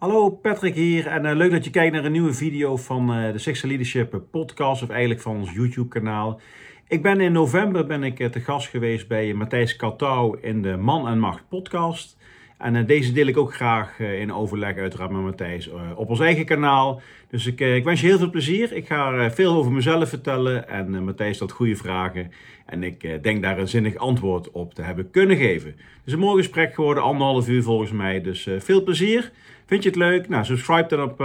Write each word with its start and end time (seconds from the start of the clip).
Hallo 0.00 0.30
Patrick 0.30 0.74
hier 0.74 1.06
en 1.06 1.24
uh, 1.24 1.34
leuk 1.34 1.50
dat 1.50 1.64
je 1.64 1.70
kijkt 1.70 1.94
naar 1.94 2.04
een 2.04 2.12
nieuwe 2.12 2.32
video 2.32 2.76
van 2.76 3.16
uh, 3.16 3.32
de 3.32 3.38
Sixer 3.38 3.68
Leadership 3.68 4.22
podcast 4.30 4.82
of 4.82 4.88
eigenlijk 4.88 5.20
van 5.20 5.36
ons 5.36 5.52
YouTube 5.52 5.88
kanaal. 5.88 6.40
Ik 6.88 7.02
ben 7.02 7.20
in 7.20 7.32
november 7.32 7.86
ben 7.86 8.02
ik 8.02 8.20
uh, 8.20 8.28
te 8.28 8.40
gast 8.40 8.68
geweest 8.68 9.08
bij 9.08 9.34
Matthijs 9.34 9.76
Katouw 9.76 10.34
in 10.34 10.62
de 10.62 10.76
Man 10.76 11.08
en 11.08 11.18
Macht 11.18 11.48
podcast. 11.48 12.16
En 12.60 12.86
deze 12.86 13.12
deel 13.12 13.26
ik 13.26 13.36
ook 13.36 13.54
graag 13.54 13.98
in 13.98 14.32
overleg 14.32 14.76
uiteraard 14.76 15.10
met 15.10 15.22
Matthijs 15.22 15.70
op 15.94 16.08
ons 16.08 16.20
eigen 16.20 16.44
kanaal. 16.44 17.00
Dus 17.30 17.46
ik, 17.46 17.60
ik, 17.60 17.84
wens 17.84 18.00
je 18.00 18.06
heel 18.06 18.18
veel 18.18 18.30
plezier. 18.30 18.72
Ik 18.72 18.86
ga 18.86 19.30
veel 19.30 19.54
over 19.54 19.72
mezelf 19.72 20.08
vertellen 20.08 20.68
en 20.68 21.04
Matthijs 21.04 21.34
stelt 21.34 21.52
goede 21.52 21.76
vragen. 21.76 22.30
En 22.66 22.82
ik 22.82 23.22
denk 23.22 23.42
daar 23.42 23.58
een 23.58 23.68
zinnig 23.68 23.96
antwoord 23.96 24.50
op 24.50 24.74
te 24.74 24.82
hebben 24.82 25.10
kunnen 25.10 25.36
geven. 25.36 25.74
Dus 26.04 26.12
een 26.12 26.18
mooi 26.18 26.42
gesprek 26.42 26.74
geworden, 26.74 27.02
anderhalf 27.02 27.48
uur 27.48 27.62
volgens 27.62 27.92
mij. 27.92 28.20
Dus 28.20 28.48
veel 28.58 28.82
plezier. 28.82 29.30
Vind 29.70 29.82
je 29.82 29.88
het 29.88 29.98
leuk? 29.98 30.28
Nou, 30.28 30.44
subscribe 30.44 30.88
dan 30.88 31.02
op, 31.02 31.20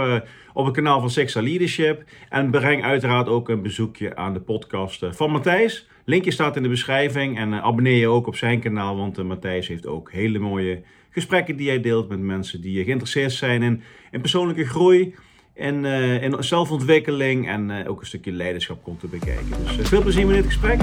op 0.52 0.64
het 0.64 0.74
kanaal 0.74 1.00
van 1.00 1.10
Sexa 1.10 1.42
Leadership. 1.42 2.04
En 2.28 2.50
breng 2.50 2.84
uiteraard 2.84 3.28
ook 3.28 3.48
een 3.48 3.62
bezoekje 3.62 4.16
aan 4.16 4.32
de 4.32 4.40
podcast 4.40 5.02
eh, 5.02 5.12
van 5.12 5.30
Matthijs. 5.30 5.88
Linkje 6.04 6.30
staat 6.30 6.56
in 6.56 6.62
de 6.62 6.68
beschrijving. 6.68 7.38
En 7.38 7.54
abonneer 7.54 7.98
je 7.98 8.08
ook 8.08 8.26
op 8.26 8.36
zijn 8.36 8.60
kanaal, 8.60 8.96
want 8.96 9.22
Matthijs 9.22 9.68
heeft 9.68 9.86
ook 9.86 10.12
hele 10.12 10.38
mooie 10.38 10.82
gesprekken 11.16 11.56
die 11.56 11.68
hij 11.68 11.80
deelt 11.80 12.08
met 12.08 12.18
mensen 12.18 12.60
die 12.60 12.84
geïnteresseerd 12.84 13.32
zijn 13.32 13.62
in, 13.62 13.82
in 14.10 14.20
persoonlijke 14.20 14.66
groei. 14.66 15.14
En 15.54 15.84
in 16.22 16.44
zelfontwikkeling 16.44 17.48
en 17.48 17.88
ook 17.88 18.00
een 18.00 18.06
stukje 18.06 18.32
leiderschap 18.32 18.82
komt 18.82 19.00
te 19.00 19.06
bekijken. 19.06 19.46
Dus 19.76 19.88
veel 19.88 20.02
plezier 20.02 20.26
met 20.26 20.36
dit 20.36 20.46
gesprek. 20.46 20.80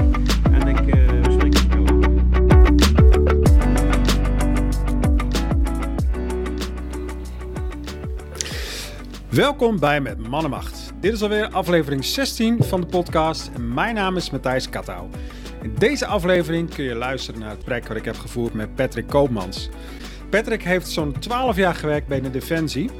En 0.52 0.68
ik 0.68 0.76
spreek 1.30 1.54
Welkom 9.28 9.78
bij 9.78 10.00
Met 10.00 10.28
Mannenmacht. 10.28 10.92
Dit 11.00 11.12
is 11.12 11.22
alweer 11.22 11.48
aflevering 11.48 12.04
16 12.04 12.62
van 12.62 12.80
de 12.80 12.86
podcast 12.86 13.50
en 13.54 13.74
mijn 13.74 13.94
naam 13.94 14.16
is 14.16 14.30
Matthijs 14.30 14.68
Kattouw. 14.68 15.08
In 15.62 15.74
deze 15.78 16.06
aflevering 16.06 16.74
kun 16.74 16.84
je 16.84 16.94
luisteren 16.94 17.40
naar 17.40 17.48
het 17.48 17.58
gesprek 17.58 17.88
wat 17.88 17.96
ik 17.96 18.04
heb 18.04 18.16
gevoerd 18.16 18.54
met 18.54 18.74
Patrick 18.74 19.06
Koopmans. 19.06 19.68
Patrick 20.34 20.62
heeft 20.62 20.90
zo'n 20.90 21.18
12 21.18 21.56
jaar 21.56 21.74
gewerkt 21.74 22.06
bij 22.06 22.20
de 22.20 22.30
Defensie. 22.30 22.90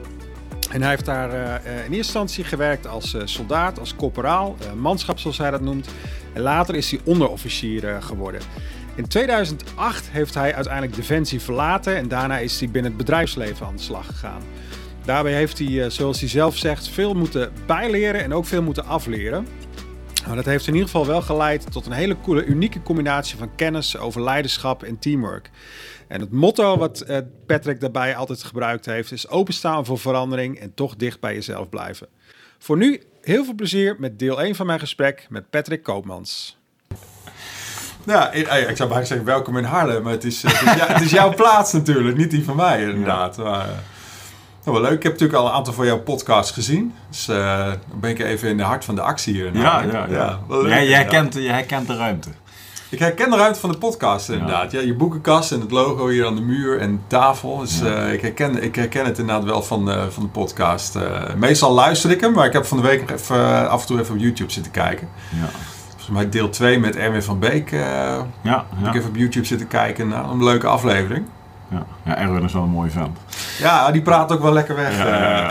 En 0.70 0.80
hij 0.80 0.90
heeft 0.90 1.04
daar 1.04 1.34
uh, 1.34 1.64
in 1.64 1.74
eerste 1.74 1.96
instantie 1.96 2.44
gewerkt 2.44 2.86
als 2.86 3.14
uh, 3.14 3.22
soldaat, 3.24 3.78
als 3.78 3.96
corporaal, 3.96 4.56
uh, 4.62 4.72
manschap 4.72 5.18
zoals 5.18 5.38
hij 5.38 5.50
dat 5.50 5.60
noemt. 5.60 5.88
En 6.32 6.42
later 6.42 6.74
is 6.74 6.90
hij 6.90 7.00
onderofficier 7.04 8.02
geworden. 8.02 8.40
In 8.94 9.08
2008 9.08 10.08
heeft 10.10 10.34
hij 10.34 10.54
uiteindelijk 10.54 10.96
Defensie 10.96 11.40
verlaten 11.40 11.96
en 11.96 12.08
daarna 12.08 12.38
is 12.38 12.60
hij 12.60 12.70
binnen 12.70 12.90
het 12.90 13.00
bedrijfsleven 13.00 13.66
aan 13.66 13.76
de 13.76 13.82
slag 13.82 14.06
gegaan. 14.06 14.42
Daarbij 15.04 15.32
heeft 15.32 15.58
hij, 15.58 15.84
eh, 15.84 15.90
zoals 15.90 16.20
hij 16.20 16.28
zelf 16.28 16.56
zegt, 16.56 16.88
veel 16.88 17.14
moeten 17.14 17.52
bijleren 17.66 18.22
en 18.22 18.34
ook 18.34 18.46
veel 18.46 18.62
moeten 18.62 18.86
afleren. 18.86 19.46
Maar 20.26 20.36
dat 20.36 20.44
heeft 20.44 20.66
in 20.66 20.72
ieder 20.72 20.88
geval 20.88 21.06
wel 21.06 21.22
geleid 21.22 21.72
tot 21.72 21.86
een 21.86 21.92
hele 21.92 22.16
coole, 22.22 22.44
unieke 22.44 22.82
combinatie 22.82 23.38
van 23.38 23.54
kennis 23.54 23.98
over 23.98 24.22
leiderschap 24.22 24.82
en 24.82 24.98
teamwork. 24.98 25.50
En 26.08 26.20
het 26.20 26.32
motto 26.32 26.78
wat 26.78 27.00
eh, 27.00 27.18
Patrick 27.46 27.80
daarbij 27.80 28.16
altijd 28.16 28.42
gebruikt 28.42 28.86
heeft 28.86 29.12
is 29.12 29.28
openstaan 29.28 29.84
voor 29.84 29.98
verandering 29.98 30.60
en 30.60 30.74
toch 30.74 30.96
dicht 30.96 31.20
bij 31.20 31.34
jezelf 31.34 31.68
blijven. 31.68 32.08
Voor 32.58 32.76
nu 32.76 33.02
heel 33.22 33.44
veel 33.44 33.54
plezier 33.54 33.96
met 33.98 34.18
deel 34.18 34.42
1 34.42 34.54
van 34.54 34.66
mijn 34.66 34.80
gesprek 34.80 35.26
met 35.28 35.50
Patrick 35.50 35.82
Koopmans. 35.82 36.58
Ja, 38.06 38.32
ik, 38.32 38.76
zou 38.76 38.88
bijna 38.88 39.04
zeggen 39.04 39.26
welkom 39.26 39.56
in 39.56 39.64
Haarlem, 39.64 40.02
maar 40.02 40.12
het 40.12 40.24
is, 40.24 40.42
het 40.42 40.52
is, 40.52 40.74
ja, 40.74 40.86
het 40.86 41.02
is 41.02 41.10
jouw 41.10 41.34
plaats 41.34 41.72
natuurlijk, 41.72 42.16
niet 42.16 42.30
die 42.30 42.44
van 42.44 42.56
mij 42.56 42.82
inderdaad. 42.82 43.36
Maar, 43.36 43.66
nou, 44.64 44.80
wel 44.80 44.80
leuk. 44.80 44.96
Ik 44.96 45.02
heb 45.02 45.12
natuurlijk 45.12 45.38
al 45.38 45.46
een 45.46 45.52
aantal 45.52 45.72
van 45.72 45.86
jouw 45.86 46.00
podcasts 46.00 46.52
gezien. 46.52 46.94
Dus 47.08 47.28
uh, 47.28 47.66
dan 47.66 48.00
ben 48.00 48.10
ik 48.10 48.18
even 48.18 48.48
in 48.48 48.56
de 48.56 48.62
hart 48.62 48.84
van 48.84 48.94
de 48.94 49.00
actie 49.00 49.34
hier. 49.34 49.56
Ja, 49.56 49.82
ja, 49.82 50.06
ja. 50.08 50.40
leuk, 50.48 50.66
jij, 50.66 50.86
jij, 50.86 51.04
kent, 51.04 51.34
jij 51.34 51.54
herkent 51.54 51.86
de 51.86 51.96
ruimte. 51.96 52.28
Ik 52.94 53.00
herken 53.00 53.30
de 53.30 53.36
ruimte 53.36 53.60
van 53.60 53.70
de 53.70 53.78
podcast 53.78 54.28
inderdaad. 54.28 54.72
Ja. 54.72 54.80
je 54.80 54.94
boekenkast 54.94 55.52
en 55.52 55.60
het 55.60 55.70
logo 55.70 56.08
hier 56.08 56.26
aan 56.26 56.34
de 56.34 56.42
muur 56.42 56.80
en 56.80 57.02
tafel. 57.06 57.58
Dus 57.58 57.82
uh, 57.82 58.12
ik, 58.12 58.20
herken, 58.20 58.62
ik 58.62 58.74
herken 58.74 59.04
het 59.04 59.18
inderdaad 59.18 59.44
wel 59.44 59.62
van, 59.62 59.88
uh, 59.88 60.02
van 60.08 60.22
de 60.22 60.28
podcast. 60.28 60.96
Uh, 60.96 61.02
meestal 61.36 61.72
luister 61.72 62.10
ik 62.10 62.20
hem, 62.20 62.32
maar 62.32 62.46
ik 62.46 62.52
heb 62.52 62.64
van 62.64 62.76
de 62.76 62.82
week 62.82 63.10
even, 63.10 63.70
af 63.70 63.80
en 63.80 63.86
toe 63.86 64.00
even 64.00 64.14
op 64.14 64.20
YouTube 64.20 64.52
zitten 64.52 64.72
kijken. 64.72 65.08
Ja. 65.30 65.48
Volgens 65.88 66.08
mij 66.08 66.28
deel 66.28 66.48
2 66.48 66.78
met 66.78 66.96
Erwin 66.96 67.22
van 67.22 67.38
Beek. 67.38 67.70
ja, 67.70 68.26
ja. 68.42 68.64
Heb 68.74 68.88
ik 68.88 68.94
even 68.94 69.10
op 69.10 69.16
YouTube 69.16 69.46
zitten 69.46 69.68
kijken. 69.68 70.08
Nou, 70.08 70.30
een 70.30 70.44
leuke 70.44 70.66
aflevering. 70.66 71.26
Ja. 71.70 71.86
ja, 72.04 72.16
Erwin 72.16 72.42
is 72.42 72.52
wel 72.52 72.62
een 72.62 72.68
mooie 72.68 72.90
vent. 72.90 73.18
Ja, 73.58 73.90
die 73.90 74.02
praat 74.02 74.32
ook 74.32 74.42
wel 74.42 74.52
lekker 74.52 74.76
weg. 74.76 74.96
Ja, 74.96 75.50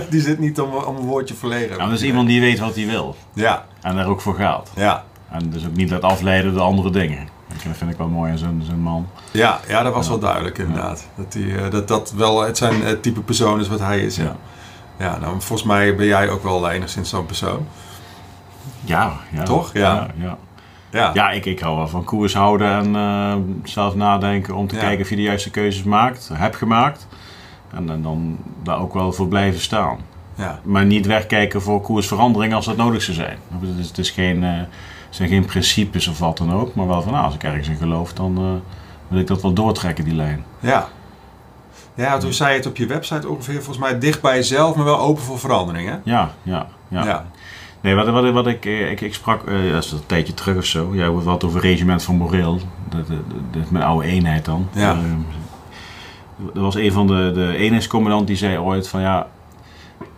die 0.10 0.20
zit 0.20 0.38
niet 0.38 0.60
om, 0.60 0.74
om 0.74 0.96
een 0.96 1.06
woordje 1.06 1.34
verlegen. 1.34 1.76
Nou, 1.76 1.90
dat 1.90 1.98
is 1.98 2.04
iemand 2.04 2.28
die 2.28 2.40
weet 2.40 2.58
wat 2.58 2.74
hij 2.74 2.86
wil. 2.86 3.16
Ja. 3.32 3.64
En 3.80 3.96
daar 3.96 4.06
ook 4.06 4.20
voor 4.20 4.34
gaat. 4.34 4.70
Ja. 4.74 5.04
En 5.30 5.50
dus 5.50 5.66
ook 5.66 5.76
niet 5.76 5.90
laat 5.90 6.02
afleiden 6.02 6.52
door 6.52 6.62
andere 6.62 6.90
dingen. 6.90 7.28
Dat 7.48 7.76
vind 7.76 7.90
ik 7.90 7.96
wel 7.96 8.08
mooi 8.08 8.30
aan 8.30 8.38
zo'n 8.38 8.80
man. 8.80 9.08
Ja, 9.30 9.60
ja, 9.68 9.82
dat 9.82 9.94
was 9.94 10.08
wel 10.08 10.18
duidelijk 10.18 10.58
inderdaad. 10.58 11.08
Dat, 11.14 11.32
die, 11.32 11.58
eh, 11.58 11.70
dat 11.70 11.88
dat 11.88 12.12
wel 12.12 12.42
het 12.42 12.56
zijn 12.56 12.82
het 12.82 13.02
type 13.02 13.20
persoon 13.20 13.60
is 13.60 13.68
wat 13.68 13.80
hij 13.80 14.00
is. 14.00 14.16
Ja. 14.16 14.36
Ja, 14.98 15.18
nou, 15.18 15.40
volgens 15.40 15.68
mij 15.68 15.96
ben 15.96 16.06
jij 16.06 16.30
ook 16.30 16.42
wel 16.42 16.70
enigszins 16.70 17.08
zo'n 17.08 17.26
persoon. 17.26 17.66
Ja, 18.84 19.12
ja. 19.32 19.42
Toch? 19.42 19.72
Ja. 19.72 20.06
ja. 20.16 20.38
Ja, 20.90 21.10
ja 21.14 21.30
ik, 21.30 21.44
ik 21.44 21.60
hou 21.60 21.76
wel 21.76 21.88
van 21.88 22.04
koers 22.04 22.34
houden 22.34 22.70
en 22.70 22.94
uh, 22.94 23.34
zelf 23.64 23.94
nadenken 23.94 24.54
om 24.54 24.66
te 24.66 24.76
kijken 24.76 25.02
of 25.02 25.10
je 25.10 25.16
de 25.16 25.22
juiste 25.22 25.50
keuzes 25.50 25.82
maakt, 25.82 26.30
heb 26.32 26.54
gemaakt. 26.54 27.06
En, 27.74 27.90
en, 27.90 28.02
dan 28.02 28.38
daar 28.62 28.80
ook 28.80 28.94
wel 28.94 29.12
voor 29.12 29.28
blijven 29.28 29.60
staan. 29.60 29.98
Ja. 30.34 30.60
Maar 30.62 30.84
niet 30.84 31.06
wegkijken 31.06 31.62
voor 31.62 31.80
koersverandering 31.80 32.54
als 32.54 32.64
dat 32.64 32.76
nodig 32.76 33.02
zou 33.02 33.16
zijn. 33.16 33.38
Het 33.60 33.78
is, 33.78 33.88
het 33.88 33.98
is 33.98 34.10
geen, 34.10 34.42
uh, 34.42 34.60
zijn 35.16 35.28
geen 35.28 35.44
principes 35.44 36.08
of 36.08 36.18
wat 36.18 36.38
dan 36.38 36.52
ook, 36.52 36.74
maar 36.74 36.86
wel 36.86 37.02
van 37.02 37.12
nou, 37.12 37.24
als 37.24 37.34
ik 37.34 37.42
ergens 37.42 37.68
in 37.68 37.76
geloof, 37.76 38.12
dan 38.12 38.38
uh, 38.38 38.50
wil 39.08 39.20
ik 39.20 39.26
dat 39.26 39.42
wel 39.42 39.52
doortrekken, 39.52 40.04
die 40.04 40.14
lijn. 40.14 40.44
Ja. 40.60 40.88
Ja, 41.94 42.18
toen 42.18 42.32
zei 42.32 42.50
je 42.50 42.56
het 42.56 42.66
op 42.66 42.76
je 42.76 42.86
website 42.86 43.28
ongeveer 43.28 43.54
volgens 43.54 43.78
mij 43.78 43.98
dicht 43.98 44.20
bij 44.22 44.36
jezelf, 44.36 44.76
maar 44.76 44.84
wel 44.84 45.00
open 45.00 45.22
voor 45.22 45.38
verandering, 45.38 45.88
hè? 45.88 45.96
Ja, 46.04 46.30
ja, 46.42 46.66
ja. 46.88 47.04
ja. 47.04 47.26
Nee, 47.80 47.94
wat, 47.94 48.08
wat, 48.08 48.32
wat 48.32 48.46
ik, 48.46 48.66
eh, 48.66 48.90
ik, 48.90 49.00
ik 49.00 49.14
sprak, 49.14 49.48
uh, 49.48 49.72
dat 49.72 49.84
is 49.84 49.92
een 49.92 50.06
tijdje 50.06 50.34
terug 50.34 50.56
of 50.56 50.64
zo, 50.64 50.94
ja, 50.94 51.10
wat 51.10 51.44
over 51.44 51.60
regiment 51.60 52.02
van 52.02 52.16
Moreel. 52.16 52.60
Dat, 52.88 53.06
dat, 53.50 53.70
mijn 53.70 53.84
oude 53.84 54.06
eenheid 54.06 54.44
dan. 54.44 54.68
Ja. 54.72 54.94
Uh, 54.94 55.00
er 56.54 56.60
was 56.60 56.74
een 56.74 56.92
van 56.92 57.06
de, 57.06 57.30
de 57.34 57.56
eenheidscommandant 57.56 58.26
die 58.26 58.36
zei 58.36 58.58
ooit 58.58 58.88
van 58.88 59.00
ja, 59.00 59.26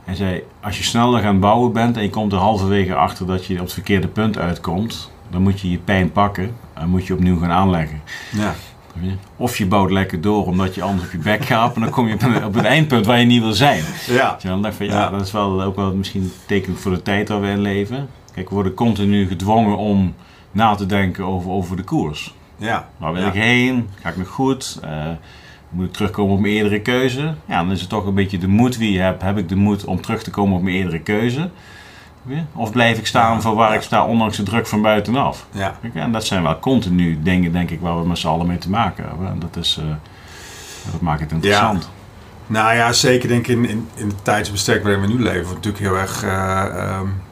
hij 0.04 0.14
zei 0.14 0.42
als 0.60 0.78
je 0.78 0.84
sneller 0.84 1.20
gaan 1.20 1.40
bouwen 1.40 1.72
bent 1.72 1.96
en 1.96 2.02
je 2.02 2.10
komt 2.10 2.32
er 2.32 2.38
halverwege 2.38 2.94
achter 2.94 3.26
dat 3.26 3.46
je 3.46 3.54
op 3.54 3.60
het 3.60 3.72
verkeerde 3.72 4.08
punt 4.08 4.38
uitkomt, 4.38 5.10
dan 5.30 5.42
moet 5.42 5.60
je 5.60 5.70
je 5.70 5.78
pijn 5.78 6.12
pakken 6.12 6.56
en 6.74 6.88
moet 6.88 7.06
je 7.06 7.14
opnieuw 7.14 7.38
gaan 7.38 7.50
aanleggen. 7.50 8.00
Ja. 8.32 8.54
Of 9.36 9.58
je 9.58 9.66
bouwt 9.66 9.90
lekker 9.90 10.20
door 10.20 10.46
omdat 10.46 10.74
je 10.74 10.82
anders 10.82 11.06
op 11.06 11.12
je 11.12 11.18
bek 11.18 11.44
gaat. 11.44 11.74
En 11.74 11.80
dan 11.80 11.90
kom 11.90 12.08
je 12.08 12.14
op 12.44 12.56
een, 12.56 12.64
eindpunt 12.64 13.06
waar 13.06 13.20
je 13.20 13.26
niet 13.26 13.42
wil 13.42 13.52
zijn. 13.52 13.84
Ja. 14.06 14.32
Dus 14.34 14.42
dan 14.42 14.62
dacht 14.62 14.76
van 14.76 14.86
ja, 14.86 15.10
dat 15.10 15.20
is 15.20 15.32
wel 15.32 15.62
ook 15.62 15.76
wel 15.76 15.94
misschien 15.94 16.32
teken 16.46 16.76
voor 16.76 16.92
de 16.92 17.02
tijd 17.02 17.28
waar 17.28 17.40
we 17.40 17.48
in 17.48 17.60
leven. 17.60 18.08
Kijk, 18.34 18.48
we 18.48 18.54
worden 18.54 18.74
continu 18.74 19.26
gedwongen 19.26 19.76
om 19.76 20.14
na 20.50 20.74
te 20.74 20.86
denken 20.86 21.24
over, 21.24 21.50
over 21.50 21.76
de 21.76 21.82
koers. 21.82 22.34
Ja. 22.56 22.88
Waar 22.96 23.12
wil 23.12 23.26
ik 23.26 23.32
heen? 23.32 23.88
Ga 24.00 24.08
ik 24.08 24.16
nog 24.16 24.28
goed? 24.28 24.80
Uh, 24.84 24.90
moet 25.68 25.86
ik 25.86 25.92
terugkomen 25.92 26.34
op 26.34 26.40
mijn 26.40 26.52
eerdere 26.52 26.80
keuze? 26.80 27.34
Ja, 27.44 27.62
dan 27.62 27.70
is 27.70 27.80
het 27.80 27.88
toch 27.88 28.06
een 28.06 28.14
beetje 28.14 28.38
de 28.38 28.48
moed 28.48 28.76
wie 28.76 28.92
je 28.92 29.00
hebt. 29.00 29.22
Heb 29.22 29.38
ik 29.38 29.48
de 29.48 29.56
moed 29.56 29.84
om 29.84 30.00
terug 30.00 30.22
te 30.22 30.30
komen 30.30 30.56
op 30.56 30.62
mijn 30.62 30.76
eerdere 30.76 31.00
keuze? 31.00 31.50
Of 32.54 32.72
blijf 32.72 32.98
ik 32.98 33.06
staan 33.06 33.42
voor 33.42 33.54
waar 33.54 33.74
ik 33.74 33.82
sta, 33.82 34.06
ondanks 34.06 34.36
de 34.36 34.42
druk 34.42 34.66
van 34.66 34.82
buitenaf? 34.82 35.46
Ja. 35.50 35.78
En 35.94 36.12
dat 36.12 36.26
zijn 36.26 36.42
wel 36.42 36.58
continu 36.58 37.18
dingen, 37.22 37.52
denk 37.52 37.70
ik, 37.70 37.80
waar 37.80 38.00
we 38.00 38.08
met 38.08 38.18
z'n 38.18 38.26
allen 38.26 38.46
mee 38.46 38.58
te 38.58 38.70
maken 38.70 39.04
hebben. 39.08 39.28
En 39.28 39.38
dat, 39.38 39.56
is, 39.56 39.78
uh, 39.80 39.86
dat 40.92 41.00
maakt 41.00 41.20
het 41.20 41.32
interessant. 41.32 41.82
Ja. 41.82 41.88
Nou 42.46 42.74
ja, 42.74 42.92
zeker 42.92 43.28
denk 43.28 43.46
ik 43.46 43.56
in, 43.56 43.68
in, 43.68 43.88
in 43.94 44.06
het 44.06 44.24
tijdsbestek 44.24 44.82
waarin 44.82 45.00
we 45.00 45.06
nu 45.06 45.22
leven, 45.22 45.54
natuurlijk 45.54 45.84
heel 45.84 45.96
erg. 45.96 46.24
Uh, 46.24 46.98
um, 47.00 47.22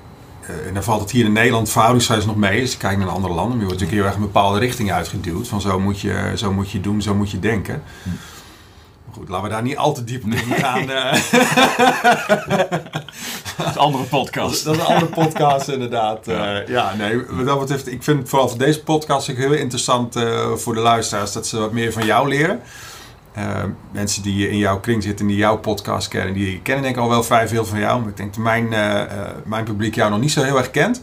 en 0.66 0.74
dan 0.74 0.82
valt 0.82 1.00
het 1.00 1.10
hier 1.10 1.24
in 1.24 1.32
Nederland 1.32 1.70
verhoudingswijs 1.70 2.26
nog 2.26 2.36
mee. 2.36 2.60
Als 2.60 2.72
je 2.72 2.78
kijkt 2.78 2.98
naar 2.98 3.08
andere 3.08 3.34
landen, 3.34 3.56
maar 3.56 3.66
je 3.66 3.66
wordt 3.66 3.80
natuurlijk 3.80 3.98
heel 3.98 4.06
erg 4.06 4.14
een 4.14 4.32
bepaalde 4.32 4.58
richting 4.58 4.92
uitgeduwd. 4.92 5.48
Van 5.48 5.60
zo 5.60 5.80
moet 5.80 6.00
je, 6.00 6.32
zo 6.36 6.52
moet 6.52 6.70
je 6.70 6.80
doen, 6.80 7.02
zo 7.02 7.14
moet 7.14 7.30
je 7.30 7.38
denken. 7.38 7.82
Hm. 8.02 8.08
Goed, 9.16 9.28
laten 9.28 9.44
we 9.44 9.50
daar 9.50 9.62
niet 9.62 9.76
al 9.76 9.94
te 9.94 10.04
diep 10.04 10.24
op 10.24 10.30
in 10.30 10.54
gaan. 10.54 10.86
dat 13.56 13.66
is 13.66 13.74
een 13.74 13.76
andere 13.76 14.04
podcast. 14.04 14.64
Dat 14.64 14.74
is 14.74 14.80
een 14.80 14.86
andere 14.86 15.06
podcast, 15.06 15.68
inderdaad. 15.68 16.26
Ja, 16.26 16.60
uh, 16.60 16.68
ja 16.68 16.94
nee, 16.94 17.20
wat 17.30 17.46
dat 17.46 17.58
betreft, 17.58 17.92
ik 17.92 18.02
vind 18.02 18.28
vooral 18.28 18.48
voor 18.48 18.58
deze 18.58 18.82
podcast 18.82 19.30
ook 19.30 19.36
heel 19.36 19.52
interessant 19.52 20.16
uh, 20.16 20.52
voor 20.52 20.74
de 20.74 20.80
luisteraars 20.80 21.32
dat 21.32 21.46
ze 21.46 21.58
wat 21.58 21.72
meer 21.72 21.92
van 21.92 22.06
jou 22.06 22.28
leren. 22.28 22.60
Uh, 23.38 23.64
mensen 23.92 24.22
die 24.22 24.48
in 24.50 24.58
jouw 24.58 24.80
kring 24.80 25.02
zitten, 25.02 25.26
die 25.26 25.36
jouw 25.36 25.58
podcast 25.58 26.08
kennen, 26.08 26.34
die 26.34 26.60
kennen 26.62 26.82
denk 26.84 26.96
ik 26.96 27.02
al 27.02 27.08
wel 27.08 27.22
vrij 27.22 27.48
veel 27.48 27.64
van 27.64 27.78
jou. 27.78 28.00
Maar 28.00 28.08
ik 28.08 28.16
denk 28.16 28.34
dat 28.34 28.42
mijn, 28.42 28.68
mijn 29.44 29.64
publiek 29.64 29.94
jou 29.94 30.10
nog 30.10 30.20
niet 30.20 30.32
zo 30.32 30.42
heel 30.42 30.58
erg 30.58 30.70
kent. 30.70 31.00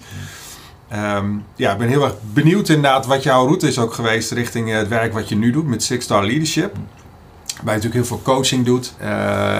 Um, 1.15 1.45
ja, 1.55 1.71
ik 1.71 1.77
ben 1.77 1.87
heel 1.87 2.03
erg 2.03 2.15
benieuwd 2.21 2.69
inderdaad 2.69 3.05
wat 3.05 3.23
jouw 3.23 3.45
route 3.45 3.67
is 3.67 3.79
ook 3.79 3.93
geweest 3.93 4.31
richting 4.31 4.71
het 4.71 4.87
werk 4.87 5.13
wat 5.13 5.29
je 5.29 5.35
nu 5.35 5.51
doet 5.51 5.67
met 5.67 5.83
Six 5.83 6.03
Star 6.03 6.25
Leadership. 6.25 6.75
Waar 7.63 7.75
je 7.75 7.81
natuurlijk 7.81 7.93
heel 7.93 8.17
veel 8.17 8.33
coaching 8.33 8.65
doet. 8.65 8.93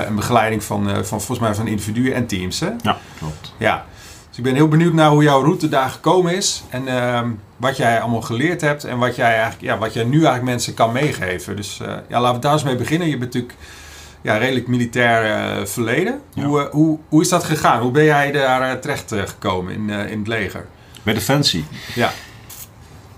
en 0.06 0.16
begeleiding 0.16 0.64
van, 0.64 0.90
van 0.90 1.06
volgens 1.06 1.40
mij 1.40 1.56
van 1.56 1.68
individuen 1.68 2.14
en 2.14 2.28
teams. 2.28 2.60
Hè? 2.60 2.70
Ja, 2.82 2.98
klopt. 3.18 3.54
Ja. 3.58 3.86
Dus 4.30 4.38
ik 4.38 4.44
ben 4.44 4.56
heel 4.56 4.68
benieuwd 4.68 4.94
naar 4.94 5.10
hoe 5.10 5.24
jouw 5.24 5.42
route 5.42 5.70
daar 5.70 5.90
gekomen 5.90 6.36
is. 6.36 6.64
En 6.70 6.88
ehm, 6.88 7.30
wat 7.58 7.78
jij 7.78 8.02
allemaal 8.02 8.22
geleerd 8.22 8.62
hebt. 8.62 8.84
En 8.84 8.98
wat 8.98 9.16
jij, 9.16 9.34
eigenlijk, 9.34 9.62
ja, 9.62 9.78
wat 9.78 9.94
jij 9.94 10.04
nu 10.04 10.16
eigenlijk 10.16 10.44
mensen 10.44 10.74
kan 10.74 10.92
meegeven. 10.92 11.56
Dus 11.56 11.80
ja, 12.08 12.22
laten 12.22 12.36
we 12.36 12.42
daar 12.42 12.54
eens 12.54 12.64
mee 12.64 12.76
beginnen. 12.76 13.08
Je 13.08 13.18
bent 13.18 13.34
natuurlijk 13.34 13.60
ja, 14.22 14.38
redelijk 14.38 14.68
militair 14.68 15.68
verleden. 15.68 16.22
Hoe, 16.34 16.68
hoe, 16.72 17.00
hoe 17.10 17.22
is 17.22 17.30
dat 17.30 17.44
gegaan? 17.44 17.82
Hoe 17.82 17.92
ben 17.92 18.04
jij 18.04 18.32
daar 18.32 18.80
terecht 18.80 19.14
gekomen 19.16 19.74
in, 19.74 19.90
in 19.90 20.20
het 20.20 20.28
leger? 20.28 20.66
Bij 21.04 21.14
Defensie? 21.14 21.66
Ja. 21.96 22.12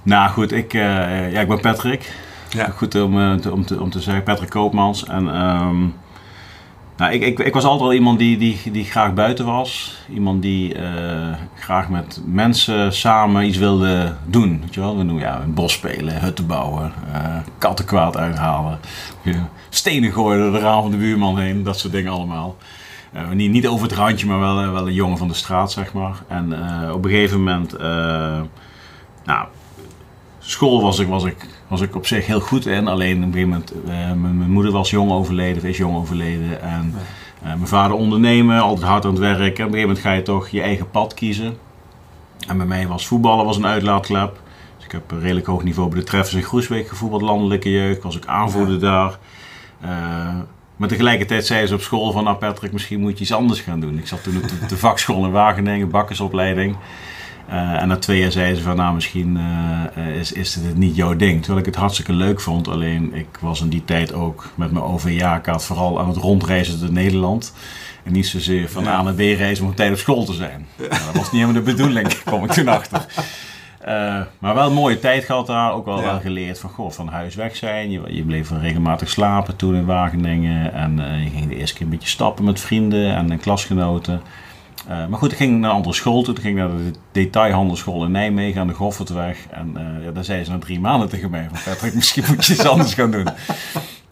Nou 0.04 0.30
goed, 0.30 0.52
ik, 0.52 0.72
ja, 0.72 1.40
ik 1.40 1.48
ben 1.48 1.60
Patrick. 1.60 2.12
Ja. 2.56 2.70
Goed 2.70 3.02
om, 3.02 3.42
te, 3.42 3.52
om, 3.52 3.66
te, 3.66 3.82
om 3.82 3.90
te 3.90 4.02
zeggen, 4.02 4.24
Patrick 4.24 4.50
Koopmans. 4.50 5.06
En 5.06 5.42
um, 5.42 5.94
nou, 6.98 7.14
ik, 7.14 7.22
ik, 7.22 7.40
ik, 7.40 7.54
was 7.54 7.64
altijd 7.64 7.90
al 7.90 7.94
iemand 7.94 8.20
die, 8.20 8.38
die, 8.38 8.72
die 8.72 8.86
graag 8.86 9.14
buiten 9.14 9.46
was. 9.46 9.98
Iemand 10.14 10.42
die 10.42 10.76
uh, 10.76 10.82
graag 11.56 11.90
met 11.90 12.22
mensen 12.26 12.94
samen 12.94 13.46
iets 13.46 13.58
wilde 13.58 14.16
doen. 14.26 14.60
Weet 14.62 14.74
je 14.74 14.80
wel? 14.80 14.98
We 14.98 15.04
noemen 15.04 15.24
ja, 15.24 15.42
een 15.42 15.54
bos 15.54 15.74
spelen, 15.74 16.20
hutten 16.20 16.48
bouwen, 16.48 16.94
uh, 17.14 17.38
kattenkwaad 17.58 18.18
uithalen. 18.18 18.80
Stenen 19.70 20.12
gooien 20.12 20.42
door 20.42 20.52
de 20.52 20.60
raam 20.60 20.82
van 20.82 20.92
de 20.92 20.98
buurman 20.98 21.40
heen, 21.40 21.64
dat 21.64 21.80
soort 21.80 21.94
dingen 21.94 22.12
allemaal. 22.12 22.56
Niet, 23.34 23.52
niet 23.52 23.68
over 23.68 23.88
het 23.88 23.96
randje, 23.96 24.28
maar 24.28 24.40
wel, 24.40 24.72
wel 24.72 24.88
een 24.88 24.94
jongen 24.94 25.18
van 25.18 25.28
de 25.28 25.34
straat, 25.34 25.72
zeg 25.72 25.94
maar. 25.94 26.16
En 26.28 26.54
op 26.94 27.04
een 27.04 27.10
gegeven 27.10 27.38
moment, 27.38 27.78
nou, 29.26 29.48
school 30.40 30.82
was 30.82 31.00
ik, 31.00 31.08
was, 31.08 31.24
ik, 31.24 31.48
was 31.68 31.82
ik 31.82 31.96
op 31.96 32.06
zich 32.08 32.26
heel 32.26 32.40
goed 32.40 32.66
in. 32.66 32.88
Alleen 32.88 33.18
op 33.18 33.24
een 33.24 33.32
gegeven 33.32 33.50
moment, 33.50 33.74
uh, 33.86 34.22
mijn, 34.22 34.52
moeder 34.52 34.72
was 34.72 34.90
jong 34.90 35.12
overleden, 35.12 35.58
of 35.58 35.64
is 35.64 35.78
jong 35.78 35.96
overleden. 35.96 36.62
En 36.62 36.94
uh, 37.44 37.48
mijn 37.48 37.68
vader 37.68 37.98
ondernemen, 37.98 38.62
altijd 38.62 38.88
hard 38.88 39.06
aan 39.06 39.12
het 39.12 39.20
werk. 39.20 39.38
En 39.40 39.44
op 39.44 39.50
een 39.50 39.58
gegeven 39.58 39.80
moment 39.80 40.00
ga 40.00 40.12
je 40.12 40.22
toch 40.22 40.50
je 40.50 40.62
eigen 40.62 40.90
pad 40.90 41.14
kiezen. 41.14 41.58
En 42.48 42.58
bij 42.58 42.66
mij 42.66 42.88
was 42.88 43.08
voetballen 43.08 43.46
was 43.46 43.58
een 43.58 43.66
uitlaatklep. 43.66 44.42
Dus 44.76 44.86
ik 44.86 44.92
heb 44.92 45.12
een 45.12 45.20
redelijk 45.20 45.46
hoog 45.46 45.64
niveau 45.64 45.90
bij 45.90 46.00
de 46.00 46.06
Treffers 46.06 46.36
in 46.36 46.44
Groesbeek 46.44 46.88
gevoetbald, 46.88 47.22
landelijke 47.22 47.72
jeugd. 47.72 48.04
Was 48.04 48.18
ik 48.18 48.26
aanvoerder 48.26 48.80
daar. 48.80 49.18
Uh, 49.84 49.90
maar 50.76 50.88
tegelijkertijd 50.88 51.46
zei 51.46 51.68
ze 51.68 51.74
op 51.74 51.82
school 51.82 52.12
van, 52.12 52.24
nou 52.24 52.38
Patrick, 52.38 52.72
misschien 52.72 53.00
moet 53.00 53.18
je 53.18 53.24
iets 53.24 53.34
anders 53.34 53.60
gaan 53.60 53.80
doen. 53.80 53.98
Ik 53.98 54.08
zat 54.08 54.24
toen 54.24 54.38
op 54.38 54.50
de, 54.50 54.66
de 54.68 54.78
vakschool 54.78 55.26
in 55.26 55.32
Wageningen, 55.32 55.90
bakkersopleiding. 55.90 56.76
Uh, 57.50 57.82
en 57.82 57.88
na 57.88 57.98
twee 57.98 58.20
jaar 58.20 58.32
zei 58.32 58.56
ze 58.56 58.62
van 58.62 58.76
nou 58.76 58.94
misschien 58.94 59.38
uh, 59.98 60.16
is, 60.16 60.32
is 60.32 60.56
het 60.56 60.78
niet 60.78 60.96
jouw 60.96 61.16
ding. 61.16 61.38
Terwijl 61.40 61.60
ik 61.60 61.66
het 61.66 61.76
hartstikke 61.76 62.14
leuk 62.14 62.42
vond. 62.42 62.68
Alleen 62.68 63.14
ik 63.14 63.38
was 63.40 63.62
in 63.62 63.70
die 63.70 63.84
tijd 63.86 64.14
ook 64.14 64.50
met 64.56 64.72
mijn 64.72 64.86
OV-kaart 64.86 65.64
vooral 65.64 66.00
aan 66.00 66.08
het 66.08 66.18
rondreizen 66.18 66.80
door 66.80 66.92
Nederland. 66.92 67.54
En 68.04 68.12
niet 68.12 68.28
zozeer 68.28 68.70
van 68.70 68.88
A 68.88 69.02
naar 69.02 69.14
B 69.14 69.20
reizen 69.20 69.64
om 69.64 69.70
op 69.70 69.76
tijd 69.76 69.92
op 69.92 69.98
school 69.98 70.26
te 70.26 70.34
zijn. 70.34 70.68
Nou, 70.78 70.90
dat 70.90 71.14
was 71.14 71.32
niet 71.32 71.42
helemaal 71.42 71.54
de 71.54 71.72
bedoeling, 71.72 72.08
kwam 72.24 72.44
ik 72.44 72.52
toen 72.52 72.68
achter. 72.68 73.06
Uh, 73.88 74.22
maar 74.40 74.56
wel 74.56 74.68
een 74.68 74.74
mooie 74.74 75.00
tijd 75.00 75.24
gehad 75.24 75.48
daar. 75.48 75.74
Ook 75.74 75.86
wel, 75.86 76.02
wel 76.02 76.20
geleerd 76.20 76.60
van, 76.60 76.70
goh, 76.70 76.92
van 76.92 77.08
huis 77.08 77.36
weg 77.36 77.56
zijn. 77.56 77.92
Je, 77.92 78.02
je 78.08 78.24
bleef 78.24 78.52
regelmatig 78.52 79.10
slapen 79.10 79.56
toen 79.56 79.76
in 79.76 79.86
Wageningen. 79.86 80.74
En 80.74 81.22
je 81.24 81.30
ging 81.30 81.50
de 81.50 81.56
eerste 81.56 81.76
keer 81.76 81.86
een 81.86 81.92
beetje 81.92 82.08
stappen 82.08 82.46
met 82.46 82.60
vrienden 82.60 83.16
en 83.16 83.40
klasgenoten. 83.40 84.22
Uh, 84.90 85.06
maar 85.08 85.20
goed, 85.20 85.32
ik 85.32 85.38
ging 85.38 85.60
naar 85.60 85.70
een 85.70 85.76
andere 85.76 85.96
school 85.96 86.24
toe. 86.24 86.34
Toen 86.34 86.44
ging 86.44 86.58
ik 86.58 86.64
naar 86.64 86.78
de 86.78 86.92
detailhandelschool 87.12 88.06
in 88.06 88.12
Nijmegen 88.12 88.62
aan 88.62 88.68
de 88.68 88.74
Goffertweg. 88.74 89.38
En 89.52 89.74
uh, 89.78 90.06
ja, 90.06 90.12
daar 90.12 90.24
zei 90.24 90.44
ze 90.44 90.52
na 90.52 90.58
drie 90.58 90.80
maanden 90.80 91.10
tegen 91.10 91.30
mij 91.30 91.48
van 91.52 91.74
Patrick, 91.74 91.94
misschien 92.02 92.24
moet 92.28 92.46
je 92.46 92.54
iets 92.54 92.68
anders 92.68 92.94
gaan 92.94 93.12
doen. 93.12 93.28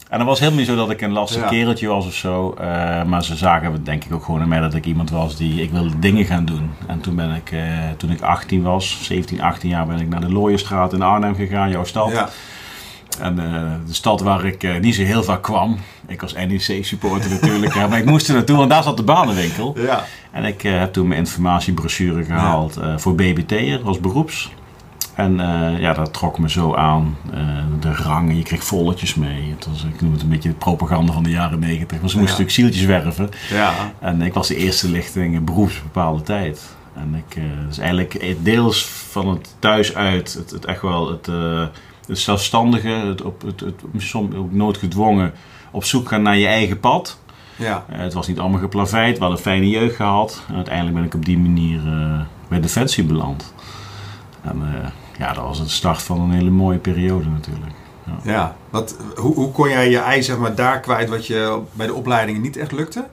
En 0.08 0.18
dat 0.18 0.28
was 0.28 0.38
helemaal 0.38 0.58
niet 0.58 0.68
zo 0.68 0.76
dat 0.76 0.90
ik 0.90 1.00
een 1.00 1.12
lastig 1.12 1.48
kereltje 1.48 1.88
was 1.88 2.06
of 2.06 2.14
zo. 2.14 2.54
Uh, 2.60 3.04
maar 3.04 3.24
ze 3.24 3.36
zagen 3.36 3.84
denk 3.84 4.04
ik 4.04 4.14
ook 4.14 4.24
gewoon 4.24 4.42
in 4.42 4.48
mij 4.48 4.60
dat 4.60 4.74
ik 4.74 4.84
iemand 4.84 5.10
was 5.10 5.36
die, 5.36 5.62
ik 5.62 5.70
wilde 5.70 5.98
dingen 5.98 6.24
gaan 6.24 6.44
doen. 6.44 6.70
En 6.86 7.00
toen 7.00 7.16
ben 7.16 7.34
ik, 7.34 7.54
toen 7.96 8.10
ik 8.10 8.20
18 8.20 8.62
was, 8.62 8.98
17, 9.02 9.40
18 9.40 9.68
jaar, 9.68 9.86
ben 9.86 10.00
ik 10.00 10.08
naar 10.08 10.20
de 10.20 10.32
Looierstraat 10.32 10.92
in 10.92 11.02
Arnhem 11.02 11.34
gegaan, 11.34 11.70
jouw 11.70 11.84
stad. 11.84 12.10
Ja. 12.10 12.28
En 13.20 13.36
de 13.86 13.92
stad 13.92 14.20
waar 14.20 14.44
ik 14.44 14.80
niet 14.80 14.94
zo 14.94 15.02
heel 15.02 15.22
vaak 15.22 15.42
kwam. 15.42 15.78
Ik 16.06 16.20
was 16.20 16.32
NEC-supporter 16.32 17.30
natuurlijk, 17.30 17.74
maar 17.74 17.98
ik 17.98 18.04
moest 18.04 18.28
er 18.28 18.34
naartoe, 18.34 18.56
want 18.56 18.70
daar 18.70 18.82
zat 18.82 18.96
de 18.96 19.02
banenwinkel. 19.02 19.74
Ja. 19.76 20.04
En 20.34 20.44
ik 20.44 20.64
uh, 20.64 20.78
heb 20.78 20.92
toen 20.92 21.08
mijn 21.08 21.20
informatiebrochure 21.20 22.24
gehaald 22.24 22.74
ja. 22.74 22.92
uh, 22.92 22.98
voor 22.98 23.14
BBT'er 23.14 23.80
als 23.84 24.00
beroeps. 24.00 24.52
En 25.14 25.32
uh, 25.32 25.80
ja, 25.80 25.92
dat 25.92 26.12
trok 26.12 26.38
me 26.38 26.50
zo 26.50 26.74
aan. 26.74 27.16
de 27.80 27.92
rangen, 27.92 28.36
je 28.36 28.42
kreeg 28.42 28.64
volletjes 28.64 29.14
mee. 29.14 29.50
Het 29.50 29.66
was, 29.66 29.84
ik 29.84 30.00
noem 30.00 30.12
het 30.12 30.22
een 30.22 30.28
beetje 30.28 30.48
de 30.48 30.54
propaganda 30.54 31.12
van 31.12 31.22
de 31.22 31.30
jaren 31.30 31.58
negentig. 31.58 32.00
Maar 32.00 32.10
ze 32.10 32.18
moesten 32.18 32.36
ja. 32.36 32.44
natuurlijk 32.44 32.50
zieltjes 32.50 32.84
werven. 32.84 33.30
Ja. 33.50 33.92
En 33.98 34.22
ik 34.22 34.34
was 34.34 34.48
de 34.48 34.56
eerste 34.56 34.90
lichting 34.90 35.44
beroepsbepaalde 35.44 36.22
tijd. 36.22 36.74
En 36.94 37.14
ik, 37.14 37.42
dus 37.66 37.78
eigenlijk 37.78 38.36
deels 38.42 38.84
van 38.86 39.28
het 39.28 39.54
thuis 39.58 39.94
uit, 39.94 40.34
het, 40.34 40.50
het 40.50 40.64
echt 40.64 40.82
wel 40.82 41.10
het, 41.10 41.26
het 42.06 42.18
zelfstandige, 42.18 42.88
het, 42.88 43.22
op, 43.22 43.42
het, 43.42 43.60
het, 43.60 43.82
soms 43.96 44.34
ook 44.34 44.52
noodgedwongen 44.52 45.32
op 45.70 45.84
zoek 45.84 46.08
gaan 46.08 46.22
naar 46.22 46.36
je 46.36 46.46
eigen 46.46 46.80
pad. 46.80 47.18
Ja. 47.56 47.84
Uh, 47.92 47.98
het 47.98 48.12
was 48.12 48.26
niet 48.26 48.38
allemaal 48.38 48.60
geplaveid, 48.60 49.14
we 49.14 49.24
hadden 49.24 49.38
een 49.38 49.44
fijne 49.44 49.68
jeugd 49.68 49.96
gehad. 49.96 50.44
En 50.48 50.54
uiteindelijk 50.54 50.96
ben 50.96 51.04
ik 51.04 51.14
op 51.14 51.24
die 51.24 51.38
manier 51.38 51.80
uh, 51.86 52.20
bij 52.48 52.60
Defensie 52.60 53.04
beland. 53.04 53.54
En 54.42 54.56
uh, 54.56 54.88
ja, 55.18 55.32
dat 55.32 55.44
was 55.44 55.58
het 55.58 55.70
start 55.70 56.02
van 56.02 56.20
een 56.20 56.30
hele 56.30 56.50
mooie 56.50 56.78
periode 56.78 57.28
natuurlijk. 57.28 57.72
Ja, 58.06 58.32
ja 58.32 58.56
wat, 58.70 58.96
hoe, 59.16 59.34
hoe 59.34 59.52
kon 59.52 59.68
jij 59.68 59.90
je 59.90 59.98
ei 59.98 60.22
zeg 60.22 60.38
maar, 60.38 60.54
daar 60.54 60.80
kwijt 60.80 61.08
wat 61.08 61.26
je 61.26 61.60
bij 61.72 61.86
de 61.86 61.94
opleidingen 61.94 62.40
niet 62.40 62.56
echt 62.56 62.72
lukte? 62.72 63.04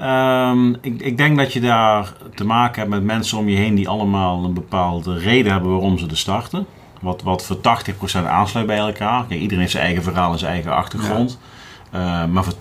Um, 0.00 0.76
ik, 0.80 1.00
ik, 1.00 1.16
denk 1.16 1.36
dat 1.36 1.52
je 1.52 1.60
daar 1.60 2.12
te 2.34 2.44
maken 2.44 2.80
hebt 2.80 2.90
met 2.94 3.02
mensen 3.02 3.38
om 3.38 3.48
je 3.48 3.56
heen 3.56 3.74
die 3.74 3.88
allemaal 3.88 4.44
een 4.44 4.54
bepaalde 4.54 5.18
reden 5.18 5.52
hebben 5.52 5.70
waarom 5.70 5.98
ze 5.98 6.06
er 6.06 6.16
starten. 6.16 6.66
Wat, 7.00 7.22
wat 7.22 7.44
voor 7.44 7.56
80% 7.56 8.26
aansluit 8.26 8.66
bij 8.66 8.78
elkaar. 8.78 9.24
Kijk, 9.26 9.40
iedereen 9.40 9.58
heeft 9.58 9.72
zijn 9.72 9.84
eigen 9.84 10.02
verhaal 10.02 10.32
en 10.32 10.38
zijn 10.38 10.52
eigen 10.52 10.74
achtergrond. 10.74 11.38
Ja. 11.40 11.51
Uh, 11.94 12.24
maar 12.24 12.44
voor 12.44 12.54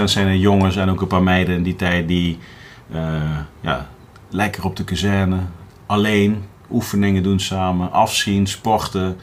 80% 0.00 0.04
zijn 0.04 0.26
er 0.26 0.36
jongens 0.36 0.76
en 0.76 0.90
ook 0.90 1.00
een 1.00 1.06
paar 1.06 1.22
meiden 1.22 1.54
in 1.54 1.62
die 1.62 1.76
tijd 1.76 2.08
die 2.08 2.38
uh, 2.94 3.00
ja, 3.60 3.88
lekker 4.28 4.64
op 4.64 4.76
de 4.76 4.84
kazerne, 4.84 5.38
alleen, 5.86 6.44
oefeningen 6.70 7.22
doen 7.22 7.40
samen, 7.40 7.92
afzien, 7.92 8.46
sporten, 8.46 9.16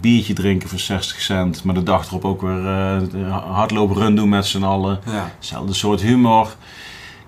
biertje 0.00 0.34
drinken 0.34 0.68
voor 0.68 0.78
60 0.78 1.20
cent, 1.20 1.64
maar 1.64 1.74
de 1.74 1.82
dag 1.82 2.06
erop 2.06 2.24
ook 2.24 2.42
weer 2.42 2.64
uh, 3.14 3.46
hardlopen 3.54 3.96
run 3.96 4.16
doen 4.16 4.28
met 4.28 4.46
z'n 4.46 4.62
allen. 4.62 5.00
Ja. 5.06 5.32
Hetzelfde 5.36 5.72
soort 5.72 6.00
humor. 6.00 6.56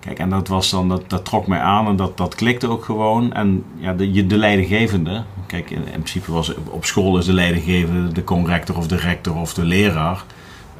Kijk, 0.00 0.18
en 0.18 0.30
dat, 0.30 0.48
was 0.48 0.70
dan, 0.70 0.88
dat, 0.88 1.10
dat 1.10 1.24
trok 1.24 1.46
mij 1.46 1.60
aan 1.60 1.86
en 1.86 1.96
dat, 1.96 2.16
dat 2.16 2.34
klikte 2.34 2.68
ook 2.68 2.84
gewoon. 2.84 3.32
En 3.32 3.64
ja, 3.76 3.92
de, 3.92 4.26
de 4.26 4.36
leidinggevende, 4.36 5.22
kijk, 5.46 5.70
in, 5.70 5.84
in 5.84 5.90
principe 5.90 6.32
was 6.32 6.54
op 6.54 6.84
school 6.84 7.18
is 7.18 7.24
de 7.24 7.32
leidinggevende 7.32 8.12
de 8.12 8.24
conrector 8.24 8.76
of 8.76 8.86
de 8.86 8.96
rector 8.96 9.36
of 9.36 9.54
de 9.54 9.64
leraar. 9.64 10.24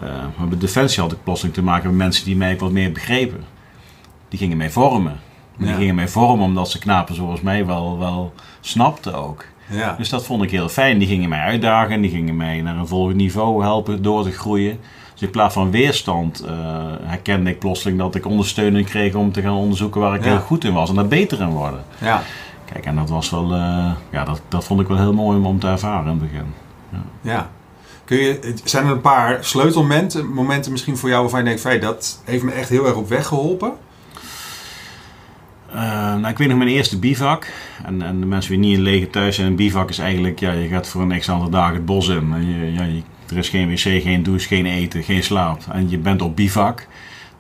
Uh, 0.03 0.09
maar 0.39 0.49
bij 0.49 0.59
Defensie 0.59 1.03
had 1.03 1.13
ik 1.13 1.23
plotseling 1.25 1.55
te 1.55 1.63
maken 1.63 1.89
met 1.89 1.99
mensen 1.99 2.25
die 2.25 2.37
mij 2.37 2.59
wat 2.59 2.71
meer 2.71 2.93
begrepen. 2.93 3.45
Die 4.29 4.39
gingen 4.39 4.57
mij 4.57 4.71
vormen. 4.71 5.21
Ja. 5.59 5.67
Die 5.67 5.75
gingen 5.75 5.95
mij 5.95 6.09
vormen 6.09 6.45
omdat 6.45 6.71
ze 6.71 6.79
knapen 6.79 7.15
zoals 7.15 7.41
mij 7.41 7.67
wel, 7.67 7.99
wel 7.99 8.33
snapten 8.61 9.15
ook. 9.15 9.45
Ja. 9.71 9.95
Dus 9.99 10.09
dat 10.09 10.25
vond 10.27 10.43
ik 10.43 10.51
heel 10.51 10.69
fijn. 10.69 10.99
Die 10.99 11.09
gingen 11.09 11.29
mij 11.29 11.41
uitdagen, 11.41 12.01
die 12.01 12.11
gingen 12.11 12.37
mij 12.37 12.61
naar 12.61 12.77
een 12.77 12.87
volgend 12.87 13.17
niveau 13.17 13.63
helpen 13.63 14.03
door 14.03 14.23
te 14.25 14.31
groeien. 14.31 14.79
Dus 15.13 15.23
in 15.23 15.31
plaats 15.31 15.55
van 15.55 15.71
weerstand 15.71 16.45
uh, 16.45 16.51
herkende 17.03 17.51
ik 17.51 17.59
plotseling 17.59 17.99
dat 17.99 18.15
ik 18.15 18.27
ondersteuning 18.27 18.87
kreeg 18.87 19.15
om 19.15 19.33
te 19.33 19.41
gaan 19.43 19.53
onderzoeken 19.55 20.01
waar 20.01 20.15
ik 20.15 20.25
Ja. 20.25 20.31
heel 20.31 20.41
goed 20.41 20.65
in 20.65 20.73
was 20.73 20.89
en 20.89 20.95
daar 20.95 21.07
beter 21.09 21.41
in 21.41 21.49
worden. 21.49 21.85
Ja. 22.01 22.23
Kijk, 22.73 22.87
en 22.87 22.97
dat 22.97 23.11
was 23.11 23.31
wel, 23.31 23.53
eh, 23.53 23.93
ja, 24.11 24.25
dat, 24.25 24.43
dat 24.49 24.65
vond 24.65 24.81
ik 24.81 24.89
wel 24.89 24.97
heel 24.99 25.13
mooi 25.15 25.39
om, 25.39 25.47
om 25.47 25.59
te 25.59 25.67
ervaren 25.69 26.13
in 26.13 26.19
het 26.21 26.31
begin. 26.31 26.55
ja. 27.21 27.51
Zijn 28.65 28.85
er 28.87 28.91
een 28.93 29.01
paar 29.01 29.45
sleutelmomenten 29.45 30.27
momenten 30.27 30.73
misschien 30.73 30.97
voor 30.97 31.09
jou 31.09 31.21
waarvan 31.23 31.41
je 31.45 31.47
denkt, 31.61 31.83
dat 31.83 32.21
heeft 32.25 32.43
me 32.43 32.53
echt 32.53 32.69
heel 32.69 32.87
erg 32.87 32.97
op 32.97 33.09
weg 33.09 33.27
geholpen? 33.27 33.73
Eh, 35.73 35.81
nou, 36.15 36.29
ik 36.29 36.39
weet 36.39 36.49
nog 36.49 36.59
mijn 36.59 36.71
eerste 36.71 36.99
bivak. 36.99 37.47
En, 37.85 38.03
en 38.03 38.21
de 38.21 38.27
mensen 38.27 38.51
die 38.51 38.61
niet 38.61 38.77
in 38.77 38.83
lege 38.83 39.11
thuis 39.11 39.35
zijn, 39.35 39.47
een 39.47 39.57
bivak 39.57 39.89
is 39.89 39.99
eigenlijk, 39.99 40.41
ja, 40.41 40.53
je 40.53 40.69
gaat 40.69 40.89
voor 40.89 41.03
een 41.03 41.19
x 41.19 41.31
aantal 41.31 41.51
dagen 41.51 41.75
het 41.75 41.87
bos 41.87 42.09
in. 42.09 42.33
En 42.35 42.47
je, 42.49 42.73
ja, 42.73 42.83
je- 42.83 43.03
er 43.31 43.37
is 43.39 43.49
geen 43.49 43.69
wc, 43.69 43.79
geen 44.03 44.23
douche, 44.23 44.47
geen 44.47 44.67
eten, 44.67 45.03
geen 45.03 45.23
slaap. 45.23 45.61
En 45.73 45.91
je 45.91 45.99
bent 45.99 46.23
op 46.23 46.37
bivak. 46.37 46.87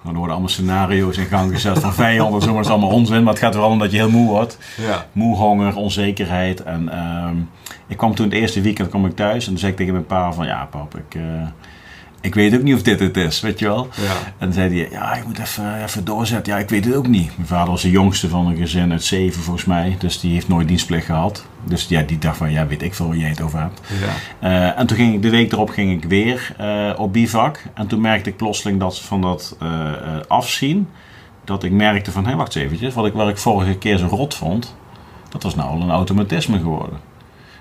Dan 0.05 0.15
worden 0.15 0.31
allemaal 0.31 0.49
scenario's 0.49 1.17
in 1.17 1.27
gang 1.27 1.53
gezet 1.53 1.79
van 1.79 1.95
vijanden 1.95 2.35
en 2.35 2.41
zo, 2.41 2.47
maar 2.47 2.57
dat 2.57 2.65
is 2.65 2.71
allemaal 2.71 2.97
onzin. 2.97 3.23
Maar 3.23 3.33
het 3.33 3.43
gaat 3.43 3.55
er 3.55 3.61
wel 3.61 3.69
om 3.69 3.79
dat 3.79 3.91
je 3.91 3.97
heel 3.97 4.11
moe 4.11 4.29
wordt. 4.29 4.59
Ja. 4.77 5.07
Moe, 5.13 5.37
honger, 5.37 5.77
onzekerheid. 5.77 6.63
En 6.63 6.89
ehm, 6.89 7.37
ik 7.87 7.97
kwam 7.97 8.15
toen 8.15 8.27
het 8.27 8.35
eerste 8.35 8.61
weekend 8.61 8.89
kwam 8.89 9.07
ik 9.07 9.17
thuis 9.17 9.45
en 9.45 9.51
toen 9.51 9.59
zei 9.59 9.71
ik 9.71 9.79
tegen 9.79 9.93
mijn 9.93 10.07
pa 10.07 10.33
van 10.33 10.47
ja 10.47 10.69
pap, 10.71 10.97
ik, 10.97 11.15
eh, 11.15 11.23
ik 12.23 12.35
weet 12.35 12.55
ook 12.55 12.63
niet 12.63 12.75
of 12.75 12.83
dit 12.83 13.01
het 13.01 13.17
is, 13.17 13.41
weet 13.41 13.59
je 13.59 13.67
wel. 13.67 13.89
Ja. 13.97 14.13
En 14.13 14.33
dan 14.39 14.53
zei 14.53 14.79
hij, 14.79 14.89
ja, 14.91 15.15
ik 15.15 15.27
moet 15.27 15.39
even, 15.39 15.83
even 15.83 16.05
doorzetten. 16.05 16.53
Ja, 16.53 16.59
ik 16.59 16.69
weet 16.69 16.85
het 16.85 16.95
ook 16.95 17.07
niet. 17.07 17.37
Mijn 17.37 17.49
vader 17.49 17.71
was 17.71 17.83
de 17.83 17.91
jongste 17.91 18.29
van 18.29 18.47
een 18.47 18.57
gezin 18.57 18.93
uit 18.93 19.05
zeven, 19.05 19.43
volgens 19.43 19.65
mij. 19.65 19.97
Dus 19.99 20.21
die 20.21 20.33
heeft 20.33 20.49
nooit 20.49 20.69
dienstplicht 20.69 21.07
gehad. 21.07 21.47
Dus 21.65 21.87
ja, 21.89 22.03
die 22.03 22.19
dacht 22.19 22.37
van, 22.37 22.51
ja, 22.51 22.67
weet 22.67 22.83
ik 22.83 22.95
veel 22.95 23.07
waar 23.07 23.17
jij 23.17 23.29
het 23.29 23.41
over 23.41 23.61
hebt. 23.61 23.81
Ja. 24.01 24.49
Eh, 24.49 24.79
en 24.79 24.87
toen 24.87 24.97
ging 24.97 25.15
ik, 25.15 25.23
de 25.23 25.31
week 25.31 25.53
erop 25.53 25.71
ging 25.71 25.93
ik 26.03 26.09
weer 26.09 26.55
eh, 26.59 26.93
op 26.97 27.13
bivak. 27.13 27.63
En 27.75 27.87
toen 27.87 28.01
merkte 28.01 28.31
ik 28.31 28.37
plotseling 28.37 28.81
dat 28.81 29.01
van 29.01 29.21
dat 29.21 29.57
eh, 29.61 29.93
afzien, 30.29 30.89
dat 31.45 31.63
ik 31.63 31.73
merkte 31.73 32.13
van, 32.13 32.23
hé, 32.23 32.29
hey, 32.29 32.39
wacht 32.39 32.55
eens 32.55 32.65
eventjes. 32.65 32.95
Wat 32.95 33.07
ik, 33.07 33.13
wat 33.13 33.29
ik 33.29 33.39
vorige 33.39 33.75
keer 33.75 33.99
zo 33.99 34.07
rot 34.07 34.35
vond, 34.35 34.75
dat 35.29 35.43
was 35.43 35.55
nou 35.55 35.71
al 35.71 35.81
een 35.81 35.91
automatisme 35.91 36.59
geworden. 36.59 36.99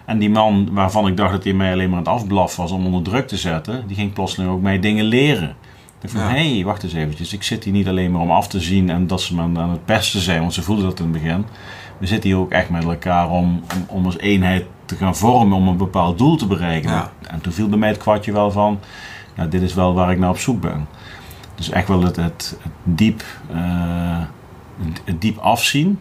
En 0.06 0.20
die 0.20 0.30
man 0.30 0.70
waarvan 0.72 1.08
ik 1.08 1.18
dacht 1.18 1.32
dat 1.32 1.44
hij 1.44 1.54
mij 1.54 1.72
alleen 1.72 1.90
maar 1.90 1.98
aan 1.98 2.04
het 2.04 2.14
afblaffen 2.14 2.62
was 2.62 2.72
om 2.72 2.86
onder 2.86 3.02
druk 3.02 3.28
te 3.28 3.38
zetten, 3.38 3.88
die 3.88 3.96
ging 3.96 4.14
plotseling 4.14 4.52
ook 4.52 4.62
mij 4.62 4.80
dingen 4.80 5.06
leren. 5.06 5.50
Ik 5.50 6.12
dacht 6.12 6.14
van, 6.14 6.36
hé, 6.36 6.54
hey, 6.54 6.66
wacht 6.66 6.84
eens 6.84 6.94
eventjes. 6.94 7.34
Ik 7.34 7.44
zit 7.44 7.64
hier 7.64 7.74
niet 7.74 7.88
alleen 7.88 8.12
maar 8.12 8.22
om 8.22 8.32
af 8.32 8.48
te 8.48 8.60
zien 8.60 8.90
en 8.90 9.08
dat 9.08 9.22
ze 9.22 9.36
me 9.36 9.42
aan 9.42 9.70
het 9.70 9.86
pesten 9.86 10.22
zijn, 10.22 10.40
want 10.40 10.54
ze 10.54 10.62
voelden 10.62 10.86
dat 10.86 11.00
in 11.00 11.04
het 11.04 11.14
begin. 11.14 11.46
We 11.98 12.08
zitten 12.08 12.30
hier 12.30 12.40
ook 12.40 12.52
echt 12.52 12.70
met 12.70 12.84
elkaar 12.84 13.30
om, 13.30 13.64
om, 13.76 13.86
om 13.88 14.06
als 14.06 14.18
eenheid 14.18 14.66
te 14.86 14.96
gaan 14.96 15.16
vormen, 15.16 15.58
om 15.58 15.68
een 15.68 15.78
bepaald 15.78 16.18
doel 16.18 16.36
te 16.36 16.48
bereiken. 16.48 16.92
Ja. 16.92 17.12
En 17.28 17.42
toen 17.42 17.54
viel 17.54 17.70
bij 17.70 17.78
mij 17.78 17.90
het 17.90 17.98
kwartje 17.98 18.32
wel 18.32 18.52
van, 18.52 18.80
nou, 19.36 19.50
dit 19.50 19.62
is 19.62 19.74
wel 19.74 19.94
waar 19.94 20.12
ik 20.12 20.18
naar 20.18 20.30
op 20.30 20.38
zoek 20.38 20.62
ben. 20.62 20.88
Dus 21.56 21.70
echt 21.70 21.88
wel 21.88 22.04
het, 22.04 22.16
het, 22.16 22.58
het 22.62 22.72
diep, 22.84 23.24
eh, 23.52 24.20
het, 24.84 25.02
het 25.06 25.22
diep 25.22 25.38
afzien. 25.38 26.00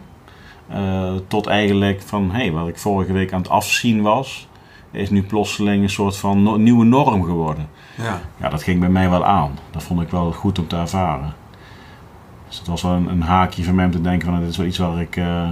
Eh, 0.73 1.13
tot 1.27 1.47
eigenlijk 1.47 2.01
van, 2.01 2.31
hé, 2.31 2.37
hey, 2.37 2.51
wat 2.51 2.67
ik 2.67 2.77
vorige 2.77 3.13
week 3.13 3.33
aan 3.33 3.41
het 3.41 3.49
afzien 3.49 4.01
was, 4.01 4.47
is 4.91 5.09
nu 5.09 5.23
plotseling 5.23 5.83
een 5.83 5.89
soort 5.89 6.17
van 6.17 6.43
no- 6.43 6.55
nieuwe 6.55 6.85
norm 6.85 7.23
geworden. 7.23 7.69
Ja. 7.97 8.21
Ja, 8.37 8.49
dat 8.49 8.63
ging 8.63 8.79
bij 8.79 8.89
mij 8.89 9.09
wel 9.09 9.25
aan. 9.25 9.59
Dat 9.71 9.83
vond 9.83 10.01
ik 10.01 10.09
wel 10.09 10.31
goed 10.31 10.59
om 10.59 10.67
te 10.67 10.75
ervaren. 10.75 11.33
Dus 12.47 12.57
het 12.57 12.67
was 12.67 12.81
wel 12.81 12.91
een, 12.91 13.07
een 13.07 13.21
haakje 13.21 13.63
van 13.63 13.75
mij 13.75 13.85
om 13.85 13.91
te 13.91 14.01
denken 14.01 14.27
van, 14.27 14.39
dit 14.39 14.49
is 14.49 14.57
wel 14.57 14.65
iets 14.65 14.77
waar 14.77 15.01
ik, 15.01 15.15
eh, 15.15 15.49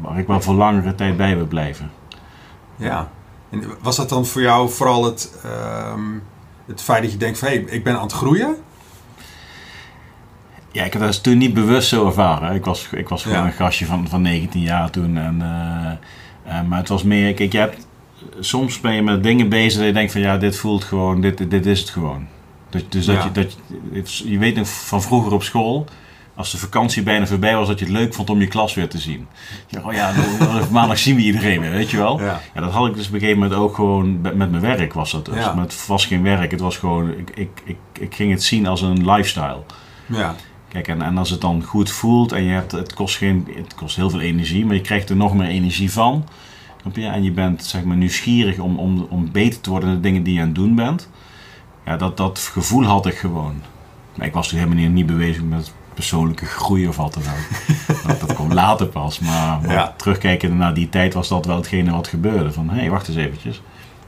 waar 0.00 0.18
ik 0.18 0.26
wel 0.26 0.40
voor 0.40 0.54
langere 0.54 0.94
tijd 0.94 1.16
bij 1.16 1.36
wil 1.36 1.46
blijven. 1.46 1.90
Ja. 2.76 3.08
En 3.50 3.64
was 3.82 3.96
dat 3.96 4.08
dan 4.08 4.26
voor 4.26 4.42
jou 4.42 4.70
vooral 4.70 5.04
het, 5.04 5.40
ehm, 5.42 6.02
het 6.66 6.82
feit 6.82 7.02
dat 7.02 7.12
je 7.12 7.18
denkt 7.18 7.38
van 7.38 7.48
hé, 7.48 7.54
hey, 7.54 7.64
ik 7.64 7.84
ben 7.84 7.96
aan 7.96 8.02
het 8.02 8.12
groeien? 8.12 8.56
Ja, 10.74 10.84
ik 10.84 10.92
heb 10.92 11.02
dat 11.02 11.22
toen 11.22 11.38
niet 11.38 11.54
bewust 11.54 11.88
zo 11.88 12.06
ervaren. 12.06 12.54
Ik 12.54 12.64
was, 12.64 12.88
ik 12.92 13.08
was 13.08 13.22
gewoon 13.22 13.38
Ja. 13.38 13.44
een 13.46 13.52
gastje 13.52 13.86
van, 13.86 14.08
van 14.08 14.22
19 14.22 14.60
jaar 14.60 14.90
toen. 14.90 15.16
En, 15.16 15.42
eh, 15.42 16.58
eh, 16.58 16.66
maar 16.66 16.78
het 16.78 16.88
was 16.88 17.02
meer, 17.02 17.34
kijk, 17.34 17.52
je 17.52 17.58
hebt, 17.58 17.86
soms 18.40 18.80
ben 18.80 18.92
je 18.94 19.02
met 19.02 19.22
dingen 19.22 19.48
bezig 19.48 19.78
dat 19.78 19.86
je 19.86 19.92
denkt 19.92 20.12
van 20.12 20.20
ja, 20.20 20.36
dit 20.38 20.56
voelt 20.56 20.84
gewoon, 20.84 21.20
dit, 21.20 21.50
dit 21.50 21.66
is 21.66 21.80
het 21.80 21.90
gewoon. 21.90 22.26
Dat, 22.70 22.82
dus 22.88 23.04
dat, 23.06 23.16
Ja. 23.16 23.24
je, 23.24 23.30
dat 23.92 24.18
je, 24.18 24.30
je 24.30 24.38
weet 24.38 24.56
nog 24.56 24.68
van 24.68 25.02
vroeger 25.02 25.32
op 25.32 25.42
school, 25.42 25.86
als 26.34 26.50
de 26.50 26.58
vakantie 26.58 27.02
bijna 27.02 27.26
voorbij 27.26 27.56
was, 27.56 27.68
dat 27.68 27.78
je 27.78 27.84
het 27.84 27.94
leuk 27.94 28.14
vond 28.14 28.30
om 28.30 28.40
je 28.40 28.46
klas 28.46 28.74
weer 28.74 28.88
te 28.88 28.98
zien. 28.98 29.26
Dacht, 29.70 29.84
oh 29.86 29.92
ja, 29.92 30.12
maandag 30.70 30.98
zien 30.98 31.16
we 31.16 31.22
iedereen 31.22 31.60
weer, 31.60 31.70
weet 31.70 31.90
je 31.90 31.96
wel. 31.96 32.20
Ja. 32.20 32.40
Ja, 32.54 32.60
dat 32.60 32.70
had 32.72 32.86
ik 32.86 32.94
dus 32.94 33.06
op 33.06 33.12
een 33.14 33.20
gegeven 33.20 33.40
moment 33.42 33.60
ook 33.60 33.74
gewoon 33.74 34.20
met, 34.20 34.34
met 34.34 34.50
mijn 34.50 34.62
werk 34.62 34.92
was 34.92 35.10
dat 35.10 35.24
dus. 35.24 35.34
Ja. 35.36 35.52
Maar 35.54 35.64
het 35.64 35.86
was 35.86 36.06
geen 36.06 36.22
werk, 36.22 36.50
het 36.50 36.60
was 36.60 36.76
gewoon, 36.76 37.10
ik, 37.10 37.30
ik, 37.34 37.48
ik, 37.64 37.76
ik 38.00 38.14
ging 38.14 38.30
het 38.30 38.42
zien 38.42 38.66
als 38.66 38.82
een 38.82 39.10
lifestyle. 39.10 39.62
Ja. 40.06 40.34
Kijk, 40.74 40.88
en, 40.88 41.02
en 41.02 41.18
als 41.18 41.30
het 41.30 41.40
dan 41.40 41.62
goed 41.62 41.90
voelt 41.90 42.32
en 42.32 42.42
je 42.42 42.52
hebt, 42.52 42.72
het, 42.72 42.94
kost 42.94 43.16
geen, 43.16 43.48
het 43.56 43.74
kost 43.74 43.96
heel 43.96 44.10
veel 44.10 44.20
energie, 44.20 44.66
maar 44.66 44.74
je 44.74 44.80
krijgt 44.80 45.10
er 45.10 45.16
nog 45.16 45.34
meer 45.34 45.48
energie 45.48 45.92
van. 45.92 46.28
Je? 46.92 47.06
En 47.06 47.22
je 47.22 47.32
bent 47.32 47.64
zeg 47.64 47.84
maar, 47.84 47.96
nieuwsgierig 47.96 48.58
om, 48.58 48.78
om, 48.78 49.06
om 49.10 49.32
beter 49.32 49.60
te 49.60 49.70
worden 49.70 49.88
in 49.88 49.94
de 49.94 50.00
dingen 50.00 50.22
die 50.22 50.34
je 50.34 50.40
aan 50.40 50.46
het 50.46 50.54
doen 50.54 50.74
bent. 50.74 51.08
Ja, 51.84 51.96
dat, 51.96 52.16
dat 52.16 52.38
gevoel 52.38 52.84
had 52.84 53.06
ik 53.06 53.14
gewoon. 53.14 53.62
Maar 54.14 54.26
ik 54.26 54.32
was 54.32 54.48
toen 54.48 54.58
helemaal 54.58 54.78
niet, 54.78 54.92
niet 54.92 55.18
bezig 55.18 55.42
met 55.42 55.72
persoonlijke 55.94 56.44
groei 56.46 56.88
of 56.88 56.96
wat 56.96 57.14
dan 57.14 57.22
ook. 57.22 58.18
dat, 58.20 58.34
komt 58.34 58.52
later 58.52 58.86
pas. 58.86 59.18
Maar, 59.18 59.60
maar 59.60 59.72
Ja. 59.74 59.94
terugkijken 59.96 60.56
naar 60.56 60.74
die 60.74 60.88
tijd 60.88 61.14
was 61.14 61.28
dat 61.28 61.46
wel 61.46 61.56
hetgene 61.56 61.90
wat 61.90 62.08
gebeurde. 62.08 62.52
Van, 62.52 62.68
hé, 62.70 62.80
hey, 62.80 62.90
wacht 62.90 63.08
eens 63.08 63.16
eventjes. 63.16 63.62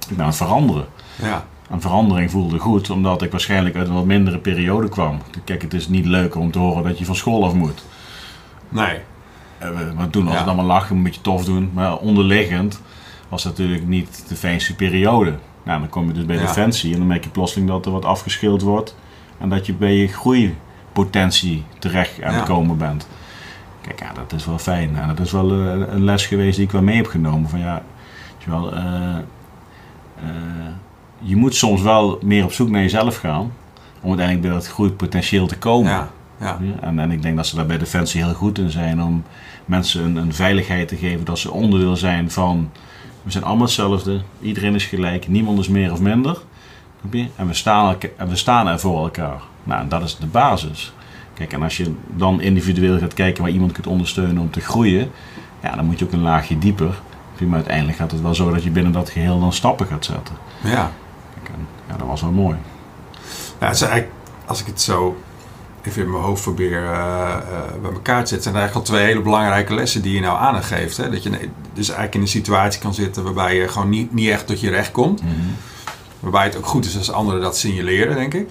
Ik 0.08 0.16
ben 0.16 0.20
aan 0.20 0.26
het 0.26 0.36
veranderen. 0.36 0.86
Ja. 1.22 1.46
Een 1.70 1.80
verandering 1.80 2.30
voelde 2.30 2.58
goed, 2.58 2.90
omdat 2.90 3.22
ik 3.22 3.30
waarschijnlijk 3.30 3.76
uit 3.76 3.88
een 3.88 3.94
wat 3.94 4.04
mindere 4.04 4.38
periode 4.38 4.88
kwam. 4.88 5.18
Kijk, 5.44 5.62
het 5.62 5.74
is 5.74 5.88
niet 5.88 6.06
leuker 6.06 6.40
om 6.40 6.50
te 6.50 6.58
horen 6.58 6.82
dat 6.84 6.98
je 6.98 7.04
van 7.04 7.14
school 7.16 7.44
af 7.44 7.54
moet. 7.54 7.84
Nee. 8.68 8.98
Eh, 9.58 9.70
Maar 9.96 10.10
toen 10.10 10.24
was 10.24 10.32
Ja. 10.32 10.38
het 10.38 10.48
allemaal 10.48 10.66
lachen, 10.66 10.96
een 10.96 11.02
beetje 11.02 11.20
tof 11.20 11.44
doen. 11.44 11.70
Maar 11.74 11.96
onderliggend 11.96 12.80
was 13.28 13.44
het 13.44 13.58
natuurlijk 13.58 13.86
niet 13.86 14.24
de 14.28 14.36
fijnste 14.36 14.74
periode. 14.74 15.34
Nou, 15.62 15.80
dan 15.80 15.88
kom 15.88 16.06
je 16.06 16.12
dus 16.12 16.24
bij 16.24 16.36
Ja. 16.36 16.42
Defensie 16.42 16.92
en 16.92 16.98
dan 16.98 17.06
merk 17.06 17.24
je 17.24 17.30
plotseling 17.30 17.68
dat 17.68 17.86
er 17.86 17.92
wat 17.92 18.04
afgeschild 18.04 18.62
wordt. 18.62 18.96
En 19.38 19.48
dat 19.48 19.66
je 19.66 19.74
bij 19.74 19.94
je 19.94 20.08
groeipotentie 20.08 21.64
terecht 21.78 22.22
aan 22.22 22.34
het 22.34 22.46
Ja. 22.46 22.52
komen 22.54 22.76
bent. 22.78 23.08
Kijk, 23.80 24.00
ja, 24.00 24.12
dat 24.12 24.32
is 24.32 24.46
wel 24.46 24.58
fijn. 24.58 24.96
En 24.96 25.08
dat 25.08 25.20
is 25.20 25.32
wel 25.32 25.50
eh, 25.52 25.66
een 25.94 26.04
les 26.04 26.26
geweest 26.26 26.56
die 26.56 26.64
ik 26.64 26.72
wel 26.72 26.82
mee 26.82 26.96
heb 26.96 27.06
genomen. 27.06 27.48
Van 27.50 27.58
ja, 27.58 27.82
weet 28.32 28.44
je 28.44 28.50
wel, 28.50 28.72
eh, 28.74 29.16
je 31.18 31.36
moet 31.36 31.54
soms 31.54 31.82
wel 31.82 32.18
meer 32.22 32.44
op 32.44 32.52
zoek 32.52 32.68
naar 32.68 32.82
jezelf 32.82 33.16
gaan. 33.16 33.52
Om 34.00 34.08
uiteindelijk 34.08 34.40
bij 34.48 34.56
dat 34.56 34.68
groeipotentieel 34.68 35.46
te 35.46 35.58
komen. 35.58 35.90
Ja. 35.90 36.10
Ja. 36.40 36.58
En, 36.80 36.98
en 36.98 37.10
ik 37.10 37.22
denk 37.22 37.36
dat 37.36 37.46
ze 37.46 37.56
daar 37.56 37.66
bij 37.66 37.78
Defensie 37.78 38.24
heel 38.24 38.34
goed 38.34 38.58
in 38.58 38.70
zijn 38.70 39.02
om 39.02 39.24
mensen 39.64 40.04
een, 40.04 40.16
een 40.16 40.34
veiligheid 40.34 40.88
te 40.88 40.96
geven 40.96 41.24
dat 41.24 41.38
ze 41.38 41.50
onderdeel 41.50 41.96
zijn 41.96 42.30
van. 42.30 42.70
We 43.22 43.30
zijn 43.30 43.44
allemaal 43.44 43.64
hetzelfde, 43.64 44.20
iedereen 44.40 44.74
is 44.74 44.84
gelijk, 44.84 45.28
niemand 45.28 45.58
is 45.58 45.68
meer 45.68 45.92
of 45.92 46.00
minder. 46.00 46.38
En 47.36 47.46
we 47.46 47.54
staan, 47.54 47.96
en 48.16 48.28
we 48.28 48.36
staan 48.36 48.66
er 48.66 48.80
voor 48.80 49.02
elkaar. 49.02 49.40
Nou, 49.64 49.88
dat 49.88 50.02
is 50.02 50.16
de 50.16 50.26
basis. 50.26 50.92
Kijk, 51.34 51.52
en 51.52 51.62
als 51.62 51.76
je 51.76 51.94
dan 52.16 52.40
individueel 52.40 52.98
gaat 52.98 53.14
kijken 53.14 53.42
waar 53.42 53.52
iemand 53.52 53.72
kunt 53.72 53.86
ondersteunen 53.86 54.38
om 54.38 54.50
te 54.50 54.60
groeien, 54.60 55.10
ja, 55.62 55.76
dan 55.76 55.84
moet 55.84 55.98
je 55.98 56.04
ook 56.04 56.12
een 56.12 56.22
laagje 56.22 56.58
dieper. 56.58 56.94
Maar 57.38 57.54
uiteindelijk 57.54 57.98
gaat 57.98 58.10
het 58.10 58.22
wel 58.22 58.34
zo 58.34 58.50
dat 58.50 58.62
je 58.62 58.70
binnen 58.70 58.92
dat 58.92 59.10
geheel 59.10 59.40
dan 59.40 59.52
stappen 59.52 59.86
gaat 59.86 60.04
zetten. 60.04 60.34
Ja. 60.62 60.92
En, 61.48 61.68
ja, 61.88 61.96
dat 61.96 62.06
was 62.06 62.20
wel 62.20 62.30
mooi. 62.30 62.56
Ja, 63.60 63.68
het 63.68 63.82
eigenlijk, 63.82 64.12
als 64.46 64.60
ik 64.60 64.66
het 64.66 64.80
zo 64.80 65.16
even 65.82 66.02
in 66.02 66.10
mijn 66.10 66.22
hoofd 66.22 66.42
probeer 66.42 66.84
eh, 66.84 67.32
eh, 67.32 67.80
bij 67.82 67.92
elkaar 67.92 68.22
te 68.22 68.28
zetten, 68.28 68.42
zijn 68.42 68.54
er 68.54 68.60
eigenlijk 68.60 68.74
al 68.74 68.94
twee 68.94 69.06
hele 69.06 69.20
belangrijke 69.20 69.74
lessen 69.74 70.02
die 70.02 70.14
je 70.14 70.20
nou 70.20 70.38
aangeeft. 70.38 70.96
Hè? 70.96 71.10
Dat 71.10 71.22
je 71.22 71.30
dus 71.72 71.88
eigenlijk 71.88 72.14
in 72.14 72.20
een 72.20 72.28
situatie 72.28 72.80
kan 72.80 72.94
zitten 72.94 73.22
waarbij 73.22 73.56
je 73.56 73.68
gewoon 73.68 73.88
niet, 73.88 74.14
niet 74.14 74.28
echt 74.28 74.46
tot 74.46 74.60
je 74.60 74.70
recht 74.70 74.90
komt. 74.90 75.22
Mhm. 75.22 75.32
Waarbij 76.20 76.44
het 76.44 76.56
ook 76.56 76.66
goed 76.66 76.84
is 76.84 76.96
als 76.96 77.12
anderen 77.12 77.40
dat 77.40 77.56
signaleren, 77.56 78.14
denk 78.14 78.34
ik. 78.34 78.48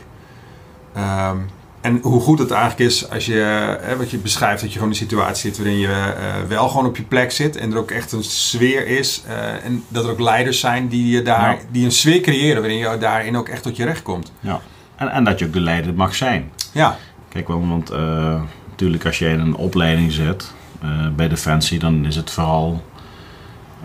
Ehm, 0.94 1.38
en 1.86 2.00
hoe 2.02 2.22
goed 2.22 2.40
het 2.40 2.52
eigenlijk 2.52 2.90
is 2.90 3.10
als 3.10 3.26
je, 3.26 3.34
hè, 3.82 3.98
wat 3.98 4.12
je 4.12 4.18
beschrijft, 4.18 4.62
dat 4.62 4.74
je 4.74 4.80
gewoon 4.80 4.94
in 4.94 5.00
een 5.00 5.08
situatie 5.08 5.50
zit 5.50 5.58
waarin 5.58 5.78
je 5.80 5.88
eh, 5.88 6.48
wel 6.48 6.68
gewoon 6.68 6.86
op 6.86 6.98
je 6.98 7.04
plek 7.04 7.32
zit 7.32 7.56
en 7.56 7.72
er 7.72 7.78
ook 7.78 7.92
echt 7.92 8.12
een 8.12 8.24
sfeer 8.24 8.88
is. 8.88 9.24
eh, 9.28 9.66
en 9.66 9.84
dat 9.88 10.04
er 10.04 10.10
ook 10.12 10.20
leiders 10.20 10.60
zijn 10.60 10.88
die, 10.88 11.08
je 11.08 11.22
daar, 11.22 11.52
Ja. 11.52 11.58
die 11.72 11.86
een 11.86 11.92
sfeer 11.92 12.22
creëren 12.22 12.62
waarin 12.62 12.80
je 12.80 12.98
daarin 12.98 13.38
ook 13.38 13.50
echt 13.50 13.64
tot 13.64 13.76
je 13.76 13.84
recht 13.86 14.02
komt. 14.02 14.32
Ja. 14.40 14.62
En, 14.96 15.12
en 15.12 15.24
dat 15.24 15.40
je 15.40 15.46
ook 15.46 15.54
de 15.54 15.60
leider 15.60 15.94
mag 15.94 16.16
zijn. 16.16 16.52
Ja, 16.72 16.98
Kijk, 17.30 17.48
wel, 17.48 17.68
want 17.68 17.90
eh, 17.90 18.42
natuurlijk 18.70 19.06
als 19.06 19.20
jij 19.20 19.32
in 19.32 19.40
een 19.40 19.56
opleiding 19.56 20.12
zit 20.12 20.54
eh, 20.82 20.90
bij 21.16 21.28
Defensie, 21.28 21.80
dan 21.80 22.06
is 22.06 22.16
het 22.16 22.32
vooral, 22.32 22.84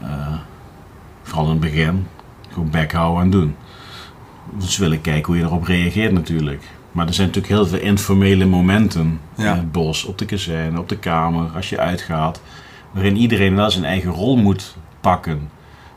eh, 0.02 0.34
vooral 1.22 1.44
in 1.44 1.50
het 1.50 1.60
begin, 1.60 2.06
gewoon 2.52 2.70
bek 2.70 2.92
houden 2.92 3.22
en 3.22 3.30
doen. 3.30 3.56
Ze 4.66 4.80
willen 4.80 5.00
kijken 5.00 5.26
hoe 5.26 5.36
je 5.36 5.42
erop 5.42 5.64
reageert 5.64 6.12
natuurlijk. 6.12 6.62
Maar 6.92 7.06
er 7.06 7.14
zijn 7.14 7.26
natuurlijk 7.26 7.54
heel 7.54 7.66
veel 7.66 7.78
informele 7.78 8.44
momenten 8.44 9.20
Ja. 9.36 9.50
in 9.52 9.56
het 9.58 9.72
bos, 9.72 10.04
op 10.04 10.18
de 10.18 10.24
kazerne, 10.24 10.78
op 10.78 10.88
de 10.88 10.96
kamer, 10.98 11.50
als 11.54 11.68
je 11.68 11.78
uitgaat, 11.78 12.40
waarin 12.90 13.16
iedereen 13.16 13.54
wel 13.56 13.70
zijn 13.70 13.84
eigen 13.84 14.10
rol 14.10 14.36
moet 14.36 14.76
pakken. 15.00 15.48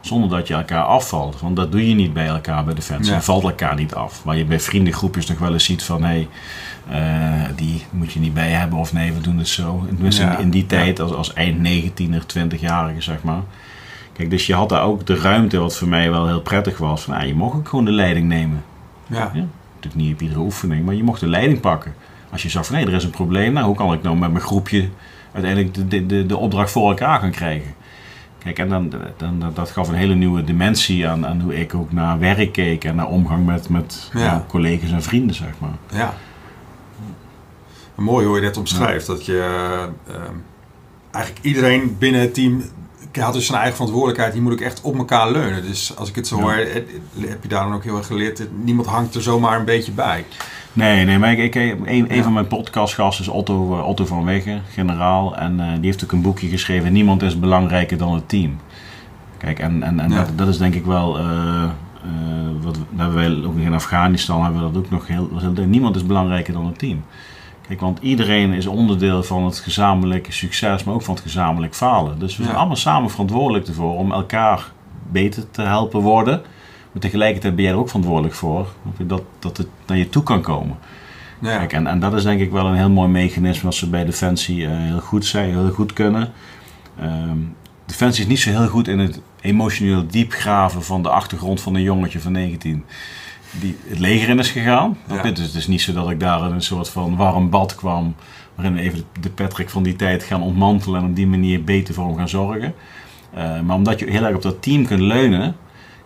Zonder 0.01 0.29
dat 0.29 0.47
je 0.47 0.53
elkaar 0.53 0.83
afvalt. 0.83 1.41
Want 1.41 1.55
dat 1.55 1.71
doe 1.71 1.89
je 1.89 1.95
niet 1.95 2.13
bij 2.13 2.27
elkaar 2.27 2.63
bij 2.65 2.73
Defensie. 2.73 3.11
Ja. 3.11 3.17
Je 3.17 3.23
valt 3.23 3.43
elkaar 3.43 3.75
niet 3.75 3.93
af. 3.93 4.25
Maar 4.25 4.37
je 4.37 4.45
bij 4.45 4.59
vriendengroepjes 4.59 5.25
nog 5.27 5.37
wel 5.39 5.53
eens 5.53 5.63
ziet 5.65 5.83
van... 5.83 6.03
Hey, 6.03 6.27
eh, 6.89 7.41
die 7.55 7.85
moet 7.89 8.11
je 8.13 8.19
niet 8.19 8.33
bij 8.33 8.49
hebben 8.49 8.79
of 8.79 8.93
nee, 8.93 9.11
we 9.13 9.21
doen 9.21 9.37
het 9.37 9.47
zo. 9.47 9.79
En 9.89 9.93
tenminste 9.95 10.21
Ja. 10.23 10.35
in, 10.37 10.43
in 10.43 10.49
die 10.49 10.65
tijd, 10.65 10.99
als, 10.99 11.11
als 11.13 11.33
eind 11.33 11.67
19er, 11.67 12.21
20-jarige 12.37 13.01
zeg 13.01 13.23
maar. 13.23 13.41
Kijk, 14.13 14.29
dus 14.29 14.45
je 14.47 14.53
had 14.55 14.69
daar 14.69 14.83
ook 14.83 15.05
de 15.05 15.15
ruimte, 15.15 15.57
wat 15.59 15.77
voor 15.77 15.87
mij 15.87 16.11
wel 16.11 16.27
heel 16.27 16.41
prettig 16.41 16.77
was. 16.77 17.01
Van, 17.03 17.13
ah, 17.13 17.25
je 17.27 17.35
mocht 17.35 17.55
ook 17.55 17.67
gewoon 17.69 17.85
de 17.85 17.91
leiding 17.91 18.27
nemen. 18.27 18.63
Ja. 19.07 19.31
Natuurlijk 19.83 20.03
niet 20.05 20.13
op 20.13 20.21
iedere 20.21 20.39
oefening, 20.39 20.85
maar 20.85 20.95
je 20.95 21.03
mocht 21.03 21.19
de 21.19 21.27
leiding 21.27 21.59
pakken. 21.59 21.93
Als 22.31 22.43
je 22.43 22.49
zag 22.49 22.65
van, 22.65 22.75
hé, 22.75 22.81
er 22.81 22.93
is 22.93 23.03
een 23.03 23.09
probleem. 23.09 23.53
Nou, 23.53 23.65
hoe 23.65 23.75
kan 23.75 23.93
ik 23.93 24.01
nou 24.03 24.17
met 24.17 24.31
mijn 24.31 24.43
groepje 24.43 24.89
uiteindelijk 25.31 25.73
de, 25.73 25.87
de, 25.87 26.05
de, 26.05 26.25
de 26.25 26.37
opdracht 26.37 26.71
voor 26.71 26.89
elkaar 26.89 27.19
gaan 27.19 27.31
krijgen? 27.31 27.73
Kijk, 28.37 28.59
en 28.59 28.69
dan, 28.69 28.93
dan, 29.17 29.39
dat- 29.39 29.55
dat 29.55 29.71
gaf 29.71 29.87
een 29.87 29.93
hele 29.95 30.15
nieuwe 30.15 30.43
dimensie 30.43 31.07
aan, 31.07 31.25
aan 31.27 31.41
hoe 31.41 31.59
ik 31.59 31.75
ook 31.75 31.91
naar 31.91 32.19
werk 32.19 32.51
keek 32.51 32.83
en 32.83 32.95
naar 32.95 33.07
omgang 33.07 33.45
met, 33.45 33.69
met 33.69 34.09
Ja. 34.13 34.19
ja, 34.19 34.45
collega's 34.47 34.91
en 34.91 35.03
vrienden, 35.03 35.35
zeg 35.35 35.49
maar. 35.59 35.69
ja. 35.91 36.13
Mooi 37.95 38.25
hoe 38.25 38.35
je 38.35 38.41
dat 38.41 38.57
omschrijft. 38.57 39.07
Dat 39.07 39.25
je 39.25 39.39
eh, 40.07 40.13
eigenlijk 41.11 41.45
iedereen 41.45 41.95
binnen 41.99 42.21
het 42.21 42.33
team 42.33 42.63
had 43.21 43.33
dus 43.33 43.45
zijn 43.45 43.57
eigen 43.57 43.75
verantwoordelijkheid. 43.75 44.33
Die 44.33 44.41
moet 44.41 44.51
ook 44.51 44.59
echt 44.59 44.81
op 44.81 44.97
elkaar 44.97 45.31
leunen. 45.31 45.63
Dus 45.63 45.97
als 45.97 46.09
ik 46.09 46.15
het 46.15 46.27
zo 46.27 46.39
hoor, 46.39 46.53
eh, 46.53 46.83
heb 47.19 47.41
je 47.41 47.47
daar 47.47 47.63
dan 47.63 47.73
ook 47.73 47.83
heel 47.83 47.97
erg 47.97 48.07
geleerd. 48.07 48.47
Niemand 48.63 48.87
hangt 48.87 49.15
er 49.15 49.21
zomaar 49.21 49.59
een 49.59 49.65
beetje 49.65 49.91
bij. 49.91 50.25
Nee, 50.73 51.05
nee, 51.05 51.19
maar 51.19 51.31
ik, 51.31 51.55
ik, 51.55 51.55
een, 51.55 52.13
een 52.13 52.23
van 52.23 52.33
mijn 52.33 52.47
podcastgasten 52.47 53.25
is 53.25 53.31
Otto, 53.31 53.79
Otto 53.81 54.05
van 54.05 54.25
Wegge, 54.25 54.59
generaal. 54.69 55.35
En 55.35 55.59
uh, 55.59 55.67
die 55.73 55.85
heeft 55.85 56.03
ook 56.03 56.11
een 56.11 56.21
boekje 56.21 56.47
geschreven, 56.47 56.91
Niemand 56.91 57.21
is 57.21 57.39
belangrijker 57.39 57.97
dan 57.97 58.13
het 58.13 58.29
team. 58.29 58.57
Kijk, 59.37 59.59
en, 59.59 59.83
en, 59.83 59.99
en 59.99 60.09
ja. 60.09 60.15
dat, 60.15 60.37
dat, 60.37 60.47
is 60.47 60.57
denk 60.57 60.73
ik 60.73 60.85
wel, 60.85 61.19
uh, 61.19 61.69
wat 62.61 62.77
hebben 62.95 63.15
wij 63.15 63.45
ook 63.45 63.57
in 63.57 63.73
Afghanistan, 63.73 64.43
hebben 64.43 64.65
we 64.65 64.71
dat 64.71 64.83
ook 64.83 64.89
nog 64.89 65.07
heel, 65.07 65.29
niemand 65.65 65.95
is 65.95 66.05
belangrijker 66.05 66.53
dan 66.53 66.65
het 66.65 66.79
team. 66.79 67.03
Kijk, 67.67 67.79
want 67.79 67.99
iedereen 68.01 68.53
is 68.53 68.67
onderdeel 68.67 69.23
van 69.23 69.45
het 69.45 69.59
gezamenlijke 69.59 70.31
succes, 70.31 70.83
maar 70.83 70.95
ook 70.95 71.01
van 71.01 71.13
het 71.13 71.23
gezamenlijk 71.23 71.75
falen. 71.75 72.19
Dus 72.19 72.37
we 72.37 72.43
zijn 72.43 72.55
allemaal 72.55 72.75
samen 72.75 73.09
verantwoordelijk 73.09 73.67
ervoor 73.67 73.97
om 73.97 74.11
elkaar 74.11 74.71
beter 75.11 75.51
te 75.51 75.61
helpen 75.61 75.99
worden. 75.99 76.41
Maar 76.91 77.01
tegelijkertijd 77.01 77.55
ben 77.55 77.63
jij 77.63 77.73
er 77.73 77.79
ook 77.79 77.87
verantwoordelijk 77.87 78.33
voor 78.33 78.67
dat, 78.97 79.21
dat 79.39 79.57
het 79.57 79.67
naar 79.85 79.97
je 79.97 80.09
toe 80.09 80.23
kan 80.23 80.41
komen. 80.41 80.77
Ja. 81.41 81.57
Kijk, 81.57 81.73
en, 81.73 81.87
en 81.87 81.99
dat 81.99 82.13
is 82.13 82.23
denk 82.23 82.41
ik 82.41 82.51
wel 82.51 82.65
een 82.65 82.75
heel 82.75 82.89
mooi 82.89 83.09
mechanisme 83.09 83.63
wat 83.63 83.73
ze 83.73 83.89
bij 83.89 84.05
Defensie 84.05 84.57
uh, 84.57 84.69
heel 84.71 84.99
goed 84.99 85.25
zijn, 85.25 85.49
heel 85.49 85.69
goed 85.69 85.93
kunnen. 85.93 86.31
Um, 87.01 87.55
Defensie 87.85 88.23
is 88.23 88.29
niet 88.29 88.39
zo 88.39 88.49
heel 88.49 88.67
goed 88.67 88.87
in 88.87 88.99
het 88.99 89.21
emotioneel 89.41 90.07
diepgraven 90.07 90.83
van 90.83 91.03
de 91.03 91.09
achtergrond 91.09 91.61
van 91.61 91.75
een 91.75 91.81
jongetje 91.81 92.19
van 92.19 92.31
19 92.31 92.85
die 93.59 93.77
het 93.87 93.99
leger 93.99 94.29
in 94.29 94.39
is 94.39 94.51
gegaan. 94.51 94.97
Ja. 95.07 95.21
Dus 95.21 95.45
het 95.45 95.55
is 95.55 95.67
niet 95.67 95.81
zo 95.81 95.93
dat 95.93 96.09
ik 96.09 96.19
daar 96.19 96.45
in 96.45 96.51
een 96.51 96.61
soort 96.61 96.89
van 96.89 97.15
warm 97.15 97.49
bad 97.49 97.75
kwam, 97.75 98.15
waarin 98.55 98.75
we 98.75 98.81
even 98.81 99.03
de 99.21 99.29
Patrick 99.29 99.69
van 99.69 99.83
die 99.83 99.95
tijd 99.95 100.23
gaan 100.23 100.41
ontmantelen 100.41 101.01
en 101.01 101.07
op 101.07 101.15
die 101.15 101.27
manier 101.27 101.63
beter 101.63 101.93
voor 101.93 102.07
hem 102.07 102.17
gaan 102.17 102.29
zorgen. 102.29 102.73
Uh, 103.37 103.59
maar 103.59 103.75
omdat 103.75 103.99
je 103.99 104.09
heel 104.09 104.23
erg 104.23 104.35
op 104.35 104.41
dat 104.41 104.61
team 104.61 104.85
kunt 104.85 105.01
leunen, 105.01 105.55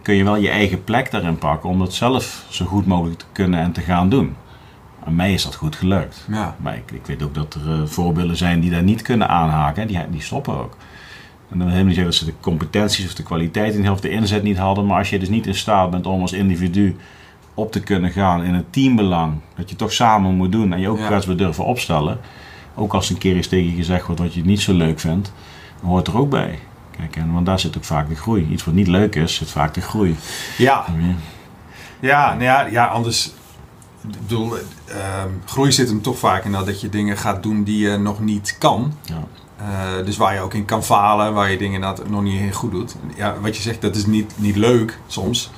kun 0.01 0.15
je 0.15 0.23
wel 0.23 0.35
je 0.35 0.49
eigen 0.49 0.83
plek 0.83 1.11
daarin 1.11 1.37
pakken 1.37 1.69
om 1.69 1.79
dat 1.79 1.93
zelf 1.93 2.45
zo 2.49 2.65
goed 2.65 2.85
mogelijk 2.85 3.19
te 3.19 3.25
kunnen 3.31 3.59
en 3.59 3.71
te 3.71 3.81
gaan 3.81 4.09
doen. 4.09 4.35
Aan 5.05 5.15
mij 5.15 5.33
is 5.33 5.43
dat 5.43 5.55
goed 5.55 5.75
gelukt. 5.75 6.25
Ja. 6.31 6.55
Maar 6.59 6.75
ik, 6.75 6.91
ik, 6.91 7.05
weet 7.05 7.23
ook 7.23 7.33
dat 7.33 7.53
er 7.53 7.67
uh, 7.67 7.85
voorbeelden 7.85 8.37
zijn 8.37 8.59
die 8.59 8.71
daar 8.71 8.83
niet 8.83 9.01
kunnen 9.01 9.29
aanhaken. 9.29 9.87
Die, 9.87 9.99
die 10.11 10.21
stoppen 10.21 10.59
ook. 10.59 10.77
En 11.49 11.57
dan 11.57 11.67
helemaal 11.67 11.85
niet 11.85 11.95
zeggen 11.95 12.11
dat 12.11 12.21
ze 12.21 12.25
de 12.25 12.39
competenties 12.39 13.05
of 13.05 13.13
de 13.13 13.23
kwaliteit 13.23 13.73
in 13.73 13.91
of 13.91 13.99
de 13.99 14.09
inzet 14.09 14.43
niet 14.43 14.57
hadden. 14.57 14.85
Maar 14.85 14.97
als 14.97 15.09
je 15.09 15.19
dus 15.19 15.29
niet 15.29 15.47
in 15.47 15.55
staat 15.55 15.91
bent 15.91 16.05
om 16.05 16.21
als 16.21 16.33
individu 16.33 16.95
op 17.57 17.71
te 17.71 17.79
kunnen 17.79 18.11
gaan 18.11 18.43
in 18.43 18.53
het 18.53 18.73
teambelang. 18.73 19.33
Dat 19.55 19.69
je 19.69 19.75
toch 19.75 19.93
samen 19.93 20.35
moet 20.35 20.51
doen 20.51 20.73
en 20.73 20.79
je 20.79 20.89
ook 20.89 21.05
kwetsbaar 21.05 21.35
ja. 21.35 21.43
durven 21.43 21.65
opstellen. 21.65 22.19
Ook 22.75 22.93
als 22.93 23.09
een 23.09 23.17
keer 23.17 23.35
eens 23.35 23.47
tegen 23.47 23.69
je 23.69 23.75
gezegd 23.75 24.05
wordt 24.05 24.21
wat 24.21 24.33
je 24.33 24.45
niet 24.45 24.61
zo 24.61 24.73
leuk 24.73 24.99
vindt. 24.99 25.33
Dan 25.81 25.89
hoort 25.89 26.07
er 26.07 26.17
ook 26.17 26.29
bij. 26.29 26.59
Kijk, 26.97 27.15
en, 27.15 27.33
want 27.33 27.45
daar 27.45 27.59
zit 27.59 27.77
ook 27.77 27.83
vaak 27.83 28.09
de 28.09 28.15
groei. 28.15 28.47
Iets 28.51 28.65
wat 28.65 28.73
niet 28.73 28.87
leuk 28.87 29.15
is, 29.15 29.35
zit 29.35 29.51
vaak 29.51 29.73
de 29.73 29.81
groei. 29.81 30.15
Ja. 30.57 30.85
Ja, 31.99 32.29
nou 32.29 32.43
ja, 32.43 32.65
ja 32.65 32.85
anders. 32.85 33.31
Ik 34.11 34.21
bedoel, 34.21 34.57
uh, 34.89 35.23
groei 35.45 35.71
zit 35.71 35.89
hem 35.89 36.01
toch 36.01 36.17
vaak 36.17 36.43
in 36.43 36.51
dat 36.51 36.81
je 36.81 36.89
dingen 36.89 37.17
gaat 37.17 37.43
doen 37.43 37.63
die 37.63 37.89
je 37.89 37.97
nog 37.97 38.19
niet 38.19 38.55
kan. 38.59 38.93
Ja. 39.03 39.23
Uh, 39.61 40.05
dus 40.05 40.17
waar 40.17 40.33
je 40.33 40.39
ook 40.39 40.53
in 40.53 40.65
kan 40.65 40.83
falen, 40.83 41.33
waar 41.33 41.51
je 41.51 41.57
dingen 41.57 41.95
nog 42.07 42.21
niet 42.21 42.39
heel 42.39 42.51
goed 42.51 42.71
doet. 42.71 42.95
Ja, 43.15 43.35
wat 43.41 43.55
je 43.55 43.61
zegt, 43.61 43.81
dat 43.81 43.95
is 43.95 44.05
niet, 44.05 44.33
niet 44.35 44.55
leuk 44.55 44.99
soms. 45.07 45.51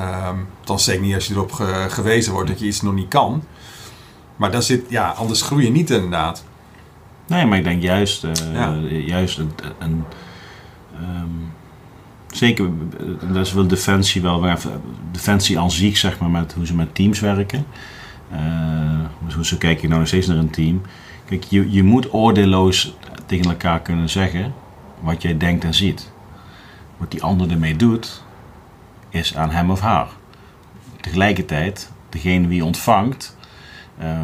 Um, 0.00 0.46
dan 0.64 0.80
zeker 0.80 1.02
niet 1.02 1.14
als 1.14 1.26
je 1.26 1.34
erop 1.34 1.52
ge 1.52 1.86
gewezen 1.88 2.32
wordt 2.32 2.48
dat 2.48 2.58
je 2.60 2.66
iets 2.66 2.82
nog 2.82 2.94
niet 2.94 3.08
kan. 3.08 3.42
Maar 4.36 4.50
dan 4.50 4.62
zit, 4.62 4.84
ja, 4.88 5.10
anders 5.10 5.42
groei 5.42 5.64
je 5.64 5.70
niet 5.70 5.90
inderdaad. 5.90 6.44
Nee, 7.26 7.46
maar 7.46 7.58
ik 7.58 7.64
denk 7.64 7.82
juist, 7.82 8.24
uh, 8.24 8.32
ja. 8.52 8.74
juist 8.88 9.38
een, 9.38 9.52
een 9.78 10.04
um, 11.00 11.52
zeker, 12.26 12.68
dat 13.32 13.46
is 13.46 13.52
wel 13.52 13.66
defensie 13.66 14.22
wel, 14.22 14.56
defensie 15.10 15.58
aan 15.58 15.70
zich 15.70 15.96
zeg 15.96 16.18
maar, 16.18 16.30
met 16.30 16.52
hoe 16.52 16.66
ze 16.66 16.74
met 16.74 16.94
teams 16.94 17.20
werken. 17.20 17.66
Uh, 18.32 19.34
hoe 19.34 19.44
zo 19.44 19.56
kijk 19.56 19.80
je 19.80 19.86
nou 19.88 19.98
nog 19.98 20.08
steeds 20.08 20.26
naar 20.26 20.36
een 20.36 20.50
team. 20.50 20.82
Kijk, 21.24 21.44
je, 21.44 21.70
je 21.70 21.82
moet 21.82 22.14
oordeelloos 22.14 22.96
tegen 23.26 23.50
elkaar 23.50 23.80
kunnen 23.80 24.08
zeggen 24.08 24.54
wat 25.00 25.22
jij 25.22 25.36
denkt 25.36 25.64
en 25.64 25.74
ziet. 25.74 26.12
Wat 26.96 27.10
die 27.10 27.22
ander 27.22 27.50
ermee 27.50 27.76
doet, 27.76 28.22
is 29.08 29.36
aan 29.36 29.50
hem 29.50 29.70
of 29.70 29.80
haar. 29.80 30.08
Tegelijkertijd, 31.00 31.92
degene 32.08 32.46
wie 32.46 32.64
ontvangt, 32.64 33.36
uh, 34.00 34.20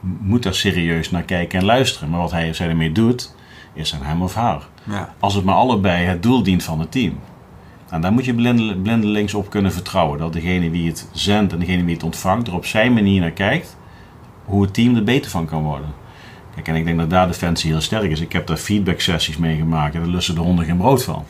moet 0.00 0.42
daar 0.42 0.54
serieus 0.54 1.10
naar 1.10 1.22
kijken 1.22 1.58
en 1.58 1.64
luisteren. 1.64 2.10
Maar 2.10 2.20
wat 2.20 2.30
hij 2.30 2.48
of 2.48 2.56
zij 2.56 2.68
ermee 2.68 2.92
doet, 2.92 3.34
is 3.72 3.94
aan 3.94 4.02
hem 4.02 4.22
of 4.22 4.34
haar. 4.34 4.62
Ja. 4.84 5.14
Als 5.18 5.34
het 5.34 5.44
maar 5.44 5.54
allebei 5.54 6.04
het 6.04 6.22
doel 6.22 6.42
dient 6.42 6.62
van 6.62 6.80
het 6.80 6.92
team. 6.92 7.18
En 7.90 8.00
daar 8.00 8.12
moet 8.12 8.24
je 8.24 8.34
blindelings 8.82 9.34
op 9.34 9.50
kunnen 9.50 9.72
vertrouwen. 9.72 10.18
Dat 10.18 10.32
degene 10.32 10.70
wie 10.70 10.88
het 10.88 11.08
zendt 11.12 11.52
en 11.52 11.58
degene 11.58 11.84
wie 11.84 11.94
het 11.94 12.02
ontvangt 12.02 12.46
er 12.46 12.54
op 12.54 12.66
zijn 12.66 12.92
manier 12.92 13.20
naar 13.20 13.30
kijkt. 13.30 13.76
Hoe 14.44 14.62
het 14.62 14.74
team 14.74 14.96
er 14.96 15.04
beter 15.04 15.30
van 15.30 15.46
kan 15.46 15.62
worden. 15.62 15.94
Kijk, 16.54 16.68
en 16.68 16.74
ik 16.74 16.84
denk 16.84 16.98
dat 16.98 17.10
daar 17.10 17.26
Defensie 17.26 17.70
heel 17.70 17.80
sterk 17.80 18.10
is. 18.10 18.20
Ik 18.20 18.32
heb 18.32 18.46
daar 18.46 18.56
feedback 18.56 19.00
sessies 19.00 19.36
mee 19.36 19.56
gemaakt 19.56 19.94
en 19.94 20.00
daar 20.00 20.10
lussen 20.10 20.34
de 20.34 20.40
honden 20.40 20.64
geen 20.64 20.76
brood 20.76 21.04
van. 21.04 21.24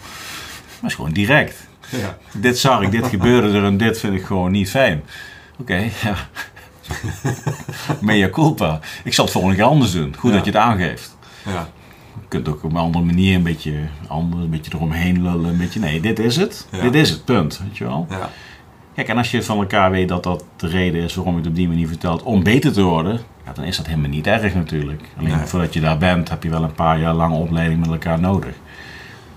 Maar 0.81 0.90
is 0.90 0.96
gewoon 0.96 1.12
direct. 1.12 1.68
Ja. 2.00 2.18
Dit 2.33 2.59
zag 2.59 2.81
ik, 2.81 2.90
dit 2.90 3.07
gebeurde 3.07 3.59
er 3.59 3.64
en 3.64 3.76
dit 3.76 3.98
vind 3.98 4.14
ik 4.14 4.24
gewoon 4.24 4.52
niet 4.52 4.70
fijn. 4.70 5.02
Oké, 5.59 5.62
okay, 5.62 5.92
ja. 6.02 6.16
Mea 8.00 8.31
culpa. 8.31 8.81
Ik 9.05 9.14
zal 9.14 9.24
het 9.24 9.33
volgende 9.33 9.57
keer 9.57 9.66
anders 9.66 9.92
doen. 9.92 10.14
Goed 10.18 10.31
ja. 10.31 10.37
dat 10.37 10.44
je 10.44 10.50
het 10.50 10.61
aangeeft. 10.61 11.16
Ja. 11.44 11.68
Je 12.14 12.28
kunt 12.28 12.48
ook 12.48 12.64
op 12.64 12.70
een 12.70 12.76
andere 12.76 13.05
manier 13.05 13.37
een 13.37 13.42
beetje, 13.42 13.74
ander, 14.09 14.40
een 14.40 14.50
beetje 14.50 14.72
eromheen 14.74 15.22
lullen. 15.22 15.50
Een 15.50 15.59
beetje, 15.59 15.81
nee, 15.81 16.00
dit 16.00 16.18
is 16.18 16.37
het. 16.37 16.66
Ja. 16.70 16.81
Dit 16.81 16.94
is 16.94 17.11
het, 17.11 17.24
punt. 17.24 17.61
Weet 17.64 17.76
je 17.76 17.85
wel? 17.85 18.07
Ja. 18.11 18.31
Kijk, 18.94 19.09
en 19.09 19.16
als 19.16 19.31
je 19.31 19.42
van 19.42 19.59
elkaar 19.59 19.90
weet 19.90 20.09
dat 20.09 20.22
dat 20.22 20.44
de 20.57 20.66
reden 20.66 21.02
is 21.02 21.14
waarom 21.14 21.35
je 21.35 21.40
het 21.40 21.48
op 21.48 21.55
die 21.55 21.68
manier 21.68 21.88
vertelt 21.88 22.22
om 22.22 22.42
beter 22.42 22.72
te 22.72 22.83
worden, 22.83 23.20
ja, 23.44 23.52
dan 23.52 23.64
is 23.64 23.76
dat 23.76 23.87
helemaal 23.87 24.11
niet 24.11 24.26
erg 24.26 24.55
natuurlijk. 24.55 25.02
Alleen 25.18 25.37
nee. 25.37 25.46
voordat 25.46 25.74
je 25.74 25.81
daar 25.81 25.98
bent, 25.98 26.28
heb 26.28 26.42
je 26.42 26.50
wel 26.50 26.62
een 26.62 26.72
paar 26.72 26.98
jaar 26.98 27.14
lange 27.14 27.37
opleiding 27.37 27.81
met 27.81 27.90
elkaar 27.90 28.20
nodig. 28.20 28.55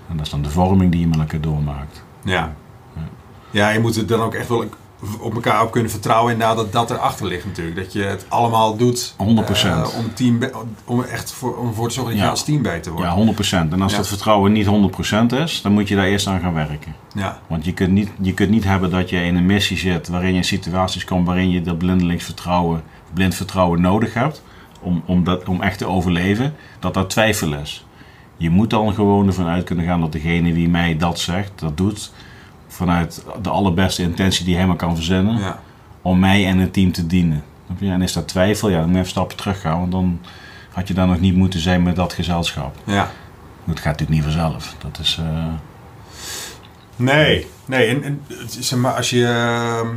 En 0.08 0.16
dat 0.16 0.26
is 0.26 0.32
dan 0.32 0.42
de 0.42 0.50
vorming 0.50 0.90
die 0.90 1.00
je 1.00 1.06
met 1.06 1.18
elkaar 1.18 1.40
doormaakt. 1.40 2.04
Ja. 2.26 2.54
Ja, 3.50 3.68
je 3.68 3.80
moet 3.80 3.96
het 3.96 4.08
dan 4.08 4.20
ook 4.20 4.34
echt 4.34 4.48
wel 4.48 4.64
op 5.20 5.34
elkaar 5.34 5.62
op 5.62 5.70
kunnen 5.70 5.90
vertrouwen 5.90 6.32
en 6.32 6.38
dat 6.38 6.72
dat 6.72 6.90
erachter 6.90 7.26
ligt 7.26 7.44
natuurlijk. 7.44 7.76
Dat 7.76 7.92
je 7.92 8.02
het 8.02 8.26
allemaal 8.28 8.76
doet 8.76 9.12
100%. 9.12 9.16
Uh, 9.16 9.86
om, 9.98 10.14
team 10.14 10.38
om 10.84 11.02
echt 11.02 11.32
voor, 11.32 11.56
om 11.56 11.68
ervoor 11.68 11.88
te 11.88 11.94
zorgen 11.94 12.12
dat 12.12 12.22
je 12.22 12.30
als 12.30 12.44
team 12.44 12.62
beter 12.62 12.92
wordt. 12.92 13.06
Ja, 13.06 13.66
100%. 13.66 13.72
En 13.72 13.82
als 13.82 13.92
ja. 13.92 13.98
dat 13.98 14.08
vertrouwen 14.08 14.52
niet 14.52 14.66
100% 14.66 15.36
is, 15.36 15.62
dan 15.62 15.72
moet 15.72 15.88
je 15.88 15.94
daar 15.94 16.06
eerst 16.06 16.26
aan 16.26 16.40
gaan 16.40 16.54
werken. 16.54 16.94
Ja. 17.14 17.40
Want 17.46 17.64
je 17.64 17.72
kunt, 17.72 17.92
niet, 17.92 18.10
je 18.20 18.34
kunt 18.34 18.50
niet 18.50 18.64
hebben 18.64 18.90
dat 18.90 19.10
je 19.10 19.22
in 19.22 19.36
een 19.36 19.46
missie 19.46 19.78
zit 19.78 20.08
waarin 20.08 20.30
je 20.30 20.36
in 20.36 20.44
situaties 20.44 21.04
komt 21.04 21.26
waarin 21.26 21.50
je 21.50 21.62
dat 21.62 21.78
blindelings 21.78 22.24
vertrouwen, 22.24 22.82
blind 23.12 23.34
vertrouwen 23.34 23.80
nodig 23.80 24.14
hebt 24.14 24.42
om, 24.80 25.02
om, 25.06 25.24
dat, 25.24 25.48
om 25.48 25.62
echt 25.62 25.78
te 25.78 25.86
overleven, 25.86 26.54
dat 26.78 26.94
dat 26.94 27.10
twijfel 27.10 27.54
is. 27.54 27.85
Je 28.36 28.50
moet 28.50 28.70
dan 28.70 28.94
gewoon 28.94 29.26
ervan 29.26 29.46
uit 29.46 29.64
kunnen 29.64 29.84
gaan 29.84 30.00
dat 30.00 30.12
degene 30.12 30.54
die 30.54 30.68
mij 30.68 30.96
dat 30.96 31.18
zegt, 31.18 31.52
dat 31.54 31.76
doet, 31.76 32.12
vanuit 32.68 33.24
de 33.42 33.48
allerbeste 33.48 34.02
intentie 34.02 34.44
die 34.44 34.56
hij 34.56 34.66
maar 34.66 34.76
kan 34.76 34.94
verzinnen. 34.96 35.38
Ja. 35.38 35.60
Om 36.02 36.18
mij 36.18 36.46
en 36.46 36.58
het 36.58 36.72
team 36.72 36.92
te 36.92 37.06
dienen. 37.06 37.44
En 37.80 38.02
is 38.02 38.12
dat 38.12 38.28
twijfel, 38.28 38.68
ja, 38.68 38.76
dan 38.76 38.84
moet 38.84 38.94
je 38.94 38.98
even 38.98 39.10
stappen 39.10 39.36
terug 39.36 39.60
gaan. 39.60 39.78
Want 39.78 39.92
dan 39.92 40.20
had 40.72 40.88
je 40.88 40.94
daar 40.94 41.06
nog 41.06 41.20
niet 41.20 41.34
moeten 41.34 41.60
zijn 41.60 41.82
met 41.82 41.96
dat 41.96 42.12
gezelschap. 42.12 42.76
Ja. 42.84 43.10
Het 43.64 43.80
gaat 43.80 43.98
natuurlijk 43.98 44.10
niet 44.10 44.34
vanzelf. 44.34 44.74
Dat 44.78 44.98
is... 45.00 45.20
Uh... 45.20 45.46
Nee, 46.96 47.46
nee. 47.64 47.86
En, 47.88 48.02
en 48.02 48.20
zeg 48.46 48.78
maar, 48.78 48.94
als 48.94 49.10
je... 49.10 49.20
Uh, 49.20 49.88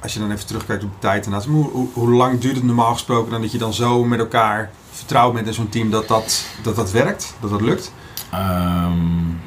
als 0.00 0.12
je 0.12 0.18
dan 0.18 0.30
even 0.30 0.46
terugkijkt 0.46 0.84
op 0.84 0.90
de 0.90 0.98
tijd. 0.98 1.26
En 1.26 1.32
hoe, 1.32 1.70
hoe, 1.70 1.88
hoe 1.92 2.10
lang 2.10 2.40
duurt 2.40 2.56
het 2.56 2.64
normaal 2.64 2.92
gesproken 2.92 3.30
dan 3.30 3.40
dat 3.40 3.52
je 3.52 3.58
dan 3.58 3.74
zo 3.74 4.04
met 4.04 4.18
elkaar 4.18 4.70
vertrouwd 4.90 5.34
bent 5.34 5.46
in 5.46 5.54
zo'n 5.54 5.68
team 5.68 5.90
dat 5.90 6.08
dat, 6.08 6.44
dat 6.62 6.76
dat 6.76 6.90
werkt? 6.90 7.34
Dat 7.40 7.50
dat 7.50 7.60
lukt? 7.60 7.92
Um, 8.34 9.40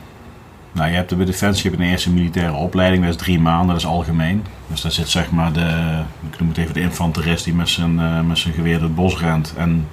nou, 0.71 0.89
je 0.89 0.95
hebt 0.95 1.15
bij 1.15 1.25
Defensie 1.25 1.71
je 1.71 1.77
een 1.77 1.83
eerste 1.83 2.11
militaire 2.11 2.53
opleiding, 2.53 3.03
dat 3.03 3.13
is 3.13 3.21
drie 3.21 3.39
maanden, 3.39 3.67
dat 3.67 3.77
is 3.77 3.85
algemeen. 3.85 4.45
Dus 4.67 4.81
daar 4.81 4.91
zit 4.91 5.09
zeg 5.09 5.31
maar 5.31 5.53
de, 5.53 6.01
ik 6.31 6.39
noem 6.39 6.47
het 6.47 6.57
even 6.57 6.73
de 6.73 6.81
infanterist 6.81 7.43
die 7.43 7.53
met 7.53 7.69
zijn, 7.69 7.99
uh, 7.99 8.21
met 8.21 8.37
zijn 8.37 8.53
geweer 8.53 8.81
het 8.81 8.95
bos 8.95 9.17
rent. 9.17 9.53
En 9.57 9.87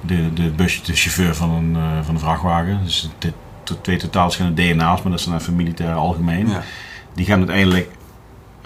de, 0.00 0.32
de, 0.32 0.50
busje, 0.50 0.82
de 0.82 0.94
chauffeur 0.94 1.34
van 1.34 1.50
een, 1.50 1.70
uh, 1.70 1.82
van 2.02 2.14
een 2.14 2.20
vrachtwagen. 2.20 2.80
Dus 2.84 3.10
dit, 3.18 3.32
twee 3.80 3.96
totaal 3.96 4.24
verschillende 4.24 4.62
DNA's, 4.62 5.02
maar 5.02 5.10
dat 5.10 5.20
is 5.20 5.26
dan 5.26 5.34
even 5.34 5.56
militair 5.56 5.94
algemeen. 5.94 6.48
Ja. 6.48 6.62
Die 7.14 7.26
gaan 7.26 7.38
uiteindelijk 7.38 7.90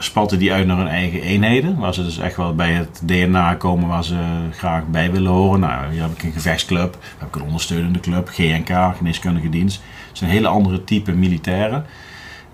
spatten 0.02 0.38
die 0.38 0.52
uit 0.52 0.66
naar 0.66 0.76
hun 0.76 0.88
eigen 0.88 1.20
eenheden. 1.20 1.78
Waar 1.78 1.94
ze 1.94 2.04
dus 2.04 2.18
echt 2.18 2.36
wel 2.36 2.54
bij 2.54 2.72
het 2.72 3.02
DNA 3.04 3.54
komen 3.54 3.88
waar 3.88 4.04
ze 4.04 4.16
graag 4.50 4.86
bij 4.86 5.12
willen 5.12 5.32
horen. 5.32 5.60
Nou, 5.60 5.92
hier 5.92 6.02
heb 6.02 6.12
ik 6.12 6.22
een 6.22 6.32
gevechtsclub, 6.32 6.98
heb 7.18 7.28
ik 7.28 7.34
een 7.34 7.42
ondersteunende 7.42 8.00
club, 8.00 8.28
GNK, 8.28 8.96
geneeskundige 8.96 9.48
dienst. 9.48 9.82
Het 10.08 10.18
zijn 10.18 10.30
hele 10.30 10.48
andere 10.48 10.84
type 10.84 11.12
militairen. 11.12 11.86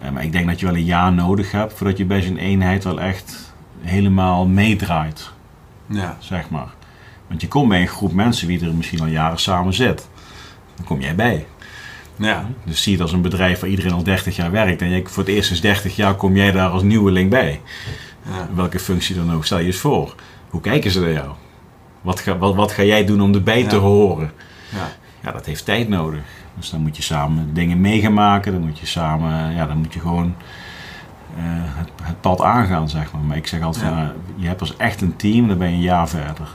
Uh, 0.03 0.11
maar 0.11 0.23
ik 0.23 0.33
denk 0.33 0.47
dat 0.47 0.61
je 0.61 0.67
wel 0.67 0.75
een 0.75 0.85
jaar 0.85 1.13
nodig 1.13 1.51
hebt 1.51 1.73
voordat 1.73 1.99
je 1.99 2.05
bij 2.05 2.23
zo'n 2.23 2.37
eenheid 2.37 2.85
wel 2.85 3.01
echt 3.01 3.53
helemaal 3.81 4.47
meedraait. 4.47 5.31
Ja. 5.87 6.17
Zeg 6.19 6.51
maar. 6.51 6.69
Want 7.27 7.41
je 7.41 7.49
komt 7.49 7.69
bij 7.69 7.81
een 7.81 7.89
groep 7.89 8.13
mensen 8.13 8.49
die 8.49 8.65
er 8.65 8.75
misschien 8.75 9.01
al 9.01 9.07
jaren 9.07 9.39
samen 9.39 9.75
zit. 9.75 10.09
Dan 10.77 10.85
kom 10.85 11.01
jij 11.01 11.15
bij. 11.15 11.47
Ja. 12.19 12.47
Dus 12.65 12.83
zie 12.83 12.93
het 12.93 13.03
als 13.03 13.13
een 13.13 13.23
bedrijf 13.23 13.61
waar 13.61 13.71
iedereen 13.71 13.93
al 13.93 14.03
30 14.03 14.37
jaar 14.37 14.51
werkt. 14.51 14.83
En 14.83 14.89
je, 14.91 15.03
voor 15.07 15.23
het 15.25 15.33
eerst 15.33 15.47
sinds 15.47 15.63
30 15.63 15.97
jaar 15.97 16.15
kom 16.15 16.37
jij 16.37 16.53
daar 16.53 16.69
als 16.69 16.83
nieuweling 16.83 17.31
bij. 17.31 17.61
Ja. 18.23 18.49
Welke 18.55 18.79
functie 18.79 19.15
dan 19.15 19.33
ook. 19.33 19.45
Stel 19.45 19.59
je 19.59 19.67
eens 19.67 19.77
voor. 19.77 20.15
Hoe 20.51 20.61
kijken 20.61 20.91
ze 20.91 21.01
naar 21.01 21.13
jou? 21.13 21.31
Wat 22.01 22.21
ga, 22.21 22.39
wat, 22.39 22.55
wat 22.55 22.73
ga 22.73 22.83
jij 22.83 23.05
doen 23.05 23.21
om 23.21 23.35
erbij 23.35 23.65
te 23.65 23.77
horen? 23.77 24.33
Ja. 24.69 24.89
Ja, 25.23 25.33
dat 25.33 25.47
heeft 25.47 25.65
tijd 25.65 25.89
nodig. 25.89 26.21
Dus 26.57 26.71
dan 26.71 26.81
moet 26.81 26.97
je 26.97 27.03
samen 27.03 27.55
dingen 27.55 27.81
mee 27.81 28.01
gaan 28.01 28.15
maken. 28.15 28.53
Dan 28.53 28.61
moet 28.63 28.79
je 28.79 28.87
samen, 28.87 29.55
ja, 29.55 29.67
dan 29.67 29.77
moet 29.77 29.95
je 29.95 30.01
gewoon 30.01 30.35
eh, 31.37 31.43
het, 31.45 31.89
het 32.03 32.21
pad 32.21 32.41
aangaan, 32.41 32.89
zeg 32.89 33.13
maar. 33.13 33.23
Maar 33.23 33.37
ik 33.37 33.47
zeg 33.47 33.63
altijd, 33.63 33.85
Ja. 33.85 33.91
van, 33.91 33.99
eh, 33.99 34.09
je 34.37 34.47
hebt 34.47 34.61
als 34.61 34.77
echt 34.77 35.01
een 35.01 35.17
team, 35.17 35.49
dan 35.49 35.59
ben 35.59 35.69
je 35.69 35.75
een 35.75 35.81
jaar 35.81 36.09
verder. 36.09 36.49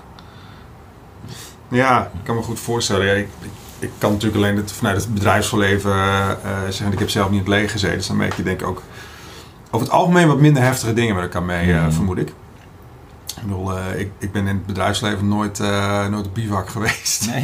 Ja, 1.67 2.03
ik 2.13 2.19
kan 2.23 2.35
me 2.35 2.41
goed 2.41 2.59
voorstellen. 2.59 3.05
Ja, 3.05 3.13
ik, 3.13 3.27
ik, 3.41 3.49
ik 3.83 3.89
kan 3.97 4.11
natuurlijk 4.11 4.43
alleen 4.43 4.57
het, 4.57 4.71
vanuit 4.71 4.97
het 5.01 5.13
bedrijfsleven 5.13 5.91
eh, 5.91 6.37
zeggen. 6.69 6.91
Ik 6.91 6.99
heb 6.99 7.09
zelf 7.09 7.25
niet 7.29 7.39
in 7.39 7.45
het 7.45 7.53
leger 7.53 7.69
gezeten. 7.69 7.97
Dus 7.97 8.07
dan 8.07 8.17
merk 8.17 8.33
je 8.35 8.43
denk 8.43 8.61
ik 8.61 8.67
ook 8.67 8.81
over 9.71 9.87
het 9.87 9.95
algemeen 9.95 10.27
wat 10.27 10.39
minder 10.39 10.63
heftige 10.63 10.93
dingen 10.93 11.15
met 11.15 11.23
elkaar 11.23 11.43
mee, 11.43 11.73
eh, 11.73 11.81
Mhm. 11.81 11.91
vermoed 11.91 12.17
ik. 12.17 12.27
Ik 13.27 13.41
bedoel, 13.49 13.77
eh, 13.77 13.99
ik, 13.99 14.11
ik 14.19 14.31
ben 14.31 14.41
in 14.47 14.55
het 14.55 14.65
bedrijfsleven 14.65 15.27
nooit, 15.27 15.59
nooit 16.09 16.25
op 16.25 16.33
bivak 16.33 16.69
geweest. 16.75 17.27
Nee. 17.31 17.43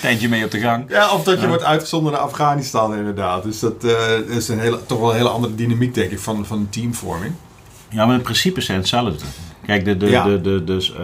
Tentje 0.00 0.28
mee 0.28 0.44
op 0.44 0.50
de 0.50 0.58
gang. 0.60 0.84
Ja, 0.88 1.10
of 1.12 1.22
dat 1.24 1.34
je 1.36 1.40
Ja. 1.42 1.48
wordt 1.48 1.62
uitgezonden 1.62 2.12
naar 2.12 2.20
Afghanistan 2.20 2.94
inderdaad. 2.96 3.42
Dus 3.42 3.60
dat 3.60 3.84
is 4.28 4.48
een 4.48 4.58
hele, 4.60 4.86
toch 4.86 5.00
wel 5.00 5.10
een 5.10 5.16
hele 5.16 5.28
andere 5.28 5.54
dynamiek 5.54 5.94
denk 5.94 6.10
ik 6.10 6.18
van, 6.18 6.46
van 6.46 6.66
teamvorming. 6.70 7.32
Ja, 7.88 8.06
maar 8.06 8.14
in 8.14 8.22
principe 8.22 8.60
zijn 8.60 8.78
hetzelfde. 8.78 9.24
Kijk, 9.66 9.84
de, 9.84 9.96
de, 9.96 10.06
Ja. 10.10 10.24
de, 10.24 10.40
de, 10.40 10.64
dus, 10.64 10.94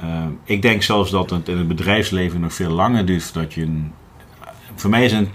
eh, 0.00 0.16
eh, 0.16 0.24
ik 0.44 0.62
denk 0.62 0.82
zelfs 0.82 1.10
dat 1.10 1.30
het 1.30 1.48
in 1.48 1.58
het 1.58 1.68
bedrijfsleven 1.68 2.40
nog 2.40 2.52
veel 2.54 2.70
langer 2.70 3.06
duurt 3.06 3.22
voordat 3.22 3.54
je 3.54 3.62
een... 3.62 3.92
Voor 4.74 4.90
mij 4.90 5.04
is 5.04 5.12
een 5.12 5.28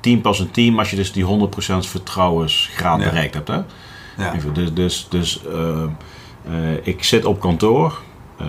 team 0.00 0.20
pas 0.20 0.38
een 0.38 0.50
team 0.50 0.78
als 0.78 0.90
je 0.90 0.96
dus 0.96 1.12
die 1.12 1.24
100% 1.24 1.86
vertrouwensgraad 1.88 3.00
Ja. 3.00 3.04
bereikt 3.08 3.34
hebt. 3.34 3.48
Hè? 3.48 3.60
Ja. 4.16 4.34
Even, 4.34 4.54
dus 4.54 4.74
dus, 4.74 5.06
dus 5.10 5.42
eh, 5.46 5.82
eh, 5.82 5.88
ik 6.82 7.04
zit 7.04 7.24
op 7.24 7.40
kantoor 7.40 8.00
eh, 8.38 8.46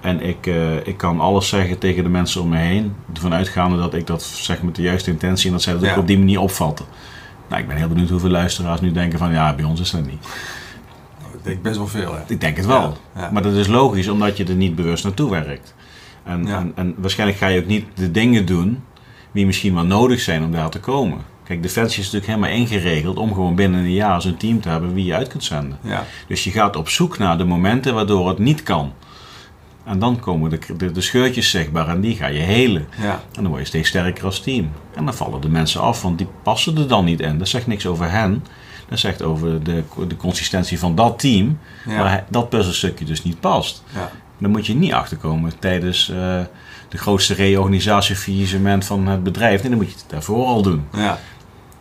en 0.00 0.20
ik, 0.22 0.46
eh, 0.46 0.86
ik 0.86 0.96
kan 0.96 1.20
alles 1.20 1.48
zeggen 1.48 1.78
tegen 1.78 2.02
de 2.02 2.08
mensen 2.08 2.40
om 2.42 2.48
me 2.48 2.56
heen. 2.56 2.94
Ervan 3.14 3.34
uitgaande 3.34 3.76
dat 3.76 3.94
ik 3.94 4.06
dat 4.06 4.22
zeg 4.22 4.62
met 4.62 4.76
de 4.76 4.82
juiste 4.82 5.10
intentie 5.10 5.46
en 5.46 5.52
dat 5.52 5.62
zij 5.62 5.72
dat 5.72 5.82
Ja. 5.82 5.90
ook 5.92 5.98
op 5.98 6.06
die 6.06 6.18
manier 6.18 6.40
opvatten. 6.40 6.84
Nou, 7.48 7.62
ik 7.62 7.68
ben 7.68 7.76
heel 7.76 7.88
benieuwd 7.88 8.08
hoeveel 8.08 8.30
luisteraars 8.30 8.80
nu 8.80 8.92
denken 8.92 9.18
van 9.18 9.32
ja, 9.32 9.54
bij 9.54 9.64
ons 9.64 9.80
is 9.80 9.90
dat 9.90 10.06
niet. 10.06 10.26
Ik 11.42 11.46
denk 11.46 11.62
best 11.62 11.76
wel 11.76 11.86
veel, 11.86 12.14
hè. 12.14 12.20
Ik 12.26 12.40
denk 12.40 12.56
het 12.56 12.66
wel. 12.66 12.96
Ja, 13.14 13.20
ja. 13.20 13.30
Maar 13.30 13.42
dat 13.42 13.52
is 13.54 13.66
logisch 13.66 14.08
omdat 14.08 14.36
je 14.36 14.44
er 14.44 14.54
niet 14.54 14.74
bewust 14.74 15.04
naartoe 15.04 15.30
werkt. 15.30 15.74
En, 16.24 16.46
Ja. 16.46 16.58
en, 16.58 16.72
en 16.74 16.94
waarschijnlijk 16.98 17.38
ga 17.38 17.46
je 17.46 17.60
ook 17.60 17.66
niet 17.66 17.86
de 17.94 18.10
dingen 18.10 18.46
doen 18.46 18.82
die 19.32 19.46
misschien 19.46 19.74
wel 19.74 19.84
nodig 19.84 20.20
zijn 20.20 20.44
om 20.44 20.52
daar 20.52 20.70
te 20.70 20.80
komen. 20.80 21.18
Kijk, 21.44 21.62
Defensie 21.62 21.98
is 22.02 22.10
natuurlijk 22.10 22.32
helemaal 22.32 22.58
ingeregeld 22.60 23.16
om 23.16 23.32
gewoon 23.34 23.54
binnen 23.54 23.80
een 23.80 23.92
jaar 23.92 24.22
zo'n 24.22 24.36
team 24.36 24.60
te 24.60 24.68
hebben 24.68 24.94
wie 24.94 25.04
je 25.04 25.14
uit 25.14 25.28
kunt 25.28 25.44
zenden. 25.44 25.78
Ja. 25.82 26.04
Dus 26.28 26.44
je 26.44 26.50
gaat 26.50 26.76
op 26.76 26.88
zoek 26.88 27.18
naar 27.18 27.38
de 27.38 27.44
momenten 27.44 27.94
waardoor 27.94 28.28
het 28.28 28.38
niet 28.38 28.62
kan. 28.62 28.92
En 29.84 29.98
dan 29.98 30.20
komen 30.20 30.50
de, 30.50 30.58
de, 30.76 30.92
de 30.92 31.00
scheurtjes 31.00 31.50
zichtbaar 31.50 31.88
en 31.88 32.00
die 32.00 32.16
ga 32.16 32.26
je 32.26 32.38
helen. 32.38 32.86
Ja. 33.00 33.12
En 33.12 33.42
dan 33.42 33.46
word 33.46 33.60
je 33.60 33.66
steeds 33.66 33.88
sterker 33.88 34.24
als 34.24 34.40
team. 34.40 34.70
En 34.94 35.04
dan 35.04 35.14
vallen 35.14 35.40
de 35.40 35.48
mensen 35.48 35.80
af, 35.80 36.02
want 36.02 36.18
die 36.18 36.26
passen 36.42 36.78
er 36.78 36.88
dan 36.88 37.04
niet 37.04 37.20
in. 37.20 37.38
Dat 37.38 37.48
zegt 37.48 37.66
niks 37.66 37.86
over 37.86 38.10
hen. 38.10 38.44
Dat 38.90 38.98
zegt 38.98 39.22
over 39.22 39.62
de, 39.64 39.82
de 40.08 40.16
consistentie 40.16 40.78
van 40.78 40.94
dat 40.94 41.18
team, 41.18 41.58
Ja. 41.86 41.96
waar 41.98 42.24
dat 42.28 42.48
puzzelstukje 42.48 43.04
dus 43.04 43.22
niet 43.22 43.40
past. 43.40 43.82
Ja. 43.94 44.10
Dan 44.38 44.50
moet 44.50 44.66
je 44.66 44.74
niet 44.74 44.92
achterkomen 44.92 45.58
tijdens 45.58 46.08
eh, 46.10 46.16
de 46.88 46.98
grootste 46.98 47.34
reorganisatie 47.34 48.14
of 48.14 48.20
faillissement 48.20 48.84
van 48.84 49.06
het 49.06 49.22
bedrijf. 49.22 49.60
Nee, 49.60 49.70
dan 49.70 49.78
moet 49.78 49.88
je 49.90 49.94
het 49.96 50.04
daarvoor 50.08 50.46
al 50.46 50.62
doen. 50.62 50.86
Ja. 50.92 51.10
Het 51.10 51.18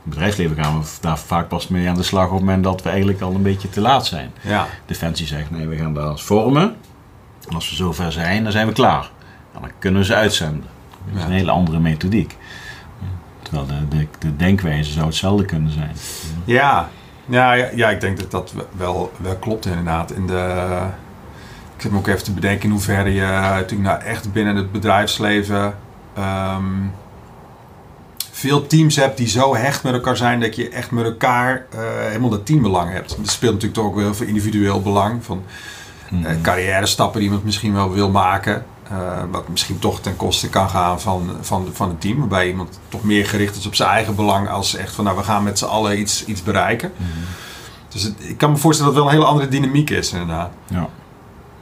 bedrijfsleven 0.03 0.63
gaan 0.63 0.79
we 0.81 0.87
daar 1.01 1.19
vaak 1.19 1.47
pas 1.47 1.67
mee 1.67 1.89
aan 1.89 1.95
de 1.95 2.03
slag 2.03 2.25
op 2.25 2.31
het 2.31 2.39
moment 2.39 2.63
dat 2.63 2.81
we 2.83 2.89
eigenlijk 2.89 3.21
al 3.21 3.33
een 3.35 3.41
beetje 3.41 3.69
te 3.69 3.81
laat 3.81 4.05
zijn. 4.07 4.31
Ja. 4.41 4.67
Defensie 4.85 5.27
zegt 5.27 5.51
nee, 5.51 5.67
we 5.67 5.75
gaan 5.77 5.93
daar 5.93 6.03
als 6.07 6.23
vormen. 6.23 6.75
En 7.49 7.55
als 7.55 7.69
we 7.69 7.75
zover 7.75 8.11
zijn, 8.11 8.43
dan 8.43 8.51
zijn 8.51 8.67
we 8.67 8.73
klaar. 8.73 9.09
En 9.53 9.61
dan 9.61 9.69
kunnen 9.79 9.99
we 9.99 10.05
ze 10.05 10.15
uitzenden. 10.15 10.63
Dat 11.05 11.15
is 11.15 11.21
Ja. 11.21 11.27
een 11.27 11.33
hele 11.33 11.51
andere 11.51 11.79
methodiek. 11.79 12.37
Terwijl 13.41 13.65
de, 13.67 13.97
de, 13.97 14.07
de 14.19 14.35
denkwijze 14.35 14.91
zou 14.91 15.05
hetzelfde 15.05 15.45
kunnen 15.45 15.71
zijn. 15.71 15.91
Ja, 16.45 16.89
ja, 17.29 17.53
ja, 17.53 17.69
ja, 17.75 17.89
ik 17.89 18.01
denk 18.01 18.19
dat 18.19 18.31
dat 18.31 18.53
wel, 18.77 19.11
wel 19.17 19.35
klopt 19.35 19.65
inderdaad. 19.65 20.11
In 20.11 20.27
de, 20.27 20.67
ik 21.75 21.81
zit 21.81 21.91
me 21.91 21.97
ook 21.97 22.07
even 22.07 22.23
te 22.23 22.33
bedenken 22.33 22.63
in 22.63 22.71
hoeverre 22.71 23.13
je 23.13 23.21
natuurlijk 23.21 23.89
nou 23.89 24.01
echt 24.01 24.33
binnen 24.33 24.55
het 24.55 24.71
bedrijfsleven 24.71 25.75
ehm, 26.13 26.63
veel 28.31 28.67
teams 28.67 28.95
hebt 28.95 29.17
die 29.17 29.27
zo 29.27 29.55
hecht 29.55 29.83
met 29.83 29.93
elkaar 29.93 30.17
zijn 30.17 30.39
dat 30.39 30.55
je 30.55 30.69
echt 30.69 30.91
met 30.91 31.05
elkaar 31.05 31.65
eh, 31.69 31.79
helemaal 32.07 32.29
dat 32.29 32.45
teambelang 32.45 32.91
hebt. 32.91 33.11
Er 33.11 33.29
speelt 33.29 33.53
natuurlijk 33.53 33.79
toch 33.79 33.85
ook 33.85 33.95
wel 33.95 34.03
heel 34.03 34.15
veel 34.15 34.27
individueel 34.27 34.81
belang 34.81 35.23
van 35.23 35.43
eh, 36.23 36.31
carrière 36.41 36.85
stappen 36.85 37.19
die 37.19 37.27
iemand 37.27 37.45
misschien 37.45 37.73
wel 37.73 37.91
wil 37.91 38.09
maken. 38.09 38.65
Eh, 38.89 39.23
wat 39.32 39.47
misschien 39.47 39.80
toch 39.80 40.02
ten 40.02 40.15
koste 40.15 40.49
kan 40.49 40.69
gaan 40.69 41.02
van, 41.02 41.30
van, 41.41 41.67
van 41.73 41.89
het 41.89 42.02
team. 42.02 42.17
Waarbij 42.19 42.47
iemand 42.47 42.80
toch 42.89 43.04
meer 43.04 43.25
gericht 43.25 43.56
is 43.56 43.65
op 43.65 43.75
zijn 43.75 43.89
eigen 43.89 44.15
belang. 44.15 44.49
Als 44.49 44.75
echt 44.75 44.95
van 44.95 45.04
nou 45.06 45.17
we 45.17 45.23
gaan 45.23 45.43
met 45.43 45.60
z'n 45.60 45.65
allen 45.65 45.99
iets, 45.99 46.25
iets 46.25 46.43
bereiken. 46.43 46.91
Dus 47.89 48.04
het- 48.04 48.15
ik 48.30 48.38
kan 48.38 48.52
me 48.52 48.58
voorstellen 48.58 48.93
dat 48.93 49.02
het 49.04 49.12
wel 49.13 49.19
een 49.21 49.28
hele 49.28 49.39
andere 49.41 49.60
dynamiek 49.60 49.89
is 49.89 50.12
inderdaad. 50.12 50.52
Ja, 50.67 50.88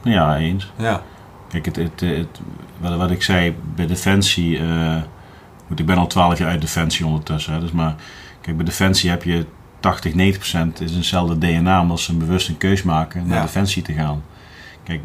ja 0.02 0.36
eens. 0.36 0.72
Ja, 0.76 1.02
Kijk, 1.48 1.64
het, 1.64 1.76
het, 1.76 2.00
het, 2.00 2.40
wat, 2.78 2.96
wat 2.96 3.10
ik 3.10 3.22
zei 3.22 3.56
bij 3.74 3.86
Defensie. 3.86 4.60
goed, 5.68 5.78
ik 5.78 5.86
ben 5.86 5.98
al 5.98 6.06
twaalf 6.06 6.38
jaar 6.38 6.48
uit 6.50 6.60
Defensie 6.60 7.06
ondertussen. 7.06 7.52
Hè, 7.52 7.60
dus 7.60 7.70
maar 7.72 7.94
kijk, 8.40 8.56
bij 8.56 8.64
Defensie 8.66 9.10
heb 9.10 9.22
je 9.22 9.46
80, 9.80 10.14
90 10.14 10.38
procent 10.40 10.80
is 10.80 10.94
eenzelfde 10.96 11.38
DNA. 11.38 11.80
Omdat 11.80 12.00
ze 12.00 12.12
een 12.12 12.18
bewust 12.18 12.48
een 12.48 12.58
keus 12.58 12.82
maken 12.82 13.26
naar 13.26 13.36
Ja. 13.36 13.42
Defensie 13.42 13.82
te 13.82 13.92
gaan. 13.92 14.22
Kijk, 14.84 15.00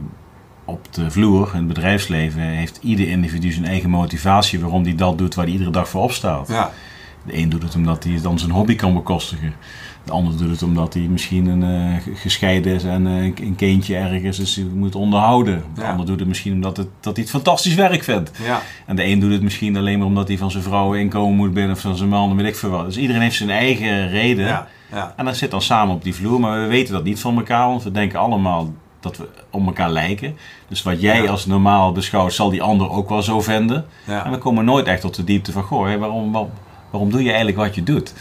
op 0.66 0.88
de 0.94 1.12
vloer, 1.12 1.50
in 1.52 1.58
het 1.58 1.68
bedrijfsleven, 1.68 2.42
heeft 2.42 2.80
ieder 2.82 3.08
individu 3.08 3.52
zijn 3.52 3.66
eigen 3.66 3.90
motivatie 3.90 4.60
waarom 4.60 4.84
hij 4.84 4.96
dat 4.96 5.18
doet 5.18 5.36
waar 5.36 5.44
hij 5.46 5.54
iedere 5.54 5.72
dag 5.72 5.90
voor 5.90 6.02
opstaat. 6.04 6.48
ja, 6.48 6.72
De 7.26 7.38
een 7.38 7.50
doet 7.50 7.64
het 7.64 7.76
omdat 7.76 8.04
hij 8.04 8.20
dan 8.22 8.40
zijn 8.40 8.52
hobby 8.52 8.76
kan 8.76 8.94
bekostigen. 8.94 9.54
De 10.06 10.12
ander 10.12 10.38
doet 10.38 10.50
het 10.50 10.64
omdat 10.64 10.94
hij 10.94 11.04
misschien 11.04 11.46
een, 11.48 11.64
eh, 11.64 12.02
ge- 12.04 12.16
gescheiden 12.16 12.74
is 12.74 12.84
en 12.84 13.08
eh, 13.08 13.24
een 13.24 13.56
kindje 13.56 13.96
ergens 13.96 14.56
hij 14.56 14.64
moet 14.74 14.96
onderhouden. 14.96 15.64
De 15.76 15.82
Ja. 15.82 15.90
ander 15.90 16.06
doet 16.06 16.20
het 16.20 16.28
misschien 16.28 16.54
omdat 16.54 16.78
het, 16.78 16.88
dat 17.00 17.14
hij 17.16 17.22
het 17.24 17.32
fantastisch 17.34 17.76
werk 17.76 18.04
vindt. 18.04 18.32
ja, 18.44 18.62
En 18.86 18.96
de 18.96 19.04
een 19.06 19.20
doet 19.20 19.32
het 19.32 19.42
misschien 19.42 19.78
alleen 19.78 19.98
maar 19.98 20.08
omdat 20.08 20.28
hij 20.28 20.38
van 20.38 20.52
zijn 20.52 20.64
vrouw 20.64 20.94
inkomen 20.94 21.36
moet 21.36 21.54
binnen 21.54 21.72
of 21.76 21.82
van 21.82 21.96
zijn 21.98 22.10
man, 22.10 22.36
weet 22.36 22.46
ik 22.48 22.56
veel 22.56 22.70
wat. 22.70 22.86
Dus 22.86 22.98
iedereen 22.98 23.22
heeft 23.22 23.36
zijn 23.36 23.50
eigen 23.50 24.10
reden. 24.10 24.46
ja, 24.46 24.68
ja, 24.92 25.14
En 25.18 25.26
dat 25.26 25.38
zit 25.38 25.52
dan 25.52 25.62
samen 25.62 25.96
op 25.96 26.04
die 26.04 26.16
vloer, 26.16 26.40
maar 26.40 26.62
we 26.62 26.68
weten 26.68 26.94
dat 26.94 27.04
niet 27.04 27.20
van 27.20 27.38
elkaar, 27.38 27.68
want 27.68 27.84
we 27.84 27.92
denken 27.92 28.20
allemaal 28.20 28.74
dat 29.04 29.18
we 29.18 29.28
op 29.50 29.66
elkaar 29.66 29.90
lijken. 29.92 30.38
Dus 30.68 30.84
wat 30.84 31.02
jij 31.02 31.22
Ja. 31.24 31.30
als 31.30 31.46
normaal 31.46 31.92
beschouwt, 31.92 32.34
zal 32.34 32.50
die 32.50 32.62
ander 32.62 32.90
ook 32.90 33.10
wel 33.10 33.22
zo 33.22 33.42
vinden. 33.42 33.86
ja. 34.08 34.26
En 34.26 34.32
we 34.32 34.38
komen 34.38 34.66
nooit 34.66 34.88
echt 34.88 35.02
tot 35.02 35.16
de 35.16 35.24
diepte 35.24 35.52
van, 35.52 35.64
goh, 35.64 35.86
hé, 35.88 35.98
waarom, 35.98 36.32
waarom, 36.32 36.52
waarom 36.92 37.12
doe 37.12 37.20
je 37.22 37.28
eigenlijk 37.28 37.58
wat 37.58 37.76
je 37.76 37.84
doet? 37.84 38.14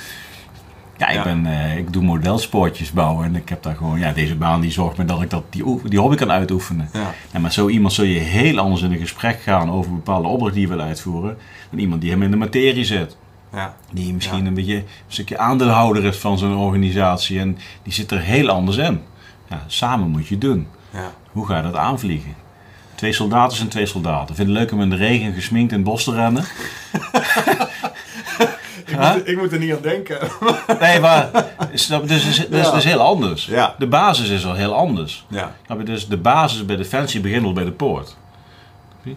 Ja, 0.96 1.08
ik, 1.08 1.14
Ja. 1.14 1.22
Ben, 1.22 1.46
eh, 1.46 1.76
ik 1.76 1.92
doe 1.92 2.02
modelspoortjes 2.02 2.90
bouwen 2.92 3.24
en 3.24 3.36
ik 3.36 3.48
heb 3.48 3.62
daar 3.62 3.74
gewoon, 3.76 3.98
ja, 3.98 4.12
deze 4.12 4.34
baan 4.36 4.60
die 4.60 4.70
zorgt 4.70 4.96
me 4.96 5.04
dat 5.04 5.22
ik 5.22 5.30
dat, 5.30 5.42
die, 5.50 5.64
die 5.84 5.98
hobby 6.00 6.16
kan 6.16 6.30
uitoefenen. 6.30 6.88
ja. 6.92 7.14
En 7.32 7.40
met 7.42 7.52
zo 7.52 7.68
iemand 7.68 7.92
zul 7.92 8.04
je 8.04 8.18
heel 8.18 8.58
anders 8.58 8.82
in 8.82 8.92
een 8.92 8.98
gesprek 8.98 9.40
gaan 9.40 9.70
over 9.70 9.92
bepaalde 9.94 10.28
opdracht 10.28 10.52
die 10.54 10.62
je 10.62 10.68
wil 10.68 10.80
uitvoeren, 10.80 11.38
dan 11.70 11.78
iemand 11.78 12.00
die 12.00 12.10
hem 12.10 12.22
in 12.22 12.30
de 12.30 12.36
materie 12.36 12.84
zit. 12.84 13.16
ja. 13.52 13.74
Die 13.92 14.14
misschien 14.14 14.46
een 14.46 14.54
beetje 14.54 14.76
een 14.76 14.84
stukje 15.08 15.38
aandeelhouder 15.38 16.04
is 16.04 16.16
van 16.16 16.38
zo'n 16.38 16.56
organisatie 16.56 17.38
en 17.40 17.58
die 17.82 17.92
zit 17.92 18.10
er 18.10 18.20
heel 18.20 18.48
anders 18.48 18.76
in. 18.76 19.00
Ja, 19.52 19.62
samen 19.66 20.08
moet 20.08 20.26
je 20.26 20.38
doen. 20.38 20.66
ja. 20.90 21.12
Hoe 21.30 21.46
ga 21.46 21.56
je 21.56 21.62
dat 21.62 21.76
aanvliegen? 21.76 22.34
Twee 22.94 23.12
soldaten 23.12 23.56
zijn 23.56 23.68
twee 23.68 23.86
soldaten. 23.86 24.34
Vind 24.34 24.48
je 24.48 24.54
het 24.54 24.62
leuk 24.62 24.72
om 24.72 24.80
in 24.82 24.90
de 24.90 24.96
regen 24.96 25.32
gesminkt 25.32 25.72
in 25.72 25.78
het 25.78 25.86
bos 25.88 26.04
te 26.04 26.12
rennen? 26.14 26.44
Ik, 28.86 28.98
Huh? 28.98 29.14
moet, 29.14 29.28
ik 29.28 29.36
moet 29.38 29.52
er 29.52 29.58
niet 29.58 29.72
aan 29.72 29.82
denken. 29.82 30.18
Nee, 30.80 31.00
maar 31.00 31.30
dus, 31.70 31.86
dus, 31.86 32.24
dus, 32.24 32.46
Ja. 32.50 32.72
is 32.74 32.84
heel 32.84 33.00
anders. 33.00 33.46
Ja. 33.46 33.74
De 33.78 33.86
basis 33.86 34.28
is 34.28 34.46
al 34.46 34.54
heel 34.54 34.74
anders. 34.74 35.24
Ja? 35.28 35.54
Dus 35.84 36.08
de 36.08 36.16
basis 36.16 36.64
bij 36.64 36.76
Defensie 36.76 37.20
begint 37.20 37.44
al 37.44 37.52
bij 37.52 37.64
de 37.64 37.72
poort. 37.72 38.16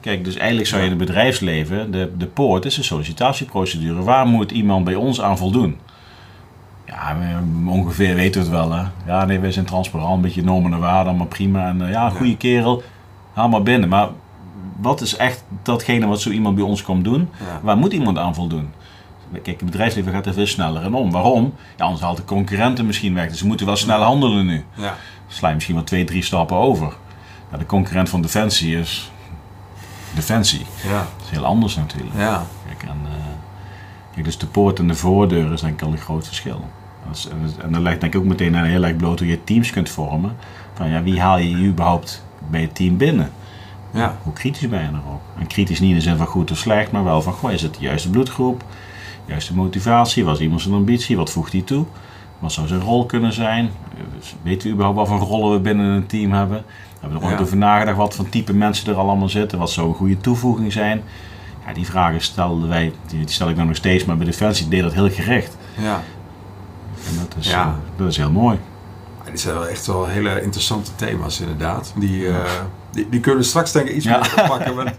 Kijk, 0.01 0.23
dus 0.23 0.35
eigenlijk 0.35 0.67
zou 0.67 0.81
je 0.81 0.89
in 0.89 0.97
het 0.97 1.05
bedrijfsleven, 1.07 1.91
de, 1.91 2.11
de 2.17 2.25
poort 2.25 2.65
is 2.65 2.77
een 2.77 2.83
sollicitatieprocedure. 2.83 4.03
Waar 4.03 4.25
moet 4.27 4.51
iemand 4.51 4.85
bij 4.85 4.95
ons 4.95 5.21
aan 5.21 5.37
voldoen? 5.37 5.79
Ja, 6.95 7.17
we- 7.17 7.69
ongeveer 7.69 8.15
weten 8.15 8.41
we 8.41 8.47
het 8.47 8.57
wel. 8.57 8.71
Hè? 8.73 8.83
Ja, 9.05 9.25
nee, 9.25 9.39
wij 9.39 9.51
zijn 9.51 9.65
transparant, 9.65 10.15
een 10.15 10.21
beetje 10.21 10.43
normen 10.43 10.73
en 10.73 10.79
waarden, 10.79 11.07
allemaal 11.07 11.27
prima. 11.27 11.67
En 11.67 11.81
eh, 11.81 11.91
ja, 11.91 12.09
goede 12.09 12.37
kerel, 12.37 12.83
haal 13.33 13.49
maar 13.49 13.63
binnen. 13.63 13.89
Maar 13.89 14.07
wat 14.81 15.01
is 15.01 15.15
echt 15.15 15.43
datgene 15.63 16.07
wat 16.07 16.21
zo 16.21 16.29
iemand 16.29 16.55
bij 16.55 16.63
ons 16.63 16.81
komt 16.83 17.03
doen? 17.03 17.29
ja. 17.39 17.59
Waar 17.61 17.77
moet 17.77 17.93
iemand 17.93 18.17
aan 18.17 18.35
voldoen? 18.35 18.71
Kijk, 19.31 19.45
het 19.45 19.65
bedrijfsleven 19.65 20.11
gaat 20.11 20.25
er 20.25 20.33
veel 20.33 20.47
sneller 20.47 20.83
in 20.83 20.93
om. 20.93 21.11
Waarom? 21.11 21.53
Ja, 21.77 21.83
anders 21.83 22.01
haalt 22.03 22.17
de 22.17 22.23
concurrenten 22.25 22.85
misschien 22.85 23.13
weg. 23.13 23.29
Dus 23.29 23.37
ze 23.39 23.47
moeten 23.47 23.65
wel 23.65 23.75
snel 23.75 24.01
handelen 24.01 24.45
nu. 24.45 24.65
ja. 24.75 24.93
Sla 25.27 25.47
je 25.47 25.53
misschien 25.53 25.75
wel 25.75 25.83
twee, 25.83 26.03
drie 26.03 26.23
stappen 26.23 26.57
over. 26.57 26.93
Ja, 27.51 27.57
de 27.57 27.65
concurrent 27.65 28.09
van 28.09 28.21
Defensie 28.21 28.77
is 28.79 29.11
Defensie. 30.15 30.65
ja. 30.83 30.97
Dat 30.97 31.23
is 31.25 31.29
heel 31.29 31.45
anders 31.45 31.75
natuurlijk. 31.75 32.15
ja. 32.17 32.43
Kijk, 32.67 32.83
en, 32.83 32.97
eh, 33.05 33.11
Kijk, 34.13 34.25
dus 34.25 34.37
de 34.37 34.47
poort 34.47 34.79
en 34.79 34.87
de 34.87 34.95
voordeur 34.95 35.51
is 35.53 35.61
denk 35.61 35.73
ik 35.81 35.87
al 35.87 35.91
een 35.91 35.97
groot 35.97 36.25
verschil. 36.27 36.69
En 37.61 37.71
dat 37.71 37.81
legt 37.81 38.01
denk 38.01 38.13
ik 38.13 38.19
ook 38.19 38.25
meteen 38.25 38.55
heel 38.55 38.83
erg 38.83 38.95
bloot 38.95 39.19
hoe 39.19 39.27
je 39.27 39.43
teams 39.43 39.71
kunt 39.71 39.89
vormen. 39.89 40.35
Van 40.73 40.89
ja, 40.89 41.03
wie 41.03 41.21
haal 41.21 41.37
je 41.37 41.67
überhaupt 41.67 42.23
bij 42.49 42.61
het 42.61 42.75
team 42.75 42.97
binnen? 42.97 43.31
Ja. 43.91 44.17
Hoe 44.23 44.33
kritisch 44.33 44.69
ben 44.69 44.81
je 44.81 44.87
erop? 44.87 45.21
En 45.39 45.47
kritisch 45.47 45.79
niet 45.79 45.89
in 45.89 45.95
de 45.95 46.01
zin 46.01 46.17
van 46.17 46.27
goed 46.27 46.51
of 46.51 46.57
slecht, 46.57 46.91
maar 46.91 47.03
wel 47.03 47.21
van, 47.21 47.33
goh, 47.33 47.51
is 47.51 47.61
het 47.61 47.73
de 47.73 47.81
juiste 47.81 48.09
bloedgroep? 48.09 48.63
Juiste 49.25 49.53
motivatie? 49.53 50.25
Was 50.25 50.39
iemand 50.39 50.61
zijn 50.61 50.73
ambitie? 50.73 51.17
Wat 51.17 51.31
voegt 51.31 51.51
hij 51.51 51.61
toe? 51.61 51.85
Wat 52.39 52.51
zou 52.51 52.67
zijn 52.67 52.81
rol 52.81 53.05
kunnen 53.05 53.33
zijn? 53.33 53.69
Weten 54.41 54.67
we 54.67 54.73
überhaupt 54.73 54.97
wat 54.97 55.07
voor 55.07 55.27
rollen 55.27 55.51
we 55.51 55.59
binnen 55.59 55.85
een 55.85 56.05
team 56.05 56.31
hebben? 56.31 56.65
Hebben 56.99 57.19
we 57.19 57.25
er 57.25 57.31
ooit 57.31 57.41
over 57.41 57.57
nagedacht 57.57 57.97
wat 57.97 58.15
voor 58.15 58.29
type 58.29 58.53
mensen 58.53 58.91
er 58.91 58.99
allemaal 58.99 59.29
zitten? 59.29 59.59
Wat 59.59 59.71
zou 59.71 59.87
een 59.87 59.93
goede 59.93 60.17
toevoeging 60.17 60.71
zijn? 60.71 61.01
Ja, 61.67 61.73
die 61.73 61.85
vragen 61.85 62.21
stelden 62.21 62.69
wij, 62.69 62.93
die 63.07 63.23
stel 63.25 63.49
ik 63.49 63.55
nou 63.55 63.67
nog 63.67 63.75
steeds, 63.75 64.05
maar 64.05 64.17
bij 64.17 64.25
Defensie 64.25 64.67
deed 64.67 64.81
dat 64.81 64.93
heel 64.93 65.09
gericht. 65.09 65.57
Ja. 65.77 66.03
En 67.09 67.17
dat 67.17 67.35
is, 67.39 67.47
ja. 67.47 67.65
Uh, 67.65 67.73
dat 67.97 68.07
is 68.07 68.17
heel 68.17 68.31
mooi. 68.31 68.59
Ja, 69.23 69.29
die 69.29 69.39
zijn 69.39 69.53
wel 69.53 69.67
echt 69.67 69.85
wel 69.85 70.07
hele 70.07 70.41
interessante 70.41 70.91
thema's 70.95 71.39
inderdaad. 71.39 71.93
Die, 71.95 72.21
uh, 72.21 72.35
die, 72.91 73.09
die, 73.09 73.19
kunnen 73.19 73.41
we 73.41 73.47
straks 73.47 73.71
denk 73.71 73.87
ik 73.87 73.95
iets 73.95 74.05
meer 74.05 74.43
pakken. 74.47 74.75
Want 74.75 74.89
ik 74.89 74.95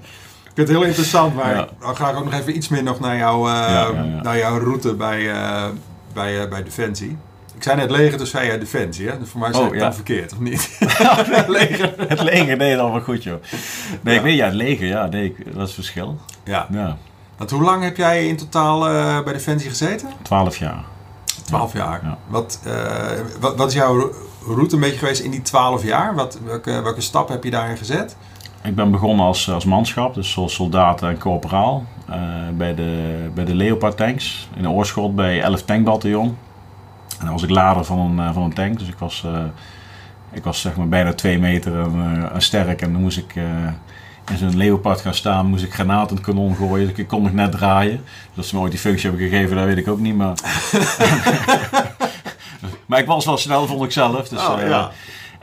vind 0.54 0.68
het 0.68 0.68
heel 0.68 0.86
interessant, 0.86 1.34
maar 1.34 1.68
dan 1.80 1.96
ga 1.96 2.10
ik 2.10 2.16
ook 2.16 2.24
nog 2.24 2.34
even 2.34 2.56
iets 2.56 2.68
meer 2.68 2.82
nog 2.82 3.00
naar, 3.00 3.16
jou, 3.16 3.48
uh, 3.48 4.22
naar 4.22 4.38
jouw 4.38 4.58
route 4.58 4.94
bij, 4.94 5.30
bij, 6.12 6.48
bij 6.48 6.62
Defensie. 6.62 7.16
Ik 7.56 7.62
zei 7.62 7.76
net 7.76 7.90
leger, 7.90 8.18
dus 8.18 8.30
zei 8.30 8.46
jij 8.46 8.58
defensie, 8.58 9.08
hè? 9.08 9.18
Dus 9.18 9.28
voor 9.28 9.40
mij 9.40 9.50
is 9.50 9.56
oh, 9.56 9.70
het 9.70 9.78
dan 9.78 9.94
verkeerd, 9.94 10.32
of 10.32 10.38
niet? 10.38 10.76
het 10.78 11.48
leger. 11.58 11.94
Het 12.08 12.22
leger, 12.22 12.56
nee, 12.56 12.76
dat 12.76 12.90
wel 12.90 13.00
goed, 13.00 13.22
joh. 13.22 13.42
Nee, 14.00 14.16
ik 14.16 14.22
weet, 14.22 14.36
ja, 14.36 14.44
het 14.44 14.54
leger, 14.54 14.86
ja, 14.86 15.06
nee, 15.06 15.36
dat 15.54 15.68
is 15.68 15.74
verschil. 15.74 16.18
Ja. 16.44 16.66
ja. 16.70 16.96
Want 17.36 17.50
hoe 17.50 17.62
lang 17.62 17.82
heb 17.82 17.96
jij 17.96 18.26
in 18.26 18.36
totaal 18.36 18.88
uh, 18.88 19.22
bij 19.22 19.32
Defensie 19.32 19.68
gezeten? 19.68 20.08
Twaalf 20.22 20.56
jaar. 20.56 20.84
Twaalf 21.46 21.72
jaar. 21.72 22.00
Ja. 22.02 22.18
Wat, 22.26 22.60
uh, 22.66 22.72
wat, 23.40 23.56
wat, 23.56 23.68
is 23.68 23.74
jouw 23.74 24.10
route 24.46 24.74
een 24.74 24.80
beetje 24.80 24.98
geweest 24.98 25.20
in 25.20 25.30
die 25.30 25.42
twaalf 25.42 25.84
jaar? 25.84 26.14
Wat, 26.14 26.38
welke, 26.44 26.82
welke 26.82 27.00
stap 27.00 27.28
heb 27.28 27.44
je 27.44 27.50
daarin 27.50 27.76
gezet? 27.76 28.16
Ik 28.62 28.74
ben 28.74 28.90
begonnen 28.90 29.26
als, 29.26 29.50
als 29.50 29.64
manschap, 29.64 30.14
dus 30.14 30.30
zoals 30.30 30.54
soldaat 30.54 31.02
en 31.02 31.18
corporaal. 31.18 31.84
Uh, 32.10 32.16
bij, 32.56 32.74
de, 32.74 33.30
bij 33.34 33.44
de 33.44 33.54
Leopard 33.54 33.96
tanks 33.96 34.48
in 34.54 34.62
de 34.62 34.68
Oorschot 34.68 35.14
bij 35.14 35.40
11 35.40 35.62
tankbataljon. 35.62 36.36
En 37.18 37.24
dan 37.24 37.32
was 37.32 37.42
ik 37.42 37.50
lader 37.50 37.84
van 37.84 37.98
een, 37.98 38.18
eh, 38.18 38.34
van 38.34 38.42
een 38.42 38.52
tank, 38.52 38.78
dus 38.78 38.88
ik 38.88 38.98
was, 38.98 39.24
uh, 39.26 39.38
ik 40.32 40.44
was 40.44 40.60
zeg 40.60 40.76
maar 40.76 40.88
bijna 40.88 41.14
twee 41.14 41.38
meter 41.38 41.80
en, 41.80 42.42
sterk. 42.42 42.82
En 42.82 42.92
dan 42.92 43.00
moest 43.00 43.18
ik 43.18 43.34
in 44.30 44.38
zo'n 44.38 44.56
leopard 44.56 45.00
gaan 45.00 45.14
staan, 45.14 45.46
moest 45.46 45.64
ik 45.64 45.74
granaat 45.74 46.10
in 46.10 46.16
het 46.16 46.24
kanon 46.24 46.56
gooien. 46.56 46.88
Dus 46.88 46.96
ik 46.96 47.08
kon 47.08 47.22
nog 47.22 47.32
net 47.32 47.52
draaien. 47.52 47.96
Dus 47.96 48.34
dat 48.34 48.46
ze 48.46 48.54
me 48.54 48.60
ooit 48.60 48.70
die 48.70 48.80
functie 48.80 49.10
hebben 49.10 49.28
gegeven, 49.28 49.56
dat 49.56 49.64
weet 49.64 49.76
ik 49.76 49.88
ook 49.88 50.00
niet. 50.00 50.16
Maar, 50.16 50.36
maar 52.86 52.98
ik 52.98 53.06
was 53.06 53.24
wel 53.24 53.36
snel, 53.36 53.66
vond 53.66 53.84
ik 53.84 53.92
zelf. 53.92 54.28
Dus, 54.28 54.46
oh, 54.46 54.58
ja. 54.58 54.90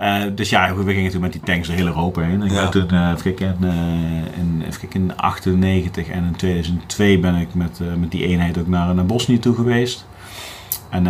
Uh, 0.01 0.23
dus 0.35 0.49
ja, 0.49 0.75
we 0.75 0.93
gingen 0.93 1.11
toen 1.11 1.21
met 1.21 1.31
die 1.31 1.41
tanks 1.41 1.67
door 1.67 1.75
heel 1.75 1.85
Europa 1.85 2.21
heen. 2.21 2.41
Ik 2.41 2.51
ja. 2.51 2.69
toen, 2.69 2.93
uh, 2.93 3.09
even 3.09 3.35
kijken, 3.35 3.57
uh, 3.61 3.71
in, 4.37 4.63
even 4.67 4.79
kijken, 4.79 5.01
in 5.01 5.17
98 5.17 6.07
en 6.07 6.23
in 6.23 6.35
2002 6.35 7.19
ben 7.19 7.35
ik 7.35 7.53
met, 7.53 7.79
met 7.99 8.11
die 8.11 8.27
eenheid 8.27 8.57
ook 8.57 8.67
naar, 8.67 8.95
naar 8.95 9.05
Bosnië 9.05 9.39
toe 9.39 9.55
geweest. 9.55 10.05
En 10.89 11.07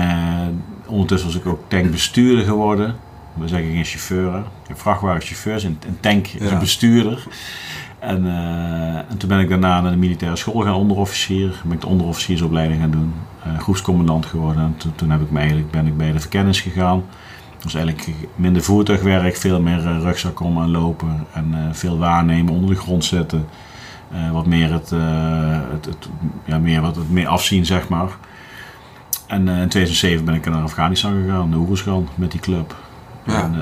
ondertussen 0.86 1.28
was 1.28 1.38
ik 1.38 1.46
ook 1.46 1.62
tankbestuurder 1.68 2.46
geworden. 2.46 2.96
We 3.34 3.48
zeggen 3.48 3.72
geen 3.72 3.86
chauffeur. 3.86 4.38
Ik 4.38 4.68
heb 4.68 4.80
vrachtwagenchauffeurs 4.80 5.64
en 5.64 5.80
een 5.88 6.00
tank 6.00 6.28
is 6.28 6.52
een 6.52 6.60
bestuurder. 6.60 7.24
En, 8.00 8.26
uh, 8.26 8.96
en, 8.96 9.18
toen 9.18 9.30
ben 9.30 9.40
ik 9.40 9.50
daarna 9.50 9.82
naar 9.82 9.92
de 9.92 9.98
militaire 9.98 10.38
school 10.38 10.62
gaan 10.62 10.74
onderofficier. 10.74 11.62
Ben 11.64 11.74
ik 11.74 11.82
de 11.82 11.88
onderofficiersopleiding 11.88 12.82
gaan 12.82 12.92
doen. 12.92 13.14
Uh, 13.48 13.60
groepscommandant 13.60 14.26
geworden. 14.26 14.64
En 14.64 14.76
toen, 14.78 14.96
toen 14.96 15.10
heb 15.10 15.22
ik 15.22 15.32
me 15.32 15.38
eigenlijk, 15.40 15.72
ben 15.72 15.88
ik 15.88 15.98
bij 15.98 16.12
de 16.12 16.20
verkennis 16.20 16.62
gegaan. 16.62 17.04
Dus 17.60 17.74
eigenlijk 17.74 18.10
minder 18.36 18.64
voertuigwerk, 18.64 19.38
veel 19.38 19.62
meer 19.62 19.82
rugzak 19.82 20.40
om 20.40 20.62
en 20.62 20.72
lopen. 20.72 21.28
En 21.34 21.70
veel 21.72 21.98
waarnemen, 21.98 22.54
onder 22.54 22.70
de 22.70 22.82
grond 22.82 23.06
zetten. 23.06 23.46
wat 24.32 24.46
meer 24.46 24.72
het, 24.72 24.90
het, 25.72 25.86
het, 25.86 26.10
ja, 26.46 26.58
meer, 26.58 26.82
wat 26.82 26.96
het 26.96 27.12
meer 27.12 27.28
afzien, 27.28 27.66
zeg 27.66 27.88
maar. 27.88 28.10
En 29.28 29.48
in 29.48 29.70
2007 29.70 30.26
ben 30.26 30.36
ik 30.36 30.46
naar 30.46 30.62
Afghanistan 30.62 31.22
gegaan, 31.22 31.50
naar 31.50 31.60
Oeruzgan, 31.60 32.08
met 32.16 32.32
die 32.32 32.40
club. 32.40 32.76
Ja. 33.26 33.44
En, 33.44 33.54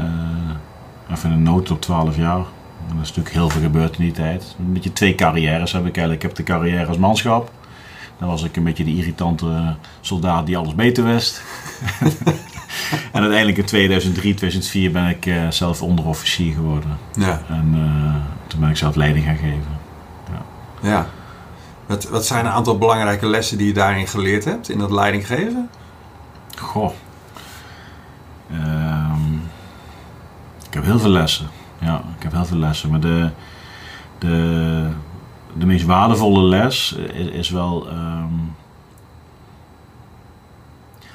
uh, 1.09 1.15
even 1.15 1.31
een 1.31 1.43
nood 1.43 1.71
op 1.71 1.81
12 1.81 2.17
jaar. 2.17 2.45
En 2.87 2.95
er 2.95 3.01
is 3.01 3.07
natuurlijk 3.07 3.35
heel 3.35 3.49
veel 3.49 3.61
gebeurd 3.61 3.97
in 3.97 4.03
die 4.03 4.13
tijd. 4.13 4.55
Een 4.59 4.73
beetje 4.73 4.93
twee 4.93 5.15
carrières 5.15 5.71
heb 5.71 5.85
ik 5.85 5.97
eigenlijk. 5.97 6.23
Ik 6.23 6.29
heb 6.29 6.35
de 6.35 6.43
carrière 6.43 6.85
als 6.85 6.97
manschap. 6.97 7.51
Dan 8.19 8.29
was 8.29 8.43
ik 8.43 8.55
een 8.55 8.63
beetje 8.63 8.83
de 8.83 8.95
irritante 8.95 9.75
soldaat 10.01 10.45
die 10.45 10.57
alles 10.57 10.75
beter 10.75 11.03
wist. 11.03 11.41
en 13.13 13.21
uiteindelijk 13.21 13.57
in 13.57 13.65
2003, 13.65 14.33
2004 14.33 14.91
ben 14.91 15.07
ik 15.07 15.25
uh, 15.25 15.49
zelf 15.49 15.81
onderofficier 15.81 16.53
geworden. 16.53 16.97
Ja. 17.13 17.41
En 17.47 17.75
toen 18.47 18.59
ben 18.59 18.69
ik 18.69 18.77
zelf 18.77 18.95
leiding 18.95 19.25
gaan 19.25 19.37
geven. 19.37 19.79
Ja. 20.31 20.89
ja. 20.89 21.07
Wat, 21.85 22.09
wat 22.09 22.25
zijn 22.25 22.45
een 22.45 22.51
aantal 22.51 22.77
belangrijke 22.77 23.25
lessen 23.25 23.57
die 23.57 23.67
je 23.67 23.73
daarin 23.73 24.07
geleerd 24.07 24.45
hebt, 24.45 24.69
in 24.69 24.77
dat 24.77 24.91
leidinggeven? 24.91 25.69
Goh. 26.57 26.91
Um, 28.51 29.30
ik 30.71 30.77
heb 30.77 30.85
heel 30.85 30.99
veel 30.99 31.09
lessen. 31.09 31.47
Ja, 31.79 32.03
ik 32.17 32.23
heb 32.23 32.31
heel 32.31 32.45
veel 32.45 32.57
lessen. 32.57 32.89
Maar 32.89 32.99
de, 32.99 33.29
de, 34.17 34.87
de 35.57 35.65
meest 35.65 35.85
waardevolle 35.85 36.41
les 36.41 36.95
is, 37.13 37.27
is 37.27 37.49
wel. 37.49 37.87
Um, 37.87 38.55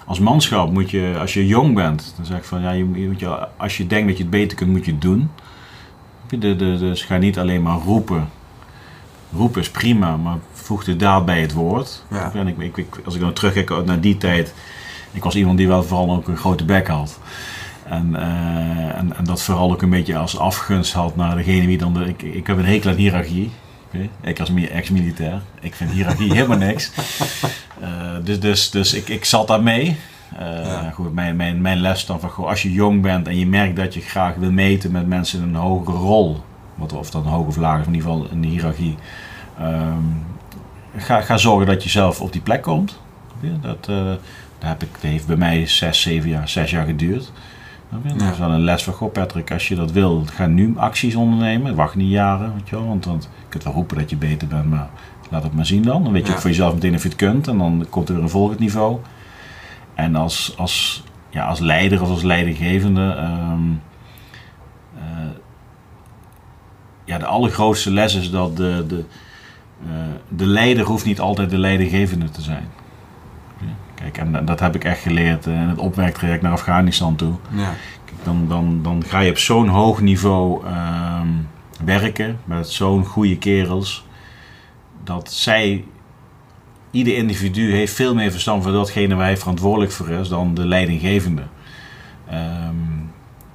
als 0.05 0.19
manschap 0.19 0.73
moet 0.73 0.91
je, 0.91 1.17
als 1.21 1.35
je 1.35 1.47
jong 1.47 1.75
bent, 1.75 2.13
dan 2.17 2.27
zeg 2.27 2.39
ik 2.39 2.45
van 2.45 2.61
ja, 2.61 2.71
je, 2.71 2.85
moet 2.85 3.21
je, 3.21 3.49
als 3.57 3.77
je 3.77 3.87
denkt 3.87 4.09
dat 4.09 4.17
je 4.17 4.23
het 4.23 4.33
beter 4.33 4.57
kunt, 4.57 4.71
moet 4.71 4.85
je 4.85 4.91
het 4.91 5.01
doen. 5.01 5.31
De, 6.29 6.39
de, 6.39 6.77
dus 6.79 7.03
ga 7.03 7.17
niet 7.17 7.39
alleen 7.39 7.63
maar 7.63 7.79
roepen. 7.79 8.29
Roepen 9.33 9.61
is 9.61 9.71
prima, 9.71 10.17
maar 10.17 10.37
voegde 10.53 10.97
daad 10.97 11.25
bij 11.25 11.41
het 11.41 11.53
woord. 11.53 12.05
Ja. 12.11 12.33
En 12.35 12.47
ik, 12.47 12.77
ik, 12.77 13.01
als 13.05 13.15
ik 13.15 13.21
dan 13.21 13.33
terugkijk 13.33 13.85
naar 13.85 14.01
die 14.01 14.17
tijd, 14.17 14.55
ik 15.13 15.23
was 15.23 15.35
iemand 15.35 15.59
die 15.59 15.69
wel 15.69 15.83
vooral 15.83 16.11
ook 16.11 16.29
een 16.29 16.37
grote 16.37 16.65
bek 16.65 16.87
had. 16.87 17.19
En, 17.89 18.11
uh, 18.13 18.99
en, 18.99 19.17
en, 19.17 19.25
dat 19.25 19.43
vooral 19.43 19.73
ook 19.73 19.83
een 19.83 19.91
beetje 19.91 20.17
als 20.17 20.39
afgunst 20.39 20.93
had 20.93 21.17
naar 21.17 21.37
degene 21.37 21.67
die 21.67 21.79
dan... 21.79 21.95
De, 21.95 22.05
ik, 22.05 22.23
ik 22.23 22.47
heb 22.47 22.59
een 22.59 22.65
hekel 22.65 22.91
aan 22.91 22.97
hiërarchie. 22.97 23.51
Ik 24.21 24.41
als 24.41 24.51
ex-militair. 24.55 25.41
Ik 25.61 25.75
vind 25.75 25.91
hiërarchie 25.91 26.33
helemaal 26.37 26.59
niks. 26.59 26.93
Uh, 27.83 27.89
dus 28.25 28.41
dus, 28.41 28.71
dus 28.71 28.95
ik, 28.95 29.09
ik 29.09 29.25
zat 29.25 29.49
daar 29.49 29.63
mee. 29.63 29.97
Uh, 30.41 30.93
goed, 30.93 31.15
mijn, 31.15 31.37
mijn, 31.37 31.61
mijn 31.61 31.81
les 31.81 32.07
dan 32.07 32.21
van, 32.21 32.31
goh, 32.31 32.47
als 32.47 32.63
je 32.63 32.73
jong 32.73 33.03
bent 33.03 33.29
en 33.29 33.39
je 33.39 33.47
merkt 33.47 33.77
dat 33.77 33.95
je 33.95 34.01
graag 34.01 34.35
wil 34.35 34.51
meten 34.51 34.93
met 34.93 35.07
mensen 35.07 35.43
in 35.43 35.49
een 35.49 35.55
hogere 35.55 35.97
rol, 35.97 36.41
wat, 36.75 36.93
of 36.93 37.11
dat 37.11 37.25
een 37.25 37.31
hoog 37.31 37.47
of 37.47 37.57
laag 37.57 37.87
in 37.87 37.95
ieder 37.95 38.11
geval 38.11 38.27
in 38.31 38.41
de 38.41 38.49
hiërarchie, 38.49 38.97
um, 39.61 40.25
ga, 40.97 41.21
ga 41.21 41.37
zorgen 41.37 41.67
dat 41.67 41.83
je 41.83 41.89
zelf 41.89 42.21
op 42.21 42.33
die 42.33 42.41
plek 42.41 42.63
komt. 42.63 43.01
Dat, 43.61 43.85
dat, 43.85 44.21
heb 44.59 44.83
ik, 44.83 44.89
dat 44.93 45.11
heeft 45.11 45.27
bij 45.27 45.37
mij 45.37 45.67
zes, 45.67 46.01
zeven 46.01 46.29
jaar, 46.29 46.49
zes 46.49 46.71
jaar 46.71 46.87
geduurd. 46.87 47.33
Dat 47.91 48.33
is 48.33 48.39
wel 48.39 48.51
een 48.51 48.65
les 48.65 48.85
van, 48.85 48.95
goh 48.95 49.13
Patrick, 49.13 49.53
als 49.53 49.69
je 49.69 49.75
dat 49.75 49.93
wil, 49.93 50.25
ga 50.33 50.47
nu 50.47 50.73
acties 50.77 51.15
ondernemen. 51.15 51.75
Wacht 51.75 51.95
niet 51.95 52.11
jaren, 52.11 52.55
weet 52.55 52.69
je 52.69 52.77
wel, 52.77 52.87
want, 52.87 53.05
want 53.05 53.23
je 53.23 53.49
kunt 53.49 53.65
wel 53.65 53.73
roepen 53.73 53.97
dat 53.99 54.11
je 54.11 54.17
beter 54.17 54.49
bent, 54.49 54.65
maar 54.65 54.89
laat 55.31 55.43
het 55.43 55.55
maar 55.55 55.67
zien 55.67 55.83
dan. 55.83 56.05
Dan 56.05 56.13
weet 56.13 56.27
je 56.27 56.33
ook 56.33 56.39
voor 56.39 56.51
jezelf 56.51 56.75
meteen 56.75 56.95
of 56.95 57.03
je 57.03 57.09
het 57.09 57.17
kunt 57.17 57.49
en 57.49 57.59
dan 57.59 57.87
komt 57.91 58.09
er 58.09 58.15
weer 58.15 58.23
een 58.23 58.31
volgend 58.31 58.59
niveau. 58.59 58.99
En 59.95 60.17
als, 60.17 60.55
als, 60.57 61.05
ja, 61.31 61.47
als 61.47 61.59
leider 61.61 62.03
of 62.03 62.09
als 62.09 62.23
leidinggevende, 62.23 63.17
um, 63.51 63.83
uh, 64.97 65.03
ja, 67.05 67.19
de 67.19 67.27
allergrootste 67.27 67.91
les 67.91 68.15
is 68.15 68.31
dat 68.31 68.57
de, 68.57 68.85
de, 68.89 69.05
uh, 69.87 69.93
de 70.29 70.47
leider 70.47 70.85
hoeft 70.85 71.05
niet 71.05 71.21
altijd 71.21 71.51
de 71.51 71.59
leidinggevende 71.59 72.31
te 72.31 72.43
zijn. 72.43 72.69
Kijk, 74.13 74.35
en 74.35 74.45
dat 74.45 74.61
heb 74.61 74.75
ik 74.75 74.85
echt 74.85 75.01
geleerd 75.01 75.47
in 75.47 75.53
het 75.53 75.79
opwerktraject 75.79 76.43
naar 76.43 76.53
Afghanistan 76.53 77.17
toe. 77.17 77.35
Ja. 77.51 77.75
Kijk, 78.05 78.25
dan, 78.25 78.49
dan, 78.49 78.83
dan 78.83 79.05
ga 79.07 79.21
je 79.21 79.31
op 79.31 79.39
zo'n 79.39 79.69
hoog 79.69 80.01
niveau 80.01 80.67
uh, 80.67 81.21
werken 81.85 82.39
met 82.45 82.69
zo'n 82.69 83.05
goede 83.05 83.39
kerels, 83.39 84.07
dat 85.05 85.33
zij, 85.33 85.85
ieder 86.91 87.17
individu 87.17 87.73
heeft 87.73 87.95
veel 87.95 88.15
meer 88.15 88.31
verstand 88.31 88.63
van 88.63 88.73
datgene 88.73 89.15
waar 89.15 89.25
hij 89.25 89.37
verantwoordelijk 89.37 89.93
voor 89.93 90.09
is 90.09 90.29
dan 90.29 90.55
de 90.55 90.67
leidinggevende. 90.67 91.43
Um, 92.33 93.11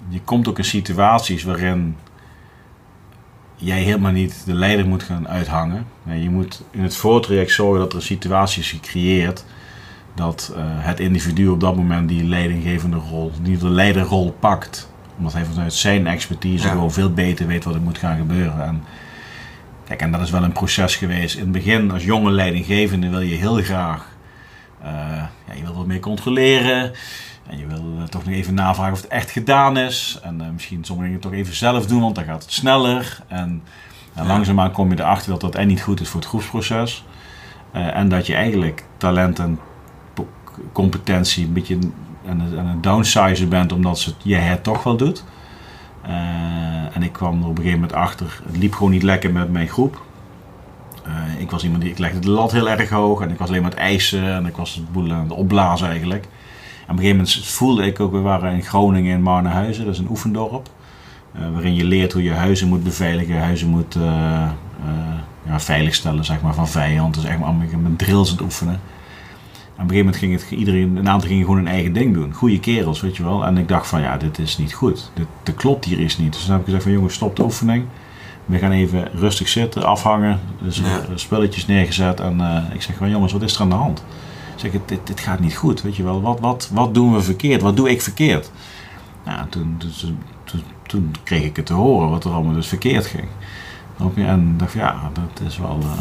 je 0.07 0.21
komt 0.21 0.47
ook 0.47 0.57
in 0.57 0.63
situaties 0.63 1.43
waarin 1.43 1.95
jij 3.55 3.81
helemaal 3.81 4.11
niet 4.11 4.43
de 4.45 4.53
leider 4.53 4.87
moet 4.87 5.03
gaan 5.03 5.27
uithangen. 5.27 5.85
Je 6.03 6.29
moet 6.29 6.63
in 6.71 6.83
het 6.83 6.95
voortraject 6.95 7.51
zorgen 7.51 7.79
dat 7.79 7.93
er 7.93 8.01
situaties 8.01 8.69
gecreëerd 8.69 9.45
dat 10.15 10.53
uh, 10.55 10.63
het 10.65 10.99
individu 10.99 11.47
op 11.47 11.59
dat 11.59 11.75
moment 11.75 12.09
die 12.09 12.23
leidinggevende 12.23 12.97
rol, 12.97 13.31
die 13.41 13.57
de 13.57 13.69
leiderrol 13.69 14.35
pakt. 14.39 14.89
Omdat 15.17 15.33
hij 15.33 15.45
vanuit 15.45 15.73
zijn 15.73 16.07
expertise 16.07 16.67
gewoon 16.67 16.91
veel 16.91 17.13
beter 17.13 17.47
weet 17.47 17.63
wat 17.63 17.75
er 17.75 17.81
moet 17.81 17.97
gaan 17.97 18.17
gebeuren. 18.17 18.63
En, 18.63 18.83
kijk, 19.87 20.01
en 20.01 20.11
dat 20.11 20.21
is 20.21 20.31
wel 20.31 20.43
een 20.43 20.51
proces 20.51 20.95
geweest. 20.95 21.35
In 21.35 21.41
het 21.41 21.51
begin, 21.51 21.91
als 21.91 22.03
jonge 22.03 22.31
leidinggevende, 22.31 23.09
wil 23.09 23.21
je 23.21 23.35
heel 23.35 23.61
graag 23.61 24.09
ja, 25.47 25.53
je 25.55 25.63
wil 25.63 25.73
wat 25.73 25.85
meer 25.85 25.99
controleren. 25.99 26.91
En 27.47 27.57
je 27.57 27.67
wil 27.67 27.83
toch 28.09 28.25
nog 28.25 28.33
even 28.33 28.53
navragen 28.53 28.93
of 28.93 29.01
het 29.01 29.11
echt 29.11 29.31
gedaan 29.31 29.77
is. 29.77 30.19
En 30.23 30.53
misschien 30.53 30.83
sommige 30.83 31.07
dingen 31.07 31.21
toch 31.21 31.33
even 31.33 31.55
zelf 31.55 31.85
doen, 31.85 32.01
want 32.01 32.15
dan 32.15 32.23
gaat 32.23 32.43
het 32.43 32.51
sneller. 32.51 33.19
En, 33.27 33.63
en 34.13 34.27
langzaamaan 34.27 34.71
kom 34.71 34.91
je 34.91 34.99
erachter 34.99 35.31
dat 35.31 35.41
dat 35.41 35.55
en 35.55 35.67
niet 35.67 35.81
goed 35.81 35.99
is 35.99 36.09
voor 36.09 36.19
het 36.19 36.29
groepsproces. 36.29 37.03
en 37.71 38.09
dat 38.09 38.27
je 38.27 38.35
eigenlijk 38.35 38.83
talent 38.97 39.39
en 39.39 39.59
competentie 40.71 41.45
een 41.45 41.53
beetje 41.53 41.77
aan 42.29 42.39
het, 42.39 42.57
aan 42.57 42.67
het 42.67 42.83
downsizen 42.83 43.49
bent 43.49 43.71
omdat 43.71 43.99
ze, 43.99 44.13
je 44.23 44.35
het 44.35 44.63
toch 44.63 44.83
wel 44.83 44.97
doet. 44.97 45.23
Uh, 46.05 46.95
en 46.95 47.03
ik 47.03 47.11
kwam 47.11 47.41
er 47.41 47.47
op 47.47 47.57
een 47.57 47.63
gegeven 47.63 47.79
moment 47.79 47.97
achter, 47.97 48.41
het 48.45 48.57
liep 48.57 48.73
gewoon 48.73 48.91
niet 48.91 49.03
lekker 49.03 49.31
met 49.31 49.51
mijn 49.51 49.67
groep. 49.67 50.01
Uh, 51.07 51.41
ik 51.41 51.51
was 51.51 51.63
iemand 51.63 51.81
die, 51.81 51.91
ik 51.91 51.97
legde 51.97 52.19
de 52.19 52.29
lat 52.29 52.51
heel 52.51 52.69
erg 52.69 52.89
hoog 52.89 53.21
en 53.21 53.29
ik 53.29 53.37
was 53.37 53.49
alleen 53.49 53.61
maar 53.61 53.71
het 53.71 53.79
eisen 53.79 54.33
en 54.33 54.45
ik 54.45 54.55
was 54.55 54.75
het 54.75 55.11
aan 55.11 55.19
het 55.19 55.31
opblazen 55.31 55.87
eigenlijk. 55.87 56.23
En 56.23 56.29
op 56.81 56.89
een 56.89 56.95
gegeven 56.97 57.15
moment 57.15 57.45
voelde 57.45 57.85
ik 57.85 57.99
ook, 57.99 58.11
we 58.11 58.19
waren 58.19 58.53
in 58.53 58.63
Groningen 58.63 59.13
in 59.13 59.21
Marnehuizen, 59.21 59.85
dat 59.85 59.93
is 59.93 59.99
een 59.99 60.09
oefendorp. 60.09 60.69
Uh, 61.35 61.41
waarin 61.53 61.75
je 61.75 61.83
leert 61.83 62.13
hoe 62.13 62.23
je 62.23 62.31
huizen 62.31 62.67
moet 62.67 62.83
beveiligen, 62.83 63.41
huizen 63.41 63.67
moet 63.67 63.97
ja, 65.45 65.59
veiligstellen 65.59 66.25
zeg 66.25 66.41
maar, 66.41 66.53
van 66.53 66.67
vijand. 66.67 67.13
Dus 67.13 67.23
echt 67.23 67.39
maar 67.39 67.53
met 67.53 67.97
drills 67.97 68.29
aan 68.29 68.35
het 68.35 68.43
oefenen 68.43 68.79
een 69.87 69.95
gegeven 69.95 70.11
moment 70.11 70.15
ging 70.15 70.51
het 70.51 70.59
iedereen, 70.59 70.95
een 70.95 71.09
aantal 71.09 71.27
gingen 71.27 71.45
gewoon 71.45 71.59
hun 71.59 71.67
eigen 71.67 71.93
ding 71.93 72.13
doen. 72.13 72.33
Goede 72.33 72.59
kerels, 72.59 73.01
weet 73.01 73.17
je 73.17 73.23
wel. 73.23 73.45
En 73.45 73.57
ik 73.57 73.67
dacht 73.67 73.87
van 73.87 74.01
ja, 74.01 74.17
dit 74.17 74.39
is 74.39 74.57
niet 74.57 74.73
goed. 74.73 75.11
Dit, 75.13 75.25
dit 75.43 75.55
klopt 75.55 75.85
hier 75.85 75.99
is 75.99 76.17
niet. 76.17 76.33
Dus 76.33 76.41
dan 76.41 76.51
heb 76.51 76.59
ik 76.59 76.65
gezegd 76.65 76.83
van 76.83 76.91
jongens, 76.91 77.13
stop 77.13 77.35
de 77.35 77.43
oefening. 77.43 77.85
We 78.45 78.57
gaan 78.57 78.71
even 78.71 79.07
rustig 79.13 79.47
zitten, 79.47 79.83
afhangen. 79.83 80.39
Dus 80.61 80.77
ja. 80.77 81.01
spulletjes 81.15 81.65
neergezet. 81.65 82.19
En 82.19 82.37
uh, 82.39 82.73
ik 82.73 82.81
zeg 82.81 82.95
van 82.95 83.09
jongens, 83.09 83.33
wat 83.33 83.41
is 83.41 83.55
er 83.55 83.61
aan 83.61 83.69
de 83.69 83.75
hand? 83.75 84.03
Ik 84.53 84.59
zeg, 84.59 84.71
dit, 84.85 85.07
dit 85.07 85.19
gaat 85.19 85.39
niet 85.39 85.55
goed, 85.55 85.81
weet 85.81 85.95
je 85.95 86.03
wel. 86.03 86.21
Wat, 86.21 86.39
wat, 86.39 86.69
wat 86.73 86.93
doen 86.93 87.13
we 87.13 87.21
verkeerd? 87.21 87.61
Wat 87.61 87.77
doe 87.77 87.89
ik 87.89 88.01
verkeerd? 88.01 88.51
Nou, 89.25 89.49
toen, 89.49 89.77
toen, 89.77 90.17
toen, 90.43 90.63
toen 90.87 91.15
kreeg 91.23 91.43
ik 91.43 91.55
het 91.55 91.65
te 91.65 91.73
horen 91.73 92.09
wat 92.09 92.23
er 92.23 92.31
allemaal 92.31 92.53
dus 92.53 92.67
verkeerd 92.67 93.05
ging. 93.05 93.27
En 94.15 94.53
dacht 94.57 94.73
ja, 94.73 95.11
dat 95.13 95.47
is 95.47 95.57
wel, 95.57 95.79
uh, 95.81 95.91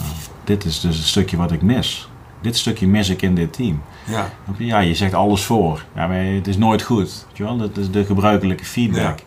dit 0.45 0.65
is 0.65 0.81
dus 0.81 0.97
een 0.97 1.05
stukje 1.05 1.37
wat 1.37 1.53
ik 1.53 1.63
mis 1.63 2.10
dit 2.41 2.57
stukje 2.57 2.87
mis 2.87 3.09
ik 3.09 3.23
in 3.23 3.35
dit 3.35 3.53
team. 3.53 3.83
Ja. 4.05 4.31
Ja, 4.57 4.79
je 4.79 4.95
zegt 4.95 5.15
alles 5.15 5.45
voor. 5.45 5.85
Ja, 5.95 6.07
maar 6.07 6.25
het 6.25 6.47
is 6.47 6.57
nooit 6.57 6.83
goed. 6.83 7.25
Weet 7.29 7.37
je 7.37 7.43
wel? 7.43 7.57
Dat 7.57 7.77
is 7.77 7.91
de 7.91 8.05
gebruikelijke 8.05 8.65
feedback. 8.65 9.19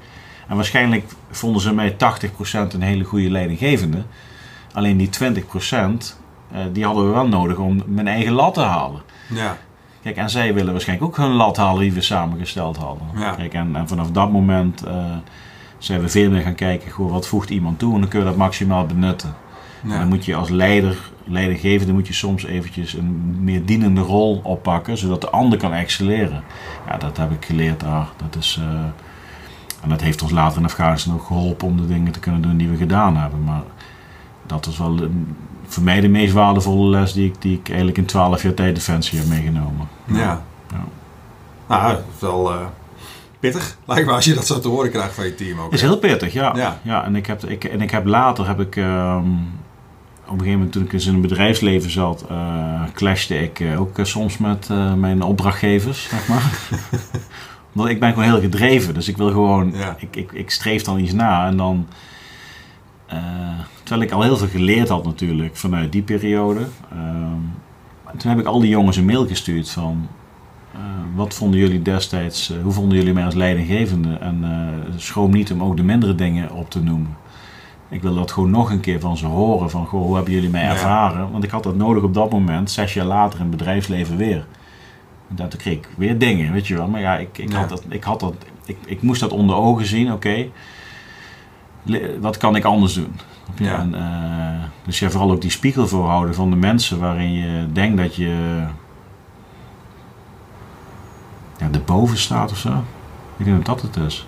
En 0.48 0.56
waarschijnlijk 0.56 1.06
vonden 1.32 1.62
ze 1.62 1.74
mij 1.74 1.94
80% 1.94 1.96
een 2.74 2.82
hele 2.82 3.04
goede 3.04 3.30
leidinggevende. 3.30 4.04
Alleen 4.74 4.98
die 4.98 5.10
20% 5.10 5.14
uh, 6.54 6.62
eh, 6.62 6.68
die 6.72 6.86
hadden 6.86 7.06
we 7.06 7.14
wel 7.14 7.28
nodig 7.28 7.58
om 7.58 7.84
mijn 7.86 8.08
eigen 8.08 8.34
lat 8.34 8.54
te 8.54 8.62
halen. 8.62 9.02
Ja. 9.30 9.58
Kijk, 10.02 10.16
en 10.16 10.30
zij 10.30 10.54
willen 10.54 10.72
waarschijnlijk 10.72 11.10
ook 11.10 11.18
hun 11.18 11.32
lat 11.32 11.58
halen 11.58 11.82
die 11.82 11.94
we 11.94 12.02
samengesteld 12.02 12.78
hadden. 12.78 13.08
Ja. 13.16 13.32
Kijk, 13.32 13.54
en, 13.54 13.76
en 13.76 13.88
vanaf 13.88 14.12
dat 14.12 14.32
moment 14.32 14.88
uh, 14.88 15.06
zijn 15.78 16.02
we 16.02 16.10
veel 16.10 16.30
meer 16.30 16.42
gaan 16.42 16.56
kijken, 16.56 16.92
goh, 16.92 17.12
wat 17.12 17.28
voegt 17.28 17.50
iemand 17.50 17.80
toe 17.80 17.94
en 17.94 18.00
dan 18.00 18.10
kun 18.10 18.20
je 18.20 18.26
dat 18.26 18.36
maximaal 18.36 18.86
benutten. 18.86 19.36
Ja. 19.84 19.94
En 19.94 20.00
dan 20.00 20.08
moet 20.08 20.26
je 20.26 20.36
als 20.36 20.50
leider 20.50 20.98
leidinggevende 21.26 21.94
moet 21.94 22.08
je 22.08 22.14
soms 22.14 22.46
eventjes 22.46 22.94
een 22.94 23.36
meer 23.44 23.66
dienende 23.66 24.02
rol 24.02 24.42
oppakken, 24.44 24.98
zodat 24.98 25.22
de 25.22 25.30
ander 25.30 25.58
kan 25.58 25.74
excelleren. 25.74 26.44
Ja, 26.88 26.98
dat 26.98 27.18
heb 27.18 27.32
ik 27.32 27.46
geleerd 27.46 27.80
daar. 27.80 28.08
Dat 28.18 28.36
is, 28.42 28.60
uh, 28.62 28.66
en 29.82 29.90
dat 29.90 30.02
heeft 30.02 30.22
ons 30.22 30.32
later 30.32 30.58
in 30.58 30.66
Afghanistan 30.66 31.14
ook 31.14 31.24
geholpen 31.24 31.68
om 31.68 31.78
de 31.78 31.88
dingen 31.88 32.12
te 32.12 32.20
kunnen 32.20 32.42
doen 32.42 32.58
die 32.58 32.70
we 32.70 32.78
gedaan 32.78 33.18
hebben. 33.18 33.44
Maar 33.44 33.62
dat 34.46 34.66
is 34.66 34.78
wel 34.78 35.00
voor 35.68 35.84
mij 35.84 36.02
de 36.02 36.08
meest 36.08 36.34
waardevolle 36.34 36.90
les 36.90 37.14
die 37.14 37.26
ik, 37.26 37.42
die 37.42 37.60
ik 37.60 37.68
eigenlijk 37.68 37.98
in 37.98 38.06
12 38.06 38.44
jaar 38.44 38.54
tijd 38.54 38.76
Defensie 38.76 39.20
heb 39.20 39.28
meegenomen. 39.28 39.88
Ja. 40.06 40.44
ja. 40.70 40.86
Nou, 41.68 41.98
wel 42.20 42.54
uh, 42.54 42.60
pittig, 43.40 43.78
lijkt 43.86 44.08
me, 44.08 44.14
als 44.14 44.26
je 44.26 44.34
dat 44.34 44.46
zo 44.46 44.60
te 44.60 44.68
horen 44.68 44.92
krijgt 44.92 45.14
van 45.14 45.26
je 45.26 45.36
team 45.36 45.60
ook. 45.60 45.74
Is 45.74 45.82
heel 45.82 45.98
pittig, 45.98 46.34
ja. 46.34 46.56
ja. 46.56 46.80
ja 46.82 47.04
en, 47.06 47.16
ik 47.16 47.26
heb, 47.26 47.44
ik, 47.44 47.64
en 47.64 47.82
ik 47.82 47.92
heb 47.92 48.06
later 48.06 48.48
heb 48.48 48.60
ik. 48.60 48.76
Um, 48.76 49.62
op 50.26 50.32
een 50.32 50.38
gegeven 50.38 50.58
moment 50.58 50.72
toen 50.72 50.84
ik 50.84 50.94
eens 50.94 51.06
in 51.06 51.14
het 51.14 51.22
bedrijfsleven 51.22 51.92
zat, 51.92 52.26
uh, 52.32 52.84
clashte 52.94 53.44
ik 53.44 53.60
uh, 53.60 53.82
ook 53.82 53.98
uh, 53.98 54.06
soms 54.06 54.38
met 54.38 54.70
mijn 54.98 55.22
opdrachtgevers, 55.22 56.04
zeg 56.04 56.28
maar. 56.28 56.60
Omdat 57.74 57.92
ik 57.92 58.00
ben 58.00 58.10
gewoon 58.10 58.30
heel 58.30 58.42
gedreven, 58.42 58.94
dus 58.94 59.08
ik 59.08 59.18
wil 59.18 59.32
gewoon, 59.32 59.72
ja. 59.76 59.96
ik, 60.00 60.16
ik, 60.16 60.32
ik 60.32 60.50
streef 60.50 60.84
dan 60.84 61.00
iets 61.00 61.14
na 61.14 61.48
en 61.48 61.58
dan, 61.58 61.88
terwijl 63.84 64.02
ik 64.02 64.12
al 64.12 64.22
heel 64.22 64.38
veel 64.38 64.48
geleerd 64.48 64.90
had 64.90 65.06
natuurlijk 65.06 65.56
vanuit 65.56 65.92
die 65.92 66.02
periode. 66.02 66.68
Ehm, 66.92 68.18
toen 68.18 68.32
heb 68.32 68.40
ik 68.40 68.46
al 68.46 68.60
die 68.60 68.70
jongens 68.70 68.98
een 68.98 69.06
mail 69.06 69.28
gestuurd 69.28 69.70
van, 69.70 70.08
wat 71.16 71.34
vonden 71.34 71.60
jullie 71.60 71.82
destijds, 71.82 72.54
hoe 72.64 72.72
vonden 72.72 72.98
jullie 72.98 73.14
mij 73.14 73.26
als 73.26 73.36
leidinggevende? 73.36 74.16
En 74.16 74.46
schroom 74.98 75.32
niet 75.32 75.52
om 75.52 75.64
ook 75.64 75.78
de 75.78 75.84
mindere 75.84 76.16
dingen 76.16 76.52
op 76.52 76.70
te 76.70 76.84
noemen. 76.84 77.16
Ik 77.90 78.02
wil 78.02 78.16
dat 78.16 78.32
gewoon 78.32 78.50
nog 78.50 78.72
een 78.72 78.80
keer 78.80 79.00
van 79.00 79.18
ze 79.18 79.26
horen. 79.26 79.70
Van, 79.70 79.86
goh, 79.86 80.02
hoe 80.02 80.16
hebben 80.16 80.34
jullie 80.34 80.50
mij 80.50 80.64
ervaren? 80.64 81.32
Want 81.32 81.44
ik 81.44 81.50
had 81.50 81.64
dat 81.64 81.76
nodig 81.76 82.04
op 82.04 82.14
dat 82.14 82.32
moment, 82.32 82.72
zes 82.72 82.94
jaar 82.94 83.06
later 83.06 83.40
in 83.40 83.46
het 83.46 83.58
bedrijfsleven 83.58 84.18
weer. 84.18 84.46
En 85.30 85.50
toen 85.50 85.60
kreeg 85.60 85.74
ik 85.74 85.90
weer 85.98 86.18
dingen, 86.18 86.54
weet 86.54 86.68
je 86.68 86.76
wel. 86.76 86.88
Maar 86.88 87.02
ja, 87.02 87.18
ik, 87.18 87.38
ik, 87.38 87.54
Had, 87.54 87.70
dat, 87.70 87.84
ik, 87.90 88.04
had 88.04 88.20
dat, 88.20 88.34
ik, 88.66 88.78
ik 88.86 89.02
moest 89.02 89.20
dat 89.20 89.32
onder 89.32 89.56
ogen 89.56 89.86
zien. 89.86 90.12
Oké, 90.12 90.48
wat 92.20 92.38
kan 92.38 92.56
ik 92.56 92.64
anders 92.64 92.94
doen? 92.94 93.16
Ja. 93.56 93.80
En, 93.80 93.94
uh, 93.94 94.64
dus 94.86 95.00
je 95.00 95.10
vooral 95.10 95.32
ook 95.32 95.42
die 95.42 95.52
spiegel 95.52 95.88
voorhouden 95.88 96.36
van 96.36 96.50
de 96.50 96.56
mensen 96.56 97.00
waarin 97.00 97.34
je 97.34 97.72
denkt 97.72 97.98
dat 97.98 98.16
je 98.16 98.64
ja, 101.58 101.70
erboven 101.72 102.18
staat 102.18 102.52
of 102.52 102.58
zo. 102.58 102.84
Ik 103.38 103.46
denk 103.46 103.66
dat 103.66 103.80
dat 103.80 103.82
het 103.82 104.06
is. 104.06 104.28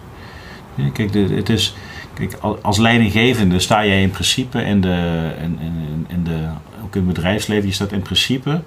Ja, 0.75 0.89
kijk, 0.89 1.13
het 1.13 1.49
is 1.49 1.75
Kijk, 2.15 2.33
als 2.61 2.77
leidinggevende 2.77 3.59
sta 3.59 3.85
jij 3.85 4.01
in 4.01 4.09
principe 4.09 4.61
in 4.63 4.81
de, 4.81 5.31
in, 5.41 5.59
in, 5.59 6.05
in 6.07 6.23
de, 6.23 6.47
ook 6.83 6.95
in 6.95 7.05
het 7.05 7.13
bedrijfsleven, 7.13 7.67
je 7.67 7.73
staat 7.73 7.91
in 7.91 8.01
principe 8.01 8.61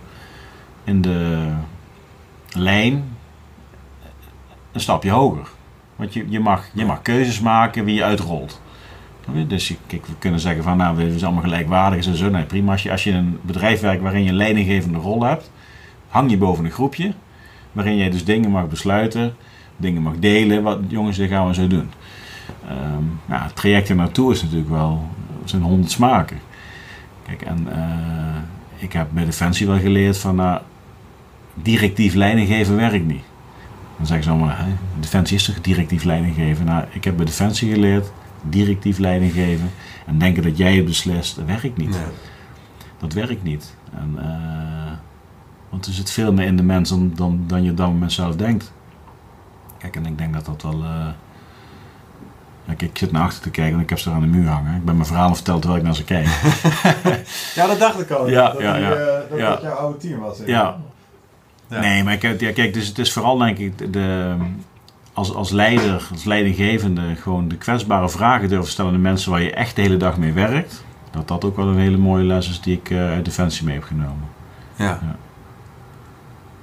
in 0.84 1.00
de 1.00 1.48
lijn 2.52 3.04
een 4.72 4.80
stapje 4.80 5.10
hoger. 5.10 5.48
Want 5.96 6.12
je, 6.12 6.24
je, 6.28 6.40
mag, 6.40 6.68
je 6.72 6.84
mag 6.84 7.02
keuzes 7.02 7.40
maken 7.40 7.84
wie 7.84 7.94
je 7.94 8.04
uitrolt. 8.04 8.60
Dus 9.46 9.68
je, 9.68 9.76
kijk, 9.86 10.06
we 10.06 10.12
kunnen 10.18 10.40
zeggen 10.40 10.62
van 10.62 10.76
nou, 10.76 10.96
we 10.96 11.10
zijn 11.10 11.24
allemaal 11.24 11.42
gelijkwaardig 11.42 12.06
en 12.06 12.16
zo. 12.16 12.30
Nee, 12.30 12.44
prima. 12.44 12.72
Als 12.72 12.82
je, 12.82 12.90
als 12.90 13.04
je 13.04 13.10
in 13.10 13.16
een 13.16 13.38
bedrijf 13.42 13.80
werkt 13.80 14.02
waarin 14.02 14.22
je 14.22 14.28
een 14.28 14.36
leidinggevende 14.36 14.98
rol 14.98 15.22
hebt, 15.22 15.50
hang 16.08 16.30
je 16.30 16.36
boven 16.36 16.64
een 16.64 16.70
groepje. 16.70 17.12
Waarin 17.72 17.96
je 17.96 18.10
dus 18.10 18.24
dingen 18.24 18.50
mag 18.50 18.68
besluiten, 18.68 19.36
dingen 19.76 20.02
mag 20.02 20.18
delen. 20.18 20.62
Wat 20.62 20.78
jongens, 20.88 21.16
dit 21.16 21.28
gaan 21.28 21.46
we 21.46 21.54
zo 21.54 21.66
doen. 21.66 21.90
Um, 22.70 23.20
ja, 23.28 23.42
het 23.42 23.56
traject 23.56 23.88
er 23.88 23.96
naartoe 23.96 24.32
is 24.32 24.42
natuurlijk 24.42 24.70
wel, 24.70 25.08
zijn 25.44 25.62
honderd 25.62 25.90
smaken. 25.90 26.38
Kijk, 27.26 27.42
en 27.42 27.66
uh, 27.68 28.82
ik 28.82 28.92
heb 28.92 29.08
bij 29.10 29.24
Defensie 29.24 29.66
wel 29.66 29.78
geleerd 29.78 30.18
van, 30.18 30.34
nou, 30.34 30.60
directief 31.54 32.14
leiding 32.14 32.48
geven 32.48 32.76
werkt 32.76 33.06
niet. 33.06 33.24
Dan 33.96 34.06
zeggen 34.06 34.24
ze 34.24 34.30
allemaal, 34.30 34.56
hè, 34.56 34.72
Defensie 35.00 35.36
is 35.36 35.44
toch 35.44 35.60
directief 35.60 36.04
leiding 36.04 36.34
geven? 36.34 36.64
Nou, 36.64 36.84
ik 36.90 37.04
heb 37.04 37.16
bij 37.16 37.24
Defensie 37.24 37.72
geleerd, 37.72 38.12
directief 38.42 38.98
leiding 38.98 39.32
geven 39.32 39.70
en 40.06 40.18
denken 40.18 40.42
dat 40.42 40.56
jij 40.56 40.76
het 40.76 40.84
beslist, 40.84 41.36
dat 41.36 41.44
werkt 41.44 41.76
niet. 41.76 41.90
Nee. 41.90 42.00
Dat 42.98 43.12
werkt 43.12 43.42
niet. 43.42 43.74
En, 43.92 44.14
uh, 44.18 44.92
want 45.68 45.86
er 45.86 45.92
zit 45.92 46.10
veel 46.10 46.32
meer 46.32 46.46
in 46.46 46.56
de 46.56 46.62
mens 46.62 46.88
dan, 46.88 47.12
dan, 47.14 47.44
dan 47.46 47.62
je 47.62 47.74
dan 47.74 47.98
met 47.98 48.12
zelf 48.12 48.36
denkt. 48.36 48.72
Kijk, 49.78 49.96
en 49.96 50.06
ik 50.06 50.18
denk 50.18 50.34
dat 50.34 50.46
dat 50.46 50.62
wel... 50.62 50.84
Ik, 52.68 52.82
ik 52.82 52.98
zit 52.98 53.12
naar 53.12 53.22
achter 53.22 53.42
te 53.42 53.50
kijken 53.50 53.74
en 53.74 53.82
ik 53.82 53.88
heb 53.88 53.98
ze 53.98 54.10
aan 54.10 54.20
de 54.20 54.26
muur 54.26 54.48
hangen. 54.48 54.76
Ik 54.76 54.84
ben 54.84 54.94
mijn 54.94 55.06
verhaal 55.06 55.34
verteld 55.34 55.60
terwijl 55.60 55.80
ik 55.80 55.86
naar 55.86 55.96
ze 55.96 56.04
kijk. 56.04 56.26
ja, 57.54 57.66
dat 57.66 57.78
dacht 57.78 58.00
ik 58.00 58.10
al. 58.10 58.28
Ja, 58.28 58.50
dat 58.50 58.60
ja, 58.60 58.76
ja. 58.76 58.88
dat, 58.88 59.38
ja. 59.38 59.50
dat 59.50 59.62
jouw 59.62 59.74
oude 59.74 59.98
team 59.98 60.20
was. 60.20 60.38
Ja. 60.38 60.76
ja. 61.68 61.80
Nee, 61.80 62.04
maar 62.04 62.16
kijk, 62.16 62.40
ja, 62.40 62.52
kijk, 62.52 62.74
dus 62.74 62.86
het 62.86 62.98
is 62.98 63.12
vooral 63.12 63.38
denk 63.38 63.58
ik 63.58 63.92
de, 63.92 64.34
als, 65.12 65.34
als 65.34 65.50
leider, 65.50 66.08
als 66.12 66.24
leidinggevende, 66.24 67.16
gewoon 67.16 67.48
de 67.48 67.56
kwetsbare 67.56 68.08
vragen 68.08 68.48
durven 68.48 68.70
stellen 68.70 68.90
aan 68.90 68.96
de 68.96 69.02
mensen 69.02 69.30
waar 69.30 69.42
je 69.42 69.52
echt 69.52 69.76
de 69.76 69.82
hele 69.82 69.96
dag 69.96 70.16
mee 70.16 70.32
werkt. 70.32 70.84
Dat 71.10 71.28
dat 71.28 71.44
ook 71.44 71.56
wel 71.56 71.66
een 71.66 71.78
hele 71.78 71.96
mooie 71.96 72.24
les 72.24 72.48
is 72.48 72.60
die 72.60 72.76
ik 72.76 72.90
uh, 72.90 73.10
uit 73.10 73.24
Defensie 73.24 73.64
mee 73.64 73.74
heb 73.74 73.84
genomen. 73.84 74.28
Ja. 74.76 74.84
ja. 74.84 75.16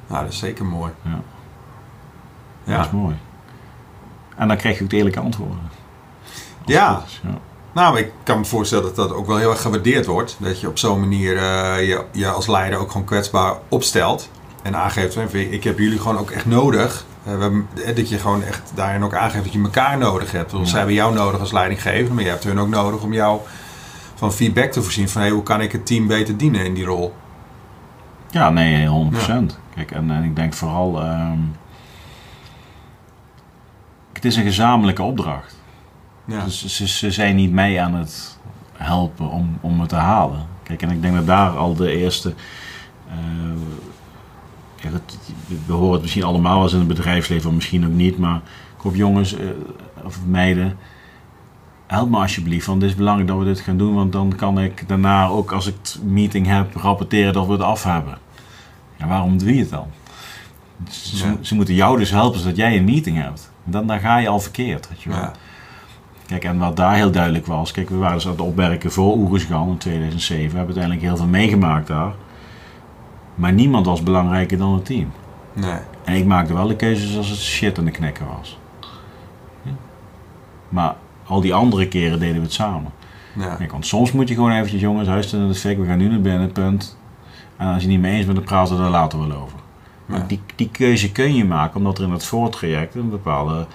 Nou, 0.08 0.24
dat 0.24 0.34
is 0.34 0.40
zeker 0.40 0.66
mooi. 0.66 0.92
Ja. 1.02 1.20
ja. 2.64 2.78
Dat 2.78 2.86
is 2.86 2.92
mooi. 2.92 3.16
En 4.36 4.48
dan 4.48 4.58
krijg 4.58 4.78
je 4.78 4.84
ook 4.84 4.90
de 4.90 4.98
eerlijke 4.98 5.20
antwoorden. 5.20 5.70
Ja. 6.66 7.04
Nou, 7.74 7.98
ik 7.98 8.12
kan 8.24 8.40
me 8.40 8.46
voorstellen 8.46 8.84
dat 8.84 8.96
dat 8.96 9.14
ook 9.14 9.28
wel 9.28 9.38
heel 9.38 9.50
erg 9.50 9.62
gewaardeerd 9.62 10.06
wordt. 10.06 10.38
Dat 10.40 10.60
je 10.60 10.68
op 10.68 10.78
zo'n 10.78 11.00
manier 11.00 11.34
uh, 11.34 11.88
je, 11.88 12.04
je 12.12 12.28
als 12.28 12.48
leider 12.48 12.80
ook 12.80 12.92
gewoon 12.92 13.08
kwetsbaar 13.08 13.56
opstelt. 13.70 14.30
En 14.64 14.76
aangeeft, 14.76 15.34
ik 15.34 15.64
heb 15.64 15.80
jullie 15.80 16.00
gewoon 16.00 16.18
ook 16.18 16.32
echt 16.32 16.46
nodig. 16.46 17.06
Uh, 17.28 17.96
dat 17.96 18.10
je 18.10 18.18
gewoon 18.18 18.44
echt 18.44 18.72
daarin 18.76 19.04
ook 19.04 19.14
aangeeft 19.14 19.44
dat 19.44 19.54
je 19.54 19.62
elkaar 19.62 19.98
nodig 19.98 20.32
hebt. 20.32 20.52
Want 20.52 20.70
zij 20.70 20.78
hebben 20.78 20.96
jou 20.96 21.14
nodig 21.14 21.40
als 21.40 21.52
leidinggever, 21.52 22.14
maar 22.14 22.24
je 22.24 22.30
hebt 22.30 22.44
hun 22.44 22.60
ook 22.60 22.70
nodig 22.70 23.02
om 23.02 23.14
jou 23.14 23.40
van 24.16 24.34
feedback 24.34 24.72
te 24.72 24.82
voorzien. 24.82 25.10
Van 25.10 25.22
hey, 25.22 25.30
hoe 25.30 25.44
kan 25.44 25.62
ik 25.62 25.72
het 25.72 25.86
team 25.86 26.08
beter 26.08 26.38
dienen 26.38 26.66
in 26.66 26.74
die 26.74 26.86
rol? 26.86 27.14
Ja, 28.30 28.50
nee, 28.50 28.88
100%. 28.88 29.20
Kijk, 29.76 29.92
en, 29.92 30.12
en, 30.12 30.24
ik 30.24 30.36
denk 30.36 30.54
vooral... 30.54 31.02
Ehm, 31.02 31.40
het 34.14 34.26
is 34.26 34.36
een 34.36 34.44
gezamenlijke 34.44 35.04
opdracht. 35.04 35.55
Ja. 36.26 36.44
Dus 36.44 36.66
ze, 36.66 36.88
ze, 36.88 37.12
zijn 37.12 37.36
niet 37.36 37.52
mee 37.52 37.82
aan 37.82 37.94
het 37.94 38.38
helpen 38.74 39.30
om, 39.30 39.58
om 39.62 39.80
het 39.80 39.90
te 39.90 39.96
halen. 39.96 40.48
Kijk, 40.64 40.82
en 40.82 40.90
ik 40.90 41.02
denk 41.02 41.16
dat 41.16 41.28
daar 41.28 41.58
al 41.58 41.76
de 41.76 41.98
eerste... 41.98 42.34
Uh, 43.08 43.14
we 45.66 45.74
horen 45.74 45.92
het 45.92 46.02
misschien 46.02 46.24
allemaal 46.24 46.62
als 46.62 46.74
in 46.74 46.80
het 46.80 46.88
bedrijfsleven, 46.88 47.50
of 47.50 47.56
misschien 47.56 47.86
ook 47.86 47.92
niet, 47.92 48.18
maar 48.18 48.36
ik 48.78 48.82
hoop 48.82 48.96
jongens 48.96 49.34
uh, 49.34 49.50
of 50.04 50.20
meiden 50.26 50.78
help 51.88 52.10
me 52.10 52.18
alsjeblieft, 52.18 52.66
want 52.66 52.82
het 52.82 52.92
is 52.92 52.98
belangrijk 52.98 53.30
dat 53.30 53.38
we 53.38 53.46
dit 53.46 53.60
gaan 53.60 53.78
doen, 53.78 53.94
want 53.94 54.12
dan 54.12 54.36
kan 54.36 54.60
ik 54.60 54.88
daarna 54.88 55.28
ook 55.28 55.52
als 55.52 55.68
ik 55.68 55.76
een 56.02 56.14
meeting 56.14 56.48
heb 56.48 56.76
rapporteren 56.76 57.34
dat 57.34 57.46
we 57.46 57.52
het 57.52 57.62
af 57.62 57.84
hebben. 57.84 58.18
Ja, 58.96 59.08
waarom 59.08 59.38
doe 59.38 59.56
je 59.56 59.60
het 59.60 59.70
dan? 59.70 59.88
Ze, 60.90 61.38
ze 61.42 61.56
moeten 61.56 61.74
jou 61.74 61.98
dus 61.98 62.10
helpen 62.10 62.40
zodat 62.40 62.56
jij 62.56 62.78
een 62.78 62.84
meeting 62.84 63.18
hebt. 63.18 63.52
Dan, 63.64 63.88
dan 63.88 64.00
ga 64.00 64.18
je 64.18 64.28
al 64.28 64.40
verkeerd, 64.40 64.90
weet 64.90 65.02
je 65.02 65.10
wel. 65.10 65.20
Ja. 65.20 65.32
Kijk, 66.28 66.44
en 66.44 66.58
wat 66.58 66.76
daar 66.76 66.96
heel 66.96 67.12
duidelijk 67.12 67.46
was, 67.46 67.72
kijk, 67.72 67.90
we 67.90 67.96
waren 67.96 68.16
dus 68.16 68.26
aan 68.26 68.32
het 68.32 68.42
opwerken 68.42 68.92
voor 68.92 69.18
Oeruzgan 69.18 69.70
in 69.70 69.78
2007. 69.78 70.52
We 70.52 70.58
hebben 70.58 70.76
uiteindelijk 70.76 71.02
heel 71.02 71.18
veel 71.18 71.40
meegemaakt 71.40 71.88
daar. 71.88 72.14
Maar 73.36 73.54
niemand 73.54 73.86
was 73.86 74.04
belangrijker 74.04 74.58
dan 74.58 74.74
het 74.74 74.86
team. 74.86 75.12
Nee. 75.54 75.80
En 76.04 76.16
ik 76.16 76.26
maakte 76.26 76.54
wel 76.54 76.68
de 76.68 76.76
keuzes 76.76 77.18
als 77.18 77.30
het 77.30 77.40
shit 77.40 77.78
aan 77.78 77.86
de 77.86 77.92
knekken 77.92 78.26
was. 78.38 78.60
Maar 80.70 80.96
al 81.26 81.42
die 81.42 81.54
andere 81.54 81.88
keren 81.88 82.20
deden 82.20 82.36
we 82.36 82.42
het 82.42 82.54
samen. 82.54 82.92
Ja. 83.34 83.56
Kijk, 83.56 83.72
want 83.72 83.86
soms 83.86 84.12
moet 84.12 84.28
je 84.28 84.36
gewoon 84.36 84.52
eventjes, 84.52 84.82
jongens, 84.82 85.08
huisten 85.08 85.42
in 85.42 85.48
de 85.48 85.54
fik, 85.54 85.78
we 85.78 85.86
gaan 85.86 85.98
nu 85.98 86.10
naar 86.10 86.22
binnen, 86.22 86.52
punt. 86.52 86.98
En 87.58 87.74
als 87.74 87.82
je 87.82 87.88
niet 87.88 88.00
mee 88.00 88.16
eens 88.16 88.26
bent, 88.26 88.38
dan 88.38 88.46
praten 88.46 88.78
we 88.78 88.84
er 88.84 88.90
later 88.90 89.20
wel 89.28 89.38
over. 89.38 89.58
Maar 90.06 90.28
die, 90.28 90.40
die 90.56 90.70
keuze 90.70 91.12
kun 91.12 91.36
je 91.36 91.46
maken, 91.46 91.78
omdat 91.78 91.98
er 91.98 92.04
in 92.04 92.12
het 92.12 92.26
voortraject 92.26 92.96
een 92.96 93.10
bepaalde 93.10 93.66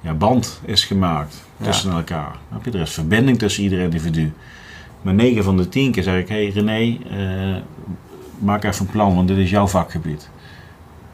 ja, 0.00 0.14
band 0.14 0.60
is 0.64 0.84
gemaakt 0.84 1.47
tussen 1.62 1.92
elkaar. 1.92 2.36
Er 2.64 2.74
is 2.74 2.92
verbinding 2.92 3.38
tussen 3.38 3.62
ieder 3.62 3.78
individu. 3.78 4.32
Maar 5.02 5.14
9 5.14 5.44
van 5.44 5.56
de 5.56 5.68
10 5.68 5.92
keer 5.92 6.02
zeg 6.02 6.20
ik: 6.20 6.28
Hé 6.28 6.34
hey 6.34 6.52
René, 6.52 6.98
uh, 7.10 7.56
maak 8.38 8.64
even 8.64 8.86
een 8.86 8.92
plan, 8.92 9.14
want 9.14 9.28
dit 9.28 9.36
is 9.36 9.50
jouw 9.50 9.66
vakgebied. 9.66 10.30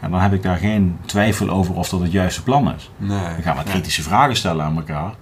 En 0.00 0.10
dan 0.10 0.20
heb 0.20 0.32
ik 0.32 0.42
daar 0.42 0.56
geen 0.56 0.96
twijfel 1.04 1.48
over 1.48 1.74
of 1.74 1.88
dat 1.88 2.00
het 2.00 2.12
juiste 2.12 2.42
plan 2.42 2.74
is. 2.74 2.90
Nee, 2.96 3.18
dan 3.18 3.42
gaan 3.42 3.56
we 3.56 3.62
kritische 3.62 4.02
vragen 4.02 4.36
stellen 4.36 4.64
aan 4.64 4.76
elkaar. 4.76 5.14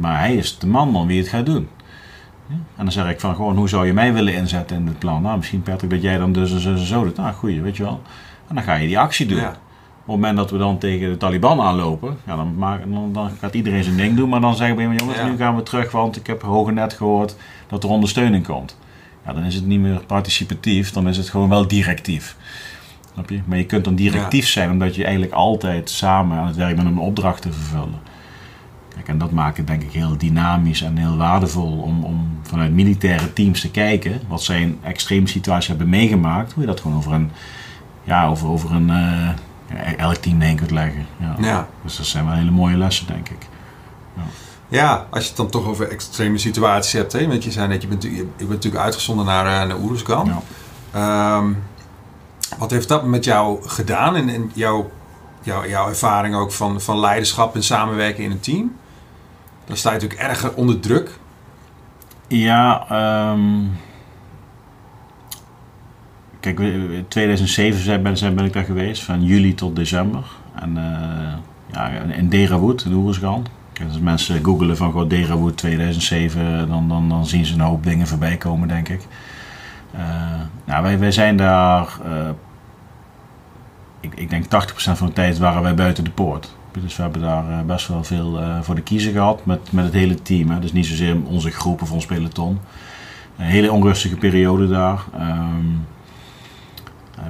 Maar 0.00 0.18
hij 0.18 0.34
is 0.34 0.58
de 0.58 0.66
man 0.66 0.92
dan 0.92 1.06
wie 1.06 1.18
het 1.18 1.28
gaat 1.28 1.46
doen. 1.46 1.68
En 2.48 2.84
dan 2.84 2.92
zeg 2.92 3.10
ik 3.10 3.20
van 3.20 3.34
gewoon, 3.34 3.56
hoe 3.56 3.68
zou 3.68 3.86
je 3.86 3.92
mij 3.92 4.12
willen 4.12 4.34
inzetten 4.34 4.76
in 4.76 4.86
het 4.86 4.98
plan? 4.98 5.22
Nou, 5.22 5.36
misschien 5.36 5.62
Patrick 5.62 5.90
dat 5.90 6.02
jij 6.02 6.18
dan 6.18 6.32
dus 6.32 6.52
en 6.52 6.60
zo, 6.60 6.76
zo 6.76 7.04
doet. 7.04 7.16
Nou, 7.16 7.34
goeie, 7.34 7.62
weet 7.62 7.76
je 7.76 7.82
wel. 7.82 8.02
En 8.48 8.54
dan 8.54 8.64
ga 8.64 8.74
je 8.74 8.86
die 8.86 8.98
actie 8.98 9.26
doen. 9.26 9.42
Op 10.04 10.08
het 10.08 10.16
moment 10.16 10.36
dat 10.36 10.50
we 10.50 10.58
dan 10.58 10.78
tegen 10.78 11.10
de 11.10 11.16
Taliban 11.16 11.60
aanlopen, 11.60 12.16
ja, 12.26 12.36
dan, 12.36 12.54
dan, 12.58 13.12
dan 13.12 13.30
gaat 13.40 13.54
iedereen 13.54 13.84
zijn 13.84 13.96
ding 13.96 14.16
doen. 14.16 14.28
Maar 14.28 14.40
dan 14.40 14.56
zeggen 14.56 14.76
we, 14.76 14.82
jongens, 14.82 15.22
nu 15.24 15.36
gaan 15.36 15.56
we 15.56 15.62
terug, 15.62 15.90
want 15.92 16.16
ik 16.16 16.26
heb 16.26 16.42
hoge 16.42 16.72
net 16.72 16.92
gehoord 16.92 17.36
dat 17.66 17.84
er 17.84 17.90
ondersteuning 17.90 18.46
komt. 18.46 18.78
Ja, 19.26 19.32
dan 19.32 19.44
is 19.44 19.54
het 19.54 19.66
niet 19.66 19.80
meer 19.80 20.00
participatief, 20.06 20.92
dan 20.92 21.08
is 21.08 21.16
het 21.16 21.28
gewoon 21.28 21.48
wel 21.48 21.68
directief. 21.68 22.36
Snap 23.12 23.30
je? 23.30 23.40
Maar 23.44 23.58
je 23.58 23.66
kunt 23.66 23.84
dan 23.84 23.94
directief 23.94 24.48
zijn, 24.48 24.70
omdat 24.70 24.94
je 24.94 25.02
eigenlijk 25.02 25.34
altijd 25.34 25.90
samen 25.90 26.38
aan 26.38 26.46
het 26.46 26.56
werk 26.56 26.76
bent 26.76 26.88
om 26.88 26.98
een 26.98 27.04
opdracht 27.04 27.42
te 27.42 27.52
vervullen. 27.52 28.00
Kijk, 28.94 29.08
en 29.08 29.18
dat 29.18 29.30
maakt 29.30 29.56
het 29.56 29.66
denk 29.66 29.82
ik 29.82 29.92
heel 29.92 30.16
dynamisch 30.18 30.82
en 30.82 30.96
heel 30.96 31.16
waardevol 31.16 31.78
om, 31.78 32.04
om 32.04 32.38
vanuit 32.42 32.72
militaire 32.72 33.32
teams 33.32 33.60
te 33.60 33.70
kijken 33.70 34.20
wat 34.28 34.42
zij 34.42 34.60
in 34.60 34.78
extreme 34.82 35.26
situaties 35.26 35.68
hebben 35.68 35.88
meegemaakt. 35.88 36.52
Hoe 36.52 36.62
je 36.62 36.68
dat 36.68 36.80
gewoon 36.80 36.96
over 36.96 37.12
een, 37.12 37.30
ja, 38.04 38.26
over, 38.26 38.48
over 38.48 38.72
een, 38.72 38.88
uh, 38.88 39.28
elk 39.96 40.14
team 40.14 40.40
heen 40.40 40.56
kunt 40.56 40.70
leggen. 40.70 41.06
Ja. 41.16 41.36
ja. 41.38 41.68
Dus 41.82 41.96
dat 41.96 42.06
zijn 42.06 42.26
wel 42.26 42.34
hele 42.34 42.50
mooie 42.50 42.76
lessen, 42.76 43.06
denk 43.06 43.28
ik. 43.28 43.46
Ja. 44.16 44.22
ja. 44.68 45.06
als 45.10 45.22
je 45.22 45.28
het 45.28 45.36
dan 45.36 45.50
toch 45.50 45.66
over 45.66 45.88
extreme 45.88 46.38
situaties 46.38 46.92
hebt. 46.92 47.12
Hè? 47.12 47.28
Want 47.28 47.44
je 47.44 47.50
zei 47.50 47.68
net, 47.68 47.82
je 47.82 47.88
bent, 47.88 48.02
je 48.02 48.26
bent 48.36 48.48
natuurlijk 48.48 48.84
uitgezonden 48.84 49.26
naar, 49.26 49.46
uh, 49.46 49.68
naar 49.68 49.78
Oeruzgan. 49.78 50.26
Ja. 50.26 50.40
Ehm, 50.92 51.52
wat 52.58 52.70
heeft 52.70 52.88
dat 52.88 53.04
met 53.04 53.24
jou 53.24 53.68
gedaan 53.68 54.16
en, 54.16 54.28
en 54.28 54.50
jouw, 54.54 54.90
jouw, 55.42 55.66
jouw 55.66 55.88
ervaring 55.88 56.34
ook 56.34 56.52
van, 56.52 56.80
van 56.80 57.00
leiderschap 57.00 57.54
en 57.54 57.62
samenwerken 57.62 58.24
in 58.24 58.30
een 58.30 58.40
team? 58.40 58.76
Dan 59.64 59.76
sta 59.76 59.92
je 59.92 60.00
natuurlijk 60.00 60.20
erg 60.20 60.54
onder 60.54 60.80
druk. 60.80 61.18
Ja, 62.28 62.86
um, 63.32 63.72
kijk, 66.42 66.58
in 66.58 67.04
2007 67.08 68.02
ben, 68.02 68.34
ben, 68.34 68.44
ik 68.44 68.52
daar 68.52 68.64
geweest, 68.64 69.02
van 69.02 69.24
juli 69.24 69.54
tot 69.54 69.76
december. 69.76 70.24
En 70.54 70.70
uh, 70.70 71.34
ja, 71.72 71.88
in 71.88 72.28
Derawood, 72.28 72.84
in 72.84 72.92
Oeruzgan. 72.92 73.46
Als 73.88 73.98
mensen 73.98 74.44
googelen 74.44 74.76
van 74.76 74.90
gewoon 74.90 75.08
Derawood 75.08 75.56
2007, 75.56 76.68
dan, 76.68 76.88
dan, 76.88 77.08
dan 77.08 77.26
zien 77.26 77.46
ze 77.46 77.54
een 77.54 77.60
hoop 77.60 77.84
dingen 77.84 78.06
voorbij 78.06 78.36
komen, 78.36 78.68
denk 78.68 78.88
ik. 78.88 79.06
Uh, 79.94 80.00
nou, 80.64 80.82
wij, 80.82 80.98
wij 80.98 81.12
zijn 81.12 81.36
daar, 81.36 81.98
uh, 82.06 82.28
ik, 84.00 84.14
ik 84.14 84.30
denk 84.30 84.44
80% 84.44 84.48
van 84.74 85.06
de 85.06 85.12
tijd 85.12 85.38
waren 85.38 85.62
wij 85.62 85.74
buiten 85.74 86.04
de 86.04 86.10
poort. 86.10 86.54
Dus 86.80 86.96
we 86.96 87.02
hebben 87.02 87.20
daar 87.20 87.50
eh, 87.50 87.60
best 87.60 87.88
wel 87.88 88.04
veel 88.04 88.40
eh, 88.40 88.60
voor 88.60 88.74
de 88.74 88.82
kiezer 88.82 89.12
gehad 89.12 89.46
met, 89.46 89.72
met 89.72 89.84
het 89.84 89.94
hele 89.94 90.22
team. 90.22 90.50
Hè. 90.50 90.58
Dus 90.58 90.72
niet 90.72 90.86
zozeer 90.86 91.16
onze 91.24 91.50
groep 91.50 91.82
of 91.82 91.92
ons 91.92 92.06
peloton. 92.06 92.58
Een 93.38 93.44
hele 93.44 93.72
onrustige 93.72 94.16
periode 94.16 94.68
daar. 94.68 95.04
Um, 95.20 95.86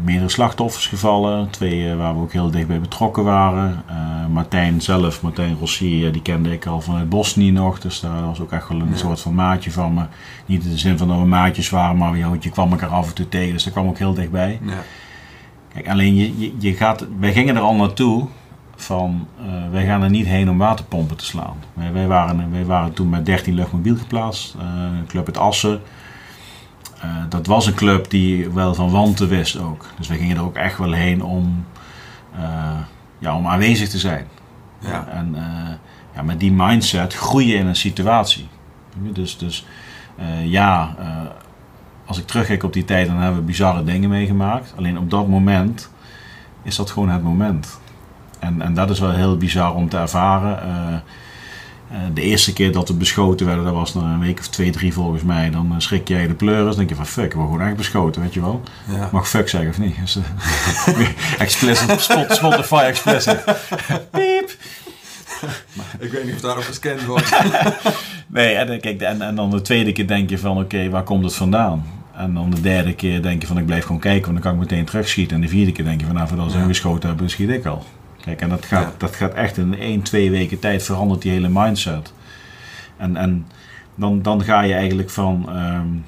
meerdere 0.05 0.29
slachtoffers 0.29 0.87
gevallen. 0.87 1.51
Twee 1.51 1.95
waar 1.95 2.15
we 2.15 2.21
ook 2.21 2.33
heel 2.33 2.51
dichtbij 2.51 2.81
betrokken 2.81 3.25
waren. 3.25 3.85
Martijn 4.31 4.81
zelf, 4.81 5.23
Martijn 5.23 5.57
Rossi, 5.59 6.11
die 6.11 6.23
kende 6.23 6.53
ik 6.53 6.67
al 6.67 6.81
vanuit 6.81 7.09
Bosnië 7.09 7.51
nog. 7.51 7.81
Dus 7.81 8.01
daar 8.01 8.25
was 8.27 8.41
ook 8.41 8.53
echt 8.53 8.69
wel 8.69 8.81
een 8.81 8.97
soort 8.97 9.21
van 9.21 9.35
maatje 9.35 9.71
van 9.71 9.95
me. 9.95 10.03
Niet 10.47 10.65
in 10.65 10.71
de 10.71 10.79
zin 10.79 10.99
van 10.99 11.09
dat 11.09 11.19
we 11.19 11.25
maatjes 11.25 11.71
waren, 11.71 11.97
maar 11.97 12.17
je 12.17 12.51
kwam 12.51 12.71
elkaar 12.71 12.89
af 12.89 13.09
en 13.09 13.15
toe 13.15 13.29
tegen. 13.29 13.53
Dus 13.53 13.65
daar 13.65 13.73
kwam 13.73 13.89
ook 13.89 13.99
heel 13.99 14.15
dichtbij. 14.15 14.59
Ja. 14.63 14.83
Kijk, 15.73 15.89
alleen 15.89 16.15
je, 16.15 16.39
je, 16.39 16.53
je 16.59 16.75
gaat, 16.75 17.07
wij 17.19 17.33
gingen 17.33 17.57
er 17.57 17.63
al 17.63 17.75
naartoe 17.75 18.29
van 18.77 19.27
uh, 19.41 19.71
wij 19.71 19.85
gaan 19.85 20.03
er 20.03 20.11
niet 20.11 20.27
heen 20.27 20.51
om 20.51 20.59
waterpompen 20.59 21.17
te 21.17 21.25
slaan. 21.25 21.57
Wij, 21.75 21.93
wij, 21.93 22.07
waren, 22.07 22.51
wij 22.51 22.65
waren 22.65 22.93
toen 22.93 23.09
met 23.09 23.27
13 23.27 23.55
luchtmobiel 23.55 23.97
geplaatst, 23.97 24.55
uh, 24.55 24.63
club 25.07 25.27
uit 25.27 25.39
Assen. 25.39 25.81
Uh, 27.05 27.11
dat 27.29 27.47
was 27.47 27.67
een 27.67 27.75
club 27.75 28.11
die 28.11 28.51
wel 28.51 28.75
van 28.75 28.91
wanten 28.91 29.29
wist 29.29 29.59
ook. 29.59 29.87
Dus 29.99 30.09
wij 30.09 30.17
gingen 30.17 30.37
er 30.37 30.43
ook 30.43 30.57
echt 30.57 30.79
wel 30.79 30.93
heen 30.93 31.23
om, 31.23 31.65
ja, 33.19 33.37
om 33.37 33.47
aanwezig 33.47 33.89
te 33.89 33.99
zijn. 33.99 34.27
Ja. 34.79 35.07
En 35.09 35.37
ja, 36.15 36.23
met 36.23 36.41
die 36.41 36.53
mindset 36.53 37.15
groeien 37.15 37.59
in 37.59 37.67
een 37.67 37.77
situatie. 37.77 38.49
Dus, 38.97 39.39
dus 39.39 39.67
ja, 40.45 40.97
als 42.07 42.19
ik 42.19 42.27
terugkijk 42.27 42.63
op 42.63 42.73
die 42.73 42.85
tijd, 42.85 43.07
dan 43.07 43.17
hebben 43.17 43.41
we 43.41 43.47
bizarre 43.47 43.85
dingen 43.85 44.09
meegemaakt. 44.09 44.75
Alleen 44.77 44.99
op 44.99 45.11
dat 45.11 45.29
moment 45.29 45.91
is 46.63 46.77
dat 46.77 46.91
gewoon 46.91 47.09
het 47.09 47.23
moment. 47.23 47.81
En, 48.39 48.63
en 48.63 48.75
dat 48.75 48.91
is 48.91 49.01
wel 49.01 49.13
heel 49.13 49.37
bizar 49.37 49.75
om 49.75 49.89
te 49.89 49.97
ervaren. 49.97 50.69
Uh, 50.69 50.97
de 52.15 52.21
eerste 52.21 52.53
keer 52.53 52.73
dat 52.73 52.89
we 52.89 52.95
beschoten 52.95 53.47
werden, 53.47 53.65
dat 53.65 53.75
was 53.75 53.95
na 53.95 54.01
een 54.01 54.21
week 54.21 54.39
of 54.39 54.49
twee, 54.49 54.71
drie 54.71 54.93
volgens 54.93 55.23
mij. 55.23 55.51
Dan 55.51 55.67
uh, 55.73 55.75
schrik 55.79 56.09
jij 56.09 56.27
de 56.27 56.35
pleuris. 56.35 56.67
Dan 56.67 56.77
denk 56.77 56.89
je 56.89 56.95
van 56.95 57.07
fuck, 57.07 57.33
we 57.33 57.39
worden 57.39 57.53
gewoon 57.53 57.67
echt 57.67 57.77
beschoten, 57.77 58.23
weet 58.23 58.35
je 58.35 58.41
wel. 58.41 58.63
Ja. 58.89 59.09
Mag 59.13 59.29
fuck 59.29 59.49
zeggen 59.49 59.71
of 59.71 59.79
niet? 59.79 59.97
Dus, 60.01 60.17
uh, 60.17 61.09
explicit, 61.39 62.01
spot, 62.01 62.33
Spotify 62.33 62.83
explicit. 62.87 63.45
Piep. 64.11 64.57
Ik 65.99 66.11
weet 66.11 66.25
niet 66.25 66.35
of 66.35 66.41
daarop 66.41 66.65
gescand 66.65 67.05
wordt. 67.05 67.31
nee, 68.27 68.55
en, 68.55 68.81
kijk, 68.81 69.01
en, 69.01 69.23
en 69.23 69.35
dan 69.35 69.51
de 69.51 69.61
tweede 69.61 69.93
keer 69.93 70.07
denk 70.07 70.31
je 70.31 70.39
van 70.39 70.59
oké, 70.59 70.89
waar 70.89 71.03
komt 71.03 71.25
het 71.25 71.35
vandaan? 71.35 71.87
En 72.17 72.35
dan 72.35 72.51
de 72.51 72.61
derde 72.61 72.95
keer 72.95 73.23
denk 73.23 73.41
je 73.41 73.47
van 73.47 73.59
ik 73.59 73.67
blijf 73.67 73.85
gewoon 73.85 74.01
kijken, 74.01 74.33
want 74.33 74.43
dan 74.43 74.53
kan 74.53 74.63
ik 74.63 74.69
meteen 74.69 74.85
terugschieten. 74.85 75.37
En 75.37 75.43
de 75.43 75.49
vierde 75.49 75.73
keer 75.73 75.85
denk 75.85 76.01
je 76.01 76.07
van 76.07 76.15
nou, 76.15 76.29
voordat 76.29 76.53
ze 76.53 76.59
ja. 76.59 76.65
geschoten 76.65 77.09
hebben, 77.09 77.31
schiet 77.31 77.49
ik 77.49 77.67
al. 77.67 77.85
Kijk, 78.25 78.41
en 78.41 78.49
dat 78.49 78.65
gaat, 78.65 79.01
dat 79.01 79.17
gaat 79.17 79.35
echt 79.35 79.57
in 79.57 79.79
één, 79.79 80.03
twee 80.03 80.31
weken 80.31 80.59
tijd 80.59 80.83
verandert 80.83 81.23
die 81.23 81.33
hele 81.33 81.49
mindset. 81.49 82.13
En, 82.97 83.17
en 83.17 83.47
dan, 83.95 84.23
dan 84.23 84.43
ga 84.43 84.63
je 84.63 84.75
eigenlijk 84.75 85.11
van. 85.11 85.49
Um, 85.57 86.05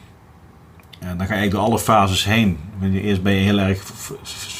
dan 1.17 1.27
ga 1.27 1.37
je 1.37 1.51
door 1.51 1.61
alle 1.61 1.79
fases 1.79 2.25
heen. 2.25 2.59
Eerst 2.83 3.23
ben 3.23 3.33
je 3.33 3.41
heel 3.41 3.59
erg 3.59 3.83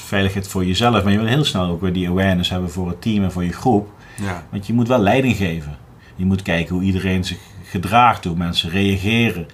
veiligheid 0.05 0.49
voor 0.49 0.65
jezelf, 0.65 1.03
maar 1.03 1.13
je 1.13 1.19
wil 1.19 1.27
heel 1.27 1.45
snel 1.45 1.69
ook 1.69 1.81
weer 1.81 1.93
die 1.93 2.09
awareness 2.09 2.51
hebben 2.51 2.71
voor 2.71 2.89
het 2.89 3.03
team 3.03 3.25
en 3.25 3.33
voor 3.33 3.45
je 3.45 3.53
groep. 3.53 3.89
Ja. 4.23 4.43
Want 4.51 4.67
je 4.67 4.73
moet 4.73 4.89
wel 4.89 4.99
leiding 4.99 5.37
geven. 5.37 5.77
Je 6.17 6.25
moet 6.25 6.43
kijken 6.43 6.75
hoe 6.75 6.85
iedereen 6.85 7.25
zich 7.25 7.39
gedraagt, 7.65 8.25
hoe 8.25 8.37
mensen 8.37 8.71
reageren. 8.71 9.47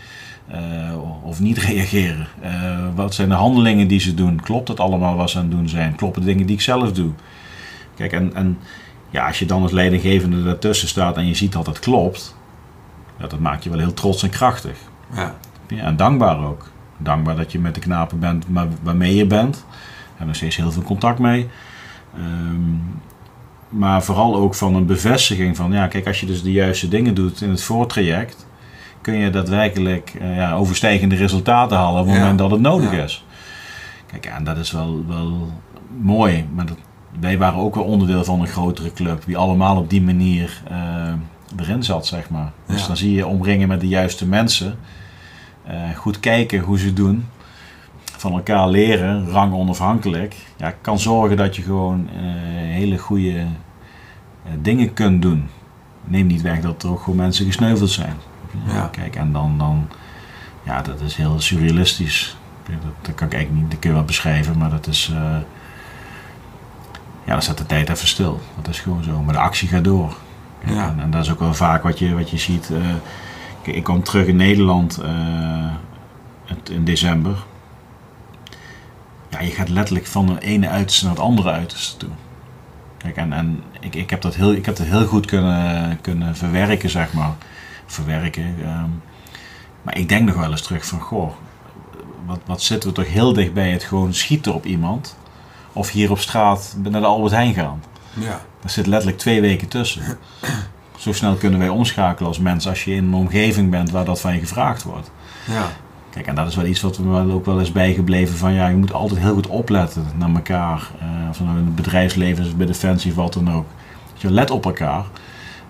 Uh, 0.52 1.24
of 1.24 1.40
niet 1.40 1.58
reageren. 1.68 2.26
Uh, 2.44 2.86
wat 2.94 3.14
zijn 3.14 3.28
de 3.28 3.34
handelingen 3.34 3.88
die 3.88 4.00
ze 4.00 4.14
doen? 4.14 4.40
Klopt 4.40 4.68
het 4.68 4.80
allemaal 4.80 5.16
wat 5.16 5.30
ze 5.30 5.38
aan 5.38 5.44
het 5.44 5.52
doen 5.52 5.68
zijn? 5.68 5.94
Kloppen 5.94 6.20
de 6.20 6.26
dingen 6.26 6.46
die 6.46 6.56
ik 6.56 6.62
zelf 6.62 6.92
doe? 6.92 7.10
Kijk, 8.00 8.12
en, 8.12 8.34
en 8.34 8.58
ja, 9.10 9.26
als 9.26 9.38
je 9.38 9.46
dan 9.46 9.62
als 9.62 9.72
leidinggevende 9.72 10.42
daartussen 10.42 10.88
staat 10.88 11.16
en 11.16 11.26
je 11.26 11.34
ziet 11.34 11.52
dat 11.52 11.66
het 11.66 11.78
klopt, 11.78 12.36
ja, 13.18 13.26
dat 13.26 13.38
maakt 13.38 13.64
je 13.64 13.70
wel 13.70 13.78
heel 13.78 13.94
trots 13.94 14.22
en 14.22 14.30
krachtig. 14.30 14.78
Ja. 15.14 15.34
ja 15.68 15.84
en 15.84 15.96
dankbaar 15.96 16.44
ook. 16.44 16.70
Dankbaar 16.98 17.36
dat 17.36 17.52
je 17.52 17.58
met 17.58 17.74
de 17.74 17.80
knapen 17.80 18.18
bent 18.18 18.48
maar 18.48 18.66
waarmee 18.82 19.14
je 19.14 19.26
bent. 19.26 19.64
En 20.18 20.26
nog 20.26 20.36
steeds 20.36 20.56
heel 20.56 20.72
veel 20.72 20.82
contact 20.82 21.18
mee. 21.18 21.48
Ehm, 22.14 22.60
maar 23.68 24.02
vooral 24.02 24.36
ook 24.36 24.54
van 24.54 24.74
een 24.74 24.86
bevestiging 24.86 25.56
van, 25.56 25.72
ja, 25.72 25.86
kijk, 25.86 26.06
als 26.06 26.20
je 26.20 26.26
dus 26.26 26.42
de 26.42 26.52
juiste 26.52 26.88
dingen 26.88 27.14
doet 27.14 27.40
in 27.40 27.50
het 27.50 27.62
voortraject, 27.62 28.46
kun 29.00 29.14
je 29.14 29.30
daadwerkelijk 29.30 30.14
uh, 30.20 30.36
ja, 30.36 30.52
overstijgende 30.52 31.14
resultaten 31.14 31.76
halen 31.76 32.00
op 32.00 32.06
het 32.06 32.18
moment 32.18 32.38
dat 32.38 32.50
het 32.50 32.60
nodig 32.60 32.92
is. 32.92 33.24
Kijk, 34.06 34.26
en 34.26 34.44
dat 34.44 34.56
is 34.56 34.70
wel, 34.70 35.04
wel 35.06 35.52
mooi, 35.98 36.46
maar 36.54 36.66
dat, 36.66 36.76
wij 37.20 37.38
waren 37.38 37.60
ook 37.60 37.74
wel 37.74 37.84
onderdeel 37.84 38.24
van 38.24 38.40
een 38.40 38.46
grotere 38.46 38.92
club, 38.92 39.22
die 39.26 39.36
allemaal 39.36 39.76
op 39.76 39.90
die 39.90 40.02
manier 40.02 40.62
uh, 40.70 41.12
erin 41.56 41.82
zat, 41.82 42.06
zeg 42.06 42.30
maar. 42.30 42.52
Dus 42.66 42.86
dan 42.86 42.96
zie 42.96 43.14
je 43.14 43.26
omringen 43.26 43.68
met 43.68 43.80
de 43.80 43.88
juiste 43.88 44.26
mensen, 44.26 44.78
uh, 45.68 45.74
goed 45.96 46.20
kijken 46.20 46.60
hoe 46.60 46.78
ze 46.78 46.92
doen, 46.92 47.26
van 48.02 48.32
elkaar 48.32 48.68
leren, 48.68 49.28
rang 49.28 49.52
onafhankelijk, 49.52 50.36
ja, 50.56 50.74
kan 50.80 50.98
zorgen 50.98 51.36
dat 51.36 51.56
je 51.56 51.62
gewoon 51.62 52.08
hele 52.54 52.98
goede 52.98 53.44
dingen 54.62 54.92
kunt 54.92 55.22
doen. 55.22 55.48
Neem 56.04 56.26
niet 56.26 56.42
weg 56.42 56.60
dat 56.60 56.82
er 56.82 56.90
ook 56.90 57.00
gewoon 57.00 57.16
mensen 57.16 57.46
gesneuveld 57.46 57.90
zijn. 57.90 58.14
Ja. 58.66 58.86
Kijk, 58.86 59.16
en 59.16 59.32
dan, 59.32 59.58
dan, 59.58 59.88
ja, 60.62 60.82
dat 60.82 61.00
is 61.00 61.14
heel 61.14 61.40
surrealistisch. 61.40 62.36
Dat, 62.66 62.92
dat 63.02 63.14
kan 63.14 63.26
ik 63.26 63.32
eigenlijk 63.32 63.62
niet, 63.62 63.70
dat 63.70 63.80
kun 63.80 63.90
je 63.90 63.96
wel 63.96 64.04
beschrijven, 64.04 64.58
maar 64.58 64.70
dat 64.70 64.86
is, 64.86 65.12
ja, 67.30 67.36
dan 67.36 67.44
staat 67.44 67.58
de 67.58 67.66
tijd 67.66 67.88
even 67.88 68.08
stil. 68.08 68.40
Dat 68.56 68.68
is 68.68 68.80
gewoon 68.80 69.02
zo. 69.02 69.22
Maar 69.22 69.34
de 69.34 69.40
actie 69.40 69.68
gaat 69.68 69.84
door. 69.84 70.16
Ja. 70.66 70.88
En, 70.88 71.00
en, 71.00 71.10
dat 71.10 71.24
is 71.24 71.30
ook 71.30 71.38
wel 71.38 71.54
vaak 71.54 71.82
wat 71.82 71.98
je, 71.98 72.14
wat 72.14 72.30
je 72.30 72.38
ziet. 72.38 72.70
Uh, 72.72 72.88
ik, 73.62 73.74
ik 73.74 73.84
kwam 73.84 74.02
terug 74.02 74.26
in 74.26 74.36
Nederland 74.36 75.00
uh, 75.02 75.72
in 76.70 76.84
december. 76.84 77.36
Ja, 79.28 79.40
je 79.40 79.50
gaat 79.50 79.68
letterlijk 79.68 80.06
van 80.06 80.26
de 80.26 80.40
ene 80.40 80.68
uiterste 80.68 81.04
naar 81.04 81.14
het 81.14 81.22
andere 81.22 81.50
uiterste 81.50 81.96
toe. 81.96 82.10
Kijk, 82.96 83.16
en, 83.16 83.32
en 83.32 83.62
ik, 83.80 83.94
ik, 83.94 84.10
heb 84.10 84.20
dat 84.20 84.34
heel, 84.34 84.52
ik 84.52 84.66
heb 84.66 84.76
dat 84.76 84.86
heel 84.86 85.06
goed 85.06 85.26
kunnen, 85.26 85.98
kunnen 86.00 86.36
verwerken, 86.36 86.90
zeg 86.90 87.12
maar 87.12 87.34
verwerken. 87.86 88.54
Ehm, 88.62 88.90
maar 89.82 89.98
ik 89.98 90.08
denk 90.08 90.26
nog 90.26 90.36
wel 90.36 90.50
eens 90.50 90.62
terug 90.62 90.86
van, 90.86 91.00
goh, 91.00 91.32
wat, 92.26 92.40
wat 92.46 92.62
zitten 92.62 92.88
we 92.88 92.94
toch 92.94 93.08
heel 93.08 93.32
dicht 93.32 93.52
bij 93.52 93.70
het 93.70 93.82
gewoon 93.82 94.14
schieten 94.14 94.54
op 94.54 94.66
iemand. 94.66 95.18
Of 95.72 95.90
hier 95.90 96.10
op 96.10 96.18
straat 96.18 96.76
naar 96.82 97.00
de 97.00 97.06
Albert 97.06 97.32
Heijn 97.32 97.54
gaan. 97.54 97.82
Ja. 98.12 98.40
Er 98.62 98.70
zit 98.70 98.86
letterlijk 98.86 99.18
twee 99.18 99.40
weken 99.40 99.68
tussen. 99.68 100.02
Zo 100.98 101.12
snel 101.12 101.34
kunnen 101.34 101.58
wij 101.58 101.68
omschakelen 101.68 102.28
als 102.28 102.38
mensen 102.38 102.70
als 102.70 102.84
je 102.84 102.94
in 102.94 103.04
een 103.04 103.14
omgeving 103.14 103.70
bent 103.70 103.90
waar 103.90 104.04
dat 104.04 104.20
van 104.20 104.34
je 104.34 104.40
gevraagd 104.40 104.82
wordt. 104.82 105.10
Ja. 105.46 105.70
Kijk, 106.10 106.26
en 106.26 106.34
dat 106.34 106.46
is 106.46 106.56
wel 106.56 106.64
iets 106.64 106.80
wat 106.80 106.96
we 106.96 107.32
ook 107.32 107.44
wel 107.44 107.58
eens 107.58 107.72
bijgebleven 107.72 108.36
van 108.36 108.52
ja, 108.52 108.68
je 108.68 108.76
moet 108.76 108.92
altijd 108.92 109.20
heel 109.20 109.34
goed 109.34 109.46
opletten 109.46 110.06
naar 110.16 110.34
elkaar. 110.34 110.90
Uh, 111.02 111.28
of 111.28 111.40
nou 111.40 111.58
in 111.58 111.64
het 111.64 111.74
bedrijfsleven, 111.74 112.56
bij 112.56 112.66
Defensie 112.66 113.10
of 113.10 113.16
wat 113.16 113.32
dan 113.32 113.52
ook. 113.52 113.66
Je 114.14 114.30
let 114.30 114.50
op 114.50 114.64
elkaar. 114.64 115.04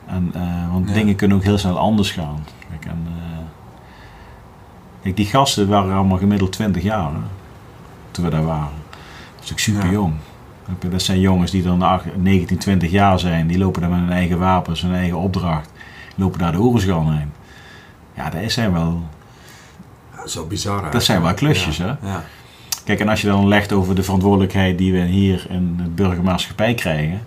En, 0.06 0.32
uh, 0.36 0.72
want 0.72 0.94
dingen 0.94 1.16
kunnen 1.16 1.36
ook 1.36 1.42
heel 1.42 1.58
snel 1.58 1.78
anders 1.78 2.10
gaan. 2.10 2.44
Kijk, 2.68 2.84
en, 2.84 3.06
uh, 3.06 3.38
kijk, 5.02 5.16
die 5.16 5.26
gasten 5.26 5.68
waren 5.68 5.94
allemaal 5.94 6.18
gemiddeld 6.18 6.52
20 6.52 6.82
jaar 6.82 7.10
hè, 7.10 7.20
toen 8.10 8.24
we 8.24 8.30
daar 8.30 8.44
waren. 8.44 8.79
Dat 9.40 9.44
is 9.44 9.52
ook 9.52 9.58
super 9.58 9.90
jong. 9.90 10.14
Dat 10.90 11.02
zijn 11.02 11.20
jongens 11.20 11.50
die 11.50 11.62
dan 11.62 12.00
19, 12.16 12.58
20 12.58 12.90
jaar 12.90 13.18
zijn. 13.18 13.46
Die 13.46 13.58
lopen 13.58 13.80
daar 13.80 13.90
met 13.90 13.98
hun 13.98 14.12
eigen 14.12 14.38
wapens, 14.38 14.82
hun 14.82 14.94
eigen 14.94 15.18
opdracht. 15.18 15.70
Lopen 16.16 16.38
daar 16.38 16.52
de 16.52 16.60
oorlogsgan 16.60 17.12
heen. 17.12 17.32
Ja, 18.16 18.30
dat 18.30 18.50
zijn 18.50 18.72
wel... 18.72 19.02
zo 20.26 20.46
bizar 20.46 20.90
Dat 20.90 21.04
zijn 21.04 21.22
wel 21.22 21.34
klusjes, 21.34 21.78
hè? 21.78 21.86
Ja. 21.86 22.24
Kijk, 22.84 23.00
en 23.00 23.08
als 23.08 23.20
je 23.20 23.26
dan 23.26 23.48
legt 23.48 23.72
over 23.72 23.94
de 23.94 24.02
verantwoordelijkheid 24.02 24.78
die 24.78 24.92
we 24.92 25.04
hier 25.04 25.46
in 25.48 25.76
de 25.76 25.88
burgermaatschappij 25.88 26.74
krijgen 26.74 27.20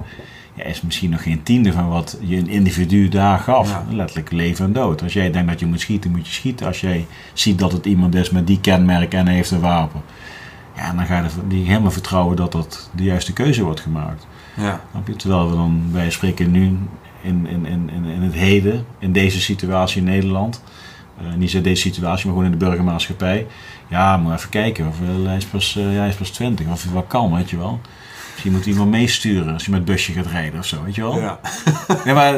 ja, 0.53 0.63
is 0.63 0.81
misschien 0.81 1.09
nog 1.09 1.23
geen 1.23 1.43
tiende 1.43 1.71
van 1.71 1.89
wat 1.89 2.17
je 2.21 2.37
een 2.37 2.47
individu 2.47 3.09
daar 3.09 3.39
gaf. 3.39 3.79
Letterlijk 3.89 4.31
leven 4.31 4.65
en 4.65 4.73
dood. 4.73 5.01
Als 5.01 5.13
jij 5.13 5.31
denkt 5.31 5.49
dat 5.49 5.59
je 5.59 5.65
moet 5.65 5.81
schieten, 5.81 6.11
moet 6.11 6.27
je 6.27 6.33
schieten. 6.33 6.67
Als 6.67 6.81
jij 6.81 7.05
ziet 7.33 7.59
dat 7.59 7.71
het 7.71 7.85
iemand 7.85 8.15
is 8.15 8.29
met 8.29 8.47
die 8.47 8.59
kenmerken 8.59 9.19
en 9.19 9.27
heeft 9.27 9.51
een 9.51 9.59
wapen. 9.59 10.01
Ja, 10.75 10.93
dan 10.93 11.05
ga 11.05 11.17
je 11.17 11.29
die 11.47 11.65
helemaal 11.65 11.91
vertrouwen 11.91 12.35
dat 12.35 12.51
dat 12.51 12.89
de 12.95 13.03
juiste 13.03 13.33
keuze 13.33 13.63
wordt 13.63 13.79
gemaakt. 13.79 14.27
Ja. 14.55 14.81
Terwijl 15.17 15.49
we 15.49 15.55
dan, 15.55 15.89
wij 15.91 16.09
spreken 16.09 16.51
nu 16.51 16.77
in, 17.21 17.47
in, 17.47 17.65
in, 17.65 17.89
in 17.89 18.21
het 18.21 18.33
heden, 18.33 18.85
in 18.99 19.11
deze 19.11 19.41
situatie 19.41 20.01
in 20.01 20.07
Nederland. 20.07 20.63
Uh, 21.21 21.33
niet 21.33 21.53
in 21.53 21.63
deze 21.63 21.81
situatie, 21.81 22.25
maar 22.25 22.35
gewoon 22.35 22.51
in 22.53 22.59
de 22.59 22.65
burgermaatschappij. 22.65 23.47
Ja, 23.87 24.17
moet 24.17 24.33
even 24.33 24.49
kijken. 24.49 24.87
Of, 24.87 24.95
uh, 24.99 25.25
hij, 25.25 25.37
is 25.37 25.45
pas, 25.45 25.75
uh, 25.77 25.97
hij 25.97 26.07
is 26.07 26.15
pas 26.15 26.29
20, 26.29 26.67
of 26.67 26.83
hij 26.83 26.93
wel 26.93 27.03
kan, 27.03 27.35
weet 27.35 27.49
je 27.49 27.57
wel. 27.57 27.79
Je 28.43 28.51
moet 28.51 28.65
iemand 28.65 28.89
meesturen 28.89 29.53
als 29.53 29.65
je 29.65 29.71
met 29.71 29.85
busje 29.85 30.13
gaat 30.13 30.25
rijden 30.25 30.59
of 30.59 30.65
zo, 30.65 30.83
weet 30.83 30.95
je 30.95 31.01
wel? 31.01 31.19
Ja. 31.19 31.39
ja 32.05 32.13
maar 32.13 32.33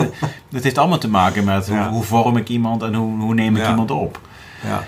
het 0.51 0.63
heeft 0.63 0.77
allemaal 0.77 0.97
te 0.97 1.09
maken 1.09 1.43
met 1.43 1.67
hoe, 1.67 1.83
hoe 1.83 2.03
vorm 2.03 2.37
ik 2.37 2.49
iemand 2.49 2.81
en 2.81 2.93
hoe, 2.93 3.19
hoe 3.19 3.33
neem 3.33 3.55
ik 3.55 3.67
iemand 3.67 3.91
op. 3.91 4.21
Ja. 4.63 4.83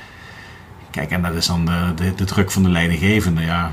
Kijk, 0.92 1.12
en 1.12 1.22
dat 1.22 1.34
is 1.34 1.46
dan 1.46 1.66
de, 1.66 1.94
de, 1.96 2.16
de, 2.16 2.26
druk 2.26 2.52
van 2.52 2.64
de 2.64 2.70
leidinggevende. 2.70 3.42
Ja, 3.42 3.72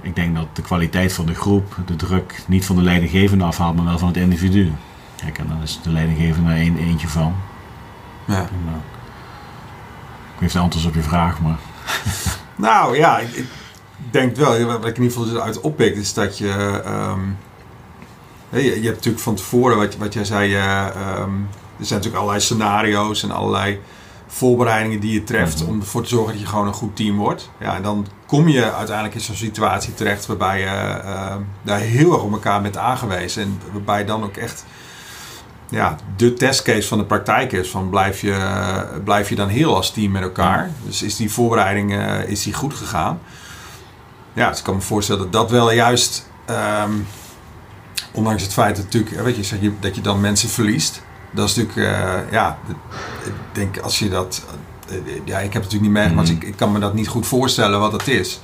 ik 0.00 0.14
denk 0.14 0.34
dat 0.34 0.56
de 0.56 0.62
kwaliteit 0.62 1.12
van 1.12 1.26
de 1.26 1.34
groep 1.34 1.76
de 1.86 1.96
druk 1.96 2.42
niet 2.46 2.64
van 2.66 2.76
de 2.76 2.82
leidinggevende 2.82 3.44
afhaalt, 3.44 3.76
maar 3.76 3.84
wel 3.84 3.98
van 3.98 4.08
het 4.08 4.16
individu. 4.16 4.72
Kijk, 5.16 5.38
en 5.38 5.48
dan 5.48 5.62
is 5.62 5.80
de 5.82 5.90
leidinggevende 5.90 6.50
er 6.50 6.60
een, 6.60 6.78
eentje 6.78 7.08
van. 7.08 7.34
Ja. 8.24 8.36
En, 8.36 8.62
uh, 8.66 8.72
ik 10.34 10.40
weet 10.40 10.52
de 10.52 10.58
antwoord 10.58 10.86
op 10.86 10.94
je 10.94 11.02
vraag, 11.02 11.40
maar... 11.40 11.58
nou 12.56 12.96
ja, 12.96 13.18
ik, 13.18 13.46
denk 14.10 14.36
wel, 14.36 14.64
wat 14.64 14.86
ik 14.86 14.96
in 14.96 15.02
ieder 15.02 15.18
geval 15.18 15.42
uit 15.42 15.60
oppikt, 15.60 15.96
is 15.96 16.14
dat 16.14 16.38
je. 16.38 16.82
Um, 16.86 17.38
je, 18.48 18.62
je, 18.62 18.70
hebt 18.72 18.96
natuurlijk 18.96 19.22
van 19.22 19.34
tevoren, 19.34 19.76
wat, 19.76 19.96
wat 19.96 20.12
jij 20.12 20.24
zei, 20.24 20.56
uh, 20.56 20.86
um, 21.18 21.48
er 21.78 21.86
zijn 21.86 21.98
natuurlijk 21.98 22.14
allerlei 22.14 22.40
scenario's 22.40 23.22
en 23.22 23.30
allerlei 23.30 23.80
voorbereidingen 24.32 25.00
die 25.00 25.12
je 25.12 25.24
treft 25.24 25.60
mhm. 25.60 25.70
om 25.70 25.80
ervoor 25.80 26.02
te 26.02 26.08
zorgen 26.08 26.32
dat 26.32 26.40
je 26.40 26.46
gewoon 26.46 26.66
een 26.66 26.72
goed 26.72 26.96
team 26.96 27.16
wordt. 27.16 27.50
Ja, 27.60 27.76
en 27.76 27.82
dan 27.82 28.06
kom 28.26 28.48
je 28.48 28.72
uiteindelijk 28.72 29.14
in 29.14 29.20
zo'n 29.20 29.34
situatie 29.34 29.94
terecht 29.94 30.26
waarbij 30.26 30.60
je 30.60 31.00
uh, 31.04 31.34
daar 31.62 31.78
heel 31.78 32.12
erg 32.12 32.22
op 32.22 32.32
elkaar 32.32 32.62
bent 32.62 32.76
aangewezen. 32.76 33.42
En 33.42 33.60
waarbij 33.72 33.98
je 33.98 34.04
dan 34.04 34.24
ook 34.24 34.36
echt 34.36 34.64
ja, 35.68 35.96
de 36.16 36.32
testcase 36.32 36.88
van 36.88 36.98
de 36.98 37.04
praktijk 37.04 37.52
is. 37.52 37.70
Van 37.70 37.90
blijf, 37.90 38.20
je, 38.20 39.00
blijf 39.04 39.28
je 39.28 39.34
dan 39.34 39.48
heel 39.48 39.76
als 39.76 39.90
team 39.90 40.12
met 40.12 40.22
elkaar? 40.22 40.70
Dus 40.84 41.02
is 41.02 41.16
die 41.16 41.32
voorbereiding 41.32 41.92
uh, 41.92 42.28
is 42.28 42.42
die 42.42 42.54
goed 42.54 42.74
gegaan? 42.74 43.20
Ja, 44.32 44.48
dus 44.48 44.58
ik 44.58 44.64
kan 44.64 44.74
me 44.74 44.80
voorstellen 44.80 45.22
dat 45.22 45.32
dat 45.32 45.50
wel 45.50 45.72
juist, 45.72 46.30
um, 46.84 47.06
ondanks 48.12 48.42
het 48.42 48.52
feit 48.52 48.76
dat, 48.76 48.84
natuurlijk, 48.84 49.22
weet 49.22 49.48
je, 49.48 49.72
dat 49.80 49.94
je 49.94 50.00
dan 50.00 50.20
mensen 50.20 50.48
verliest. 50.48 51.02
Dat 51.32 51.48
is 51.48 51.54
natuurlijk, 51.54 51.88
uh, 51.88 52.32
ja, 52.32 52.58
ik 53.24 53.32
denk 53.52 53.78
als 53.78 53.98
je 53.98 54.08
dat, 54.08 54.44
uh, 54.90 54.96
ja, 55.24 55.38
ik 55.38 55.52
heb 55.52 55.62
het 55.62 55.72
natuurlijk 55.72 55.82
niet 55.82 55.90
meegemaakt, 55.90 56.28
mm. 56.28 56.34
dus 56.34 56.44
ik, 56.44 56.50
ik, 56.52 56.56
kan 56.56 56.72
me 56.72 56.78
dat 56.78 56.94
niet 56.94 57.08
goed 57.08 57.26
voorstellen 57.26 57.80
wat 57.80 57.92
het 57.92 58.08
is. 58.08 58.40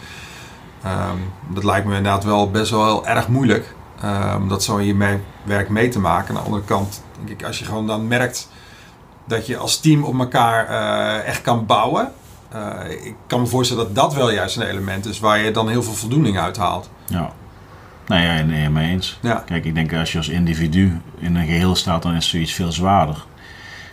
Um, 0.86 1.32
dat 1.55 1.64
lijkt 1.64 1.86
me 1.86 1.97
inderdaad 1.97 2.24
wel 2.24 2.51
best 2.51 2.70
wel 2.70 2.84
heel 2.84 3.07
erg 3.07 3.28
moeilijk 3.28 3.74
um, 4.05 4.43
om 4.43 4.49
dat 4.49 4.62
zo 4.62 4.76
in 4.76 4.86
je 4.86 4.95
mee, 4.95 5.18
werk 5.43 5.68
mee 5.68 5.89
te 5.89 6.01
maken. 6.01 6.28
Aan 6.28 6.34
de 6.34 6.41
andere 6.41 6.64
kant, 6.64 7.03
denk 7.16 7.41
ik, 7.41 7.47
als 7.47 7.59
je 7.59 7.64
gewoon 7.64 7.86
dan 7.86 8.09
merkt 8.09 8.49
dat 9.24 9.47
je 9.47 9.57
als 9.57 9.80
team 9.80 10.05
op 10.05 10.18
elkaar 10.18 10.70
uh, 10.70 11.26
echt 11.26 11.43
kan 11.43 11.66
bouwen. 11.66 12.12
Ik 12.89 13.14
kan 13.26 13.41
me 13.41 13.47
voorstellen 13.47 13.84
dat 13.84 13.95
dat 13.95 14.14
wel 14.14 14.30
juist 14.30 14.57
een 14.57 14.62
element 14.62 15.07
is 15.07 15.20
waar 15.20 15.39
je 15.39 15.51
dan 15.51 15.68
heel 15.68 15.82
veel 15.82 15.93
voldoening 15.93 16.39
uit 16.39 16.57
haalt. 16.57 16.91
Ja. 17.07 17.32
Nou 18.09 18.22
ja, 18.22 18.42
nee, 18.42 18.70
mee 18.70 18.90
eens. 18.90 19.18
Ja. 19.22 19.42
Kijk, 19.46 19.64
ik 19.64 19.74
denk 19.74 19.94
als 19.94 20.12
je 20.12 20.18
als 20.18 20.28
individu 20.28 21.00
in 21.18 21.36
een 21.36 21.46
geheel 21.46 21.74
staat, 21.74 22.02
dan 22.02 22.14
is 22.14 22.28
zoiets 22.28 22.52
veel 22.52 22.72
zwaarder. 22.72 23.24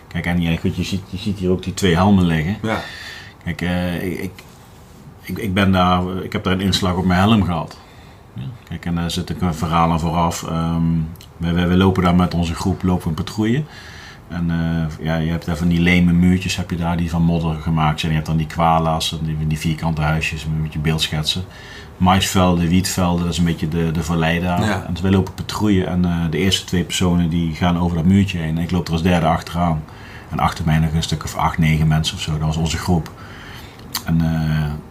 Kijk, 0.07 0.25
en 0.25 0.41
ja, 0.41 0.57
goed, 0.57 0.75
je, 0.75 0.83
ziet, 0.83 1.01
je 1.09 1.17
ziet 1.17 1.39
hier 1.39 1.49
ook 1.49 1.63
die 1.63 1.73
twee 1.73 1.95
helmen 1.95 2.25
liggen. 2.25 2.57
Ja. 2.61 2.79
Kijk, 3.43 3.61
uh, 3.61 4.23
ik, 4.23 4.31
ik, 5.21 5.37
ik, 5.37 5.53
ben 5.53 5.71
daar, 5.71 6.23
ik 6.23 6.33
heb 6.33 6.43
daar 6.43 6.53
een 6.53 6.61
inslag 6.61 6.95
op 6.95 7.05
mijn 7.05 7.19
helm 7.19 7.43
gehad. 7.43 7.77
Ja. 8.33 8.43
Kijk, 8.67 8.85
en 8.85 8.95
daar 8.95 9.11
zit 9.11 9.29
ik 9.29 9.41
een 9.41 9.53
verhaal 9.53 9.91
aan 9.91 9.99
vooraf. 9.99 10.41
Um, 10.41 11.09
we, 11.37 11.51
we, 11.51 11.67
we, 11.67 11.77
lopen 11.77 12.03
daar 12.03 12.15
met 12.15 12.33
onze 12.33 12.55
groep 12.55 12.83
lopen 12.83 13.07
een 13.07 13.13
patrouille. 13.13 13.63
En 14.27 14.49
uh, 14.49 15.05
ja, 15.05 15.15
je 15.15 15.31
hebt 15.31 15.45
daar 15.45 15.57
van 15.57 15.67
die 15.67 15.79
leme 15.79 16.11
muurtjes 16.11 16.55
heb 16.55 16.69
je 16.69 16.75
daar 16.75 16.97
die 16.97 17.09
van 17.09 17.21
modder 17.21 17.55
gemaakt 17.55 17.99
zijn. 17.99 18.11
Je 18.11 18.17
hebt 18.17 18.29
dan 18.29 18.37
die 18.37 18.47
kwala's, 18.47 19.19
die, 19.21 19.47
die 19.47 19.59
vierkante 19.59 20.01
huisjes 20.01 20.45
met 20.61 20.73
je 20.73 20.79
beeldschetsen. 20.79 21.43
Maisvelden, 21.97 22.67
wietvelden, 22.67 23.23
dat 23.23 23.33
is 23.33 23.37
een 23.37 23.45
beetje 23.45 23.67
de, 23.67 23.91
de 23.91 24.03
vallei 24.03 24.39
daar. 24.39 24.65
Ja. 24.65 24.85
En 24.87 25.01
wij 25.01 25.11
lopen 25.11 25.33
patrouille 25.33 25.85
en 25.85 26.05
uh, 26.05 26.15
de 26.29 26.37
eerste 26.37 26.65
twee 26.65 26.83
personen 26.83 27.29
die 27.29 27.53
gaan 27.53 27.79
over 27.79 27.97
dat 27.97 28.05
muurtje 28.05 28.37
heen. 28.37 28.57
En 28.57 28.63
ik 28.63 28.71
loop 28.71 28.87
er 28.87 28.93
als 28.93 29.01
derde 29.03 29.25
achteraan. 29.25 29.83
En 30.29 30.39
achter 30.39 30.65
mij 30.65 30.79
nog 30.79 30.93
een 30.93 31.03
stuk 31.03 31.23
of 31.23 31.35
acht, 31.35 31.57
negen 31.57 31.87
mensen 31.87 32.15
of 32.15 32.21
zo. 32.21 32.31
Dat 32.31 32.47
was 32.47 32.57
onze 32.57 32.77
groep. 32.77 33.11
En 34.05 34.17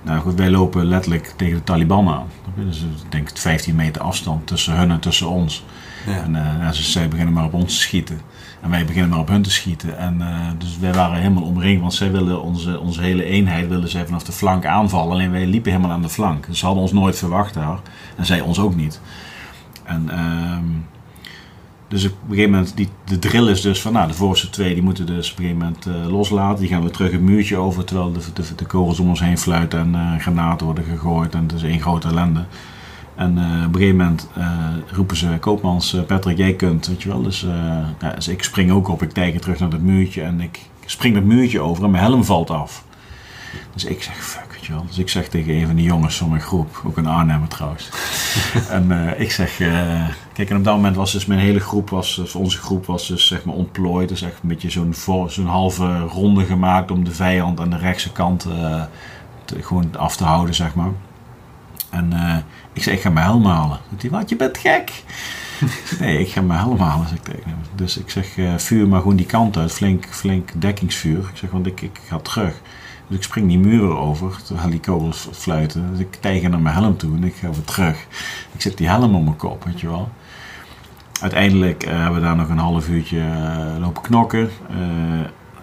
nou 0.03 0.21
goed, 0.21 0.35
wij 0.35 0.51
lopen 0.51 0.87
letterlijk 0.87 1.35
tegen 1.37 1.57
de 1.57 1.65
Taliban 1.65 2.09
aan. 2.09 2.27
Dus 2.55 2.81
ik 2.81 3.13
denk 3.13 3.31
15 3.35 3.75
meter 3.75 4.03
afstand 4.03 4.47
tussen 4.47 4.77
hun 4.77 4.91
en 4.91 5.01
tussen 5.01 5.29
ons. 5.29 5.65
Ja. 6.07 6.23
En 6.23 6.35
uh, 6.35 6.71
zij 6.71 7.09
beginnen 7.09 7.35
maar 7.35 7.45
op 7.45 7.55
ons 7.55 7.75
te 7.75 7.81
schieten. 7.81 8.21
En 8.61 8.71
wij 8.71 8.85
beginnen 8.85 9.11
maar 9.11 9.19
op 9.19 9.29
hun 9.29 9.43
te 9.43 9.51
schieten. 9.51 9.99
En, 9.99 10.17
uh, 10.21 10.47
dus 10.59 10.79
wij 10.79 10.93
waren 10.93 11.19
helemaal 11.19 11.43
omringd, 11.43 11.81
want 11.81 11.95
zij 11.95 12.13
willen 12.13 12.43
onze, 12.43 12.81
onze 12.81 13.01
hele 13.01 13.25
eenheid 13.25 13.69
willen 13.69 13.89
zij 13.89 14.05
vanaf 14.05 14.23
de 14.25 14.33
flank 14.33 14.67
aanvallen. 14.67 15.13
Alleen 15.13 15.31
wij 15.31 15.47
liepen 15.47 15.71
helemaal 15.71 15.93
aan 15.93 16.03
de 16.03 16.09
flank. 16.09 16.47
Dus 16.47 16.59
ze 16.59 16.65
hadden 16.65 16.83
ons 16.83 16.93
nooit 16.93 17.19
verwacht 17.19 17.55
daar. 17.55 17.79
En 18.17 18.27
zij 18.27 18.41
ons 18.41 18.59
ook 18.59 18.75
niet. 18.75 19.01
En 19.85 20.09
uh, 20.11 20.57
dus 21.89 22.05
op 22.05 22.13
een 22.13 22.29
gegeven 22.29 22.51
moment, 22.51 22.77
die, 22.77 22.89
de 23.05 23.19
drill 23.19 23.51
is 23.51 23.61
dus 23.61 23.83
van, 23.83 23.93
nou, 23.93 24.09
de 24.09 24.15
voorste 24.15 24.51
twee 24.51 24.75
die 24.75 24.83
moeten 24.83 25.07
dus 25.07 25.31
op 25.33 25.39
een 25.39 25.45
gegeven 25.45 25.67
moment 25.67 25.87
uh, 25.87 26.13
loslaten. 26.13 26.61
Die 26.61 26.69
gaan 26.69 26.83
weer 26.83 26.91
terug 26.91 27.13
het 27.13 27.21
muurtje 27.21 27.57
over, 27.57 27.85
terwijl 27.85 28.13
de, 28.13 28.21
de, 28.35 28.55
de 28.57 28.65
kogels 28.65 29.01
om 29.01 29.09
ons 29.09 29.21
heen 29.21 29.39
fluiten 29.39 29.79
en 29.79 29.95
uh, 29.95 30.21
granaten 30.21 30.67
worden 30.67 30.85
gegooid. 30.85 31.35
En 31.35 31.43
het 31.43 31.53
is 31.53 31.63
één 31.63 31.81
grote 31.81 32.09
ellende. 32.09 32.45
En 33.15 33.39
uh, 33.39 33.67
op 33.67 33.75
een 33.75 33.81
gegeven 33.81 33.97
moment 33.97 34.29
roepen 34.93 35.17
ze, 35.17 35.37
Koopmans, 35.41 35.97
Patrick, 36.07 36.37
jij 36.37 36.55
kunt, 36.55 36.87
weet 36.87 37.03
je 37.03 37.09
wel. 37.09 37.23
Dus, 37.23 37.47
ja, 38.01 38.11
dus 38.15 38.29
ik 38.29 38.43
spring 38.43 38.71
ook 38.71 38.89
op, 38.89 39.03
ik 39.03 39.13
tijger 39.13 39.41
terug 39.41 39.59
naar 39.59 39.71
het 39.71 39.83
muurtje 39.83 40.23
en 40.23 40.41
ik 40.41 40.61
spring 40.85 41.15
het 41.15 41.25
muurtje 41.25 41.61
over 41.61 41.85
en 41.85 41.91
mijn 41.91 42.03
helm 42.03 42.25
valt 42.25 42.51
af. 42.51 42.85
Dus 43.73 43.85
ik 43.85 44.03
zeg, 44.03 44.25
fuck, 44.25 44.53
weet 44.53 44.67
je 44.67 44.73
wel. 44.73 44.85
Dus 44.87 44.99
ik 44.99 45.09
zeg 45.09 45.29
tegen 45.29 45.55
een 45.55 45.67
van 45.67 45.75
die 45.75 45.85
jongens 45.85 46.17
van 46.17 46.29
mijn 46.29 46.41
groep, 46.41 46.83
ook 46.85 46.97
een 46.97 47.07
Arnhemmer 47.07 47.49
trouwens. 47.49 47.89
en 48.71 49.15
ik 49.21 49.31
zeg, 49.31 49.59
kijk, 50.35 50.51
en 50.51 50.57
op 50.57 50.65
dat 50.65 50.75
moment 50.75 50.97
was 50.97 51.13
dus 51.13 51.27
mijn 51.27 51.41
hele 51.41 51.61
groep, 51.61 51.91
was, 51.91 52.19
of 52.19 52.37
onze 52.37 52.59
groep 52.59 52.87
was 52.87 53.07
dus 53.07 53.27
zeg 53.27 53.45
maar 53.45 53.55
ontplooid. 53.55 54.09
Dus 54.09 54.23
echt 54.23 54.39
een 54.43 54.49
beetje 54.49 54.71
zo'n 55.27 55.47
halve 55.47 55.99
ronde 55.99 56.45
gemaakt 56.45 56.91
om 56.91 57.05
de 57.05 57.15
vijand 57.15 57.61
aan 57.61 57.71
de 57.71 57.79
rechtse 57.79 58.13
kant 58.13 58.41
te, 59.45 59.63
gewoon 59.63 59.97
af 59.97 60.17
te 60.17 60.25
houden, 60.25 60.55
zeg 60.55 60.75
maar. 60.75 60.91
En 61.91 62.13
ik 62.73 62.83
zeg, 62.83 62.95
ik 62.95 63.01
ga 63.01 63.11
mijn 63.11 63.27
helm 63.27 63.45
halen. 63.47 63.79
Die 63.89 64.11
wat, 64.11 64.29
je 64.29 64.37
bent 64.37 64.59
gek. 64.59 65.05
nee, 66.01 66.19
ik 66.19 66.29
ga 66.29 66.41
mijn 66.41 66.61
helm 66.61 66.79
halen, 66.79 67.09
zeg 67.09 67.19
ik 67.19 67.25
tegen 67.25 67.51
hem. 67.51 67.59
Dus 67.75 67.99
ik 67.99 68.11
zeg, 68.11 68.27
vuur 68.57 68.89
maar 68.89 69.01
gewoon 69.01 69.17
die 69.17 69.27
kant 69.27 69.57
uit, 69.57 69.73
flink, 69.73 70.07
flink 70.11 70.51
dekkingsvuur. 70.61 71.19
Ik 71.19 71.37
zeg, 71.37 71.51
want 71.51 71.67
ik, 71.67 71.81
ik 71.81 72.01
ga 72.07 72.19
terug. 72.19 72.61
Dus 73.09 73.17
ik 73.17 73.23
spring 73.23 73.49
die 73.49 73.59
muren 73.59 73.99
over 73.99 74.43
terwijl 74.45 74.71
die 74.71 74.81
kogels 74.81 75.29
fluiten. 75.33 75.91
Dus 75.91 75.99
ik 75.99 76.15
tijger 76.21 76.51
naar 76.51 76.61
mijn 76.61 76.75
helm 76.75 76.97
toe 76.97 77.17
en 77.17 77.25
ik 77.25 77.35
ga 77.35 77.51
weer 77.51 77.65
terug. 77.65 78.07
Ik 78.53 78.61
zet 78.61 78.77
die 78.77 78.89
helm 78.89 79.15
op 79.15 79.25
mijn 79.25 79.37
kop, 79.37 79.65
weet 79.65 79.81
je 79.81 79.87
wel. 79.87 80.09
Uiteindelijk 81.25 81.87
uh, 81.87 81.93
hebben 81.93 82.15
we 82.15 82.27
daar 82.27 82.37
nog 82.37 82.49
een 82.49 82.59
half 82.59 82.89
uurtje 82.89 83.19
uh, 83.19 83.81
lopen 83.81 84.03
knokken. 84.03 84.51
Uh, 84.71 84.77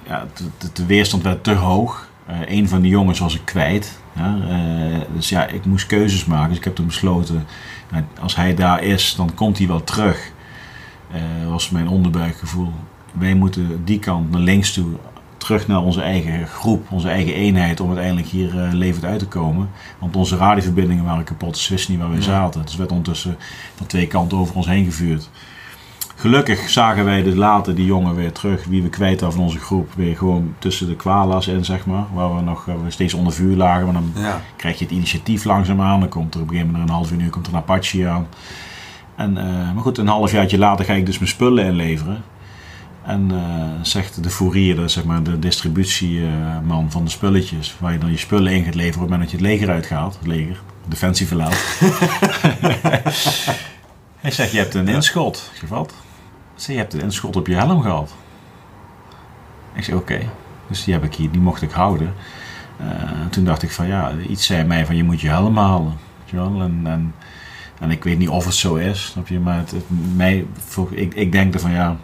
ja, 0.07 0.25
de, 0.57 0.69
de, 0.73 0.85
weerstand 0.85 1.23
werd 1.23 1.43
te 1.43 1.53
hoog. 1.53 2.07
een 2.45 2.69
van 2.69 2.81
de 2.81 2.87
jongens 2.87 3.19
was 3.19 3.35
ik 3.35 3.45
kwijt. 3.45 3.99
Ja, 4.15 4.37
dus 5.13 5.29
ja, 5.29 5.47
ik 5.47 5.65
moest 5.65 5.85
keuzes 5.85 6.25
maken. 6.25 6.49
Dus 6.49 6.57
ik 6.57 6.63
heb 6.63 6.75
toen 6.75 6.85
besloten, 6.85 7.45
nou, 7.91 8.03
als 8.19 8.35
hij 8.35 8.55
daar 8.55 8.83
is, 8.83 9.15
dan 9.15 9.33
komt 9.33 9.57
hij 9.57 9.67
wel 9.67 9.83
terug. 9.83 10.31
was 11.49 11.69
mijn 11.69 11.87
onderbuikgevoel. 11.87 12.73
Wij 13.11 13.33
moeten 13.33 13.81
die 13.85 13.99
kant 13.99 14.31
naar 14.31 14.41
links 14.41 14.73
toe 14.73 14.97
terug 15.37 15.67
naar 15.67 15.81
onze 15.81 16.01
eigen 16.01 16.47
groep, 16.47 16.91
onze 16.91 17.09
eigen 17.09 17.33
eenheid, 17.33 17.79
om 17.79 17.87
uiteindelijk 17.87 18.27
hier 18.27 18.55
uh, 18.55 18.73
levend 18.73 19.05
uit 19.05 19.19
te 19.19 19.27
komen. 19.27 19.69
Want 19.99 20.15
onze 20.15 20.37
radioverbindingen 20.37 21.03
waren 21.03 21.23
kapot, 21.23 21.57
ze 21.57 21.73
wisten 21.73 21.91
niet 21.91 22.01
waar 22.01 22.11
we 22.11 22.21
zaten. 22.21 22.61
Dus 22.61 22.75
werd 22.75 22.91
ondertussen 22.91 23.37
van 23.75 23.87
twee 23.87 24.07
kanten 24.07 24.37
over 24.37 24.55
ons 24.55 24.65
heen 24.65 24.85
gevuurd. 24.85 25.29
Gelukkig 26.21 26.69
zagen 26.69 27.05
wij 27.05 27.23
de 27.23 27.35
later 27.35 27.75
die 27.75 27.85
jongen 27.85 28.15
weer 28.15 28.31
terug, 28.31 28.63
wie 28.65 28.83
we 28.83 28.89
kwijt 28.89 29.19
hadden 29.19 29.37
van 29.37 29.47
onze 29.47 29.59
groep, 29.59 29.93
weer 29.95 30.17
gewoon 30.17 30.55
tussen 30.59 30.87
de 30.87 30.95
kwala's 30.95 31.47
in, 31.47 31.65
zeg 31.65 31.85
maar. 31.85 32.05
Waar 32.13 32.35
we 32.35 32.41
nog 32.41 32.65
we 32.65 32.91
steeds 32.91 33.13
onder 33.13 33.33
vuur 33.33 33.55
lagen. 33.55 33.83
Maar 33.83 33.93
dan 33.93 34.13
krijg 34.55 34.77
je 34.77 34.83
het 34.83 34.93
initiatief 34.93 35.43
langzaamaan. 35.43 35.99
Dan 35.99 36.09
komt 36.09 36.33
er 36.33 36.41
op 36.41 36.47
een 36.47 36.53
gegeven 36.53 36.71
moment, 36.71 36.89
een 36.89 36.95
half 36.95 37.11
uur, 37.11 37.29
komt 37.29 37.47
er 37.47 37.53
een 37.53 37.59
Apache 37.59 38.07
aan. 38.07 38.27
En, 39.15 39.37
uh, 39.37 39.73
maar 39.73 39.81
goed, 39.83 39.97
een 39.97 40.07
half 40.07 40.31
jaartje 40.31 40.57
later 40.57 40.85
ga 40.85 40.93
ik 40.93 41.05
dus 41.05 41.17
mijn 41.17 41.31
spullen 41.31 41.65
inleveren. 41.65 42.23
En 43.05 43.29
uh, 43.31 43.39
zegt 43.81 44.23
de 44.23 44.29
fourier, 44.29 44.89
zeg 44.89 45.03
maar 45.03 45.23
de 45.23 45.39
distributieman 45.39 46.91
van 46.91 47.03
de 47.03 47.11
spulletjes, 47.11 47.75
waar 47.79 47.91
je 47.91 47.99
dan 47.99 48.11
je 48.11 48.17
spullen 48.17 48.51
in 48.51 48.63
gaat 48.63 48.75
leveren 48.75 49.03
op 49.03 49.09
het 49.09 49.09
moment 49.09 49.31
dat 49.31 49.39
je 49.39 49.45
het 49.45 49.55
leger 49.55 49.69
uitgaat, 49.69 50.17
het 50.17 50.27
leger, 50.27 50.61
defensie 50.87 51.27
verlaat. 51.27 51.63
Hij 54.21 54.31
zegt, 54.31 54.51
je 54.51 54.57
hebt 54.57 54.73
een 54.73 54.87
inschot. 54.87 55.49
Ik 55.53 55.59
zeg, 55.59 55.69
wat? 55.69 55.93
Zeg, 56.61 56.75
je 56.75 56.81
hebt 56.81 56.93
een 56.93 57.01
inschot 57.01 57.35
op 57.35 57.47
je 57.47 57.55
helm 57.55 57.81
gehad. 57.81 58.13
Ik 59.73 59.83
zeg, 59.83 59.95
oké. 59.95 60.19
Dus 60.67 60.83
die 60.83 60.93
heb 60.93 61.03
ik 61.03 61.15
hier, 61.15 61.31
die 61.31 61.41
mocht 61.41 61.61
ik 61.61 61.71
houden. 61.71 62.13
Uh, 62.81 62.87
toen 63.29 63.43
dacht 63.43 63.63
ik 63.63 63.71
van, 63.71 63.87
ja, 63.87 64.11
iets 64.27 64.45
zei 64.45 64.63
mij 64.63 64.85
van, 64.85 64.95
je 64.95 65.03
moet 65.03 65.21
je 65.21 65.27
helm 65.27 65.57
halen. 65.57 65.97
En, 66.33 66.81
en, 66.83 67.13
en 67.79 67.91
ik 67.91 68.03
weet 68.03 68.17
niet 68.17 68.29
of 68.29 68.45
het 68.45 68.53
zo 68.53 68.75
is, 68.75 69.05
snap 69.05 69.27
je? 69.27 69.39
Maar 69.39 69.57
het, 69.57 69.71
het, 69.71 69.85
mij, 70.15 70.45
ik, 70.89 71.13
ik 71.13 71.31
denk 71.31 71.53
ervan, 71.53 71.71
ja 71.71 71.97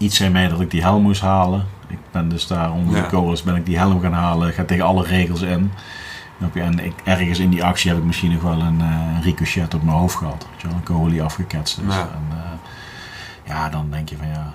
iets 0.00 0.16
zei 0.16 0.30
mij 0.30 0.48
dat 0.48 0.60
ik 0.60 0.70
die 0.70 0.82
helm 0.82 1.02
moest 1.02 1.20
halen. 1.20 1.66
Ik 1.86 1.98
ben 2.10 2.28
dus 2.28 2.46
daar 2.46 2.72
onder 2.72 3.02
de 3.02 3.08
kogels 3.08 3.42
ben 3.42 3.56
ik 3.56 3.66
die 3.66 3.78
helm 3.78 4.00
gaan 4.00 4.12
halen. 4.12 4.52
Ga 4.52 4.64
tegen 4.64 4.84
alle 4.84 5.04
regels 5.04 5.40
in. 5.42 5.72
En 6.54 6.78
ik, 6.78 6.92
ergens 7.04 7.38
in 7.38 7.50
die 7.50 7.64
actie 7.64 7.90
heb 7.90 7.98
ik 7.98 8.04
misschien 8.04 8.32
nog 8.32 8.42
wel 8.42 8.60
een, 8.60 8.80
uh, 8.80 9.22
ricochet 9.22 9.74
op 9.74 9.82
mijn 9.82 9.96
hoofd 9.96 10.16
gehad. 10.16 10.46
Weet 10.50 10.60
je 10.60 10.94
wel, 10.94 11.06
een 11.06 11.20
afgeketst 11.20 11.78
is. 11.78 11.94
Ja. 11.94 12.00
En, 12.00 12.36
uh, 12.36 12.38
ja, 13.50 13.68
dan 13.68 13.90
denk 13.90 14.08
je 14.08 14.16
van 14.16 14.28
ja, 14.28 14.54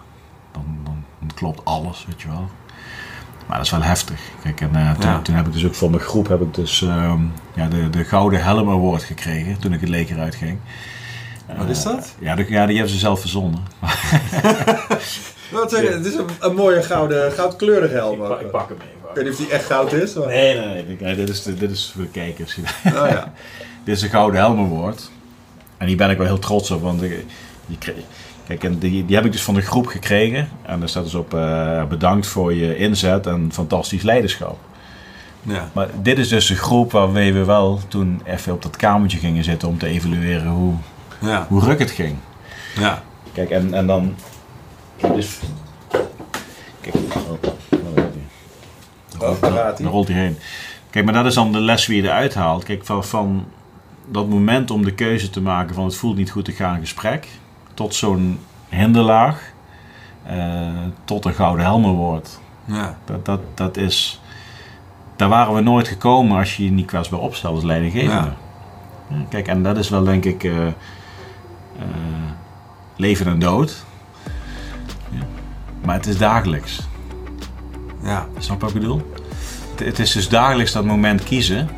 dan, 0.51 0.65
dan, 0.83 1.03
dan, 1.19 1.29
klopt 1.35 1.65
alles, 1.65 2.05
weet 2.07 2.21
je 2.21 2.27
wel. 2.27 2.49
Maar 3.47 3.57
dat 3.57 3.65
is 3.65 3.71
wel 3.71 3.83
heftig. 3.83 4.19
Kijk, 4.43 4.61
en 4.61 4.69
uh, 4.73 4.91
toen, 4.91 5.09
ja. 5.09 5.21
toen, 5.21 5.35
heb 5.35 5.47
ik 5.47 5.53
dus 5.53 5.65
ook 5.65 5.75
voor 5.75 5.89
mijn 5.89 6.01
groep 6.01 6.27
heb 6.27 6.41
ik 6.41 6.53
dus, 6.53 6.81
um, 6.81 7.33
ja, 7.53 7.67
de, 7.67 7.89
de 7.89 8.03
Gouden 8.03 8.43
Helm 8.43 8.69
Award 8.69 9.03
gekregen 9.03 9.59
toen 9.59 9.73
ik 9.73 9.79
het 9.79 9.89
leger 9.89 10.19
uitging. 10.19 10.59
Wat 11.57 11.69
is 11.69 11.83
dat? 11.83 12.15
ja, 12.19 12.35
de, 12.35 12.45
ja, 12.49 12.65
die 12.65 12.75
hebben 12.75 12.93
ze 12.93 12.99
zelf 12.99 13.19
verzonnen. 13.19 13.63
Wat 15.51 15.71
zeg 15.71 15.81
je? 15.81 15.89
Het 15.89 16.05
is 16.05 16.15
een, 16.15 16.27
een 16.39 16.55
mooie 16.55 16.83
gouden, 16.83 17.31
goudkleurige 17.31 17.93
helm. 17.93 18.31
Ik, 18.31 18.39
ik, 18.39 18.51
pak 18.51 18.69
hem 18.69 18.77
even. 18.77 19.09
Ik 19.09 19.15
weet 19.15 19.23
niet 19.23 19.33
of 19.33 19.39
die 19.39 19.49
echt 19.49 19.65
goud 19.65 19.93
is. 19.93 20.13
Maar... 20.13 20.27
Nee, 20.27 20.57
nee, 20.59 20.83
nee, 20.83 20.97
nee, 20.99 21.15
dit, 21.15 21.29
is, 21.29 21.43
dit 21.43 21.71
is 21.71 21.91
voor 21.93 22.03
de 22.03 22.09
kijkers. 22.09 22.57
Oh, 22.85 22.91
ja. 22.91 23.33
dit 23.83 23.95
is 23.95 24.01
een 24.01 24.09
gouden 24.09 24.39
helmenwoord. 24.39 25.09
En 25.77 25.87
die 25.87 25.95
ben 25.95 26.09
ik 26.09 26.17
wel 26.17 26.25
heel 26.25 26.39
trots 26.39 26.71
op, 26.71 26.81
want 26.81 27.01
ik, 27.01 27.25
die, 27.65 27.77
kijk, 28.47 28.63
en 28.63 28.77
die, 28.77 29.05
die 29.05 29.15
heb 29.15 29.25
ik 29.25 29.31
dus 29.31 29.43
van 29.43 29.53
de 29.53 29.61
groep 29.61 29.87
gekregen. 29.87 30.49
En 30.61 30.79
daar 30.79 30.89
staat 30.89 31.03
dus 31.03 31.15
op 31.15 31.33
uh, 31.33 31.85
bedankt 31.85 32.27
voor 32.27 32.53
je 32.53 32.77
inzet 32.77 33.27
en 33.27 33.49
fantastisch 33.51 34.01
leiderschap. 34.01 34.57
Ja. 35.41 35.69
Maar 35.73 35.87
dit 36.01 36.17
is 36.17 36.27
dus 36.27 36.47
de 36.47 36.55
groep 36.55 36.91
waarmee 36.91 37.33
we 37.33 37.43
wel 37.43 37.79
toen 37.87 38.21
even 38.25 38.53
op 38.53 38.61
dat 38.61 38.75
kamertje 38.75 39.17
gingen 39.17 39.43
zitten 39.43 39.67
om 39.67 39.77
te 39.77 39.87
evalueren 39.87 40.47
hoe, 40.47 40.73
ja. 41.21 41.45
hoe 41.49 41.61
ruk 41.61 41.79
het 41.79 41.91
ging. 41.91 42.15
Ja. 42.79 43.03
Kijk, 43.33 43.49
en, 43.49 43.73
en 43.73 43.87
dan 43.87 44.15
dus, 44.97 45.39
kijk, 46.81 46.95
oh, 49.19 49.41
daar, 49.41 49.81
rolt 49.81 50.07
hij 50.07 50.17
heen. 50.17 50.37
Kijk, 50.89 51.05
maar 51.05 51.13
dat 51.13 51.25
is 51.25 51.33
dan 51.33 51.51
de 51.51 51.59
les 51.59 51.87
wie 51.87 52.01
je 52.01 52.07
eruit 52.07 52.33
haalt. 52.33 52.63
Kijk, 52.63 52.85
van, 52.85 53.03
van 53.03 53.45
dat 54.11 54.29
moment 54.29 54.71
om 54.71 54.83
de 54.83 54.93
keuze 54.93 55.29
te 55.29 55.41
maken 55.41 55.75
van 55.75 55.85
het 55.85 55.95
voelt 55.95 56.17
niet 56.17 56.31
goed 56.31 56.45
te 56.45 56.51
gaan 56.51 56.79
gesprek, 56.79 57.27
tot 57.75 57.95
zo'n 57.95 58.39
hinderlaag, 58.69 59.53
uh, 60.31 60.67
tot 61.03 61.25
een 61.25 61.33
gouden 61.33 61.65
helmenwoord. 61.65 62.39
Ja. 62.65 62.97
Dat, 63.05 63.25
dat, 63.25 63.39
dat 63.53 63.77
is, 63.77 64.21
daar 65.15 65.29
waren 65.29 65.53
we 65.53 65.61
nooit 65.61 65.87
gekomen 65.87 66.37
als 66.37 66.57
je 66.57 66.65
je 66.65 66.71
niet 66.71 66.85
kwetsbaar 66.85 67.19
opstelt 67.19 67.55
als 67.55 67.63
leidinggevende. 67.63 68.31
Ja. 69.07 69.15
Kijk, 69.29 69.47
en 69.47 69.63
dat 69.63 69.77
is 69.77 69.89
wel 69.89 70.03
denk 70.03 70.25
ik 70.25 70.43
uh, 70.43 70.57
uh, 70.57 70.71
leven 72.95 73.27
en 73.27 73.39
dood. 73.39 73.85
Maar 75.83 75.95
het 75.95 76.05
is 76.05 76.17
dagelijks. 76.17 76.87
Ja. 78.03 78.25
Snap 78.37 78.61
wat 78.61 78.69
ik 78.69 78.79
bedoel? 78.79 79.11
Het, 79.75 79.99
is 79.99 80.11
dus 80.11 80.29
dagelijks 80.29 80.71
dat 80.71 80.85
moment 80.85 81.23
kiezen. 81.23 81.69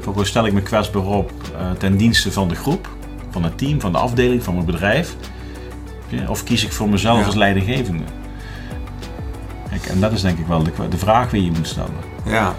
Voor 0.00 0.26
stel 0.26 0.46
ik 0.46 0.52
me 0.52 0.62
kwetsbaar 0.62 1.04
op 1.04 1.32
ten 1.78 1.96
dienste 1.96 2.32
van 2.32 2.48
de 2.48 2.54
groep, 2.54 2.88
van 3.30 3.42
het 3.42 3.58
team, 3.58 3.80
van 3.80 3.92
de 3.92 3.98
afdeling, 3.98 4.42
van 4.42 4.54
mijn 4.54 4.66
bedrijf. 4.66 5.16
Of 6.28 6.44
kies 6.44 6.64
ik 6.64 6.72
voor 6.72 6.88
mezelf 6.88 7.26
als 7.26 7.34
leidinggevende? 7.34 8.04
Kijk, 9.68 9.86
en 9.86 10.00
dat 10.00 10.12
is 10.12 10.20
denk 10.20 10.38
ik 10.38 10.46
wel 10.46 10.62
de, 10.62 10.72
de 10.90 10.98
vraag 10.98 11.30
die 11.30 11.44
je 11.44 11.50
moet 11.50 11.68
stellen. 11.68 11.94
Ja. 12.24 12.54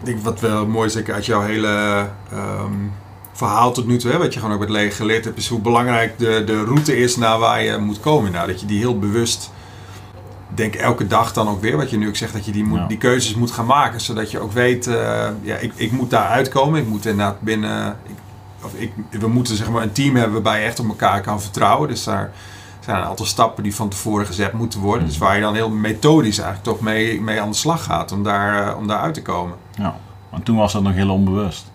Ik 0.00 0.10
denk 0.10 0.22
wat 0.22 0.40
wel 0.40 0.66
mooi 0.66 0.86
is 0.86 0.96
uit 1.08 1.26
jouw 1.26 1.40
hele 1.40 2.06
um, 2.32 2.92
verhaal 3.32 3.72
tot 3.72 3.86
nu 3.86 3.96
toe, 3.96 4.10
hè, 4.10 4.18
wat 4.18 4.34
je 4.34 4.40
gewoon 4.40 4.54
ook 4.54 4.60
met 4.60 4.70
leger 4.70 4.92
geleerd 4.92 5.24
hebt, 5.24 5.38
is 5.38 5.48
hoe 5.48 5.60
belangrijk 5.60 6.18
de, 6.18 6.42
de 6.46 6.64
route 6.64 6.96
is 6.96 7.16
naar 7.16 7.38
waar 7.38 7.62
je 7.62 7.78
moet 7.78 8.00
komen. 8.00 8.32
Nou, 8.32 8.46
dat 8.46 8.60
je 8.60 8.66
die 8.66 8.78
heel 8.78 8.98
bewust, 8.98 9.50
denk 10.56 10.74
elke 10.74 11.06
dag 11.06 11.32
dan 11.32 11.48
ook 11.48 11.60
weer, 11.60 11.76
wat 11.76 11.90
je 11.90 11.96
nu 11.96 12.08
ook 12.08 12.16
zegt, 12.16 12.32
dat 12.32 12.44
je 12.44 12.52
die, 12.52 12.64
moet, 12.64 12.88
die 12.88 12.98
keuzes 12.98 13.34
moet 13.34 13.50
gaan 13.50 13.66
maken. 13.66 14.00
Zodat 14.00 14.30
je 14.30 14.40
ook 14.40 14.52
weet, 14.52 14.86
uh, 14.86 14.94
ja, 15.42 15.56
ik, 15.56 15.72
ik 15.74 15.92
moet 15.92 16.10
daar 16.10 16.28
uitkomen. 16.28 16.80
Ik 16.80 16.88
moet 16.88 17.06
inderdaad 17.06 17.40
binnen, 17.40 17.96
ik, 18.06 18.16
of 18.62 18.74
ik, 18.74 18.92
we 19.10 19.28
moeten 19.28 19.56
zeg 19.56 19.70
maar 19.70 19.82
een 19.82 19.92
team 19.92 20.14
hebben 20.14 20.32
waarbij 20.32 20.60
je 20.60 20.66
echt 20.66 20.80
op 20.80 20.88
elkaar 20.88 21.20
kan 21.20 21.40
vertrouwen. 21.40 21.88
Dus 21.88 22.04
daar 22.04 22.30
zijn 22.80 22.96
een 22.96 23.04
aantal 23.04 23.26
stappen 23.26 23.62
die 23.62 23.74
van 23.74 23.88
tevoren 23.88 24.26
gezet 24.26 24.52
moeten 24.52 24.80
worden. 24.80 25.06
Dus 25.06 25.18
waar 25.18 25.34
je 25.34 25.40
dan 25.40 25.54
heel 25.54 25.70
methodisch 25.70 26.38
eigenlijk 26.38 26.68
toch 26.68 26.80
mee, 26.80 27.20
mee 27.20 27.40
aan 27.40 27.50
de 27.50 27.56
slag 27.56 27.84
gaat 27.84 28.12
om 28.12 28.22
daar, 28.22 28.68
uh, 28.68 28.76
om 28.76 28.86
daar 28.86 28.98
uit 28.98 29.14
te 29.14 29.22
komen. 29.22 29.56
Ja, 29.78 29.96
want 30.30 30.44
toen 30.44 30.56
was 30.56 30.72
dat 30.72 30.82
nog 30.82 30.94
heel 30.94 31.10
onbewust. 31.10 31.70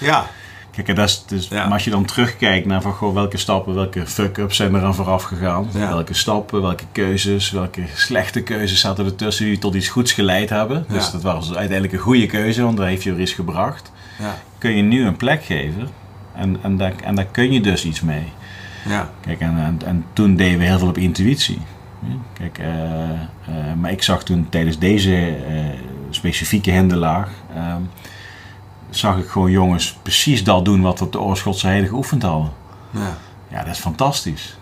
Ja. 0.00 0.26
Kijk, 0.74 0.96
dat 0.96 1.08
is, 1.08 1.24
dus, 1.26 1.48
maar 1.48 1.72
als 1.72 1.84
je 1.84 1.90
dan 1.90 2.04
terugkijkt 2.04 2.66
naar 2.66 2.82
van, 2.82 2.92
goh, 2.92 3.14
welke 3.14 3.36
stappen, 3.36 3.74
welke 3.74 4.06
fuck-ups 4.06 4.56
zijn 4.56 4.74
er 4.74 4.84
aan 4.84 4.94
vooraf 4.94 5.22
gegaan. 5.22 5.68
Welke 5.72 6.14
stappen, 6.14 6.62
welke 6.62 6.84
keuzes, 6.92 7.50
welke 7.50 7.82
slechte 7.94 8.42
keuzes 8.42 8.80
zaten 8.80 9.04
er 9.04 9.16
tussen 9.16 9.46
die 9.46 9.58
tot 9.58 9.74
iets 9.74 9.88
goeds 9.88 10.12
geleid 10.12 10.50
hebben. 10.50 10.84
Dus 10.88 11.10
dat 11.10 11.22
was 11.22 11.54
uiteindelijk 11.54 11.92
een 11.92 11.98
goede 11.98 12.26
keuze, 12.26 12.62
want 12.62 12.76
daar 12.76 12.86
heeft 12.86 13.02
je 13.02 13.12
er 13.12 13.20
iets 13.20 13.32
gebracht. 13.32 13.92
Kun 14.58 14.76
je 14.76 14.82
nu 14.82 15.06
een 15.06 15.16
plek 15.16 15.44
geven 15.44 15.88
en, 16.34 16.56
en, 16.62 16.76
daar, 16.76 16.92
en 17.04 17.14
daar 17.14 17.26
kun 17.26 17.52
je 17.52 17.60
dus 17.60 17.84
iets 17.84 18.00
mee. 18.00 18.32
Ja. 18.88 19.10
Kijk, 19.20 19.40
en, 19.40 19.58
en, 19.58 19.78
en, 19.84 20.04
toen 20.12 20.36
deden 20.36 20.58
we 20.58 20.64
heel 20.64 20.78
veel 20.78 20.88
op 20.88 20.98
intuïtie. 20.98 21.58
Kijk, 22.32 22.58
uh, 22.58 22.66
uh, 22.66 23.72
maar 23.80 23.90
ik 23.90 24.02
zag 24.02 24.24
toen 24.24 24.46
tijdens 24.48 24.78
deze 24.78 25.28
uh, 25.28 25.64
specifieke 26.10 26.70
hinderlaag, 26.70 27.28
ehm, 27.54 27.80
zag 28.96 29.18
ik 29.18 29.28
gewoon 29.28 29.50
jongens 29.50 29.96
precies 30.02 30.44
dat 30.44 30.64
doen 30.64 30.80
wat 30.80 30.98
we 30.98 31.04
op 31.04 31.12
de 31.12 31.20
Oorschotse 31.20 31.66
Heide 31.66 31.86
geoefend 31.88 32.22
hadden. 32.22 32.50
Ja. 32.90 33.16
ja, 33.50 33.58
dat 33.64 33.72
is 33.74 33.78
fantastisch. 33.80 34.56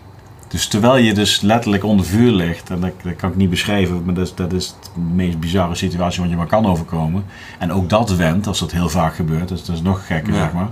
Dus 0.47 0.67
terwijl 0.67 0.97
je 0.97 1.13
dus 1.13 1.41
letterlijk 1.41 1.83
onder 1.83 2.05
vuur 2.05 2.31
ligt, 2.31 2.69
en 2.69 2.79
dat, 2.79 2.91
dat 3.03 3.15
kan 3.15 3.29
ik 3.29 3.35
niet 3.35 3.49
beschrijven, 3.49 4.03
maar 4.05 4.13
dat 4.13 4.25
is, 4.27 4.35
dat 4.35 4.53
is 4.53 4.75
de 4.93 4.99
meest 4.99 5.39
bizarre 5.39 5.75
situatie 5.75 6.21
wat 6.21 6.29
je 6.29 6.35
maar 6.35 6.47
kan 6.47 6.65
overkomen. 6.65 7.25
En 7.59 7.71
ook 7.71 7.89
dat 7.89 8.15
wendt, 8.15 8.47
als 8.47 8.59
dat 8.59 8.71
heel 8.71 8.89
vaak 8.89 9.15
gebeurt, 9.15 9.47
dus 9.47 9.65
dat 9.65 9.75
is 9.75 9.81
nog 9.81 10.05
gekker, 10.05 10.33
Ja. 10.33 10.39
zeg 10.39 10.53
maar. 10.53 10.69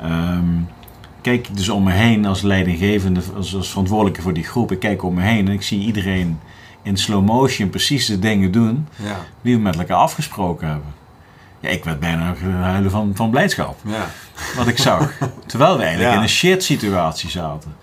Ehm, 0.00 0.44
kijk 1.20 1.48
ik 1.48 1.56
dus 1.56 1.68
om 1.68 1.82
me 1.82 1.92
heen 1.92 2.26
als 2.26 2.42
leidinggevende, 2.42 3.20
als, 3.36 3.54
als 3.56 3.68
verantwoordelijke 3.68 4.22
voor 4.22 4.32
die 4.32 4.44
groep. 4.44 4.72
Ik 4.72 4.78
kijk 4.78 5.02
om 5.02 5.14
me 5.14 5.22
heen 5.22 5.46
en 5.46 5.52
ik 5.52 5.62
zie 5.62 5.80
iedereen 5.80 6.40
in 6.82 6.96
slow 6.96 7.24
motion 7.24 7.70
precies 7.70 8.06
de 8.06 8.18
dingen 8.18 8.52
doen 8.52 8.86
Ja. 8.96 9.16
die 9.42 9.54
we 9.54 9.60
met 9.60 9.76
elkaar 9.78 9.96
afgesproken 9.96 10.66
hebben. 10.68 10.98
Ja, 11.60 11.68
ik 11.68 11.84
werd 11.84 12.00
bijna 12.00 12.34
gaan 12.34 12.50
huilen 12.52 12.90
van, 12.90 13.12
van 13.14 13.30
blijdschap 13.30 13.76
Ja. 13.84 14.06
wat 14.56 14.66
ik 14.66 14.78
zag. 14.78 15.12
Terwijl 15.46 15.76
we 15.76 15.82
eigenlijk 15.82 16.12
Ja. 16.12 16.16
in 16.16 16.22
een 16.22 16.28
shit 16.28 16.64
situatie 16.64 17.30
zaten. 17.30 17.74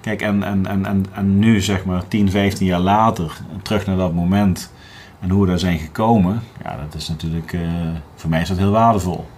Kijk, 0.00 0.22
en, 0.22 0.42
en, 0.42 0.66
en, 0.66 0.86
en, 0.86 1.06
en 1.14 1.38
nu 1.38 1.60
zeg 1.60 1.84
maar 1.84 2.08
10, 2.08 2.30
15 2.30 2.66
jaar 2.66 2.80
later, 2.80 3.32
terug 3.62 3.86
naar 3.86 3.96
dat 3.96 4.12
moment 4.14 4.72
en 5.20 5.30
hoe 5.30 5.40
we 5.42 5.46
daar 5.48 5.58
zijn 5.58 5.78
gekomen, 5.78 6.42
ja, 6.64 6.76
dat 6.84 6.94
is 7.00 7.08
natuurlijk, 7.08 7.52
eh, 7.52 7.60
voor 8.16 8.30
mij 8.30 8.40
is 8.40 8.48
dat 8.48 8.58
heel 8.58 8.70
waardevol. 8.70 9.28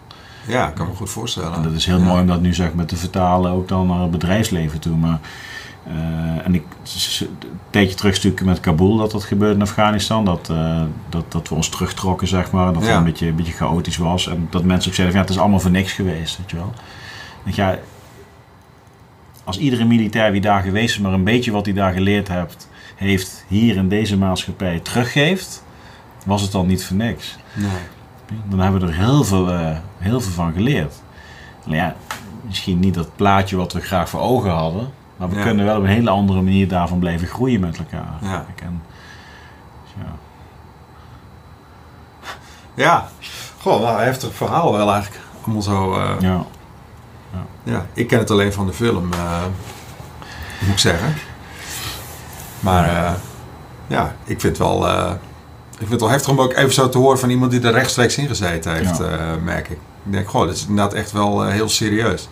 ja, 0.47 0.69
ik 0.69 0.75
kan 0.75 0.87
me 0.87 0.95
goed 0.95 1.11
voorstellen. 1.11 1.55
En 1.55 1.63
dat 1.63 1.73
is 1.73 1.87
heel 1.87 1.99
Ja. 1.99 2.05
mooi 2.05 2.21
om 2.21 2.27
dat 2.27 2.41
nu 2.41 2.55
zeg 2.55 2.75
maar 2.75 2.85
te 2.85 2.97
vertalen 2.97 3.51
ook 3.53 3.69
dan 3.69 3.87
naar 3.87 4.01
het 4.01 4.11
bedrijfsleven 4.11 4.79
toe. 4.81 4.97
Maar, 4.97 5.19
eh, 5.87 6.47
en 6.47 6.55
ik, 6.55 6.65
een 7.21 7.29
tijdje 7.71 7.97
terug 7.97 8.43
met 8.45 8.61
Kabul 8.61 8.97
dat 8.97 9.11
dat 9.11 9.25
gebeurde 9.25 9.55
in 9.55 9.63
Afghanistan. 9.63 10.25
Dat, 10.25 10.51
eh, 10.51 10.83
dat, 11.09 11.33
dat 11.33 11.49
we 11.49 11.55
ons 11.55 11.69
terugtrokken, 11.69 12.29
zeg 12.29 12.51
maar. 12.51 12.73
Dat 12.73 12.83
Ja. 12.83 12.89
het 12.89 12.99
een 12.99 13.05
beetje, 13.05 13.27
een 13.27 13.37
beetje 13.37 13.53
chaotisch 13.53 13.97
was. 13.97 14.29
En 14.29 14.47
dat 14.51 14.65
mensen 14.65 14.91
ook 14.91 14.97
zeiden 14.97 15.17
van 15.17 15.25
ja, 15.25 15.29
het 15.29 15.31
is 15.31 15.39
allemaal 15.39 15.61
voor 15.61 15.71
niks 15.71 15.93
geweest, 15.93 16.39
weet 16.39 16.51
je 16.51 16.57
wel. 16.57 16.73
Dat 17.45 17.55
ja, 17.55 17.79
als 19.45 19.59
iedere 19.59 19.85
militair 19.85 20.33
die 20.33 20.41
daar 20.41 20.63
geweest 20.63 20.95
is, 20.95 21.01
maar 21.01 21.13
een 21.13 21.25
beetje 21.25 21.51
wat 21.51 21.65
hij 21.65 21.75
daar 21.75 21.93
geleerd 21.93 22.29
hebt, 22.29 22.69
heeft 22.97 23.45
hier 23.49 23.77
in 23.77 23.89
deze 23.89 24.17
maatschappij 24.19 24.81
teruggeeft, 24.81 25.65
was 26.27 26.43
het 26.43 26.53
dan 26.53 26.67
niet 26.67 26.85
voor 26.85 26.97
niks. 26.97 27.37
Nee. 27.55 27.71
Dan 28.49 28.59
hebben 28.59 28.81
we 28.81 28.87
er 28.87 28.95
heel 28.95 29.25
veel, 29.25 29.51
eh, 29.51 29.77
heel 29.99 30.21
veel 30.21 30.33
van 30.33 30.53
geleerd. 30.53 31.03
Ja, 31.65 31.95
misschien 32.47 32.79
niet 32.81 32.95
dat 32.95 33.17
plaatje 33.17 33.57
wat 33.57 33.73
we 33.73 33.81
graag 33.81 34.09
voor 34.09 34.21
ogen 34.21 34.51
hadden. 34.51 34.89
Maar 35.23 35.31
we 35.31 35.37
Ja. 35.39 35.43
kunnen 35.47 35.65
wel 35.65 35.77
op 35.77 35.83
een 35.83 35.89
hele 35.89 36.11
andere 36.11 36.43
manier 36.43 36.69
daarvan 36.69 36.99
blijven 36.99 37.29
groeien 37.29 37.61
met 37.61 37.79
elkaar. 37.79 38.13
Ja. 38.23 38.45
En, 38.63 38.83
ja. 39.99 40.13
Ja. 42.75 43.09
Goh, 43.61 43.81
nou, 43.83 43.99
een 43.99 44.05
heftig 44.05 44.35
verhaal 44.35 44.73
wel 44.73 44.93
eigenlijk. 44.93 45.23
Allemaal 45.45 45.63
zo... 45.63 45.95
eh, 45.95 46.11
Ja. 46.21 46.45
Ja, 47.65 47.87
ik 47.93 48.07
ken 48.09 48.19
het 48.19 48.31
alleen 48.31 48.53
van 48.53 48.67
de 48.67 48.73
film, 48.73 49.13
eh, 49.13 49.43
moet 50.61 50.71
ik 50.73 50.79
zeggen. 50.79 51.15
Maar 52.61 52.89
eh, 52.89 53.13
ja, 53.87 54.15
ik 54.25 54.41
vind 54.41 54.59
het 54.59 54.67
wel, 54.67 54.89
ik 55.71 55.79
vind 55.79 55.91
het 55.91 56.01
wel 56.01 56.09
heftig 56.11 56.31
om 56.31 56.41
ook 56.41 56.53
even 56.53 56.73
zo 56.73 56.89
te 56.89 56.99
horen 56.99 57.19
van 57.19 57.31
iemand 57.31 57.51
die 57.51 57.61
er 57.61 57.73
rechtstreeks 57.73 58.17
in 58.19 58.27
gezeten 58.27 58.73
heeft, 58.75 58.99
Ja. 58.99 59.37
merk 59.43 59.69
ik. 59.69 59.79
Ik 60.05 60.13
denk, 60.13 60.29
goh, 60.29 60.47
dit 60.47 60.57
is 60.57 60.67
inderdaad 60.67 60.93
echt 60.95 61.13
wel 61.13 61.43
heel 61.45 61.69
serieus. 61.69 62.29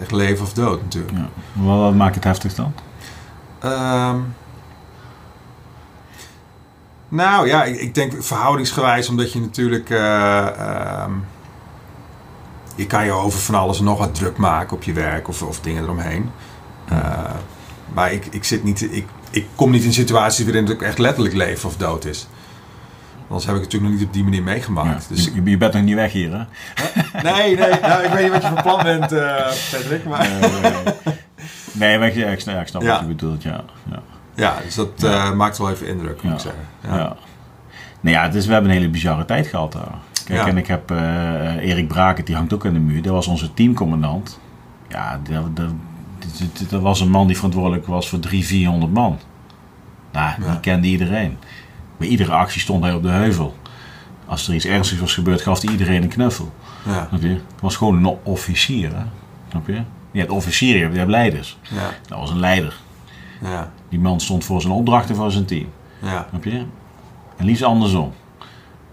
Echt 0.00 0.12
leven 0.12 0.44
of 0.44 0.52
dood 0.52 0.82
natuurlijk. 0.82 1.16
ja. 1.16 1.28
Wat, 1.52 1.78
wat 1.78 1.94
maakt 1.94 2.14
het 2.14 2.24
heftig 2.24 2.54
dan? 2.54 2.72
Ehm, 3.58 4.18
nou 7.08 7.46
ja, 7.46 7.64
ik, 7.64 7.80
ik 7.80 7.94
denk 7.94 8.24
verhoudingsgewijs, 8.24 9.08
omdat 9.08 9.32
je 9.32 9.40
natuurlijk. 9.40 9.90
eh, 9.90 10.46
ehm, 10.46 11.12
je 12.74 12.86
kan 12.86 13.04
je 13.04 13.12
over 13.12 13.38
van 13.38 13.54
alles 13.54 13.80
nog 13.80 13.98
wat 13.98 14.14
druk 14.14 14.36
maken 14.36 14.76
op 14.76 14.82
je 14.82 14.92
werk 14.92 15.28
of, 15.28 15.42
of 15.42 15.60
dingen 15.60 15.82
eromheen. 15.82 16.30
Eh, 16.88 17.30
maar 17.94 18.12
ik, 18.12 18.26
ik, 18.30 18.44
zit 18.44 18.64
niet, 18.64 18.82
ik, 18.82 19.06
ik 19.30 19.46
kom 19.54 19.70
niet 19.70 19.84
in 19.84 19.92
situaties 19.92 20.44
waarin 20.44 20.64
het 20.64 20.72
ook 20.72 20.82
echt 20.82 20.98
letterlijk 20.98 21.34
leven 21.34 21.68
of 21.68 21.76
dood 21.76 22.04
is. 22.04 22.28
Anders 23.32 23.46
heb 23.46 23.56
ik 23.56 23.62
het 23.62 23.72
natuurlijk 23.72 23.90
nog 23.92 24.00
niet 24.00 24.08
op 24.08 24.12
die 24.14 24.24
manier 24.24 24.42
meegemaakt. 24.42 25.06
Ja. 25.08 25.14
Dus 25.14 25.24
je, 25.34 25.42
je 25.44 25.56
bent 25.56 25.72
nog 25.72 25.82
niet 25.82 25.94
weg 25.94 26.12
hier, 26.12 26.30
hè? 26.32 26.42
nee, 27.22 27.56
nee, 27.56 27.80
nou, 27.80 28.02
ik 28.02 28.10
weet 28.10 28.22
niet 28.22 28.32
wat 28.32 28.42
je 28.42 28.48
van 28.48 28.62
plan 28.62 28.82
bent, 28.82 29.12
eh, 29.12 29.34
Patrick. 29.70 30.04
Maar... 30.04 30.28
Nee, 31.72 31.98
maar 31.98 32.08
ik, 32.08 32.40
snap, 32.40 32.60
ik 32.60 32.66
snap 32.66 32.82
Ja. 32.82 32.88
wat 32.90 33.00
je 33.00 33.06
bedoelt, 33.06 33.42
ja. 33.42 33.64
ja. 33.90 34.02
Ja, 34.34 34.54
dus 34.64 34.74
dat 34.74 35.02
eh, 35.02 35.32
maakt 35.32 35.58
wel 35.58 35.70
even 35.70 35.86
indruk, 35.86 36.22
moet 36.22 36.32
ik 36.32 36.38
zeggen. 36.38 36.62
Ja. 36.82 37.16
Nou 38.00 38.16
ja, 38.16 38.22
het 38.22 38.34
is, 38.34 38.46
we 38.46 38.52
hebben 38.52 38.70
een 38.70 38.76
hele 38.76 38.90
bizarre 38.90 39.24
tijd 39.24 39.46
gehad 39.46 39.72
daar. 39.72 39.94
Kijk, 40.24 40.46
en 40.46 40.56
ik 40.56 40.66
heb 40.66 40.90
eh, 40.90 41.56
Erik 41.68 41.88
Braken, 41.88 42.24
die 42.24 42.34
hangt 42.34 42.52
ook 42.52 42.66
aan 42.66 42.72
de 42.72 42.78
muur. 42.78 43.02
Dat 43.02 43.12
was 43.12 43.26
onze 43.26 43.54
teamcommandant. 43.54 44.40
Ja, 44.88 45.20
dat, 45.30 45.56
dat, 45.56 45.70
dit- 46.38 46.70
dat 46.70 46.80
was 46.82 47.00
een 47.00 47.10
man 47.10 47.26
die 47.26 47.36
verantwoordelijk 47.36 47.86
was 47.86 48.08
voor 48.08 48.18
300, 48.18 48.52
400 48.52 48.92
man. 48.92 49.18
Nou, 50.12 50.34
die 50.50 50.60
kende 50.60 50.86
iedereen. 50.86 51.38
Bij 51.96 52.08
iedere 52.08 52.32
actie 52.32 52.60
stond 52.60 52.82
hij 52.84 52.92
op 52.94 53.02
de 53.02 53.08
heuvel. 53.08 53.56
Als 54.26 54.48
er 54.48 54.54
iets 54.54 54.64
ernstigs 54.64 55.00
was 55.00 55.14
gebeurd, 55.14 55.40
gaf 55.42 55.62
hij 55.62 55.70
iedereen 55.70 56.02
een 56.02 56.08
knuffel. 56.08 56.52
Ja, 56.86 57.06
Snap 57.08 57.22
je? 57.22 57.28
Het 57.28 57.60
was 57.60 57.76
gewoon 57.76 58.04
een 58.04 58.16
officier, 58.22 58.94
hè? 58.96 59.02
Snap 59.50 59.66
je? 59.66 59.82
Je 60.10 60.18
hebt 60.18 60.30
officieren, 60.30 60.76
je 60.76 60.82
hebt- 60.82 60.92
je 60.94 60.98
hebt 61.00 61.10
leiders. 61.10 61.58
ja, 61.62 61.90
Dat 62.08 62.18
was 62.18 62.30
een 62.30 62.40
leider. 62.40 62.74
ja, 63.42 63.72
Die 63.88 63.98
man 64.00 64.20
stond 64.20 64.44
voor 64.44 64.60
zijn 64.60 64.72
opdracht 64.72 65.08
en 65.08 65.16
voor 65.16 65.30
zijn 65.30 65.44
team. 65.44 65.66
ja. 66.02 66.26
Snap 66.30 66.44
je? 66.44 66.64
En 67.36 67.44
liefst 67.44 67.62
andersom. 67.62 68.12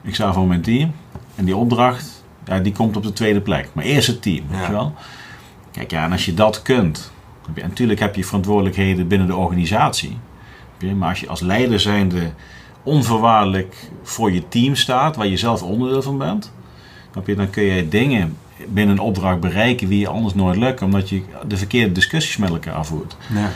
Ik 0.02 0.14
sta 0.16 0.34
voor 0.34 0.48
mijn 0.48 0.62
team 0.62 0.92
en 1.36 1.46
die 1.46 1.56
opdracht, 1.56 2.24
ja, 2.46 2.60
die 2.60 2.72
komt 2.74 2.98
op 2.98 3.04
de 3.04 3.14
tweede 3.14 3.42
plek. 3.42 3.70
Maar 3.74 3.84
eerst 3.84 4.08
het 4.08 4.22
team, 4.22 4.46
weet 4.50 4.66
je 4.66 4.72
wel? 4.72 4.94
Kijk, 5.72 5.92
ja, 5.92 6.04
en 6.04 6.12
als 6.12 6.26
je 6.26 6.34
dat 6.34 6.62
kunt, 6.62 7.12
en 7.54 7.68
natuurlijk 7.70 8.00
heb 8.00 8.16
je 8.16 8.24
verantwoordelijkheden 8.26 9.08
binnen 9.08 9.28
de 9.28 9.36
organisatie. 9.36 10.18
Maar 10.96 11.10
als 11.10 11.20
je 11.20 11.28
als 11.28 11.40
leider 11.42 11.80
zijnde 11.80 12.32
onvoorwaardelijk 12.84 13.76
voor 14.04 14.32
je 14.32 14.48
team 14.48 14.76
staat, 14.76 15.16
waar 15.16 15.28
je 15.28 15.38
zelf 15.38 15.64
onderdeel 15.64 16.02
van 16.02 16.18
bent, 16.18 16.54
dan 17.36 17.50
kun 17.50 17.64
je 17.64 17.88
dingen 17.90 18.38
binnen 18.68 18.96
een 18.96 19.04
opdracht 19.04 19.40
bereiken 19.40 19.88
die 19.90 20.00
je 20.00 20.08
anders 20.08 20.34
nooit 20.34 20.58
lukken, 20.58 20.86
omdat 20.86 21.10
je 21.10 21.22
de 21.48 21.58
verkeerde 21.58 21.92
discussies 21.92 22.38
met 22.38 22.50
elkaar 22.50 22.86
voert. 22.86 23.18
ja. 23.34 23.50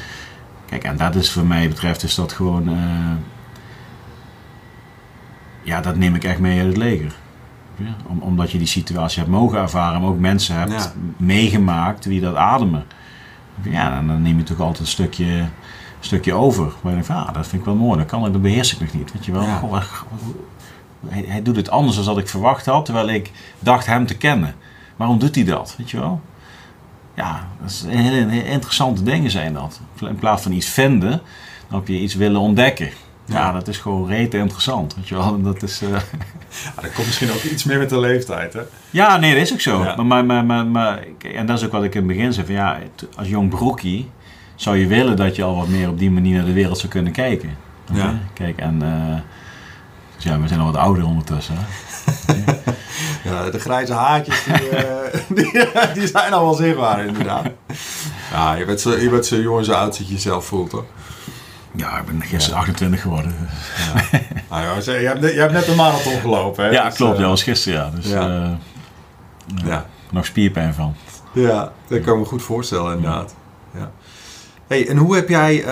Kijk, 0.65 0.83
en 0.85 0.97
dat 0.97 1.15
is 1.15 1.31
voor 1.31 1.45
mij 1.45 1.67
betreft 1.67 2.03
is 2.03 2.15
dat 2.15 2.31
gewoon. 2.33 2.67
eh, 2.69 3.11
ja, 5.63 5.81
dat 5.81 5.95
neem 5.95 6.15
ik 6.15 6.23
echt 6.23 6.39
mee 6.39 6.57
uit 6.59 6.67
het 6.67 6.77
leger. 6.77 7.13
Ja, 7.75 7.95
om, 8.07 8.19
omdat 8.19 8.51
je 8.51 8.57
die 8.57 8.67
situatie 8.67 9.19
hebt 9.19 9.31
mogen 9.31 9.57
ervaren, 9.59 10.01
maar 10.01 10.09
ook 10.09 10.19
mensen 10.19 10.55
hebt 10.55 10.71
Ja. 10.71 10.93
meegemaakt 11.17 12.03
die 12.03 12.21
dat 12.21 12.35
ademen. 12.35 12.83
Ja, 13.61 14.01
dan 14.01 14.21
neem 14.21 14.37
je 14.37 14.43
toch 14.43 14.59
altijd 14.59 14.79
een 14.79 14.87
stukje, 14.87 15.45
stukje 16.05 16.33
over. 16.33 16.71
Denkt, 16.83 17.05
van, 17.05 17.15
ah, 17.15 17.33
dat 17.33 17.47
vind 17.47 17.61
ik 17.61 17.67
wel 17.67 17.75
mooi, 17.75 17.97
dat 17.97 18.07
kan 18.07 18.25
ik, 18.25 18.31
dat 18.33 18.41
beheers 18.41 18.73
ik 18.73 18.79
nog 18.79 18.93
niet. 18.93 19.11
Weet 19.13 19.25
je 19.25 19.31
wel? 19.31 19.41
Ja. 19.41 19.55
Goh, 19.57 19.71
wat- 19.71 19.83
hij, 21.07 21.23
hij 21.27 21.41
doet 21.41 21.55
het 21.55 21.69
anders 21.69 21.95
dan 21.95 22.05
dat 22.05 22.17
ik 22.17 22.27
verwacht 22.29 22.65
had, 22.65 22.85
terwijl 22.85 23.09
ik 23.09 23.31
dacht 23.59 23.85
hem 23.85 24.05
te 24.05 24.17
kennen. 24.17 24.55
Waarom 24.95 25.19
doet 25.19 25.35
hij 25.35 25.43
dat? 25.43 25.75
Weet 25.77 25.89
je 25.91 25.99
wel? 25.99 26.21
Ja, 27.15 27.47
dat 27.61 27.69
is 27.69 27.83
hele, 27.87 28.29
hele 28.29 28.45
interessante 28.45 29.03
dingen 29.03 29.31
zijn 29.31 29.53
dat. 29.53 29.79
In 29.99 30.15
plaats 30.15 30.43
van 30.43 30.51
iets 30.51 30.67
vinden, 30.67 31.21
dan 31.69 31.79
heb 31.79 31.87
je 31.87 31.99
iets 31.99 32.15
willen 32.15 32.41
ontdekken. 32.41 32.89
Ja, 33.25 33.35
Ja. 33.39 33.51
dat 33.51 33.67
is 33.67 33.77
gewoon 33.77 34.07
rete 34.07 34.37
interessant. 34.37 34.95
Weet 34.95 35.07
je 35.07 35.15
wel? 35.15 35.41
Dat 35.51 35.63
is, 35.63 35.81
eh, 35.81 35.89
Ja, 35.89 36.81
dat 36.81 36.93
komt 36.93 37.05
misschien 37.07 37.31
ook 37.31 37.41
iets 37.43 37.63
meer 37.63 37.77
met 37.79 37.89
de 37.89 37.99
leeftijd, 37.99 38.53
hè? 38.53 38.61
Ja, 38.89 39.17
nee, 39.17 39.33
dat 39.33 39.41
is 39.41 39.53
ook 39.53 39.61
zo. 39.61 39.83
Ja. 39.83 39.95
Maar, 39.95 40.05
maar, 40.05 40.25
maar, 40.25 40.45
maar, 40.45 40.65
maar- 40.67 41.03
en 41.35 41.45
dat 41.45 41.57
is 41.57 41.65
ook 41.65 41.71
wat 41.71 41.83
ik 41.83 41.95
in 41.95 41.99
het 41.99 42.07
begin 42.15 42.33
zei. 42.33 42.45
Van, 42.45 42.55
ja, 42.55 42.77
als 43.15 43.27
jong 43.27 43.49
broekie 43.49 44.09
zou 44.55 44.77
je 44.77 44.87
willen 44.87 45.15
dat 45.15 45.35
je 45.35 45.43
al 45.43 45.55
wat 45.55 45.67
meer 45.67 45.89
op 45.89 45.99
die 45.99 46.11
manier 46.11 46.35
naar 46.35 46.45
de 46.45 46.53
wereld 46.53 46.77
zou 46.77 46.91
kunnen 46.91 47.11
kijken. 47.11 47.57
Ja. 47.93 48.19
Kijk, 48.33 48.57
en 48.57 48.81
eh, 48.81 49.19
dus 50.15 50.23
ja, 50.23 50.39
we 50.39 50.47
zijn 50.47 50.59
al 50.59 50.65
wat 50.65 50.77
ouder 50.77 51.05
ondertussen. 51.05 51.55
Ja, 53.23 53.49
de 53.49 53.59
grijze 53.59 53.93
haartjes, 53.93 54.43
die, 54.43 54.69
eh, 54.69 55.19
die, 55.37 55.67
die 55.93 56.07
zijn 56.07 56.33
al 56.33 56.43
wel 56.43 56.53
zichtbaar, 56.53 57.05
inderdaad. 57.05 57.45
Ja, 58.31 58.53
je 58.53 58.65
bent 58.65 58.81
zo, 58.81 58.97
je 58.97 59.09
bent 59.09 59.25
zo 59.25 59.35
jong 59.35 59.57
en 59.59 59.65
zo 59.65 59.71
oud 59.71 59.97
dat 59.97 60.07
je 60.07 60.13
jezelf 60.13 60.45
voelt, 60.45 60.69
toch? 60.69 60.83
Ja, 61.75 61.97
ik 61.97 62.05
ben 62.05 62.21
gisteren 62.21 62.59
28 62.59 63.01
geworden. 63.01 63.35
Ja. 63.77 64.19
nou 64.49 64.63
ja, 64.63 64.91
je, 64.91 65.07
hebt 65.07 65.19
net, 65.19 65.33
je 65.33 65.39
hebt 65.39 65.53
net 65.53 65.67
een 65.67 65.75
marathon 65.75 66.19
gelopen, 66.19 66.63
hè? 66.63 66.69
Ja, 66.71 66.85
dus, 66.85 66.95
klopt. 66.95 67.13
Uh, 67.13 67.19
dat 67.19 67.29
was 67.29 67.43
gisteren, 67.43 67.79
ja. 67.79 67.89
Dus, 67.95 68.07
ja. 68.07 68.27
Uh, 68.27 68.49
ja. 69.65 69.85
Nog 70.09 70.25
spierpijn 70.25 70.73
van. 70.73 70.95
Ja, 71.31 71.71
dat 71.87 72.01
kan 72.01 72.13
ik 72.13 72.19
me 72.19 72.25
goed 72.25 72.43
voorstellen, 72.43 72.95
inderdaad. 72.95 73.35
Ja. 73.73 73.91
Hey, 74.67 74.87
en 74.87 74.97
hoe 74.97 75.15
heb 75.15 75.29
jij 75.29 75.59
uh, 75.59 75.67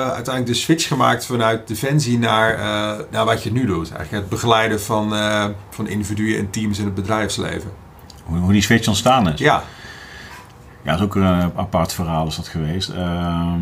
uiteindelijk 0.00 0.46
de 0.46 0.54
switch 0.54 0.88
gemaakt 0.88 1.26
vanuit 1.26 1.68
Defensie 1.68 2.18
naar, 2.18 2.58
naar 3.10 3.24
wat 3.24 3.42
je 3.42 3.52
nu 3.52 3.66
doet? 3.66 3.92
Eigenlijk 3.92 4.22
het 4.22 4.28
begeleiden 4.28 4.80
van, 4.80 5.14
van 5.70 5.88
individuen 5.88 6.38
en 6.38 6.50
teams 6.50 6.78
in 6.78 6.84
het 6.84 6.94
bedrijfsleven. 6.94 7.70
Hoe, 8.24 8.38
hoe 8.38 8.52
die 8.52 8.62
switch 8.62 8.88
ontstaan 8.88 9.32
is? 9.32 9.38
Ja. 9.38 9.62
Ja, 10.82 10.90
dat 10.90 11.00
is 11.00 11.04
ook 11.04 11.14
een 11.14 11.52
apart 11.56 11.92
verhaal 11.92 12.26
is 12.26 12.36
dat 12.36 12.48
geweest. 12.48 12.88
Ehm, 12.88 13.60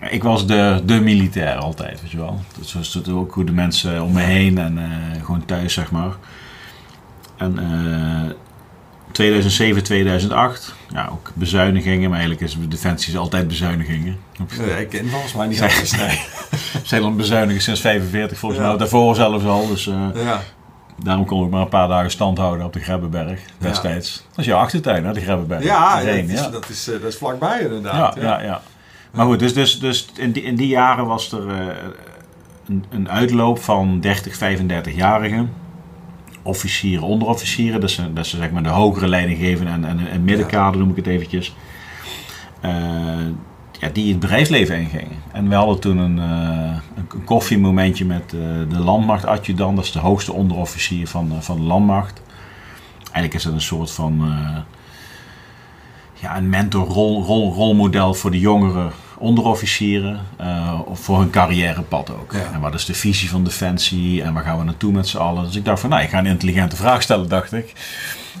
ik 0.00 0.22
was 0.22 0.46
de, 0.46 0.82
de 0.84 1.00
militair 1.00 1.56
altijd, 1.56 2.02
weet 2.02 2.10
je 2.10 2.16
wel. 2.16 2.40
Dat 2.58 2.92
het 2.92 3.08
ook 3.08 3.34
hoe 3.34 3.44
de 3.44 3.52
mensen 3.52 4.02
om 4.02 4.12
me 4.12 4.20
heen 4.20 4.58
en 4.58 4.78
gewoon 5.24 5.44
thuis, 5.44 5.72
zeg 5.72 5.90
maar. 5.90 6.12
En 7.36 7.58
2007, 9.14 9.82
2008, 9.82 10.74
ja, 10.92 11.08
ook 11.12 11.30
bezuinigingen, 11.34 12.10
maar 12.10 12.18
eigenlijk 12.18 12.40
is 12.40 12.56
Defensie 12.68 13.18
altijd 13.18 13.48
bezuinigingen. 13.48 14.18
Ja, 14.66 14.76
ik 14.76 14.88
ken 14.88 15.08
volgens 15.08 15.32
mij 15.34 15.46
niet 15.46 15.60
anders. 15.60 15.92
Nee. 15.96 16.20
zijn 16.82 17.02
dan 17.02 17.16
bezuinigen 17.16 17.62
sinds 17.62 17.80
45 17.80 18.38
volgens 18.38 18.60
ja. 18.60 18.68
mij, 18.68 18.76
daarvoor 18.76 19.14
zelfs 19.14 19.44
al. 19.44 19.68
Dus 19.68 19.86
uh, 19.86 20.06
ja. 20.14 20.40
daarom 21.02 21.24
kon 21.24 21.44
ik 21.44 21.50
maar 21.50 21.60
een 21.60 21.68
paar 21.68 21.88
dagen 21.88 22.10
stand 22.10 22.38
houden 22.38 22.66
op 22.66 22.72
de 22.72 22.80
Grebbeberg 22.80 23.40
destijds. 23.58 24.26
Dat 24.28 24.38
is 24.38 24.44
jouw 24.44 24.58
achtertuin, 24.58 25.04
hè, 25.04 25.12
de 25.12 25.20
Grebbeberg. 25.20 25.64
Ja, 25.64 25.96
dat, 26.04 26.14
is, 26.14 26.50
dat, 26.50 26.68
is, 26.68 26.84
dat 26.84 27.02
is 27.02 27.16
vlakbij 27.16 27.60
inderdaad. 27.60 28.14
Ja, 28.14 28.22
ja. 28.22 28.42
ja, 28.42 28.62
Maar 29.10 29.26
goed, 29.26 29.38
dus, 29.38 29.54
dus, 29.54 29.78
dus 29.80 30.08
in, 30.16 30.32
die, 30.32 30.42
in 30.42 30.56
die 30.56 30.68
jaren 30.68 31.06
was 31.06 31.32
er 31.32 31.46
uh, 31.46 31.66
een, 32.68 32.84
een, 32.90 33.10
uitloop 33.10 33.58
van 33.62 34.00
30, 34.00 34.38
35-jarigen. 34.38 35.48
Officieren, 36.44 37.04
onderofficieren. 37.04 37.80
Dat 37.80 37.90
ze, 37.90 38.12
dat 38.12 38.26
ze 38.26 38.36
zeg 38.36 38.50
maar 38.50 38.62
de 38.62 38.68
hogere 38.68 39.08
leidinggevenden 39.08 39.74
en, 39.74 39.84
en, 39.84 40.10
en 40.10 40.24
middenkader 40.24 40.80
noem 40.80 40.90
ik 40.90 40.96
het 40.96 41.06
eventjes. 41.06 41.54
Uh, 42.64 42.70
ja, 43.80 43.88
die 43.92 44.10
het 44.10 44.20
bedrijfsleven 44.20 44.78
ingingen. 44.78 45.22
En 45.32 45.48
we 45.48 45.54
hadden 45.54 45.80
toen 45.80 45.98
een, 45.98 46.16
uh, 46.16 46.76
een 46.96 47.24
koffiemomentje 47.24 48.04
met 48.04 48.30
de 48.30 48.78
landmachtadjudant. 48.78 49.76
Dat 49.76 49.84
is 49.84 49.92
de 49.92 49.98
hoogste 49.98 50.32
onderofficier 50.32 51.08
van, 51.08 51.32
van 51.40 51.56
de 51.56 51.62
landmacht. 51.62 52.22
Eigenlijk 53.02 53.34
is 53.34 53.42
dat 53.42 53.52
een 53.52 53.60
soort 53.60 53.90
van 53.90 54.44
ja, 56.24 56.36
een 56.36 56.48
mentor, 56.48 56.86
rol, 56.86 57.24
rol, 57.24 57.52
rolmodel 57.52 58.14
voor 58.14 58.30
de 58.30 58.40
jongere 58.40 58.90
onderofficieren. 59.24 60.20
Uh, 60.40 60.80
voor 60.92 61.18
hun 61.18 61.30
carrièrepad 61.30 62.10
ook. 62.10 62.32
Ja. 62.32 62.52
En 62.52 62.60
wat 62.60 62.74
is 62.74 62.84
de 62.84 62.94
visie 62.94 63.28
van 63.30 63.44
Defensie 63.44 64.22
en 64.22 64.32
waar 64.32 64.42
gaan 64.42 64.58
we 64.58 64.64
naartoe 64.64 64.92
met 64.92 65.08
z'n 65.08 65.16
allen? 65.16 65.44
Dus 65.44 65.56
ik 65.56 65.64
dacht 65.64 65.80
van, 65.80 65.90
nou, 65.90 66.02
ik 66.02 66.08
ga 66.08 66.18
een 66.18 66.26
intelligente 66.26 66.76
vraag 66.76 67.02
stellen, 67.02 67.28
dacht 67.28 67.52
ik. 67.52 67.72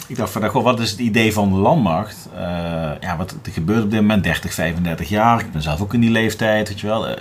Ik 0.06 0.16
dacht 0.16 0.32
van, 0.32 0.40
nou, 0.40 0.52
goh, 0.52 0.64
wat 0.64 0.80
is 0.80 0.90
het 0.90 1.00
idee 1.00 1.32
van 1.32 1.48
de 1.48 1.56
landmacht? 1.56 2.28
Uh, 2.34 2.40
ja, 3.00 3.16
wat 3.16 3.36
er 3.44 3.52
gebeurt 3.52 3.82
op 3.82 3.90
dit 3.90 4.00
moment, 4.00 4.24
30, 4.24 4.54
35 4.54 5.08
jaar. 5.08 5.40
Ik 5.40 5.52
ben 5.52 5.62
zelf 5.62 5.80
ook 5.80 5.94
in 5.94 6.00
die 6.00 6.10
leeftijd, 6.10 6.68
weet 6.68 6.80
je 6.80 6.86
wel. 6.86 7.08
Uh, 7.08 7.14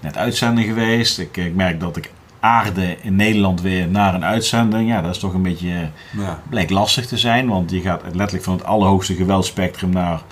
net 0.00 0.16
uitzending 0.16 0.66
geweest. 0.66 1.18
Ik, 1.18 1.36
ik 1.36 1.54
merk 1.54 1.80
dat 1.80 1.96
ik 1.96 2.10
aarde 2.40 2.96
in 3.02 3.16
Nederland 3.16 3.60
weer 3.60 3.88
naar 3.88 4.14
een 4.14 4.24
uitzending. 4.24 4.88
Ja, 4.88 5.00
dat 5.00 5.14
is 5.14 5.18
toch 5.18 5.34
een 5.34 5.42
beetje, 5.42 5.88
ja. 6.16 6.42
blijkt 6.48 6.70
lastig 6.70 7.06
te 7.06 7.18
zijn. 7.18 7.48
Want 7.48 7.70
je 7.70 7.80
gaat 7.80 8.02
letterlijk 8.12 8.44
van 8.44 8.54
het 8.54 8.64
allerhoogste 8.64 9.14
geweldspectrum 9.14 9.90
naar 9.90 10.22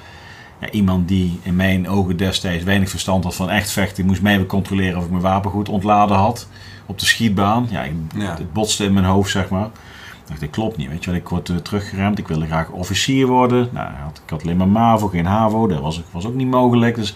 ja, 0.60 0.70
iemand 0.70 1.08
die 1.08 1.40
in 1.42 1.56
mijn 1.56 1.88
ogen 1.88 2.16
destijds 2.16 2.64
weinig 2.64 2.90
verstand 2.90 3.24
had 3.24 3.34
van 3.34 3.50
echt 3.50 3.70
vechten. 3.70 4.06
moest 4.06 4.22
mij 4.22 4.46
controleren 4.46 4.98
of 4.98 5.04
ik 5.04 5.10
mijn 5.10 5.22
wapen 5.22 5.50
goed 5.50 5.68
ontladen 5.68 6.16
had 6.16 6.48
op 6.86 6.98
de 6.98 7.06
schietbaan. 7.06 7.66
Ja, 7.70 7.82
ik, 7.82 7.92
ja. 8.14 8.30
het 8.30 8.52
botste 8.52 8.84
in 8.84 8.92
mijn 8.92 9.06
hoofd, 9.06 9.30
zeg 9.30 9.48
maar. 9.48 9.66
Ik 9.66 10.34
dacht, 10.34 10.40
dat 10.40 10.50
klopt 10.50 10.76
niet. 10.76 10.88
Weet 10.88 11.04
je 11.04 11.10
wel, 11.10 11.20
ik 11.20 11.28
word 11.28 11.48
uh, 11.48 11.56
teruggeremd. 11.56 12.18
Ik 12.18 12.28
wilde 12.28 12.46
graag 12.46 12.68
officier 12.68 13.26
worden. 13.26 13.68
Nou, 13.72 13.88
ik 14.24 14.30
had 14.30 14.42
alleen 14.42 14.56
maar 14.56 14.68
MAVO, 14.68 15.08
geen 15.08 15.26
HAVO. 15.26 15.66
Dat 15.66 15.80
was, 15.80 16.02
was 16.10 16.26
ook 16.26 16.34
niet 16.34 16.50
mogelijk. 16.50 16.94
Dus 16.94 17.14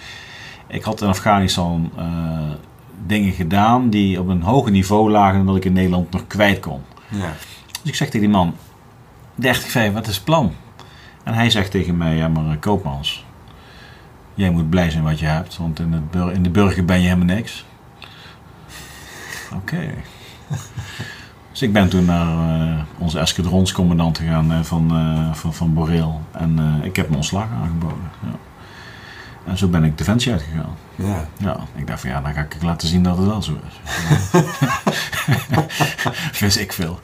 ik 0.67 0.83
had 0.83 1.01
in 1.01 1.09
Afghanistan... 1.09 1.91
Uh, 1.99 2.05
dingen 3.07 3.33
gedaan 3.33 3.91
die 3.91 4.21
op 4.21 4.29
een 4.29 4.43
hoger 4.43 4.71
niveau 4.71 5.11
lagen 5.11 5.37
dan 5.37 5.47
dat 5.47 5.57
ik 5.57 5.65
in 5.65 5.73
Nederland 5.73 6.11
nog 6.11 6.27
kwijt 6.27 6.61
kon. 6.61 6.81
Ja. 7.09 7.33
Dus 7.83 7.91
ik 7.91 7.95
zeg 7.95 8.09
tegen 8.09 8.27
die 8.27 8.37
man, 8.37 8.55
30, 9.35 9.71
5, 9.71 9.93
wat 9.93 10.07
is 10.07 10.15
het 10.15 10.25
plan? 10.25 10.53
En 11.23 11.35
hij 11.35 11.51
zegt 11.51 11.71
tegen 11.71 11.97
mij, 11.97 12.17
ja 12.17 12.29
maar 12.29 12.57
Koopmans, 12.59 13.25
jij 14.35 14.51
moet 14.51 14.71
blij 14.71 14.91
zijn 14.91 15.03
wat 15.03 15.19
je 15.19 15.27
hebt, 15.27 15.57
want 15.57 15.79
in, 15.79 15.93
het 15.93 16.35
in 16.35 16.43
de 16.43 16.51
burger 16.51 16.85
ben 16.85 17.01
je 17.01 17.09
helemaal 17.09 17.35
niks. 17.35 17.65
Oké. 19.53 19.75
Okay. 19.75 19.95
dus 21.51 21.63
ik 21.63 21.73
ben 21.73 21.89
toen 21.89 22.05
naar 22.05 22.61
uh, 22.61 22.83
onze 22.99 23.19
escadronscommandant 23.19 24.19
gegaan 24.19 24.53
uh, 24.53 24.63
van, 24.63 24.99
uh, 24.99 25.35
van, 25.35 25.55
van 25.55 25.75
Boreel 25.75 26.21
en 26.31 26.81
ik 26.83 26.97
heb 26.97 27.07
mijn 27.07 27.19
ontslag 27.19 27.47
aangeboden. 27.63 28.11
Ja. 28.23 28.39
En 29.47 29.59
zo 29.59 29.69
ben 29.69 29.85
ik 29.85 29.99
Defensie 29.99 30.33
uitgegaan. 30.33 30.77
Ja. 30.95 31.29
ja. 31.37 31.57
Ik 31.75 31.87
dacht 31.87 32.01
van 32.01 32.11
ja, 32.11 32.21
dan 32.21 32.35
ga 32.35 32.41
ik 32.41 32.57
laten 32.63 32.89
zien 32.89 33.03
dat 33.03 33.17
het 33.17 33.27
wel 33.27 33.43
zo 33.43 33.59
is. 33.69 33.81
Vis 36.39 36.57
ik 36.57 36.73
veel. 36.73 37.01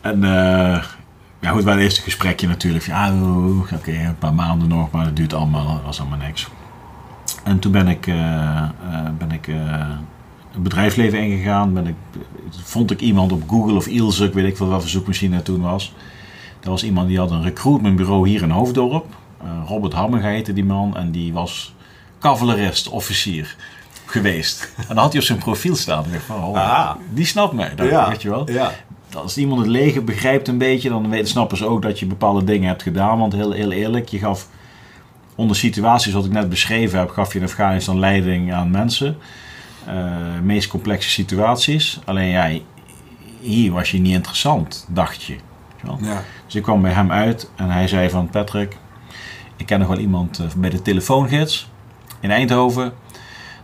En 0.00 0.24
uh, 0.24 0.84
ja, 1.46 1.52
goed, 1.52 1.64
bij 1.64 1.72
het 1.72 1.82
eerste 1.82 2.00
gesprekje 2.00 2.46
natuurlijk. 2.46 2.86
Ja, 2.86 3.14
oké, 3.60 3.74
okay, 3.74 4.04
een 4.04 4.18
paar 4.18 4.34
maanden 4.34 4.68
nog, 4.68 4.90
maar 4.90 5.04
dat 5.04 5.16
duurt 5.16 5.34
allemaal, 5.34 5.66
dat 5.66 5.84
was 5.84 6.00
allemaal 6.00 6.18
niks. 6.18 6.48
En 7.44 7.58
toen 7.58 7.72
ben 7.72 7.88
ik, 7.88 8.06
uh, 8.06 8.14
uh, 8.14 9.08
ben 9.18 9.30
ik 9.30 9.46
het 10.52 10.62
bedrijfsleven 10.62 11.18
ingegaan. 11.18 11.74
Ben 11.74 11.86
ik, 11.86 11.94
vond 12.50 12.90
ik 12.90 13.00
iemand 13.00 13.32
op 13.32 13.48
Google 13.48 13.74
of 13.74 13.86
Ilse, 13.86 14.24
ik 14.24 14.32
weet 14.32 14.46
ik 14.46 14.56
veel 14.56 14.80
voor 14.80 14.88
zoekmachine 14.88 15.42
toen 15.42 15.60
was. 15.60 15.94
Dat 16.60 16.70
was 16.70 16.84
iemand 16.84 17.08
die 17.08 17.18
had 17.18 17.30
een 17.30 17.42
recruitmentbureau 17.42 18.28
hier 18.28 18.42
in 18.42 18.50
Hoofddorp. 18.50 19.06
Robert 19.66 19.92
Hammer 19.92 20.22
heette 20.22 20.52
die 20.52 20.64
man 20.64 20.96
en 20.96 21.10
die 21.10 21.32
was 21.32 21.74
cavalerist, 22.20 22.88
officier 22.88 23.56
geweest. 24.06 24.72
En 24.76 24.84
dan 24.88 24.96
had 24.96 25.12
hij 25.12 25.20
op 25.20 25.26
zijn 25.26 25.38
profiel 25.38 25.76
staan. 25.76 26.04
Ik 26.12 26.20
van, 26.20 26.44
oh, 26.44 26.54
ah. 26.54 26.90
die 27.10 27.26
snapt 27.26 27.52
mij. 27.52 27.74
Dat, 27.74 27.88
ja. 27.88 28.08
Weet 28.08 28.22
je 28.22 28.28
wel. 28.28 28.50
Ja. 28.50 28.72
Als 29.14 29.38
iemand 29.38 29.60
het 29.60 29.68
leger 29.68 30.04
begrijpt 30.04 30.48
een 30.48 30.58
beetje, 30.58 30.88
dan 30.88 31.10
weten, 31.10 31.28
snappen 31.28 31.56
ze 31.56 31.66
ook 31.66 31.82
dat 31.82 31.98
je 31.98 32.06
bepaalde 32.06 32.44
dingen 32.44 32.68
hebt 32.68 32.82
gedaan. 32.82 33.18
Want 33.18 33.32
heel, 33.32 33.50
heel 33.50 33.72
eerlijk, 33.72 34.08
je 34.08 34.18
gaf 34.18 34.48
onder 35.34 35.56
situaties 35.56 36.12
wat 36.12 36.24
ik 36.24 36.32
net 36.32 36.48
beschreven 36.48 36.98
heb, 36.98 37.10
gaf 37.10 37.32
je 37.32 37.38
in 37.38 37.44
Afghanistan 37.44 37.98
leiding 37.98 38.52
aan 38.52 38.70
mensen. 38.70 39.18
Uh, 39.88 39.94
meest 40.42 40.68
complexe 40.68 41.10
situaties. 41.10 42.00
Alleen 42.04 42.30
jij, 42.30 42.62
hier 43.40 43.72
was 43.72 43.90
je 43.90 43.98
niet 43.98 44.14
interessant, 44.14 44.86
dacht 44.88 45.22
je. 45.22 45.36
Ja. 46.00 46.24
Dus 46.44 46.54
ik 46.54 46.62
kwam 46.62 46.82
bij 46.82 46.92
hem 46.92 47.12
uit 47.12 47.50
en 47.56 47.70
hij 47.70 47.88
zei 47.88 48.10
van 48.10 48.30
Patrick, 48.30 48.76
ik 49.56 49.66
ken 49.66 49.78
nog 49.78 49.88
wel 49.88 49.98
iemand 49.98 50.40
uh, 50.40 50.46
bij 50.56 50.70
de 50.70 50.82
telefoongids 50.82 51.68
in 52.20 52.30
Eindhoven. 52.30 52.92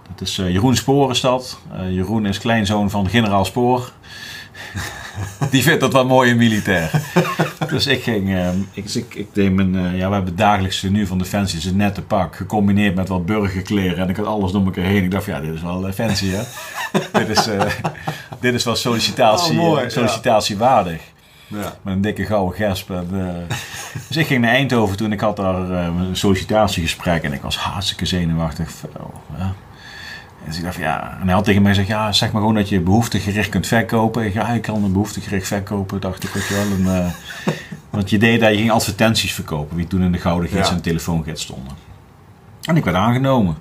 Dat 0.09 0.20
is 0.20 0.38
uh, 0.38 0.51
Jeroen 0.51 0.76
Sporenstad. 0.76 1.61
Uh, 1.72 1.95
Jeroen 1.95 2.26
is 2.26 2.38
kleinzoon 2.38 2.90
van 2.90 3.09
generaal 3.09 3.45
Spoor. 3.45 3.93
Die 5.50 5.62
vindt 5.62 5.80
dat 5.80 5.92
wel 5.92 6.06
mooi 6.06 6.30
in 6.30 6.36
militair. 6.36 6.90
dus 7.68 7.86
ik 7.86 8.02
ging, 8.02 8.28
uh, 8.28 8.48
ik, 8.72 8.94
ik, 8.94 9.14
ik, 9.14 9.26
deed 9.32 9.52
mijn, 9.52 9.72
ja, 9.74 10.08
we 10.08 10.14
hebben 10.14 10.24
het 10.24 10.38
dagelijkse 10.38 10.90
nu 10.90 11.06
van 11.06 11.18
Defensie, 11.18 11.58
is 11.58 11.64
een 11.64 11.76
nette 11.76 12.02
pak, 12.02 12.36
gecombineerd 12.36 12.94
met 12.94 13.08
wat 13.08 13.26
burgerkleren. 13.26 13.96
En 13.96 14.08
ik 14.08 14.16
had 14.16 14.26
alles 14.26 14.52
door 14.52 14.64
elkaar 14.64 14.84
heen. 14.84 15.04
Ik 15.04 15.10
dacht, 15.10 15.24
ja, 15.24 15.40
dit 15.40 15.54
is 15.54 15.62
wel 15.62 15.92
fancy, 15.92 16.30
hè? 16.30 16.42
dit, 17.24 17.28
is, 17.28 17.48
dit 18.40 18.54
is 18.54 18.64
wel 18.64 18.76
sollicitatie, 18.76 19.52
oh, 19.52 19.64
mooi. 19.64 19.88
Ja. 21.52 21.76
Met 21.82 21.94
een 21.94 22.00
dikke 22.00 22.24
gouden 22.24 22.56
gesp. 22.56 22.90
En, 22.90 23.08
uh, 23.12 23.56
dus 24.08 24.16
ik 24.16 24.26
ging 24.26 24.40
naar 24.40 24.54
Eindhoven 24.54 24.96
toen. 24.96 25.12
Ik 25.12 25.20
had 25.20 25.36
daar 25.36 25.70
uh, 25.70 25.84
een 25.84 26.16
sollicitatiegesprek. 26.16 27.22
En 27.22 27.32
ik 27.32 27.42
was 27.42 27.56
hartstikke 27.56 28.06
zenuwachtig. 28.06 28.70
Ja. 29.36 29.54
Dus 30.47 30.57
ik 30.57 30.64
dacht 30.64 30.76
ja. 30.76 31.18
En 31.20 31.26
hij 31.26 31.34
had 31.34 31.45
tegen 31.45 31.62
mij 31.62 31.70
gezegd, 31.70 31.88
ja, 31.88 32.12
zeg 32.12 32.32
maar 32.32 32.40
gewoon 32.40 32.57
dat 32.57 32.68
je 32.68 32.80
behoeftegericht 32.80 33.49
kunt 33.49 33.66
verkopen. 33.66 34.24
Ik, 34.24 34.32
ja, 34.32 34.49
ik 34.49 34.62
kan 34.62 34.84
een 34.84 34.93
behoeftegericht 34.93 35.47
verkopen, 35.47 36.01
dacht 36.01 36.24
ik 36.24 36.30
ook 36.36 36.49
wel. 36.49 36.61
En, 36.61 36.80
uh, 36.80 37.07
want 37.90 38.11
je 38.11 38.18
deed 38.18 38.40
dat, 38.40 38.51
je 38.51 38.57
ging 38.57 38.70
advertenties 38.70 39.32
verkopen. 39.32 39.76
Wie 39.76 39.86
toen 39.86 40.03
in 40.03 40.12
de 40.12 40.18
Gouden 40.18 40.49
Gids 40.49 40.68
ja. 40.68 40.74
en 40.74 40.82
telefoongids 40.82 41.43
stonden. 41.43 41.72
En 42.62 42.76
ik 42.76 42.84
werd 42.84 42.97
aangenomen. 42.97 43.57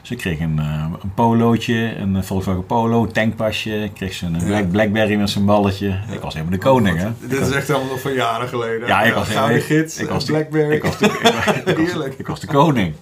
Dus 0.00 0.16
ik 0.16 0.18
kreeg 0.22 0.40
een, 0.40 0.56
uh, 0.60 0.84
een 1.02 1.14
polootje, 1.14 1.96
een 1.96 2.24
Volkswagen 2.24 2.66
Polo, 2.66 3.06
tankpasje. 3.06 3.82
Ik 3.82 3.94
kreeg 3.94 4.22
een 4.22 4.40
ja. 4.40 4.44
Black, 4.44 4.70
Blackberry 4.70 5.14
met 5.14 5.30
zijn 5.30 5.44
balletje. 5.44 5.86
Ja. 5.86 6.12
Ik 6.12 6.20
was 6.20 6.34
helemaal 6.34 6.58
de 6.58 6.64
koning, 6.64 6.98
hè. 6.98 7.08
Dit 7.20 7.40
is 7.40 7.50
echt 7.50 7.68
helemaal 7.68 7.88
nog 7.88 8.00
van 8.00 8.12
jaren 8.12 8.48
geleden. 8.48 8.88
Ja, 8.88 9.02
ik 9.02 9.14
was 9.14 9.28
Gouden 9.28 9.62
gids, 9.62 9.98
ik 9.98 10.08
was 10.08 10.24
de, 10.24 10.32
Blackberry. 10.32 10.74
Ik 10.74 10.82
was 10.82 10.98
de, 10.98 11.04
ik, 11.04 11.76
was, 11.76 12.06
ik, 12.06 12.14
ik 12.18 12.26
was 12.26 12.40
de 12.40 12.46
koning. 12.46 12.94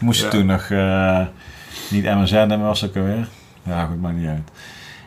Moest 0.00 0.30
toen 0.30 0.46
nog 0.46 0.68
uh, 0.68 1.26
niet 1.90 2.04
MSN, 2.04 2.46
maar 2.48 2.58
was 2.58 2.82
ik 2.82 2.96
alweer. 2.96 3.28
Ja, 3.62 3.84
goed, 3.84 4.00
maakt 4.00 4.16
niet 4.16 4.28
uit. 4.28 4.50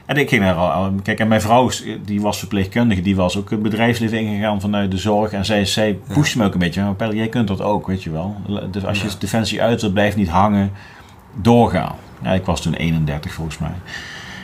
En 0.05 0.17
ik 0.17 0.29
ging 0.29 0.43
daar 0.43 0.55
al, 0.55 0.93
kijk, 1.03 1.19
en 1.19 1.27
mijn 1.27 1.41
vrouw, 1.41 1.69
die 2.05 2.21
was 2.21 2.39
verpleegkundige, 2.39 3.01
die 3.01 3.15
was 3.15 3.37
ook 3.37 3.49
het 3.49 3.61
bedrijfsleven 3.61 4.19
ingegaan 4.19 4.61
vanuit 4.61 4.91
de 4.91 4.97
zorg. 4.97 5.31
En 5.31 5.45
zij, 5.45 5.65
zij 5.65 5.99
pushte 6.13 6.37
me 6.37 6.45
ook 6.45 6.53
een 6.53 6.59
beetje, 6.59 6.93
maar 6.97 7.15
jij 7.15 7.27
kunt 7.27 7.47
dat 7.47 7.61
ook, 7.61 7.87
weet 7.87 8.03
je 8.03 8.11
wel. 8.11 8.35
Dus 8.71 8.85
als 8.85 9.01
je 9.01 9.07
ja. 9.07 9.13
defensie 9.19 9.61
uit 9.61 9.81
wilt, 9.81 9.93
blijf 9.93 10.15
niet 10.15 10.29
hangen, 10.29 10.71
doorgaan. 11.33 11.95
Ja, 12.21 12.31
ik 12.31 12.45
was 12.45 12.61
toen 12.61 12.73
31 12.73 13.33
volgens 13.33 13.57
mij. 13.57 13.73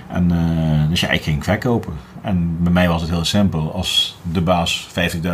En, 0.08 0.32
uh, 0.32 0.90
dus 0.90 1.00
ja, 1.00 1.10
ik 1.10 1.22
ging 1.22 1.44
verkopen. 1.44 1.94
En 2.22 2.58
bij 2.64 2.72
mij 2.72 2.88
was 2.88 3.02
het 3.02 3.10
heel 3.10 3.26
simpel. 3.26 3.74
Als 3.74 4.18
de 4.32 4.42
baas 4.42 4.88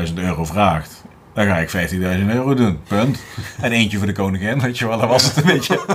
50.000 0.08 0.14
euro 0.16 0.46
vraagt, 0.46 1.04
dan 1.34 1.46
ga 1.46 1.58
ik 1.58 1.90
15.000 1.92 2.00
euro 2.28 2.54
doen. 2.54 2.80
Punt. 2.88 3.24
En 3.62 3.72
eentje 3.72 3.98
voor 3.98 4.08
de 4.08 4.14
koningin, 4.14 4.60
weet 4.60 4.78
je 4.78 4.88
wel. 4.88 5.00
Dat 5.00 5.10
was 5.10 5.24
het 5.24 5.38
een 5.38 5.54
beetje. 5.54 5.80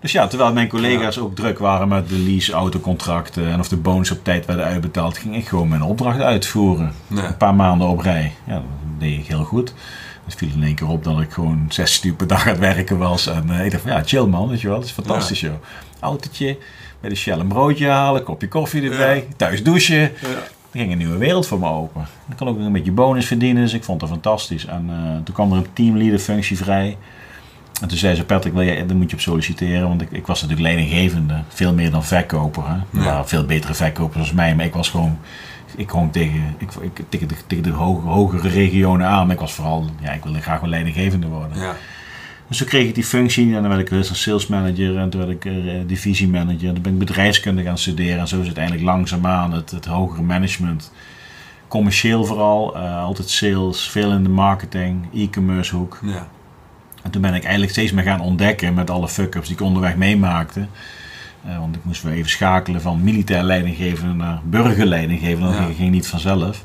Dus 0.00 0.12
ja, 0.12 0.26
terwijl 0.26 0.52
mijn 0.52 0.68
collega's 0.68 1.18
ook 1.18 1.34
druk 1.34 1.58
waren 1.58 1.88
met 1.88 2.08
de 2.08 2.18
lease-autocontracten 2.18 3.46
en 3.52 3.58
of 3.58 3.68
de 3.68 3.76
bonus 3.76 4.10
op 4.10 4.24
tijd 4.24 4.46
werden 4.46 4.64
uitbetaald, 4.64 5.18
ging 5.18 5.36
ik 5.36 5.48
gewoon 5.48 5.68
mijn 5.68 5.82
opdracht 5.82 6.20
uitvoeren. 6.20 6.92
Een 7.10 7.36
paar 7.36 7.54
maanden 7.54 7.88
op 7.88 8.00
rij. 8.00 8.32
Ja, 8.46 8.54
dat 8.54 8.62
deed 8.98 9.18
ik 9.18 9.26
heel 9.26 9.44
goed. 9.44 9.74
Het 10.24 10.34
viel 10.34 10.48
in 10.54 10.62
één 10.62 10.74
keer 10.74 10.88
op 10.88 11.04
dat 11.04 11.20
ik 11.20 11.30
gewoon 11.30 11.66
zes 11.68 12.04
uur 12.04 12.14
per 12.14 12.26
dag 12.26 12.42
aan 12.42 12.48
het 12.48 12.58
werken 12.58 12.98
was. 12.98 13.26
En 13.26 13.44
uh, 13.50 13.64
ik 13.64 13.70
dacht 13.70 13.82
van 13.82 13.92
ja, 13.92 14.02
chill 14.04 14.26
man, 14.26 14.48
weet 14.48 14.60
je 14.60 14.68
wel. 14.68 14.76
Dat 14.76 14.86
is 14.86 14.92
fantastisch 14.92 15.40
joh. 15.40 15.52
Autootje, 16.00 16.58
bij 17.00 17.10
de 17.10 17.16
Shell 17.16 17.38
een 17.38 17.48
broodje 17.48 17.88
halen, 17.88 18.22
kopje 18.22 18.48
koffie 18.48 18.90
erbij, 18.90 19.26
thuis 19.36 19.62
douchen. 19.62 20.00
Er 20.70 20.78
ging 20.78 20.92
een 20.92 20.98
nieuwe 20.98 21.16
wereld 21.16 21.46
voor 21.46 21.58
me 21.58 21.68
open. 21.68 22.06
Ik 22.30 22.36
kon 22.36 22.48
ook 22.48 22.58
een 22.58 22.72
beetje 22.72 22.92
bonus 22.92 23.26
verdienen, 23.26 23.62
dus 23.62 23.72
ik 23.72 23.84
vond 23.84 24.00
het 24.00 24.10
fantastisch. 24.10 24.66
En 24.66 24.86
uh, 24.90 25.24
toen 25.24 25.34
kwam 25.34 25.52
er 25.52 25.58
een 25.58 25.72
teamleader 25.72 26.18
functie 26.18 26.56
vrij. 26.56 26.96
En 27.80 27.88
toen 27.88 27.98
zei 27.98 28.14
ze, 28.14 28.24
Patrick, 28.24 28.52
wil 28.52 28.62
je, 28.62 28.86
dan 28.86 28.96
moet 28.96 29.10
je 29.10 29.16
op 29.16 29.22
solliciteren. 29.22 29.88
Want 29.88 30.00
ik, 30.02 30.10
ik 30.10 30.26
was 30.26 30.42
natuurlijk 30.42 30.68
leidinggevende. 30.68 31.42
Veel 31.48 31.74
meer 31.74 31.90
dan 31.90 32.04
verkoper. 32.04 32.62
Hè? 32.66 32.98
Er 32.98 33.04
waren 33.04 33.28
veel 33.28 33.44
betere 33.44 33.74
verkopers 33.74 34.18
als 34.18 34.32
mij. 34.32 34.54
Maar 34.54 34.64
ik 34.64 34.74
was 34.74 34.88
gewoon... 34.88 35.18
Ik 35.76 35.86
kwam 35.86 36.10
tegen, 36.10 36.54
ik, 36.58 36.70
ik, 36.80 37.04
tegen 37.08 37.28
de, 37.28 37.34
tegen 37.46 37.64
de 37.64 37.70
hogere 37.70 38.48
regionen 38.48 39.06
aan. 39.06 39.26
Maar 39.26 39.34
ik 39.34 39.40
was 39.40 39.52
vooral... 39.52 39.84
Ja, 40.00 40.12
ik 40.12 40.24
wilde 40.24 40.40
graag 40.40 40.60
wel 40.60 40.70
leidinggevende 40.70 41.26
worden. 41.26 41.58
Ja. 41.58 41.76
Dus 42.48 42.58
toen 42.58 42.66
kreeg 42.66 42.88
ik 42.88 42.94
die 42.94 43.04
functie. 43.04 43.54
En 43.54 43.60
dan 43.60 43.68
werd 43.68 43.80
ik 43.80 43.88
weer 43.88 44.04
sales 44.04 44.46
manager. 44.46 44.96
En 44.96 45.10
toen 45.10 45.26
werd 45.26 45.32
ik 45.32 45.44
uh, 45.44 45.72
divisiemanager. 45.86 46.68
En 46.68 46.74
toen 46.74 46.82
ben 46.82 46.92
ik 46.92 46.98
bedrijfskunde 46.98 47.62
gaan 47.62 47.78
studeren. 47.78 48.18
En 48.18 48.28
zo 48.28 48.40
is 48.40 48.48
het 48.48 48.56
eigenlijk 48.56 48.86
langzaamaan 48.86 49.52
het, 49.52 49.70
het 49.70 49.84
hogere 49.84 50.22
management. 50.22 50.92
Commercieel 51.68 52.24
vooral. 52.24 52.76
Uh, 52.76 53.02
altijd 53.02 53.30
sales. 53.30 53.88
Veel 53.88 54.12
in 54.12 54.22
de 54.22 54.28
marketing. 54.28 55.08
E-commerce 55.14 55.76
hoek. 55.76 56.00
Ja. 56.02 56.28
En 57.02 57.10
toen 57.10 57.22
ben 57.22 57.34
ik 57.34 57.42
eigenlijk 57.42 57.72
steeds 57.72 57.92
meer 57.92 58.04
gaan 58.04 58.20
ontdekken 58.20 58.74
met 58.74 58.90
alle 58.90 59.08
fuck-ups 59.08 59.46
die 59.46 59.56
ik 59.56 59.62
onderweg 59.62 59.96
meemaakte. 59.96 60.66
Uh, 61.46 61.58
want 61.58 61.76
ik 61.76 61.84
moest 61.84 62.02
weer 62.02 62.12
even 62.12 62.30
schakelen 62.30 62.80
van 62.80 63.02
militair 63.02 63.42
leidinggevende 63.42 64.14
naar 64.14 64.40
burgerleidinggevende. 64.44 65.58
Dat 65.58 65.76
ging 65.76 65.90
niet 65.90 66.06
vanzelf. 66.06 66.64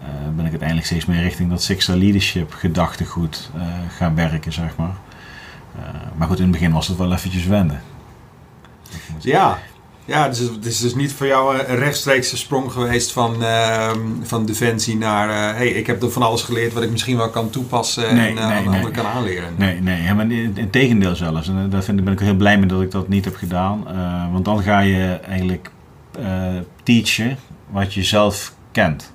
Uh, 0.00 0.06
ben 0.36 0.44
ik 0.44 0.50
uiteindelijk 0.50 0.86
steeds 0.86 1.06
meer 1.06 1.22
richting 1.22 1.50
dat 1.50 1.62
Six 1.62 1.86
Leadership 1.86 2.52
gedachtegoed 2.52 3.50
uh, 3.56 3.62
gaan 3.96 4.14
werken, 4.14 4.52
zeg 4.52 4.76
maar. 4.76 4.94
maar 6.16 6.28
goed, 6.28 6.36
in 6.36 6.42
het 6.42 6.52
begin 6.52 6.72
was 6.72 6.88
het 6.88 6.98
wel 6.98 7.12
eventjes 7.12 7.46
wennen. 7.46 7.80
Ja, 9.18 9.58
ja, 10.04 10.28
dus 10.28 10.38
het 10.38 10.64
is 10.64 10.80
dus 10.80 10.94
niet 10.94 11.12
voor 11.12 11.26
jou 11.26 11.58
een 11.58 11.76
rechtstreekse 11.76 12.36
sprong 12.36 12.72
geweest 12.72 13.12
van, 13.12 13.42
uh, 13.42 13.90
van 14.22 14.46
defensie 14.46 14.96
naar... 14.96 15.28
Uh, 15.28 15.56
hey, 15.56 15.68
ik 15.68 15.86
heb 15.86 16.02
er 16.02 16.10
van 16.10 16.22
alles 16.22 16.42
geleerd 16.42 16.72
wat 16.72 16.82
ik 16.82 16.90
misschien 16.90 17.16
wel 17.16 17.30
kan 17.30 17.50
toepassen 17.50 18.14
nee, 18.14 18.28
en 18.28 18.36
uh, 18.36 18.48
nee, 18.48 18.56
aan 18.56 18.66
anderen 18.66 18.92
kan 18.92 19.06
aanleren. 19.06 19.54
Nee, 19.56 19.80
nee, 19.80 20.14
maar 20.14 20.30
in, 20.30 20.70
tegendeel 20.70 21.16
zelfs. 21.16 21.48
En 21.48 21.70
daar 21.70 21.82
vind, 21.82 22.04
ben 22.04 22.12
ik 22.12 22.18
heel 22.18 22.34
blij 22.34 22.58
mee 22.58 22.68
dat 22.68 22.82
ik 22.82 22.90
dat 22.90 23.08
niet 23.08 23.24
heb 23.24 23.36
gedaan. 23.36 23.84
want 24.32 24.44
dan 24.44 24.62
ga 24.62 24.80
je 24.80 25.20
eigenlijk 25.28 25.70
teachen 26.82 27.38
wat 27.70 27.94
je 27.94 28.04
zelf 28.04 28.54
kent. 28.72 29.12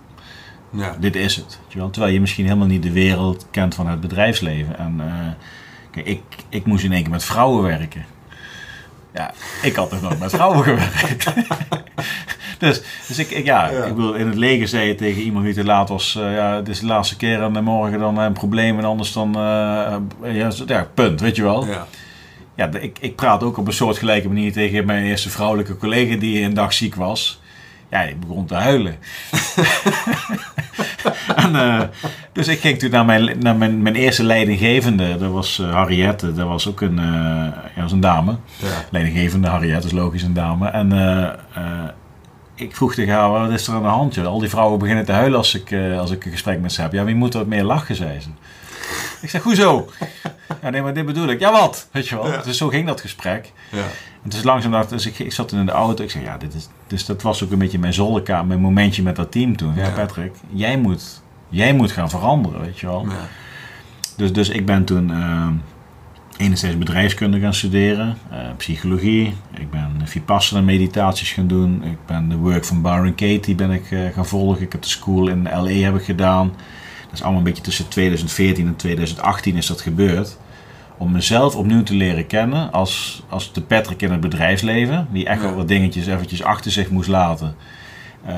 Ja. 0.72 0.96
Dit 1.00 1.16
is 1.16 1.36
het. 1.36 1.60
Terwijl 1.92 2.14
je 2.14 2.20
misschien 2.20 2.46
helemaal 2.46 2.68
niet 2.68 2.84
de 2.84 2.92
wereld 2.92 3.48
kent 3.52 3.76
van 3.76 3.88
het 3.88 4.02
bedrijfsleven. 4.02 4.78
En 4.78 5.02
kijk, 5.92 6.06
ik, 6.06 6.22
ik 6.50 6.66
moest 6.66 6.84
in 6.84 6.92
één 6.92 7.02
keer 7.02 7.12
met 7.12 7.24
vrouwen 7.24 7.64
werken. 7.64 8.06
Ja, 9.18 9.34
ik 9.62 9.76
had 9.76 10.02
nog 10.02 10.20
met 10.20 10.32
vrouwen 10.32 10.64
gewerkt. 10.64 11.34
dus 12.60 12.82
dus 13.08 13.20
ik, 13.20 13.30
ik 13.30 13.46
ja, 13.46 13.68
ik 13.70 13.96
bedoel, 13.96 14.14
in 14.14 14.28
het 14.28 14.36
leger 14.36 14.68
zei 14.68 14.88
je 14.88 14.96
tegen 14.96 15.22
iemand 15.22 15.46
die 15.46 15.54
te 15.54 15.64
laat 15.64 15.90
was: 15.90 16.16
uh, 16.20 16.36
ja, 16.36 16.56
het 16.56 16.68
is 16.68 16.80
de 16.80 16.86
laatste 16.86 17.16
keer 17.16 17.42
en 17.42 17.64
morgen 17.64 18.00
dan 18.00 18.18
een 18.18 18.34
probleem 18.34 18.78
en 18.78 18.86
anders 18.86 19.14
dan. 19.14 19.30
Uh, 19.30 19.96
ja, 20.24 20.50
ja, 20.66 20.88
punt, 20.94 21.22
weet 21.22 21.36
je 21.36 21.44
wel. 21.44 21.66
Ja. 21.66 21.88
Ja, 22.56 22.70
ik, 22.80 22.98
ik 23.00 23.16
praat 23.16 23.44
ook 23.44 23.58
op 23.58 23.68
een 23.68 23.74
soortgelijke 23.74 24.28
manier 24.28 24.52
tegen 24.52 24.86
mijn 24.86 25.04
eerste 25.04 25.30
vrouwelijke 25.30 25.78
collega 25.78 26.16
die 26.16 26.42
een 26.44 26.54
dag 26.54 26.74
ziek 26.74 26.96
was. 26.96 27.42
Ja, 27.90 28.02
ik 28.02 28.20
begon 28.20 28.46
te 28.46 28.56
huilen. 28.56 28.98
en, 31.36 31.56
uh, 31.56 31.82
dus 32.32 32.48
ik 32.48 32.60
ging 32.60 32.80
toen 32.80 32.90
naar 32.90 33.06
mijn, 33.06 33.40
naar 33.40 33.56
mijn, 33.56 33.82
mijn 33.82 33.96
eerste 33.96 34.24
leidinggevende. 34.24 35.18
Dat 35.18 35.32
was 35.32 35.60
uh, 35.60 35.74
Harriette. 35.74 36.34
Dat 36.34 36.48
was 36.48 36.68
ook 36.68 36.82
een, 36.82 36.98
uh, 36.98 37.06
ja, 37.76 37.82
was 37.82 37.92
een 37.92 38.00
dame. 38.00 38.36
Ja. 38.58 38.68
Leidinggevende 38.92 39.48
Harriette 39.48 39.88
is 39.88 39.94
logisch 39.94 40.24
een 40.24 40.34
dame. 40.34 40.68
En 40.68 40.92
ik 42.56 42.76
vroeg 42.76 42.94
tegen 42.94 43.14
haar, 43.14 43.30
wat 43.30 43.52
is 43.52 43.68
er 43.68 43.74
aan 43.74 43.82
de 43.82 43.88
hand? 43.88 44.16
Joh? 44.16 44.26
Al 44.26 44.40
die 44.40 44.50
vrouwen 44.50 44.80
beginnen 44.80 45.06
te 45.06 45.12
huilen 45.12 45.38
als 45.38 45.56
ik, 45.56 45.76
als 45.98 46.12
ik 46.12 46.26
een 46.26 46.32
gesprek 46.32 46.60
met 46.60 46.72
ze 46.74 46.82
heb. 46.82 46.92
Ja, 46.92 47.04
wie 47.04 47.16
moet 47.16 47.34
wat 47.34 47.48
meer 47.48 47.64
lachen, 47.64 47.96
zei 47.96 48.20
ze. 48.20 48.30
Ik 49.22 49.30
zeg, 49.30 49.44
hoezo? 49.44 49.90
ja, 50.62 50.70
nee, 50.70 50.82
maar 50.82 50.94
dit 50.94 51.06
bedoel 51.06 51.28
ik. 51.28 51.40
Ja, 51.40 51.52
wat? 51.52 51.88
Weet 51.92 52.08
je 52.08 52.16
wel? 52.16 52.32
Ja. 52.32 52.42
Dus 52.42 52.58
zo 52.58 52.68
ging 52.68 52.88
dat 52.88 53.02
gesprek. 53.02 53.52
Ja. 53.72 53.84
En 54.24 54.30
dus 54.30 54.44
langzaam 54.44 54.72
dacht 54.72 54.90
dus 54.90 55.06
ik, 55.06 55.20
ik 55.20 55.34
zat 55.34 55.52
in 55.52 55.66
de 55.66 55.72
auto. 55.72 56.04
Ik 56.04 56.12
zei, 56.12 56.24
ja, 56.24 56.38
dit 56.38 56.54
is... 56.54 56.70
Dus 56.88 57.06
dat 57.06 57.22
was 57.22 57.44
ook 57.44 57.52
een 57.52 57.58
beetje 57.58 57.80
mijn 57.80 57.94
zolderkamer, 57.94 58.48
mijn 58.48 58.60
momentje 58.60 59.04
met 59.04 59.16
dat 59.16 59.32
team 59.32 59.56
toen. 59.56 59.76
Ja, 59.76 59.90
Patrick, 59.90 60.32
jij 60.50 60.78
moet, 60.78 61.22
jij 61.50 61.74
moet 61.74 61.92
gaan 61.92 62.10
veranderen, 62.10 62.62
weet 62.62 62.80
je 62.80 62.86
wel. 62.86 63.06
Ja. 63.10 63.28
Dus, 64.16 64.34
dus 64.34 64.50
ik 64.50 64.66
ben 64.66 64.86
toen 64.86 65.10
uh, 65.10 65.48
enerzijds 66.38 66.78
bedrijfskunde 66.78 67.40
gaan 67.40 67.54
studeren, 67.54 68.18
uh, 68.32 68.38
psychologie. 68.58 69.34
Ik 69.54 69.72
ben 69.72 70.02
Vipassana 70.04 70.62
meditaties 70.62 71.32
gaan 71.32 71.48
doen. 71.48 71.84
Ik 71.84 71.98
ben 72.06 72.30
de 72.30 72.36
work 72.36 72.66
van 72.66 72.82
Byron 72.82 73.16
Katie 73.16 73.56
ben 73.56 73.72
ik 73.72 73.92
uh, 73.92 74.10
gaan 74.14 74.26
volgen. 74.26 74.62
Ik 74.62 74.72
heb 74.72 74.82
de 74.82 74.88
school 74.88 75.28
in 75.28 75.44
LA 75.44 75.72
heb 75.72 75.96
ik 75.96 76.04
gedaan. 76.04 76.48
Dat 77.04 77.14
is 77.14 77.22
allemaal 77.22 77.40
een 77.40 77.48
beetje 77.48 77.64
tussen 77.64 77.88
2014 77.88 78.68
en 78.68 78.76
2018 78.76 79.56
is 79.56 79.68
dat 79.68 79.82
gebeurd. 79.82 80.38
Om 80.98 81.12
mezelf 81.12 81.56
opnieuw 81.56 81.84
te 81.84 81.94
leren 81.94 82.28
kennen 82.28 82.72
als, 82.72 83.24
als 83.30 83.54
de 83.54 83.62
Patrick 83.62 84.02
in 84.02 84.12
het 84.12 84.20
bedrijfsleven. 84.20 85.08
Die 85.12 85.26
echt 85.26 85.42
wel 85.42 85.56
wat 85.56 85.68
dingetjes 85.68 86.08
eventjes 86.08 86.44
achter 86.44 86.72
zich 86.72 86.90
moest 86.90 87.10
laten. 87.10 87.56
Uh, 88.28 88.34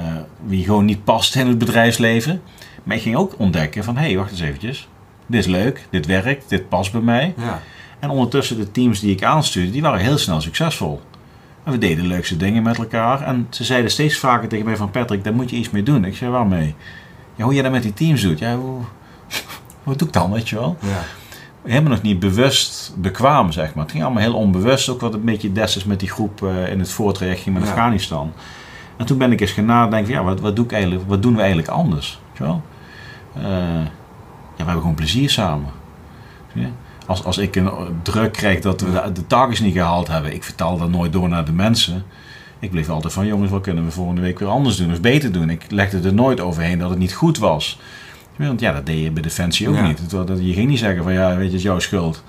wie 0.45 0.64
gewoon 0.64 0.86
niet 0.86 1.03
past 1.03 1.36
in 1.36 1.47
het 1.47 1.57
bedrijfsleven. 1.57 2.41
Maar 2.84 2.95
ik 2.95 3.01
ging 3.01 3.16
ook 3.16 3.36
ontdekken 3.38 3.84
van, 3.84 3.97
hé, 3.97 4.05
hey, 4.05 4.18
wacht 4.18 4.32
eens 4.32 4.41
eventjes. 4.41 4.88
Dit 5.26 5.39
is 5.39 5.45
leuk, 5.45 5.88
dit 5.89 6.05
werkt, 6.05 6.49
dit 6.49 6.70
past 6.70 6.91
bij 6.91 7.01
mij. 7.01 7.34
Ja. 7.38 7.62
En 7.99 8.10
ondertussen 8.10 8.57
de 8.57 8.72
teams 8.72 8.99
die 8.99 9.12
ik 9.12 9.24
aanstuurde, 9.24 9.72
die 9.72 9.82
waren 9.82 9.99
heel 9.99 10.18
snel 10.18 10.41
succesvol. 10.41 11.01
En 11.64 11.72
we 11.72 11.78
deden 11.78 12.03
de 12.03 12.10
leukste 12.10 12.38
dingen 12.38 12.64
met 12.64 12.78
elkaar. 12.78 13.22
En 13.22 13.47
ze 13.49 13.64
zeiden 13.64 13.91
steeds 13.91 14.18
vaker 14.18 14.47
tegen 14.47 14.66
mij 14.66 14.76
van, 14.76 14.91
Patrick, 14.91 15.24
daar 15.24 15.34
moet 15.34 15.49
je 15.49 15.55
iets 15.55 15.70
mee 15.70 15.84
doen. 15.84 16.05
Ik 16.05 16.16
zei, 16.16 16.32
waarmee? 16.32 16.76
Ja, 17.36 17.43
hoe 17.43 17.53
je 17.53 17.62
dat 17.62 17.72
met 17.72 17.84
die 17.84 17.93
teams 17.93 18.22
doet. 18.22 18.39
Ja, 18.39 18.55
hoe, 18.55 18.82
wat 19.84 19.99
doe 19.99 20.07
ik 20.07 20.14
dan, 20.14 20.32
weet 20.32 20.49
je 20.49 20.55
wel? 20.55 20.78
Ja. 20.82 21.03
Helemaal 21.64 21.91
nog 21.91 22.01
niet 22.01 22.20
bewust 22.20 22.93
bekwaam, 22.97 23.51
zeg 23.51 23.74
maar. 23.74 23.84
Het 23.84 23.91
ging 23.91 24.03
allemaal 24.03 24.24
heel 24.24 24.36
onbewust. 24.36 24.89
Ook 24.89 25.01
wat 25.01 25.14
een 25.14 25.24
beetje 25.24 25.51
destijds 25.51 25.88
met 25.88 25.99
die 25.99 26.10
groep 26.10 26.41
uh, 26.41 26.72
in 26.72 26.80
het 26.80 26.91
voortraject 26.91 27.39
ging 27.39 27.55
met 27.55 27.64
ja. 27.64 27.72
Afghanistan. 27.72 28.34
En 28.97 29.05
toen 29.05 29.18
ben 29.18 29.32
ik 29.32 29.41
eens 29.41 29.51
gaan 29.51 29.66
nadenken, 29.66 30.14
ja, 30.14 30.24
wat, 30.24 30.39
wat, 30.39 30.55
doe 30.55 30.66
ik 30.66 30.72
eigenlijk, 30.72 31.03
wat 31.07 31.22
doen 31.22 31.34
we 31.34 31.39
eigenlijk 31.39 31.70
anders? 31.70 32.20
Weet 32.28 32.38
je 32.38 32.43
wel? 32.43 32.62
Uh, 33.38 33.43
ja, 33.43 33.86
we 34.57 34.64
hebben 34.64 34.82
gewoon 34.82 34.95
plezier 34.95 35.30
samen. 35.30 35.70
Als, 37.05 37.24
als 37.24 37.38
ik 37.38 37.55
een 37.55 37.72
druk 38.01 38.34
krijg 38.34 38.60
dat 38.60 38.82
we 38.82 38.91
de, 38.91 39.12
de 39.12 39.28
targets 39.28 39.60
niet 39.60 39.74
gehaald 39.74 40.07
hebben, 40.07 40.34
ik 40.34 40.43
vertaal 40.43 40.78
dat 40.78 40.89
nooit 40.89 41.14
door 41.14 41.30
naar 41.30 41.45
de 41.45 41.51
mensen. 41.51 42.05
Ik 42.60 42.72
bleef 42.72 42.89
altijd 42.89 43.14
van, 43.14 43.26
jongens, 43.26 43.51
wat 43.51 43.62
kunnen 43.62 43.86
we 43.86 43.91
volgende 43.91 44.22
week 44.22 44.39
weer 44.39 44.49
anders 44.49 44.78
doen 44.78 44.91
of 44.91 45.01
beter 45.01 45.32
doen? 45.32 45.49
Ik 45.49 45.66
legde 45.70 45.99
er 46.01 46.14
nooit 46.14 46.39
overheen 46.39 46.80
dat 46.80 46.89
het 46.89 46.99
niet 46.99 47.14
goed 47.14 47.38
was. 47.38 47.80
Want 48.47 48.59
ja, 48.59 48.71
dat 48.71 48.85
deed 48.85 49.03
je 49.03 49.11
bij 49.11 49.21
Defensie 49.21 49.69
ook 49.69 49.75
ja. 49.75 49.87
niet. 49.87 49.99
Je 50.39 50.53
ging 50.53 50.69
niet 50.69 50.79
zeggen 50.79 51.03
van, 51.03 51.13
ja, 51.13 51.27
weet 51.27 51.37
je, 51.37 51.43
het 51.43 51.53
is 51.53 51.61
jouw 51.61 51.79
schuld. 51.79 52.23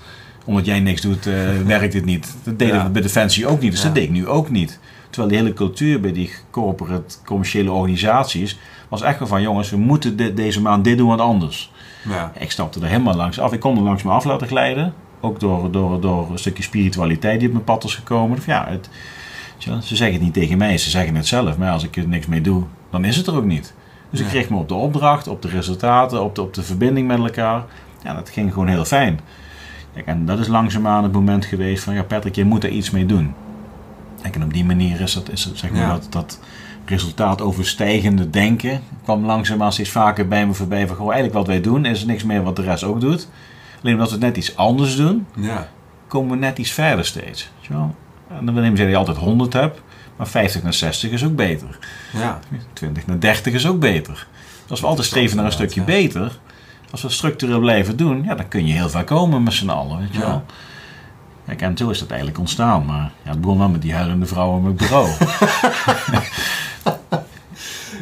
Omdat 0.45 0.65
jij 0.65 0.79
niks 0.79 1.01
doet, 1.01 1.27
uh, 1.27 1.33
werkt 1.65 1.93
het 1.93 2.05
niet. 2.05 2.35
Dat 2.43 2.59
deden 2.59 2.75
ja. 2.75 2.83
we 2.83 2.89
bij 2.89 3.01
Defensie 3.01 3.47
ook 3.47 3.61
niet, 3.61 3.71
dus 3.71 3.81
dat 3.81 3.95
deed 3.95 4.03
ik 4.03 4.09
nu 4.09 4.27
ook 4.27 4.49
niet. 4.49 4.79
Terwijl 5.09 5.31
de 5.33 5.37
hele 5.37 5.53
cultuur 5.53 5.99
bij 5.99 6.11
die 6.11 6.31
corporate, 6.49 7.15
commerciële 7.25 7.71
organisaties 7.71 8.59
was 8.89 9.01
echt 9.01 9.19
wel 9.19 9.27
van, 9.27 9.41
jongens, 9.41 9.69
we 9.69 9.77
moeten 9.77 10.15
dit, 10.15 10.37
deze 10.37 10.61
maand 10.61 10.83
dit 10.83 10.97
doen 10.97 11.07
wat 11.07 11.19
anders. 11.19 11.71
Ja. 12.09 12.31
Ik 12.39 12.51
stapte 12.51 12.79
er 12.79 12.87
helemaal 12.87 13.15
langs 13.15 13.39
af. 13.39 13.53
Ik 13.53 13.59
kon 13.59 13.77
er 13.77 13.83
langs 13.83 14.03
me 14.03 14.11
af 14.11 14.23
laten 14.23 14.47
glijden. 14.47 14.93
Ook 15.19 15.39
door, 15.39 15.71
door, 15.71 16.01
door 16.01 16.31
een 16.31 16.39
stukje 16.39 16.63
spiritualiteit 16.63 17.39
die 17.39 17.47
op 17.47 17.53
mijn 17.53 17.65
pad 17.65 17.83
was 17.83 17.95
gekomen. 17.95 18.37
Ja, 18.45 18.67
het, 18.69 18.89
ze 19.57 19.95
zeggen 19.95 20.13
het 20.13 20.21
niet 20.21 20.33
tegen 20.33 20.57
mij, 20.57 20.77
ze 20.77 20.89
zeggen 20.89 21.15
het 21.15 21.27
zelf. 21.27 21.57
Maar 21.57 21.71
als 21.71 21.83
ik 21.83 21.97
er 21.97 22.07
niks 22.07 22.25
mee 22.25 22.41
doe, 22.41 22.63
dan 22.89 23.05
is 23.05 23.15
het 23.15 23.27
er 23.27 23.35
ook 23.35 23.45
niet. 23.45 23.73
Dus 24.11 24.19
ik 24.19 24.27
kreeg 24.27 24.49
me 24.49 24.57
op 24.57 24.67
de 24.67 24.73
opdracht, 24.73 25.27
op 25.27 25.41
de 25.41 25.47
resultaten, 25.47 26.23
op 26.23 26.35
de, 26.35 26.41
op 26.41 26.53
de 26.53 26.63
verbinding 26.63 27.07
met 27.07 27.19
elkaar. 27.19 27.63
Ja, 28.03 28.13
dat 28.13 28.29
ging 28.29 28.53
gewoon 28.53 28.67
heel 28.67 28.85
fijn. 28.85 29.19
Kijk, 29.93 30.05
en 30.05 30.25
dat 30.25 30.39
is 30.39 30.47
langzaamaan 30.47 31.03
het 31.03 31.11
moment 31.11 31.45
geweest 31.45 31.83
van, 31.83 31.93
ja 31.93 32.03
Patrick, 32.03 32.35
je 32.35 32.45
moet 32.45 32.63
er 32.63 32.69
iets 32.69 32.89
mee 32.89 33.05
doen. 33.05 33.33
En 34.21 34.43
op 34.43 34.53
die 34.53 34.65
manier 34.65 35.01
is 35.01 35.13
dat, 35.13 35.31
is 35.31 35.43
het, 35.43 35.57
zeg 35.57 35.71
maar, 35.71 35.87
dat, 35.87 36.07
dat 36.09 36.39
resultaat 36.85 37.41
overstijgende 37.41 38.29
denken 38.29 38.81
kwam 39.03 39.25
langzaamaan 39.25 39.73
steeds 39.73 39.89
vaker 39.89 40.27
bij 40.27 40.47
me 40.47 40.53
voorbij. 40.53 40.87
Van 40.87 40.95
gewoon 40.95 41.11
eigenlijk 41.11 41.39
wat 41.39 41.47
wij 41.47 41.61
doen 41.61 41.85
is 41.85 42.05
niks 42.05 42.23
meer 42.23 42.43
wat 42.43 42.55
de 42.55 42.61
rest 42.61 42.83
ook 42.83 43.01
doet. 43.01 43.27
Alleen 43.81 43.93
omdat 43.93 44.11
we 44.11 44.17
net 44.17 44.37
iets 44.37 44.55
anders 44.55 44.95
doen, 44.95 45.25
ja. 45.35 45.67
komen 46.07 46.31
we 46.31 46.37
net 46.37 46.57
iets 46.57 46.71
verder 46.71 47.05
steeds. 47.05 47.51
Weet 47.55 47.65
je 47.65 47.73
wel? 47.73 47.95
En 48.27 48.45
dan 48.45 48.53
wil 48.53 48.63
niet 48.63 48.77
zeggen 48.77 48.93
dat 48.93 49.05
je 49.05 49.11
altijd 49.11 49.17
100 49.17 49.53
hebt, 49.53 49.81
maar 50.21 50.29
50 50.29 50.63
naar 50.63 50.73
60 50.73 51.11
is 51.11 51.23
ook 51.25 51.35
beter. 51.35 51.77
Ja. 52.13 52.39
20 52.73 53.05
naar 53.07 53.19
30 53.19 53.53
is 53.53 53.67
ook 53.67 53.79
beter. 53.79 54.27
Als 54.69 54.79
we 54.81 54.87
altijd 54.87 55.07
streven 55.07 55.35
naar 55.37 55.45
een 55.45 55.51
stukje 55.51 55.81
beter, 55.81 56.39
als 56.91 57.01
we 57.01 57.09
structureel 57.09 57.59
blijven 57.59 57.97
doen, 57.97 58.23
ja, 58.23 58.35
dan 58.35 58.47
kun 58.47 58.67
je 58.67 58.73
heel 58.73 58.89
ver 58.89 59.03
komen 59.03 59.43
met 59.43 59.53
z'n 59.53 59.69
allen. 59.69 59.99
Weet 59.99 60.11
je 60.13 60.19
Ja. 60.19 60.25
wel? 60.25 60.43
Kijk, 61.45 61.61
en 61.61 61.77
zo 61.77 61.89
is 61.89 61.99
dat 61.99 62.09
eigenlijk 62.09 62.39
ontstaan. 62.39 62.85
Maar 62.85 63.11
ja, 63.23 63.29
het 63.29 63.41
begon 63.41 63.57
wel 63.57 63.69
met 63.69 63.81
die 63.81 63.93
huilende 63.93 64.25
vrouw 64.25 64.55
op 64.55 64.61
mijn 64.63 64.75
bureau. 64.75 65.09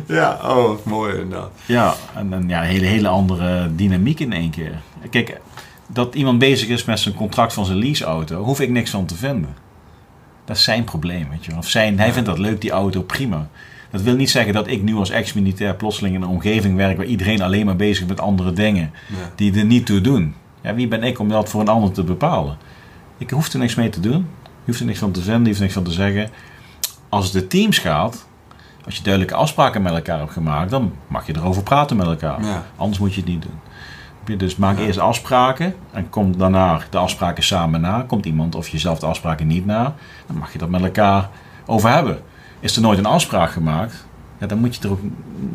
Ja, 0.08 0.40
oh, 0.44 0.86
mooi 0.86 1.14
inderdaad. 1.20 1.52
ja, 1.66 1.94
en, 2.16 2.34
en 2.34 2.50
ja, 2.50 2.62
een 2.62 2.68
hele, 2.68 2.86
hele 2.86 3.08
andere 3.08 3.76
dynamiek 3.76 4.20
in 4.20 4.34
één 4.34 4.50
keer. 4.50 4.72
Kijk, 5.10 5.40
dat 5.88 6.16
iemand 6.16 6.40
bezig 6.40 6.68
is 6.68 6.86
met 6.86 7.00
zijn 7.00 7.16
contract 7.16 7.54
van 7.54 7.66
zijn 7.66 7.78
leaseauto, 7.78 8.44
hoef 8.44 8.60
ik 8.60 8.70
niks 8.70 8.90
van 8.90 9.06
te 9.06 9.16
vinden. 9.16 9.56
Dat 10.50 10.58
is 10.58 10.64
zijn 10.64 10.84
probleem, 10.84 11.30
weet 11.30 11.46
je. 11.46 11.58
Of 11.58 11.68
zijn, 11.70 11.98
hij 11.98 12.08
Ja. 12.08 12.14
vindt 12.14 12.28
dat 12.30 12.38
leuk, 12.38 12.62
die 12.62 12.72
auto, 12.72 13.02
prima. 13.02 13.48
Dat 13.92 14.02
wil 14.02 14.16
niet 14.16 14.30
zeggen 14.30 14.54
dat 14.54 14.68
ik 14.68 14.84
nu 14.84 14.96
als 14.96 15.10
ex-militair 15.10 15.76
plotseling 15.76 16.16
in 16.16 16.22
een 16.22 16.28
omgeving 16.28 16.76
werk 16.76 16.98
waar 16.98 17.06
iedereen 17.06 17.42
alleen 17.42 17.66
maar 17.66 17.76
bezig 17.76 18.04
is 18.04 18.10
met 18.10 18.20
andere 18.20 18.54
dingen 18.54 18.92
Ja. 19.08 19.16
die 19.36 19.58
er 19.60 19.66
niet 19.66 19.86
toe 19.86 20.02
doen. 20.02 20.36
Ja, 20.62 20.74
wie 20.76 20.88
ben 20.88 21.04
ik 21.04 21.20
om 21.20 21.30
dat 21.30 21.50
voor 21.50 21.62
een 21.62 21.68
ander 21.68 21.92
te 21.92 22.04
bepalen? 22.04 22.58
Ik 23.18 23.30
hoef 23.30 23.54
er 23.54 23.60
niks 23.60 23.76
mee 23.76 23.90
te 23.90 24.00
doen. 24.00 24.28
Je 24.44 24.66
hoeft 24.66 24.80
er 24.80 24.86
niks 24.86 25.00
van 25.00 25.12
te 25.12 25.22
vinden, 25.22 25.42
je 25.42 25.48
hoeft 25.48 25.58
er 25.58 25.64
niks 25.64 25.74
van 25.74 25.84
te 25.84 25.92
zeggen. 25.92 26.30
Als 27.10 27.24
het 27.24 27.34
de 27.34 27.48
teams 27.48 27.78
gaat, 27.78 28.28
als 28.86 28.96
je 28.96 29.04
duidelijke 29.04 29.36
afspraken 29.38 29.82
met 29.82 29.94
elkaar 29.94 30.20
hebt 30.20 30.32
gemaakt, 30.32 30.70
dan 30.70 30.94
mag 31.08 31.28
je 31.28 31.36
erover 31.36 31.64
praten 31.64 31.98
met 31.98 32.06
elkaar. 32.08 32.44
Ja. 32.44 32.66
Anders 32.76 33.00
moet 33.00 33.14
je 33.14 33.22
het 33.22 33.30
niet 33.30 33.42
doen. 33.42 33.60
Je 34.30 34.38
Dus 34.38 34.56
maak 34.56 34.78
Ja. 34.78 34.86
eerst 34.86 35.00
afspraken 35.00 35.76
en 35.92 36.10
kom 36.10 36.38
daarna 36.38 36.80
de 36.90 36.98
afspraken 36.98 37.44
samen 37.44 37.82
na. 37.82 38.04
Komt 38.08 38.26
iemand 38.26 38.56
of 38.56 38.68
jezelf 38.68 39.00
de 39.00 39.06
afspraken 39.06 39.48
niet 39.48 39.66
na, 39.66 39.96
dan 40.28 40.38
mag 40.38 40.52
je 40.54 40.58
dat 40.58 40.70
met 40.70 40.82
elkaar 40.84 41.30
over 41.66 41.90
hebben. 41.90 42.20
Is 42.60 42.76
er 42.76 42.82
nooit 42.82 42.98
een 42.98 43.06
afspraak 43.06 43.52
gemaakt, 43.52 44.06
ja, 44.40 44.48
dan 44.48 44.58
moet 44.58 44.76
je 44.76 44.82
er 44.82 44.92
ook 44.92 45.00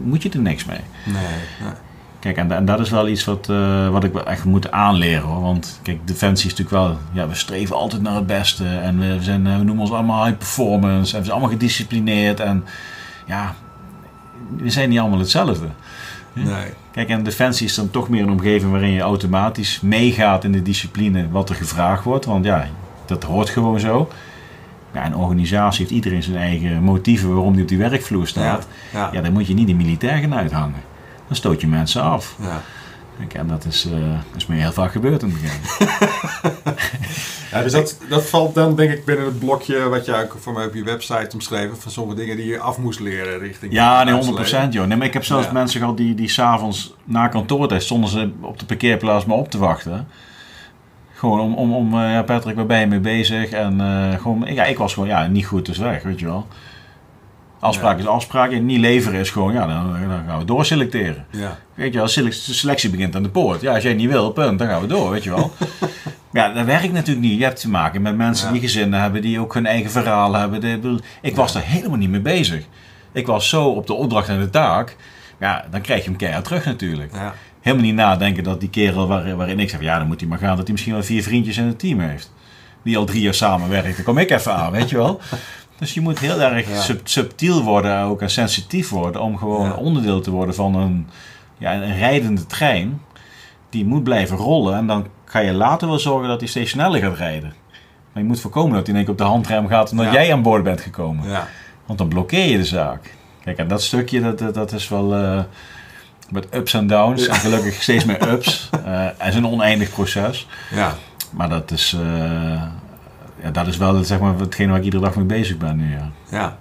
moet 0.02 0.22
je 0.22 0.30
er 0.30 0.38
niks 0.40 0.64
mee. 0.64 0.80
Nee, 1.04 1.14
nee. 1.62 1.72
Kijk, 2.18 2.36
en, 2.36 2.52
en 2.52 2.64
dat 2.64 2.80
is 2.80 2.90
wel 2.90 3.08
iets 3.08 3.24
wat, 3.24 3.48
eh, 3.48 3.88
wat 3.88 4.04
ik 4.04 4.12
wel 4.12 4.26
echt 4.26 4.44
moet 4.44 4.70
aanleren 4.70 5.22
hoor. 5.22 5.40
Want 5.40 5.78
kijk, 5.82 6.06
defensie 6.06 6.50
is 6.50 6.56
natuurlijk 6.56 6.86
wel, 6.86 6.98
ja, 7.12 7.28
we 7.28 7.34
streven 7.34 7.76
altijd 7.76 8.02
naar 8.02 8.14
het 8.14 8.26
beste. 8.26 8.66
En 8.66 8.98
we, 8.98 9.16
zijn, 9.20 9.46
eh, 9.46 9.56
we 9.56 9.64
noemen 9.64 9.82
ons 9.82 9.92
allemaal 9.92 10.24
high 10.24 10.38
performance. 10.38 11.12
En 11.12 11.18
we 11.18 11.24
zijn 11.24 11.30
allemaal 11.30 11.48
gedisciplineerd. 11.50 12.40
En 12.40 12.64
ja, 13.26 13.54
we 14.56 14.70
zijn 14.70 14.88
niet 14.88 14.98
allemaal 14.98 15.18
hetzelfde. 15.18 15.66
Nee. 16.34 16.72
Kijk, 16.92 17.08
en 17.08 17.22
defensie 17.22 17.66
is 17.66 17.74
dan 17.74 17.90
toch 17.90 18.08
meer 18.08 18.22
een 18.22 18.30
omgeving 18.30 18.70
waarin 18.70 18.90
je 18.90 19.00
automatisch 19.00 19.80
meegaat 19.80 20.44
in 20.44 20.52
de 20.52 20.62
discipline 20.62 21.30
wat 21.30 21.48
er 21.48 21.54
gevraagd 21.54 22.04
wordt. 22.04 22.24
Want 22.24 22.44
ja, 22.44 22.66
dat 23.06 23.22
hoort 23.22 23.48
gewoon 23.48 23.80
zo. 23.80 24.08
Ja, 24.92 25.06
een 25.06 25.16
organisatie 25.16 25.80
heeft 25.80 25.94
iedereen 25.94 26.22
zijn 26.22 26.36
eigen 26.36 26.82
motieven 26.82 27.34
waarom 27.34 27.52
die 27.52 27.62
op 27.62 27.68
die 27.68 27.78
werkvloer 27.78 28.26
staat. 28.26 28.66
Ja. 28.92 29.08
Ja, 29.12 29.20
dan 29.20 29.32
moet 29.32 29.46
je 29.46 29.54
niet 29.54 29.66
de 29.66 29.74
militair 29.74 30.18
gaan 30.18 30.34
uithangen. 30.34 30.82
Dan 31.26 31.36
stoot 31.36 31.60
je 31.60 31.66
mensen 31.66 32.02
af. 32.02 32.36
Ja. 32.40 32.62
En 33.32 33.46
dat 33.46 33.64
is, 33.64 33.86
eh 33.92 34.36
is 34.36 34.46
me 34.46 34.54
heel 34.56 34.72
vaak 34.72 34.92
gebeurd 34.92 35.22
in 35.22 35.30
het 35.30 35.40
begin. 35.42 35.88
Ja, 37.50 37.62
dus 37.62 37.72
dat, 37.72 37.98
dat 38.08 38.26
valt 38.26 38.54
dan 38.54 38.76
denk 38.76 38.92
ik 38.92 39.04
binnen 39.04 39.24
het 39.24 39.38
blokje 39.38 39.88
wat 39.88 40.04
je 40.04 40.22
ook 40.22 40.36
voor 40.40 40.52
mij 40.52 40.66
op 40.66 40.74
je 40.74 40.84
website 40.84 41.28
omschreven 41.32 41.76
van 41.76 41.90
sommige 41.90 42.18
dingen 42.18 42.36
die 42.36 42.46
je 42.46 42.58
af 42.58 42.78
moest 42.78 43.00
leren 43.00 43.38
richting 43.38 43.72
Ja, 43.72 44.04
nee, 44.04 44.18
bedrijfsleven. 44.18 44.70
100% 44.70 44.72
joh. 44.72 44.86
Nee, 44.86 44.96
maar 44.96 45.06
ik 45.06 45.12
heb 45.12 45.24
zelfs 45.24 45.46
Ja. 45.46 45.52
mensen 45.52 45.80
gehad 45.80 45.96
die, 45.96 46.14
die 46.14 46.28
s'avonds 46.28 46.94
na 47.04 47.28
kantoortijd 47.28 47.82
stonden 47.82 48.10
ze 48.10 48.30
op 48.40 48.58
de 48.58 48.64
parkeerplaats 48.66 49.24
maar 49.24 49.36
op 49.36 49.50
te 49.50 49.58
wachten. 49.58 50.08
Gewoon 51.12 51.40
om, 51.40 51.54
om, 51.54 51.72
om 51.74 51.94
eh, 52.00 52.10
ja 52.12 52.22
Patrick, 52.22 52.56
waar 52.56 52.66
ben 52.66 52.80
je 52.80 52.86
mee 52.86 53.00
bezig? 53.00 53.50
En 53.50 53.80
eh, 53.80 54.20
gewoon, 54.20 54.44
ja, 54.46 54.64
ik 54.64 54.78
was 54.78 54.94
gewoon, 54.94 55.08
ja, 55.08 55.26
niet 55.26 55.46
goed, 55.46 55.66
dus 55.66 55.78
weg, 55.78 56.02
weet 56.02 56.20
je 56.20 56.26
wel. 56.26 56.46
Afspraak 57.64 57.98
is 57.98 58.06
afspraak 58.06 58.50
en 58.50 58.66
niet 58.66 58.78
leveren 58.78 59.20
is 59.20 59.30
gewoon, 59.30 59.52
ja, 59.52 59.66
dan, 59.66 59.92
dan 60.08 60.22
gaan 60.26 60.38
we 60.38 60.44
doorselecteren. 60.44 61.26
Ja, 61.30 61.58
Weet 61.74 61.92
je 61.92 61.98
wel, 61.98 62.08
selectie 62.32 62.90
begint 62.90 63.16
aan 63.16 63.22
de 63.22 63.28
poort. 63.28 63.60
Ja, 63.60 63.74
als 63.74 63.82
jij 63.82 63.94
niet 63.94 64.10
wil, 64.10 64.30
punt, 64.30 64.58
dan 64.58 64.68
gaan 64.68 64.80
we 64.80 64.86
door, 64.86 65.10
weet 65.10 65.24
je 65.24 65.30
wel. 65.30 65.52
ja, 66.32 66.52
dat 66.52 66.64
werkt 66.64 66.92
natuurlijk 66.92 67.26
niet. 67.26 67.38
Je 67.38 67.44
hebt 67.44 67.60
te 67.60 67.70
maken 67.70 68.02
met 68.02 68.16
mensen 68.16 68.46
Ja. 68.46 68.52
die 68.52 68.60
gezinnen 68.60 69.00
hebben, 69.00 69.22
die 69.22 69.40
ook 69.40 69.54
hun 69.54 69.66
eigen 69.66 69.90
verhaal 69.90 70.32
hebben. 70.34 71.00
Ik 71.22 71.36
was 71.36 71.52
daar 71.52 71.62
helemaal 71.64 71.98
niet 71.98 72.10
mee 72.10 72.20
bezig. 72.20 72.64
Ik 73.12 73.26
was 73.26 73.48
zo 73.48 73.64
op 73.68 73.86
de 73.86 73.94
opdracht 73.94 74.28
en 74.28 74.38
de 74.40 74.50
taak. 74.50 74.96
Ja, 75.40 75.64
dan 75.70 75.80
krijg 75.80 76.02
je 76.02 76.08
hem 76.08 76.18
keihard 76.18 76.44
terug 76.44 76.64
natuurlijk. 76.64 77.12
ja, 77.14 77.34
Helemaal 77.60 77.84
niet 77.86 77.94
nadenken 77.94 78.44
dat 78.44 78.60
die 78.60 78.70
kerel 78.70 79.06
waar, 79.06 79.36
waarin 79.36 79.58
ik 79.60 79.70
zeg, 79.70 79.80
ja, 79.80 79.98
dan 79.98 80.06
moet 80.06 80.20
hij 80.20 80.28
maar 80.28 80.38
gaan, 80.38 80.54
dat 80.56 80.62
hij 80.64 80.72
misschien 80.72 80.92
wel 80.94 81.02
vier 81.02 81.22
vriendjes 81.22 81.56
in 81.56 81.66
het 81.66 81.78
team 81.78 82.00
heeft. 82.00 82.32
Die 82.82 82.96
al 82.98 83.04
drie 83.04 83.20
jaar 83.22 83.34
samenwerken. 83.34 83.94
Dan 83.94 84.04
kom 84.04 84.18
ik 84.18 84.30
even 84.30 84.54
aan, 84.54 84.70
weet 84.72 84.90
je 84.90 84.96
wel. 84.96 85.20
Dus 85.78 85.94
je 85.94 86.00
moet 86.00 86.18
heel 86.18 86.40
erg 86.40 86.68
Ja. 86.68 86.80
sub- 86.80 87.08
subtiel 87.08 87.62
worden 87.62 87.98
ook 88.00 88.22
en 88.22 88.30
sensitief 88.30 88.88
worden 88.90 89.20
om 89.22 89.36
gewoon 89.38 89.66
Ja. 89.66 89.74
onderdeel 89.74 90.20
te 90.20 90.30
worden 90.30 90.54
van 90.54 90.74
een, 90.74 91.06
ja, 91.58 91.74
een 91.74 91.96
rijdende 91.96 92.46
trein. 92.46 93.00
Die 93.70 93.84
moet 93.84 94.02
blijven 94.04 94.36
rollen 94.36 94.76
en 94.76 94.86
dan 94.86 95.06
ga 95.24 95.38
je 95.38 95.52
later 95.52 95.88
wel 95.88 95.98
zorgen 95.98 96.28
dat 96.28 96.40
hij 96.40 96.48
steeds 96.48 96.70
sneller 96.70 97.00
gaat 97.00 97.16
rijden. 97.16 97.52
Maar 98.12 98.22
je 98.22 98.28
moet 98.28 98.40
voorkomen 98.40 98.72
dat 98.74 98.86
hij 98.86 98.88
in 98.90 98.94
één 98.94 99.04
keer 99.04 99.12
op 99.12 99.18
de 99.18 99.24
handrem 99.32 99.68
gaat 99.68 99.90
omdat 99.90 100.06
Ja. 100.06 100.12
jij 100.12 100.32
aan 100.32 100.42
boord 100.42 100.62
bent 100.64 100.80
gekomen. 100.80 101.28
ja, 101.28 101.48
Want 101.86 101.98
dan 101.98 102.08
blokkeer 102.08 102.44
je 102.50 102.56
de 102.56 102.64
zaak. 102.64 103.14
Kijk, 103.44 103.58
en 103.58 103.68
dat 103.68 103.82
stukje, 103.82 104.20
dat, 104.20 104.38
dat, 104.38 104.54
dat 104.54 104.72
is 104.72 104.88
wel 104.88 105.14
eh, 105.14 105.42
met 106.30 106.46
ups 106.54 106.74
en 106.74 106.86
downs. 106.86 107.26
En 107.26 107.34
gelukkig 107.34 107.82
steeds 107.82 108.04
meer 108.04 108.28
ups. 108.28 108.68
Eh, 108.84 109.06
het 109.18 109.28
is 109.28 109.34
een 109.34 109.46
oneindig 109.46 109.90
proces. 109.90 110.46
ja. 110.70 110.94
Maar 111.30 111.48
dat 111.48 111.70
is, 111.70 111.96
eh, 112.00 112.62
ja, 113.44 113.50
dat 113.50 113.66
is 113.66 113.76
wel 113.76 114.04
zeg 114.04 114.20
maar, 114.20 114.38
hetgene 114.38 114.68
waar 114.68 114.78
ik 114.78 114.84
iedere 114.84 115.02
dag 115.02 115.16
mee 115.16 115.24
bezig 115.24 115.56
ben 115.56 115.76
nu. 115.76 115.90
Ja. 115.90 116.10
Ja. 116.30 116.58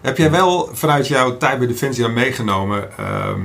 Heb 0.00 0.16
jij 0.16 0.30
wel 0.30 0.68
vanuit 0.72 1.08
jouw 1.08 1.36
tijd 1.36 1.58
bij 1.58 1.66
Defensie 1.66 2.02
dan 2.02 2.12
meegenomen, 2.12 2.98
ehm 2.98 3.40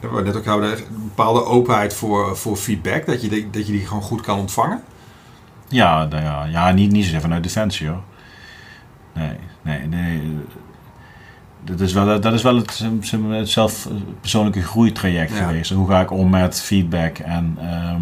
we 0.00 0.14
hebben 0.14 0.24
net 0.24 0.36
ook 0.36 0.44
hadden, 0.44 0.70
een 0.72 0.84
bepaalde 0.88 1.44
openheid 1.44 1.94
voor, 1.94 2.36
voor 2.36 2.56
feedback, 2.56 3.06
dat 3.06 3.22
je, 3.22 3.28
die, 3.28 3.50
dat 3.50 3.66
je 3.66 3.72
die 3.72 3.86
gewoon 3.86 4.02
goed 4.02 4.20
kan 4.20 4.38
ontvangen? 4.38 4.82
Ja, 5.68 6.04
nou 6.04 6.22
ja, 6.22 6.44
ja 6.44 6.70
niet, 6.70 6.92
niet 6.92 7.04
zozeer 7.04 7.20
vanuit 7.20 7.42
Defensie 7.42 7.88
hoor. 7.88 8.02
Nee, 9.12 9.36
nee, 9.62 9.86
nee. 9.86 10.38
Dat 11.64 11.80
is 11.80 11.92
wel, 11.92 12.20
dat 12.20 12.32
is 12.32 12.42
wel 12.42 12.56
het, 12.56 12.82
het 13.28 13.48
zelf 13.48 13.88
persoonlijke 14.20 14.62
groeitraject 14.62 15.36
Ja. 15.36 15.46
geweest. 15.46 15.70
Hoe 15.70 15.88
ga 15.88 16.00
ik 16.00 16.10
om 16.10 16.30
met 16.30 16.60
feedback? 16.60 17.18
En 17.18 17.56
ehm, 17.60 18.00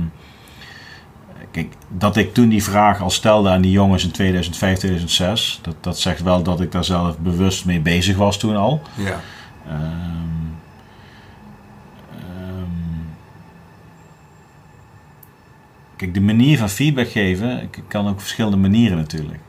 kijk, 1.53 1.73
dat 1.89 2.17
ik 2.17 2.35
toen 2.35 2.49
die 2.49 2.63
vraag 2.63 3.01
al 3.01 3.11
stelde 3.11 3.51
aan 3.51 3.63
die 3.63 3.71
jongens 3.71 4.05
in 4.05 4.11
2005, 4.11 4.79
2006, 4.79 5.59
dat, 5.63 5.75
dat 5.81 5.99
zegt 5.99 6.23
wel 6.23 6.43
dat 6.43 6.61
ik 6.61 6.73
daar 6.73 6.85
zelf 6.85 7.19
bewust 7.19 7.65
mee 7.65 7.81
bezig 7.81 8.17
was 8.17 8.39
toen 8.39 8.57
al. 8.57 8.83
Ja. 8.97 9.21
Ehm, 9.67 9.81
ehm, 12.11 12.71
kijk, 15.97 16.15
de 16.15 16.21
manier 16.21 16.59
van 16.59 16.69
feedback 16.69 17.09
geven 17.09 17.71
kan 17.89 18.07
ook 18.07 18.13
op 18.13 18.21
verschillende 18.21 18.57
manieren 18.57 18.97
natuurlijk. 18.97 19.41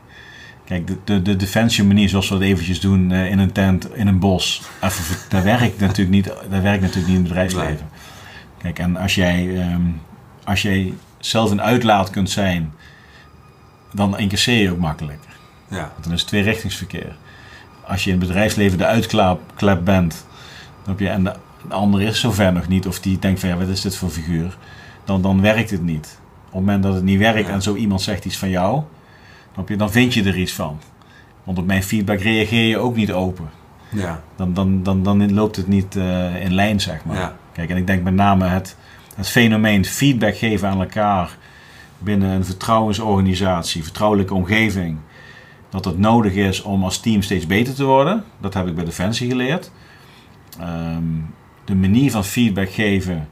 Kijk, 0.64 0.86
de, 0.86 0.96
de, 1.04 1.22
de 1.22 1.36
defensie 1.36 1.84
manier 1.84 2.08
zoals 2.08 2.28
we 2.28 2.34
dat 2.34 2.42
eventjes 2.42 2.80
doen 2.80 3.12
eh, 3.12 3.30
in 3.30 3.38
een 3.38 3.52
tent, 3.52 3.94
in 3.94 4.06
een 4.06 4.18
bos, 4.18 4.62
even, 4.80 5.16
dat 5.28 5.42
werkt 5.42 5.80
natuurlijk 5.80 6.10
niet, 6.10 6.24
dat 6.24 6.62
werkt 6.62 6.82
natuurlijk 6.82 7.06
niet 7.06 7.16
in 7.16 7.22
het 7.22 7.22
bedrijfsleven. 7.22 7.88
Kijk, 8.58 8.78
en 8.78 8.96
als 8.96 9.14
jij, 9.14 9.60
ehm, 9.60 9.82
als 10.44 10.62
jij 10.62 10.94
zelf 11.26 11.50
een 11.50 11.62
uitlaat 11.62 12.10
kunt 12.10 12.30
zijn, 12.30 12.72
dan 13.92 14.18
incasseer 14.18 14.62
je 14.62 14.70
ook 14.70 14.78
makkelijker. 14.78 15.30
Ja. 15.68 15.90
Want 15.92 16.04
dan 16.04 16.12
is 16.12 16.20
het 16.20 16.28
tweerichtingsverkeer. 16.28 17.16
Als 17.86 18.04
je 18.04 18.10
in 18.10 18.18
het 18.18 18.26
bedrijfsleven 18.26 18.78
de 18.78 18.86
uitklep 18.86 19.84
bent, 19.84 20.26
dan 20.82 20.94
heb 20.94 20.98
je, 20.98 21.08
en 21.08 21.24
de, 21.24 21.34
de 21.68 21.74
ander 21.74 22.02
is 22.02 22.20
zover 22.20 22.52
nog 22.52 22.68
niet, 22.68 22.86
of 22.86 23.00
die 23.00 23.18
denkt 23.18 23.40
van 23.40 23.48
ja, 23.48 23.56
wat 23.56 23.68
is 23.68 23.80
dit 23.80 23.96
voor 23.96 24.10
figuur, 24.10 24.56
dan, 25.04 25.22
dan 25.22 25.40
werkt 25.40 25.70
het 25.70 25.82
niet. 25.82 26.18
Op 26.46 26.52
het 26.52 26.60
moment 26.60 26.82
dat 26.82 26.94
het 26.94 27.02
niet 27.04 27.18
werkt 27.18 27.46
Ja. 27.48 27.52
en 27.54 27.62
zo 27.62 27.74
iemand 27.74 28.02
zegt 28.02 28.24
iets 28.24 28.38
van 28.38 28.50
jou, 28.50 28.72
dan, 28.74 28.84
heb 29.54 29.68
je, 29.68 29.76
dan 29.76 29.90
vind 29.90 30.14
je 30.14 30.24
er 30.24 30.38
iets 30.38 30.52
van. 30.52 30.78
Want 31.44 31.58
op 31.58 31.66
mijn 31.66 31.82
feedback 31.82 32.20
reageer 32.20 32.68
je 32.68 32.78
ook 32.78 32.96
niet 32.96 33.12
open. 33.12 33.50
Ja. 33.88 34.22
Dan, 34.36 34.54
dan, 34.54 34.82
dan, 34.82 35.02
dan 35.02 35.34
loopt 35.34 35.56
het 35.56 35.68
niet 35.68 35.96
eh, 35.96 36.44
in 36.44 36.54
lijn, 36.54 36.80
zeg 36.80 37.04
maar. 37.04 37.16
Ja. 37.16 37.36
Kijk, 37.52 37.70
en 37.70 37.76
ik 37.76 37.86
denk 37.86 38.02
met 38.02 38.14
name 38.14 38.46
het, 38.46 38.76
het 39.16 39.28
fenomeen 39.28 39.84
feedback 39.84 40.36
geven 40.36 40.68
aan 40.68 40.80
elkaar 40.80 41.36
binnen 41.98 42.30
een 42.30 42.44
vertrouwensorganisatie, 42.44 43.82
vertrouwelijke 43.82 44.34
omgeving, 44.34 44.98
dat 45.70 45.84
het 45.84 45.98
nodig 45.98 46.34
is 46.34 46.62
om 46.62 46.84
als 46.84 47.00
team 47.00 47.22
steeds 47.22 47.46
beter 47.46 47.74
te 47.74 47.84
worden. 47.84 48.24
Dat 48.40 48.54
heb 48.54 48.66
ik 48.66 48.74
bij 48.74 48.84
Defensie 48.84 49.28
geleerd. 49.28 49.70
Ehm, 50.60 51.02
de 51.64 51.74
manier 51.74 52.10
van 52.10 52.24
feedback 52.24 52.70
geven 52.70 53.28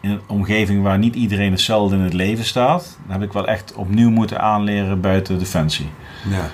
in 0.00 0.10
een 0.10 0.20
omgeving 0.26 0.82
waar 0.82 0.98
niet 0.98 1.14
iedereen 1.14 1.50
hetzelfde 1.50 1.96
in 1.96 2.02
het 2.02 2.12
leven 2.12 2.44
staat, 2.44 2.98
dat 3.02 3.12
heb 3.12 3.22
ik 3.22 3.32
wel 3.32 3.46
echt 3.46 3.74
opnieuw 3.74 4.10
moeten 4.10 4.40
aanleren 4.40 5.00
buiten 5.00 5.38
Defensie. 5.38 5.88
Ja. 6.30 6.50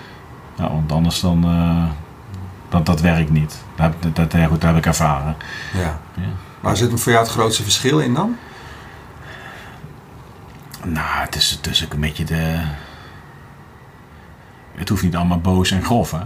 Ja, 0.59 0.69
want 0.69 0.93
anders 0.93 1.21
dan, 1.21 1.45
uh, 1.45 1.91
dat, 2.73 2.87
dat 2.87 3.01
werkt 3.01 3.31
niet. 3.31 3.63
Dat, 3.77 3.93
dat, 4.01 4.17
dat, 4.17 4.35
goed, 4.49 4.61
dat 4.61 4.71
heb 4.71 4.77
ik 4.77 4.87
ervaren. 4.87 5.37
Ja. 5.75 6.01
ja. 6.17 6.29
Waar 6.61 6.77
zit 6.77 7.01
voor 7.01 7.13
jou 7.13 7.25
het 7.25 7.33
grootste 7.33 7.63
verschil 7.63 7.99
in 7.99 8.15
dan? 8.15 8.37
Nou, 10.85 11.21
het 11.25 11.35
is, 11.35 11.51
het 11.51 11.67
is 11.67 11.85
ook 11.85 11.93
een 11.93 12.01
beetje 12.01 12.25
de... 12.25 12.61
Het 14.75 14.89
hoeft 14.89 15.03
niet 15.03 15.17
allemaal 15.17 15.41
boos 15.41 15.71
en 15.71 15.85
grof, 15.85 16.11
hè? 16.11 16.19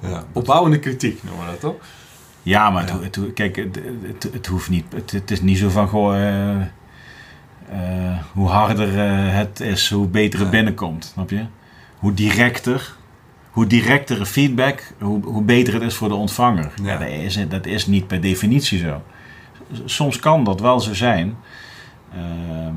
Ja. 0.00 0.10
ja. 0.10 0.24
Opbouwende 0.32 0.78
kritiek 0.78 1.22
noemen 1.22 1.44
we 1.44 1.50
dat 1.50 1.60
toch? 1.60 1.76
Ja, 2.42 2.70
maar 2.70 2.90
Het, 2.90 3.14
het, 3.14 3.32
kijk, 3.34 3.56
het, 3.56 3.78
het, 4.02 4.28
het, 4.32 4.46
hoeft 4.46 4.68
niet. 4.68 4.84
Het, 5.10 5.30
is 5.30 5.40
niet 5.40 5.58
zo 5.58 5.68
van 5.68 5.88
goh, 5.88 6.16
uh, 6.16 6.56
uh, 6.60 8.18
hoe 8.32 8.48
harder 8.48 8.88
uh, 8.88 9.34
het 9.34 9.60
is, 9.60 9.90
hoe 9.90 10.06
beter 10.06 10.40
het 10.40 10.50
binnenkomt. 10.50 11.04
Snap 11.04 11.30
je? 11.30 11.46
Hoe 12.04 12.14
directer, 12.14 12.94
hoe 13.50 13.66
directere 13.66 14.26
feedback, 14.26 14.94
hoe, 15.00 15.24
hoe 15.24 15.42
beter 15.42 15.74
het 15.74 15.82
is 15.82 15.94
voor 15.94 16.08
de 16.08 16.14
ontvanger. 16.14 16.72
Ja. 16.82 16.96
dat, 16.96 17.08
is, 17.08 17.48
dat 17.48 17.66
is 17.66 17.86
niet 17.86 18.06
per 18.06 18.20
definitie 18.20 18.78
zo. 18.78 19.02
Soms 19.84 20.18
kan 20.18 20.44
dat 20.44 20.60
wel 20.60 20.80
zo 20.80 20.94
zijn. 20.94 21.36
Ehm, 22.12 22.74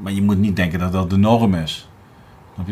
maar 0.00 0.12
je 0.12 0.22
moet 0.22 0.38
niet 0.38 0.56
denken 0.56 0.78
dat 0.78 0.92
dat 0.92 1.10
de 1.10 1.16
norm 1.16 1.54
is. 1.54 1.88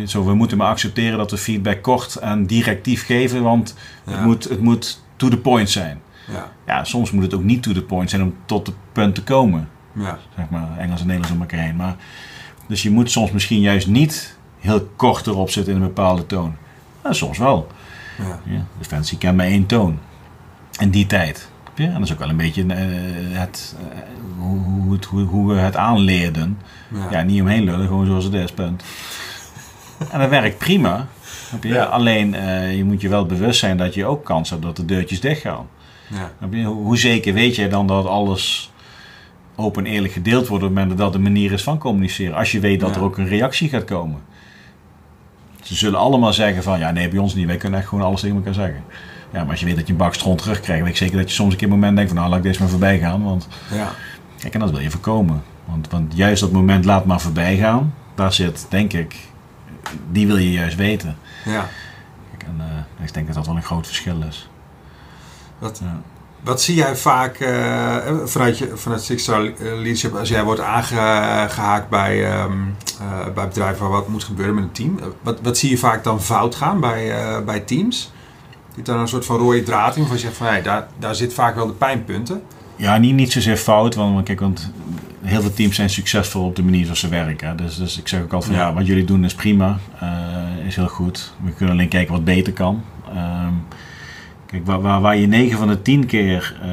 Zo, 0.06 0.24
we 0.24 0.34
moeten 0.34 0.56
maar 0.56 0.68
accepteren 0.68 1.18
dat 1.18 1.30
we 1.30 1.36
feedback 1.36 1.82
kort 1.82 2.16
en 2.16 2.46
directief 2.46 3.04
geven, 3.06 3.42
want 3.42 3.74
het, 4.04 4.20
moet, 4.20 4.44
het 4.44 4.60
moet 4.60 5.02
to 5.16 5.28
the 5.28 5.38
point 5.38 5.70
zijn. 5.70 6.00
Ja. 6.32 6.52
ja, 6.66 6.84
soms 6.84 7.10
moet 7.10 7.22
het 7.22 7.34
ook 7.34 7.44
niet 7.44 7.62
to 7.62 7.72
the 7.72 7.82
point 7.82 8.10
zijn 8.10 8.22
om 8.22 8.34
tot 8.44 8.66
het 8.66 8.76
punt 8.92 9.14
te 9.14 9.22
komen. 9.22 9.68
Ja. 9.92 10.18
Zeg 10.36 10.50
maar, 10.50 10.78
Engels 10.78 11.00
en 11.00 11.06
Nederlands 11.06 11.36
om 11.36 11.40
elkaar 11.40 11.64
heen. 11.64 11.76
Maar, 11.76 11.96
dus 12.66 12.82
je 12.82 12.90
moet 12.90 13.10
soms 13.10 13.30
misschien 13.30 13.60
juist 13.60 13.86
niet 13.86 14.38
heel 14.64 14.88
kort 14.96 15.26
erop 15.26 15.50
zitten 15.50 15.74
in 15.74 15.80
een 15.80 15.86
bepaalde 15.86 16.26
toon. 16.26 16.56
Nou, 17.02 17.14
soms 17.14 17.38
wel. 17.38 17.66
Ja. 18.18 18.40
Ja, 18.44 18.64
Defensie 18.78 19.18
kent 19.18 19.36
maar 19.36 19.46
één 19.46 19.66
toon. 19.66 19.98
In 20.78 20.90
die 20.90 21.06
tijd. 21.06 21.48
Ja, 21.74 21.84
en 21.84 21.92
dat 21.92 22.02
is 22.02 22.12
ook 22.12 22.18
wel 22.18 22.28
een 22.28 22.36
beetje 22.36 22.64
uh, 22.64 22.74
het, 23.38 23.76
uh, 23.80 23.98
hoe, 24.38 24.58
hoe, 24.58 24.98
hoe, 25.08 25.22
hoe, 25.22 25.52
we 25.52 25.58
het 25.58 25.76
aanleerden. 25.76 26.58
Ja. 26.94 27.06
ja, 27.10 27.22
niet 27.22 27.40
omheen 27.40 27.64
lullen, 27.64 27.86
gewoon 27.86 28.06
zoals 28.06 28.24
het 28.24 28.34
is, 28.34 28.52
punt. 28.52 28.84
en 30.10 30.18
dat 30.18 30.28
werkt 30.28 30.58
prima. 30.58 31.06
Ja. 31.60 31.84
Alleen 31.84 32.34
uh, 32.34 32.76
je 32.76 32.84
moet 32.84 33.00
je 33.00 33.08
wel 33.08 33.26
bewust 33.26 33.58
zijn 33.58 33.76
dat 33.76 33.94
je 33.94 34.06
ook 34.06 34.24
kans 34.24 34.50
hebt 34.50 34.62
dat 34.62 34.76
de 34.76 34.84
deurtjes 34.84 35.20
dichtgaan. 35.20 35.66
Ja. 36.50 36.64
Hoe 36.64 36.98
zeker 36.98 37.34
weet 37.34 37.56
jij 37.56 37.68
dan 37.68 37.86
dat 37.86 38.06
alles 38.06 38.72
open 39.56 39.86
en 39.86 39.92
eerlijk 39.92 40.12
gedeeld 40.12 40.48
wordt 40.48 40.64
op 40.64 40.70
het 40.70 40.78
moment 40.78 40.88
dat 40.88 40.98
dat 40.98 41.12
de 41.12 41.28
manier 41.28 41.52
is 41.52 41.62
van 41.62 41.78
communiceren? 41.78 42.36
Als 42.36 42.52
je 42.52 42.60
weet 42.60 42.80
dat 42.80 42.96
er 42.96 43.02
ook 43.02 43.18
een 43.18 43.28
reactie 43.28 43.68
gaat 43.68 43.84
komen. 43.84 44.20
Ze 45.64 45.74
zullen 45.74 45.98
allemaal 45.98 46.32
zeggen 46.32 46.62
van 46.62 46.78
ja 46.78 46.90
nee 46.90 47.08
bij 47.08 47.18
ons 47.18 47.34
niet, 47.34 47.46
wij 47.46 47.56
kunnen 47.56 47.78
echt 47.78 47.88
gewoon 47.88 48.04
alles 48.04 48.20
tegen 48.20 48.36
elkaar 48.36 48.54
zeggen. 48.54 48.84
Ja, 49.32 49.40
maar 49.40 49.50
als 49.50 49.60
je 49.60 49.66
weet 49.66 49.76
dat 49.76 49.86
je 49.86 49.92
een 49.92 49.98
bak 49.98 50.14
stront 50.14 50.38
terugkrijgt, 50.38 50.82
weet 50.82 50.90
ik 50.90 50.96
zeker 50.96 51.16
dat 51.16 51.28
je 51.28 51.34
soms 51.34 51.52
een 51.52 51.58
keer 51.58 51.66
een 51.66 51.74
moment 51.74 51.96
denkt 51.96 52.10
van 52.10 52.18
nou 52.18 52.30
laat 52.30 52.38
ik 52.38 52.44
deze 52.44 52.60
maar 52.60 52.68
voorbij 52.68 52.98
gaan. 52.98 53.24
Want 53.24 53.48
ja. 53.72 53.90
kijk 54.38 54.54
en 54.54 54.60
dat 54.60 54.70
wil 54.70 54.80
je 54.80 54.90
voorkomen. 54.90 55.42
Want, 55.64 55.90
want 55.90 56.16
juist 56.16 56.40
dat 56.40 56.52
moment 56.52 56.84
laat 56.84 57.04
maar 57.04 57.20
voorbij 57.20 57.56
gaan, 57.56 57.94
daar 58.14 58.32
zit 58.32 58.66
denk 58.68 58.92
ik, 58.92 59.16
die 60.10 60.26
wil 60.26 60.36
je 60.36 60.52
juist 60.52 60.76
weten. 60.76 61.16
Ja. 61.44 61.68
Kijk, 62.30 62.42
en, 62.42 62.56
uh, 62.98 63.04
ik 63.06 63.14
denk 63.14 63.26
dat 63.26 63.34
dat 63.34 63.46
wel 63.46 63.56
een 63.56 63.62
groot 63.62 63.86
verschil 63.86 64.22
is. 64.28 64.48
Ja. 65.60 66.02
Wat 66.44 66.62
zie 66.62 66.74
jij 66.74 66.96
vaak 66.96 67.40
uh, 67.40 67.96
vanuit, 68.24 68.58
je, 68.58 68.70
vanuit 68.74 69.02
Six 69.02 69.26
Leadership 69.58 70.14
als 70.14 70.28
jij 70.28 70.44
wordt 70.44 70.60
aangehaakt 70.60 71.88
bij, 71.88 72.42
um, 72.42 72.76
uh, 73.00 73.32
bij 73.34 73.48
bedrijven 73.48 73.82
waar 73.82 73.90
wat 73.90 74.08
moet 74.08 74.24
gebeuren 74.24 74.54
met 74.54 74.64
een 74.64 74.72
team? 74.72 74.98
Wat, 75.22 75.38
wat 75.42 75.58
zie 75.58 75.70
je 75.70 75.78
vaak 75.78 76.04
dan 76.04 76.22
fout 76.22 76.54
gaan 76.54 76.80
bij, 76.80 77.12
bij 77.44 77.60
teams? 77.60 78.12
Zit 78.76 78.86
daar 78.86 78.98
een 78.98 79.08
soort 79.08 79.24
van 79.26 79.36
rode 79.36 79.62
draad 79.62 79.96
in 79.96 80.06
van 80.06 80.16
je 80.16 80.20
zegt 80.20 80.36
van 80.36 80.46
hey, 80.46 80.62
daar, 80.62 80.88
daar 80.98 81.14
zit 81.14 81.34
vaak 81.34 81.54
wel 81.54 81.66
de 81.66 81.72
pijnpunten? 81.72 82.42
Ja, 82.76 82.96
niet, 82.96 83.14
niet 83.14 83.32
zozeer 83.32 83.56
fout, 83.56 83.94
want, 83.94 84.24
kijk, 84.24 84.40
want 84.40 84.70
heel 85.22 85.40
veel 85.40 85.54
teams 85.54 85.76
zijn 85.76 85.90
succesvol 85.90 86.44
op 86.44 86.56
de 86.56 86.62
manier 86.62 86.84
zoals 86.84 87.00
ze 87.00 87.08
werken. 87.08 87.56
Dus, 87.56 87.76
dus 87.76 87.98
ik 87.98 88.08
zeg 88.08 88.22
ook 88.22 88.32
altijd 88.32 88.52
van 88.52 88.60
ja, 88.60 88.74
wat 88.74 88.86
jullie 88.86 89.04
doen 89.04 89.24
is 89.24 89.34
prima, 89.34 89.78
uh, 90.02 90.66
is 90.66 90.76
heel 90.76 90.88
goed. 90.88 91.32
We 91.44 91.52
kunnen 91.52 91.74
alleen 91.74 91.88
kijken 91.88 92.12
wat 92.12 92.24
beter 92.24 92.52
kan. 92.52 92.82
Um, 93.08 93.62
kijk, 94.46 94.66
waar, 94.66 94.80
waar, 94.80 95.00
waar, 95.00 95.16
je 95.16 95.26
9 95.26 95.58
van 95.58 95.68
de 95.68 95.82
10 95.82 96.06
keer 96.06 96.56
uh, 96.64 96.70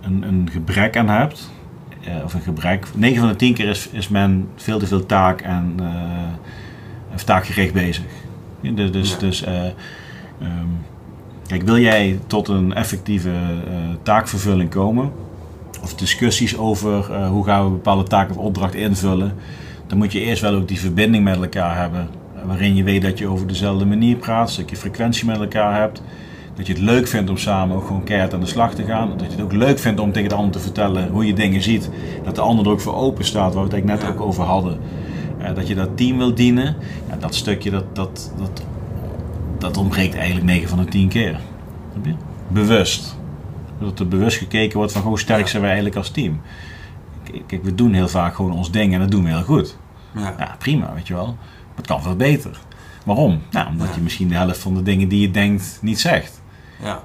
een, 0.00 0.22
een 0.22 0.48
gebrek 0.52 0.96
aan 0.96 1.08
hebt, 1.08 1.50
uh, 2.08 2.24
of 2.24 2.34
een 2.34 2.40
gebrek, 2.40 2.86
9 2.94 3.20
van 3.20 3.28
de 3.28 3.36
10 3.36 3.54
keer 3.54 3.68
is, 3.68 3.88
is 3.88 4.08
men 4.08 4.48
veel 4.56 4.78
te 4.78 4.86
veel 4.86 5.06
taak 5.06 5.40
en 5.40 5.76
taakgericht 7.24 7.72
bezig. 7.72 8.04
Dus, 8.60 8.90
dus, 8.90 9.10
ja. 9.10 9.18
dus 9.18 9.44
um, 10.42 10.78
Kijk, 11.46 11.62
wil 11.62 11.78
jij 11.78 12.18
tot 12.26 12.48
een 12.48 12.74
effectieve 12.74 13.30
taakvervulling 14.02 14.70
komen, 14.70 15.12
of 15.82 15.94
discussies 15.94 16.56
over 16.56 17.24
hoe 17.26 17.44
gaan 17.44 17.64
we 17.64 17.70
bepaalde 17.70 18.02
taken 18.02 18.36
of 18.36 18.44
opdracht 18.44 18.74
invullen, 18.74 19.34
dan 19.86 19.98
moet 19.98 20.12
je 20.12 20.20
eerst 20.20 20.42
wel 20.42 20.54
ook 20.54 20.68
die 20.68 20.80
verbinding 20.80 21.24
met 21.24 21.36
elkaar 21.36 21.76
hebben. 21.76 22.08
Waarin 22.44 22.74
je 22.74 22.82
weet 22.82 23.02
dat 23.02 23.18
je 23.18 23.26
over 23.26 23.46
dezelfde 23.46 23.86
manier 23.86 24.16
praat, 24.16 24.56
dat 24.56 24.70
je 24.70 24.76
frequentie 24.76 25.26
met 25.26 25.40
elkaar 25.40 25.80
hebt. 25.80 26.02
Dat 26.54 26.66
je 26.66 26.72
het 26.72 26.82
leuk 26.82 27.08
vindt 27.08 27.30
om 27.30 27.36
samen 27.36 27.76
ook 27.76 27.86
gewoon 27.86 28.04
keihard 28.04 28.34
aan 28.34 28.40
de 28.40 28.46
slag 28.46 28.74
te 28.74 28.84
gaan. 28.84 29.08
Dat 29.08 29.26
je 29.26 29.30
het 29.30 29.40
ook 29.40 29.52
leuk 29.52 29.78
vindt 29.78 30.00
om 30.00 30.12
tegen 30.12 30.28
de 30.28 30.34
ander 30.34 30.52
te 30.52 30.58
vertellen 30.58 31.08
hoe 31.08 31.26
je 31.26 31.32
dingen 31.34 31.62
ziet. 31.62 31.90
Dat 32.24 32.34
de 32.34 32.40
ander 32.40 32.64
er 32.64 32.70
ook 32.70 32.80
voor 32.80 32.94
open 32.94 33.24
staat, 33.24 33.54
waar 33.54 33.64
we 33.64 33.68
het 33.68 33.72
eigenlijk 33.72 34.02
net 34.02 34.12
ook 34.12 34.26
over 34.26 34.44
hadden. 34.44 34.78
Uh, 35.40 35.54
dat 35.54 35.68
je 35.68 35.74
dat 35.74 35.96
team 35.96 36.18
wil 36.18 36.34
dienen. 36.34 36.76
Ja, 37.08 37.16
dat 37.16 37.34
stukje, 37.34 37.70
dat, 37.70 37.96
dat, 37.96 38.32
dat 38.38 38.62
dat 39.58 39.76
ontbreekt 39.76 40.14
eigenlijk 40.14 40.46
9 40.46 40.68
van 40.68 40.78
de 40.78 40.84
10 40.84 41.08
keer. 41.08 41.40
Bewust. 42.48 43.16
Dat 43.78 43.98
er 43.98 44.08
bewust 44.08 44.38
gekeken 44.38 44.76
wordt 44.76 44.92
van 44.92 45.02
hoe 45.02 45.18
sterk 45.18 45.48
zijn 45.48 45.62
wij 45.62 45.70
eigenlijk 45.70 45.98
als 45.98 46.10
team. 46.10 46.40
Kijk, 47.46 47.64
we 47.64 47.74
doen 47.74 47.92
heel 47.92 48.08
vaak 48.08 48.34
gewoon 48.34 48.52
ons 48.52 48.70
ding 48.70 48.94
en 48.94 49.00
dat 49.00 49.10
doen 49.10 49.22
we 49.22 49.28
heel 49.28 49.42
goed. 49.42 49.78
Ja. 50.14 50.34
ja 50.38 50.56
prima, 50.58 50.94
weet 50.94 51.06
je 51.06 51.14
wel. 51.14 51.36
Het 51.78 51.86
kan 51.86 52.02
veel 52.02 52.16
beter. 52.16 52.58
Waarom? 53.04 53.42
Nou, 53.50 53.68
omdat 53.68 53.94
je 53.94 54.00
misschien 54.00 54.28
de 54.28 54.34
helft 54.34 54.58
van 54.58 54.74
de 54.74 54.82
dingen 54.82 55.08
die 55.08 55.20
je 55.20 55.30
denkt 55.30 55.78
niet 55.82 56.00
zegt. 56.00 56.42
Ja. 56.82 57.02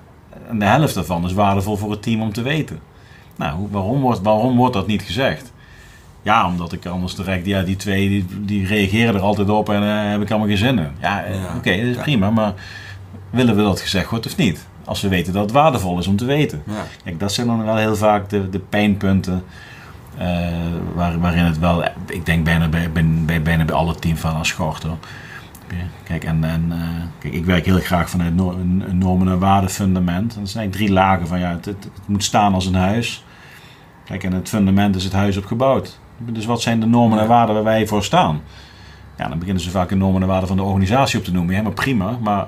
En 0.47 0.59
de 0.59 0.65
helft 0.65 0.93
daarvan 0.93 1.25
is 1.25 1.33
waardevol 1.33 1.77
voor 1.77 1.91
het 1.91 2.01
team 2.01 2.21
om 2.21 2.33
te 2.33 2.41
weten. 2.41 2.79
Nou, 3.35 3.67
waarom 3.71 4.01
wordt, 4.01 4.21
waarom 4.21 4.57
wordt 4.57 4.73
dat 4.73 4.87
niet 4.87 5.01
gezegd? 5.01 5.51
Ja, 6.21 6.47
omdat 6.47 6.71
ik 6.71 6.85
anders 6.85 7.15
direct, 7.15 7.45
ja, 7.45 7.61
die 7.61 7.75
twee 7.75 8.09
die, 8.09 8.25
die 8.45 8.65
reageren 8.65 9.15
er 9.15 9.21
altijd 9.21 9.49
op 9.49 9.69
en 9.69 9.83
uh, 9.83 10.11
heb 10.11 10.21
ik 10.21 10.29
allemaal 10.29 10.47
geen 10.47 10.57
zin 10.57 10.79
in. 10.79 10.91
Ja, 11.01 11.27
uh, 11.27 11.35
oké, 11.35 11.57
okay, 11.57 11.79
dat 11.79 11.95
is 11.95 12.01
prima, 12.01 12.29
maar 12.29 12.53
willen 13.29 13.55
we 13.55 13.61
dat 13.61 13.79
gezegd 13.79 14.09
wordt 14.09 14.25
of 14.25 14.37
niet? 14.37 14.67
Als 14.85 15.01
we 15.01 15.07
weten 15.07 15.33
dat 15.33 15.41
het 15.41 15.51
waardevol 15.51 15.99
is 15.99 16.07
om 16.07 16.15
te 16.15 16.25
weten. 16.25 16.63
Ja. 16.67 16.85
Kijk, 17.03 17.19
dat 17.19 17.31
zijn 17.31 17.47
dan 17.47 17.65
wel 17.65 17.75
heel 17.75 17.95
vaak 17.95 18.29
de, 18.29 18.49
de 18.49 18.59
pijnpunten 18.59 19.43
waar, 20.95 21.19
waarin 21.19 21.44
het 21.44 21.60
wel, 21.60 21.84
ik 22.07 22.26
denk 22.26 22.44
bijna 22.44 22.68
bij, 22.68 22.91
bij, 23.26 23.41
bijna 23.41 23.65
bij 23.65 23.76
alle 23.76 23.95
als 24.23 24.48
schort 24.48 24.84
hoor. 24.84 24.98
Kijk, 26.03 26.23
en, 26.23 26.44
en 26.44 26.73
kijk, 27.19 27.34
ik 27.34 27.45
werk 27.45 27.65
heel 27.65 27.80
graag 27.80 28.10
vanuit 28.10 28.40
een 28.40 28.98
normen- 28.98 29.27
en 29.27 29.40
waardefundament. 29.40 30.35
Dat 30.35 30.49
zijn 30.49 30.72
drie 30.72 30.91
lagen 30.91 31.27
van 31.27 31.40
ja, 31.40 31.49
het, 31.49 31.65
het, 31.65 31.84
het 31.84 32.07
moet 32.07 32.23
staan 32.23 32.53
als 32.53 32.65
een 32.65 32.76
huis. 32.76 33.26
Kijk, 34.06 34.23
en 34.23 34.34
het 34.34 34.49
fundament 34.49 34.95
is 34.95 35.03
het 35.03 35.14
huis 35.14 35.38
op 35.38 35.45
gebouwd. 35.45 35.99
Dus 36.18 36.45
wat 36.45 36.61
zijn 36.61 36.80
de 36.80 36.85
normen 36.85 37.19
en 37.19 37.27
waarden 37.27 37.56
waar 37.56 37.64
wij 37.64 37.88
voor 37.88 38.03
staan? 38.03 38.41
Ja, 39.18 39.27
dan 39.27 39.40
beginnen 39.40 39.64
ze 39.64 39.69
vaak 39.69 39.90
de 39.90 39.95
normen 39.95 40.22
en 40.22 40.27
waarden 40.27 40.48
van 40.48 40.57
de 40.57 40.64
organisatie 40.64 41.19
op 41.19 41.26
te 41.26 41.31
noemen. 41.31 41.52
Helemaal 41.52 41.73
prima, 41.73 42.18
maar 42.22 42.48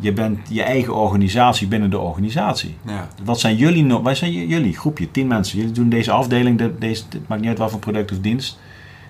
je 0.00 0.12
bent 0.12 0.38
je 0.48 0.62
eigen 0.62 0.94
organisatie 0.94 1.68
binnen 1.68 1.90
de 1.90 1.98
organisatie. 1.98 2.76
Ja. 2.86 3.08
Wat 3.24 3.40
zijn 3.40 3.56
jullie, 3.56 4.14
zijn 4.14 4.32
jullie 4.32 4.78
groepje, 4.78 5.10
tien 5.10 5.26
mensen? 5.26 5.58
Jullie 5.58 5.72
doen 5.72 5.88
deze 5.88 6.10
afdeling, 6.10 6.78
deze, 6.78 7.02
het 7.08 7.28
maakt 7.28 7.40
niet 7.40 7.50
uit 7.50 7.58
wat 7.58 7.70
voor 7.70 7.78
product 7.78 8.12
of 8.12 8.18
dienst. 8.20 8.58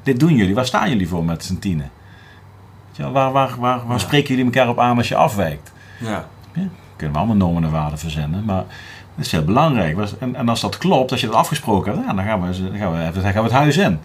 Dit 0.02 0.20
doen 0.20 0.34
jullie. 0.34 0.54
Waar 0.54 0.66
staan 0.66 0.88
jullie 0.88 1.08
voor 1.08 1.24
met 1.24 1.44
z'n 1.44 1.58
tienen? 1.58 1.90
Ja, 2.92 3.10
waar 3.10 3.32
waar, 3.32 3.54
waar, 3.58 3.86
waar 3.86 4.00
spreken 4.00 4.28
jullie 4.28 4.44
elkaar 4.44 4.68
op 4.68 4.78
aan 4.78 4.96
als 4.96 5.08
je 5.08 5.16
afwijkt? 5.16 5.72
Ja. 6.00 6.28
ja. 6.54 6.68
Kunnen 6.96 7.16
we 7.16 7.22
allemaal 7.22 7.48
normen 7.48 7.64
en 7.64 7.70
waarden 7.70 7.98
verzenden, 7.98 8.44
maar 8.44 8.64
dat 9.14 9.24
is 9.24 9.32
heel 9.32 9.44
belangrijk. 9.44 9.98
En, 10.18 10.34
en 10.34 10.48
als 10.48 10.60
dat 10.60 10.78
klopt, 10.78 11.10
als 11.10 11.20
je 11.20 11.26
dat 11.26 11.36
afgesproken 11.36 11.92
hebt, 11.92 12.06
ja, 12.06 12.14
dan, 12.14 12.24
gaan 12.24 12.40
we, 12.40 12.62
dan, 12.62 12.78
gaan 12.78 12.92
we, 12.92 13.20
dan 13.20 13.32
gaan 13.32 13.42
we 13.42 13.48
het 13.48 13.58
huis 13.58 13.76
in. 13.76 13.98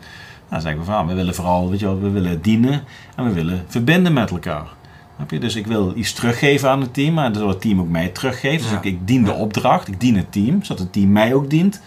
Dan 0.50 0.62
zeggen 0.62 0.80
we 0.80 0.86
van, 0.86 1.08
we 1.08 1.14
willen 1.14 1.36
vooral, 1.36 1.70
weet 1.70 1.80
je 1.80 1.86
wel, 1.86 2.00
we 2.00 2.10
willen 2.10 2.42
dienen 2.42 2.84
en 3.16 3.26
we 3.26 3.34
willen 3.34 3.66
verbinden 3.68 4.14
met 4.14 4.32
elkaar. 4.32 4.68
Dus 5.40 5.56
ik 5.56 5.68
wil 5.68 5.94
iets 5.96 6.14
teruggeven 6.14 6.70
aan 6.70 6.82
het 6.82 6.94
team, 6.94 7.20
en 7.20 7.34
dat 7.34 7.48
het 7.48 7.62
team 7.62 7.80
ook 7.80 7.90
mij 7.90 8.08
teruggeeft. 8.08 8.64
Dus 8.64 8.72
ik, 8.72 8.84
ik, 8.84 9.08
dien 9.08 9.24
de 9.24 9.34
opdracht, 9.34 9.88
ik 9.88 10.00
dien 10.00 10.16
het 10.16 10.32
team, 10.32 10.64
zodat 10.64 10.80
het 10.80 10.94
team 10.94 11.12
mij 11.12 11.34
ook 11.34 11.50
dient. 11.50 11.82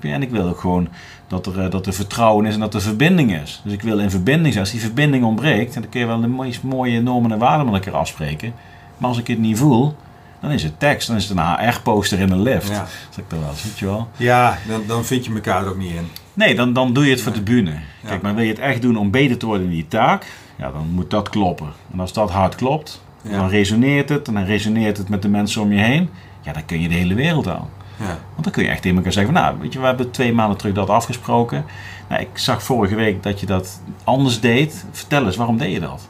En 0.00 0.22
ik 0.22 0.30
wil 0.30 0.48
ook 0.48 0.60
gewoon 0.60 0.88
dat 1.26 1.46
er, 1.46 1.60
eh, 1.60 1.70
dat 1.70 1.86
er 1.86 1.92
vertrouwen 1.92 2.46
is 2.46 2.54
en 2.54 2.60
dat 2.60 2.74
er 2.74 2.80
verbinding 2.80 3.40
is. 3.42 3.60
Dus 3.64 3.72
ik 3.72 3.82
wil 3.82 3.98
in 3.98 4.10
verbinding 4.10 4.52
zijn. 4.52 4.64
Als 4.64 4.72
die 4.72 4.82
verbinding 4.82 5.24
ontbreekt, 5.24 5.74
dan 5.74 5.88
kun 5.88 6.00
je 6.00 6.06
wel 6.06 6.20
de 6.20 6.26
meest 6.26 6.62
mooie 6.62 7.00
normen 7.00 7.32
en 7.32 7.38
waarden 7.38 7.70
met 7.70 7.84
elkaar 7.84 8.00
afspreken. 8.00 8.52
Maar 8.98 9.08
als 9.08 9.18
ik 9.18 9.26
het 9.26 9.38
niet 9.38 9.58
voel, 9.58 9.94
Dan 10.40 10.50
is 10.50 10.62
het 10.62 10.80
tekst, 10.80 11.06
dan 11.06 11.16
is 11.16 11.28
het 11.28 11.38
een 11.38 11.68
HR-poster 11.68 12.18
in 12.18 12.30
een 12.30 12.42
lift. 12.42 12.68
Ja. 12.68 12.86
Zeg 13.10 13.24
ik 13.24 13.30
dan 13.30 13.40
wel, 13.40 13.48
weet 13.64 13.78
je 13.78 13.84
wel. 13.84 14.08
Ja, 14.16 14.58
dan, 14.68 14.82
dan 14.86 15.04
vind 15.04 15.24
je 15.24 15.34
elkaar 15.34 15.62
er 15.62 15.68
ook 15.68 15.76
niet 15.76 15.92
in. 15.92 16.08
Nee, 16.40 16.54
dan, 16.54 16.72
dan 16.72 16.92
doe 16.92 17.04
je 17.04 17.10
het 17.10 17.20
voor 17.20 17.32
de 17.32 17.42
bühne. 17.42 17.72
Kijk, 18.06 18.22
maar 18.22 18.34
wil 18.34 18.44
je 18.44 18.50
het 18.50 18.58
echt 18.58 18.82
doen 18.82 18.96
om 18.96 19.10
beter 19.10 19.36
te 19.36 19.46
worden 19.46 19.66
in 19.66 19.72
die 19.72 19.88
taak, 19.88 20.26
ja, 20.58 20.70
dan 20.70 20.86
moet 20.90 21.10
dat 21.10 21.28
kloppen. 21.28 21.72
En 21.92 22.00
als 22.00 22.12
dat 22.12 22.30
hard 22.30 22.54
klopt, 22.54 23.02
dan 23.22 23.48
resoneert 23.48 24.08
het 24.08 24.28
en 24.28 24.34
dan 24.34 24.44
resoneert 24.44 24.96
het 24.96 25.08
met 25.08 25.22
de 25.22 25.28
mensen 25.28 25.62
om 25.62 25.72
je 25.72 25.80
heen. 25.80 26.10
Ja, 26.40 26.52
dan 26.52 26.64
kun 26.64 26.80
je 26.80 26.88
de 26.88 26.94
hele 26.94 27.14
wereld 27.14 27.48
aan. 27.48 27.68
Ja. 27.96 28.06
Want 28.06 28.42
dan 28.42 28.52
kun 28.52 28.62
je 28.62 28.68
echt 28.68 28.82
tegen 28.82 28.96
elkaar 28.96 29.12
zeggen: 29.12 29.32
van, 29.32 29.42
Nou, 29.42 29.56
weet 29.60 29.72
je, 29.72 29.78
we 29.78 29.86
hebben 29.86 30.10
twee 30.10 30.32
maanden 30.32 30.58
terug 30.58 30.74
dat 30.74 30.90
afgesproken. 30.90 31.64
Nou, 32.08 32.20
ik 32.20 32.28
zag 32.32 32.62
vorige 32.62 32.94
week 32.94 33.22
dat 33.22 33.40
je 33.40 33.46
dat 33.46 33.82
anders 34.04 34.40
deed. 34.40 34.84
Vertel 34.90 35.26
eens, 35.26 35.36
waarom 35.36 35.58
deed 35.58 35.72
je 35.72 35.80
dat? 35.80 36.08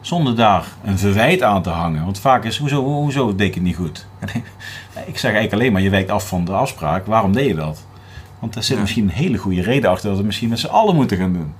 Zonder 0.00 0.36
daar 0.36 0.66
een 0.84 0.98
verwijt 0.98 1.42
aan 1.42 1.62
te 1.62 1.70
hangen. 1.70 2.04
Want 2.04 2.20
vaak 2.20 2.44
is: 2.44 2.58
Hoezo, 2.58 2.84
hoezo 2.84 3.34
deed 3.34 3.48
ik 3.48 3.54
het 3.54 3.62
niet 3.62 3.76
goed? 3.76 4.06
ik 5.12 5.18
zeg 5.18 5.32
eigenlijk 5.32 5.52
alleen 5.52 5.72
maar: 5.72 5.82
Je 5.82 5.90
wijkt 5.90 6.10
af 6.10 6.28
van 6.28 6.44
de 6.44 6.52
afspraak. 6.52 7.06
Waarom 7.06 7.32
deed 7.32 7.46
je 7.46 7.54
dat? 7.54 7.84
Want 8.42 8.56
er 8.56 8.62
zit 8.62 8.80
misschien 8.80 9.04
een 9.04 9.14
hele 9.14 9.38
goede 9.38 9.62
reden 9.62 9.90
achter 9.90 10.08
dat 10.08 10.18
we 10.18 10.24
misschien 10.24 10.48
met 10.48 10.58
z'n 10.58 10.66
allen 10.66 10.94
moeten 10.94 11.16
gaan 11.16 11.32
doen. 11.32 11.54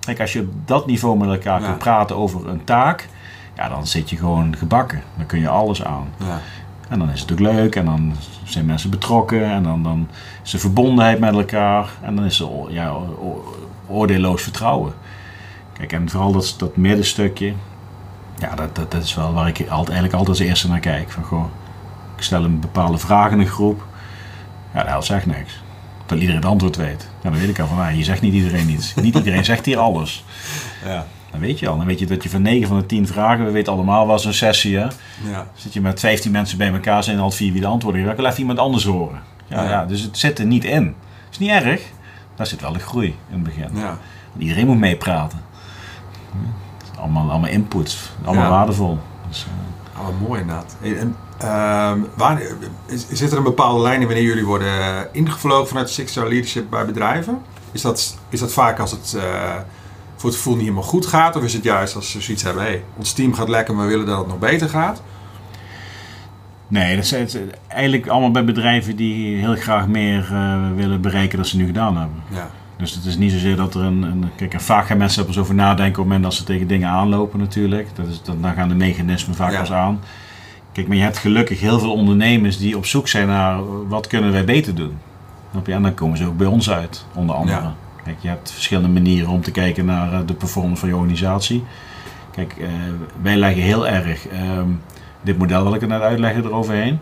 Kijk, 0.00 0.20
als 0.20 0.32
je 0.32 0.40
op 0.40 0.52
dat 0.64 0.86
niveau 0.86 1.18
met 1.18 1.28
elkaar 1.28 1.60
ja. 1.60 1.66
kunt 1.66 1.78
praten 1.78 2.16
over 2.16 2.48
een 2.48 2.64
taak, 2.64 3.08
ja, 3.56 3.68
dan 3.68 3.86
zit 3.86 4.10
je 4.10 4.16
gewoon 4.16 4.56
gebakken. 4.56 5.02
Dan 5.16 5.26
kun 5.26 5.40
je 5.40 5.48
alles 5.48 5.84
aan. 5.84 6.08
Ja. 6.18 6.40
En 6.88 6.98
dan 6.98 7.10
is 7.10 7.20
het 7.20 7.32
ook 7.32 7.40
leuk 7.40 7.76
en 7.76 7.84
dan 7.84 8.14
zijn 8.44 8.66
mensen 8.66 8.90
betrokken 8.90 9.44
en 9.44 9.62
dan, 9.62 9.82
dan 9.82 10.08
is 10.44 10.52
er 10.52 10.58
verbondenheid 10.58 11.18
met 11.18 11.34
elkaar 11.34 11.88
en 12.02 12.16
dan 12.16 12.24
is 12.24 12.40
er 12.40 12.48
ja, 12.68 12.96
oordeelloos 13.88 14.42
vertrouwen. 14.42 14.92
Kijk, 15.72 15.92
en 15.92 16.10
vooral 16.10 16.32
dat, 16.32 16.54
dat 16.58 16.76
middenstukje, 16.76 17.52
ja, 18.38 18.54
dat, 18.54 18.76
dat, 18.76 18.90
dat 18.90 19.02
is 19.02 19.14
wel 19.14 19.32
waar 19.32 19.48
ik 19.48 19.58
altijd, 19.58 19.88
eigenlijk 19.88 20.12
altijd 20.12 20.38
als 20.38 20.46
eerste 20.46 20.68
naar 20.68 20.80
kijk. 20.80 21.10
Van, 21.10 21.22
goh, 21.22 21.44
ik 22.16 22.22
stel 22.22 22.44
een 22.44 22.60
bepaalde 22.60 22.98
vraag 22.98 23.30
in 23.30 23.40
een 23.40 23.46
groep, 23.46 23.84
ja, 24.74 24.82
de 24.82 24.88
helft 24.88 25.06
zegt 25.06 25.26
niks. 25.26 25.62
Dat 26.06 26.18
iedereen 26.18 26.40
het 26.40 26.50
antwoord 26.50 26.76
weet. 26.76 27.08
Ja, 27.22 27.30
dan 27.30 27.38
weet 27.38 27.48
ik 27.48 27.58
al 27.58 27.66
van, 27.66 27.78
ah, 27.78 27.86
hier 27.86 28.04
zegt 28.04 28.20
niet 28.20 28.34
iedereen 28.34 28.68
iets. 28.68 28.94
Niet 28.94 29.14
iedereen 29.14 29.44
zegt 29.44 29.66
hier 29.66 29.78
alles. 29.78 30.24
Ja. 30.84 31.06
Dan 31.30 31.40
weet 31.40 31.58
je 31.58 31.68
al. 31.68 31.76
Dan 31.76 31.86
weet 31.86 31.98
je 31.98 32.06
dat 32.06 32.22
je 32.22 32.28
van 32.28 32.42
9 32.42 32.68
van 32.68 32.78
de 32.78 32.86
10 32.86 33.06
vragen, 33.06 33.44
we 33.44 33.50
weten 33.50 33.72
allemaal 33.72 34.06
was 34.06 34.24
een 34.24 34.34
sessie. 34.34 34.76
Hè? 34.76 34.86
Ja. 35.30 35.46
Zit 35.54 35.72
je 35.72 35.80
met 35.80 36.00
15 36.00 36.30
mensen 36.30 36.58
bij 36.58 36.72
elkaar, 36.72 37.04
zijn 37.04 37.18
al 37.18 37.30
vier 37.30 37.52
wie 37.52 37.60
de 37.60 37.66
antwoorden 37.66 38.04
geven. 38.04 38.26
Even 38.26 38.38
iemand 38.38 38.58
anders 38.58 38.84
horen. 38.84 39.22
Ja, 39.46 39.62
ja. 39.62 39.84
dus 39.84 40.02
het 40.02 40.18
zit 40.18 40.38
er 40.38 40.44
niet 40.46 40.64
in. 40.64 40.94
is 41.30 41.38
niet 41.38 41.50
erg. 41.50 41.82
Daar 42.34 42.46
zit 42.46 42.60
wel 42.60 42.72
de 42.72 42.78
groei 42.78 43.06
in 43.06 43.34
het 43.34 43.42
begin. 43.42 43.68
Ja. 43.74 43.98
Iedereen 44.38 44.66
moet 44.66 44.78
meepraten. 44.78 45.38
Allemaal, 46.98 47.30
allemaal 47.30 47.50
inputs. 47.50 48.10
Allemaal 48.24 48.50
waardevol. 48.50 48.98
Dus, 49.28 49.46
uh... 49.48 49.73
oh, 49.98 50.28
mooi 50.28 50.40
inderdaad. 50.40 50.76
En, 50.82 51.16
uh, 51.42 51.92
waar, 52.14 52.42
is, 52.86 53.08
zit 53.08 53.30
er 53.30 53.36
een 53.36 53.42
bepaalde 53.42 53.82
lijn 53.82 54.00
in 54.00 54.06
wanneer 54.06 54.24
jullie 54.24 54.44
worden 54.44 55.08
ingevlogen 55.12 55.68
vanuit 55.68 55.90
Six 55.90 56.10
Star 56.10 56.28
Leadership 56.28 56.70
bij 56.70 56.84
bedrijven? 56.84 57.42
Is 57.72 57.82
dat, 57.82 58.18
is 58.28 58.40
dat 58.40 58.52
vaak 58.52 58.78
als 58.78 58.90
het... 58.90 59.12
Uh, 59.16 59.56
voor 60.16 60.32
het 60.32 60.42
gevoel 60.42 60.54
niet 60.54 60.68
helemaal 60.68 60.88
goed 60.88 61.06
gaat? 61.06 61.36
Of 61.36 61.42
is 61.42 61.52
het 61.52 61.64
juist 61.64 61.94
als 61.94 62.10
ze 62.10 62.20
zoiets 62.20 62.42
hebben, 62.42 62.62
hé, 62.62 62.68
hey, 62.68 62.84
ons 62.96 63.12
team 63.12 63.34
gaat 63.34 63.48
lekker, 63.48 63.74
maar 63.74 63.84
we 63.84 63.90
willen 63.90 64.06
dat 64.06 64.18
het 64.18 64.26
nog 64.26 64.38
beter 64.38 64.68
gaat? 64.68 65.02
Nee, 66.68 66.96
dat 66.96 67.06
zijn 67.06 67.28
eigenlijk 67.68 68.06
allemaal 68.06 68.30
bij 68.30 68.44
bedrijven 68.44 68.96
die 68.96 69.36
heel 69.36 69.56
graag 69.56 69.86
meer 69.86 70.28
uh, 70.32 70.70
willen 70.76 71.00
bereiken 71.00 71.36
dan 71.36 71.46
ze 71.46 71.56
nu 71.56 71.66
gedaan 71.66 71.96
hebben. 71.96 72.22
Ja. 72.30 72.50
Dus 72.76 72.94
het 72.94 73.04
is 73.04 73.16
niet 73.16 73.32
zozeer 73.32 73.56
dat 73.56 73.74
er 73.74 73.82
een. 73.82 74.02
een 74.02 74.30
kijk, 74.36 74.54
en 74.54 74.60
vaak 74.60 74.86
gaan 74.86 74.98
mensen 74.98 75.20
er 75.20 75.26
pas 75.26 75.38
over 75.38 75.54
nadenken 75.54 75.86
op 75.86 75.94
het 75.94 76.04
moment 76.04 76.22
dat 76.22 76.34
ze 76.34 76.44
tegen 76.44 76.66
dingen 76.66 76.88
aanlopen, 76.88 77.38
natuurlijk. 77.38 77.88
Dat 77.94 78.06
is, 78.06 78.22
dan 78.40 78.54
gaan 78.54 78.68
de 78.68 78.74
mechanismen 78.74 79.36
vaak 79.36 79.52
ja. 79.52 79.58
pas 79.58 79.72
aan. 79.72 80.00
Kijk, 80.72 80.88
maar 80.88 80.96
je 80.96 81.02
hebt 81.02 81.18
gelukkig 81.18 81.60
heel 81.60 81.78
veel 81.78 81.92
ondernemers 81.92 82.58
die 82.58 82.76
op 82.76 82.86
zoek 82.86 83.08
zijn 83.08 83.26
naar 83.26 83.88
wat 83.88 84.06
kunnen 84.06 84.32
wij 84.32 84.44
beter 84.44 84.74
doen. 84.74 84.98
En 85.64 85.82
dan 85.82 85.94
komen 85.94 86.16
ze 86.16 86.26
ook 86.26 86.36
bij 86.36 86.46
ons 86.46 86.70
uit, 86.70 87.06
onder 87.14 87.36
andere. 87.36 87.60
Ja. 87.60 87.74
Kijk, 88.04 88.16
je 88.20 88.28
hebt 88.28 88.52
verschillende 88.52 88.88
manieren 88.88 89.28
om 89.30 89.42
te 89.42 89.50
kijken 89.50 89.84
naar 89.84 90.12
eh, 90.12 90.18
de 90.26 90.34
performance 90.34 90.80
van 90.80 90.88
je 90.88 90.96
organisatie. 90.96 91.64
Kijk, 92.30 92.54
uh, 92.58 92.68
wij 93.22 93.36
leggen 93.36 93.62
heel 93.62 93.88
erg 93.88 94.28
ehm, 94.28 94.68
dit 95.22 95.38
model 95.38 95.64
wat 95.64 95.74
ik 95.74 95.82
er 95.82 95.88
net 95.88 96.00
uitleggen 96.00 96.44
eroverheen. 96.44 96.98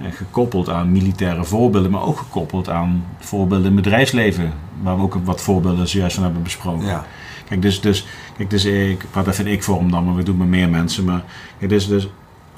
Gekoppeld 0.00 0.68
aan 0.68 0.92
militaire 0.92 1.44
voorbeelden, 1.44 1.90
maar 1.90 2.02
ook 2.02 2.18
gekoppeld 2.18 2.68
aan 2.68 3.04
voorbeelden 3.18 3.66
in 3.66 3.76
het 3.76 3.82
bedrijfsleven. 3.84 4.52
Waar 4.82 4.96
we 4.96 5.02
ook 5.02 5.18
wat 5.24 5.40
voorbeelden 5.40 5.88
zojuist 5.88 6.14
van 6.14 6.24
hebben 6.24 6.42
besproken. 6.42 6.86
Ja. 6.86 7.06
Kijk, 7.48 7.62
dus, 7.62 7.80
dus, 7.80 8.06
kijk, 8.36 8.50
dus 8.50 8.64
ik 8.64 9.04
praat 9.10 9.26
even 9.26 9.46
in 9.46 9.52
ik-vorm 9.52 9.90
dan, 9.90 10.04
maar 10.04 10.14
we 10.14 10.22
doen 10.22 10.36
met 10.36 10.48
meer 10.48 10.68
mensen. 10.68 11.04
Maar 11.04 11.24
kijk, 11.58 11.70
dus, 11.70 11.88
dus 11.88 12.08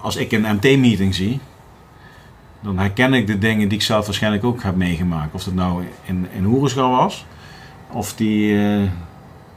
als 0.01 0.17
ik 0.17 0.33
een 0.33 0.55
MT-meeting 0.55 1.15
zie, 1.15 1.41
dan 2.61 2.79
herken 2.79 3.15
ik 3.15 3.27
de 3.27 3.39
dingen 3.39 3.69
die 3.69 3.79
ik 3.79 3.85
zelf 3.85 4.07
waarschijnlijk 4.07 4.45
ook 4.45 4.63
heb 4.63 4.77
meegemaakt. 4.77 5.35
Of 5.35 5.45
dat 5.45 5.55
nou 5.55 5.85
in, 6.05 6.27
in 6.37 6.45
Hoerenschouw 6.45 6.91
was, 6.91 7.27
of 7.91 8.15
die, 8.15 8.53
uh, 8.53 8.83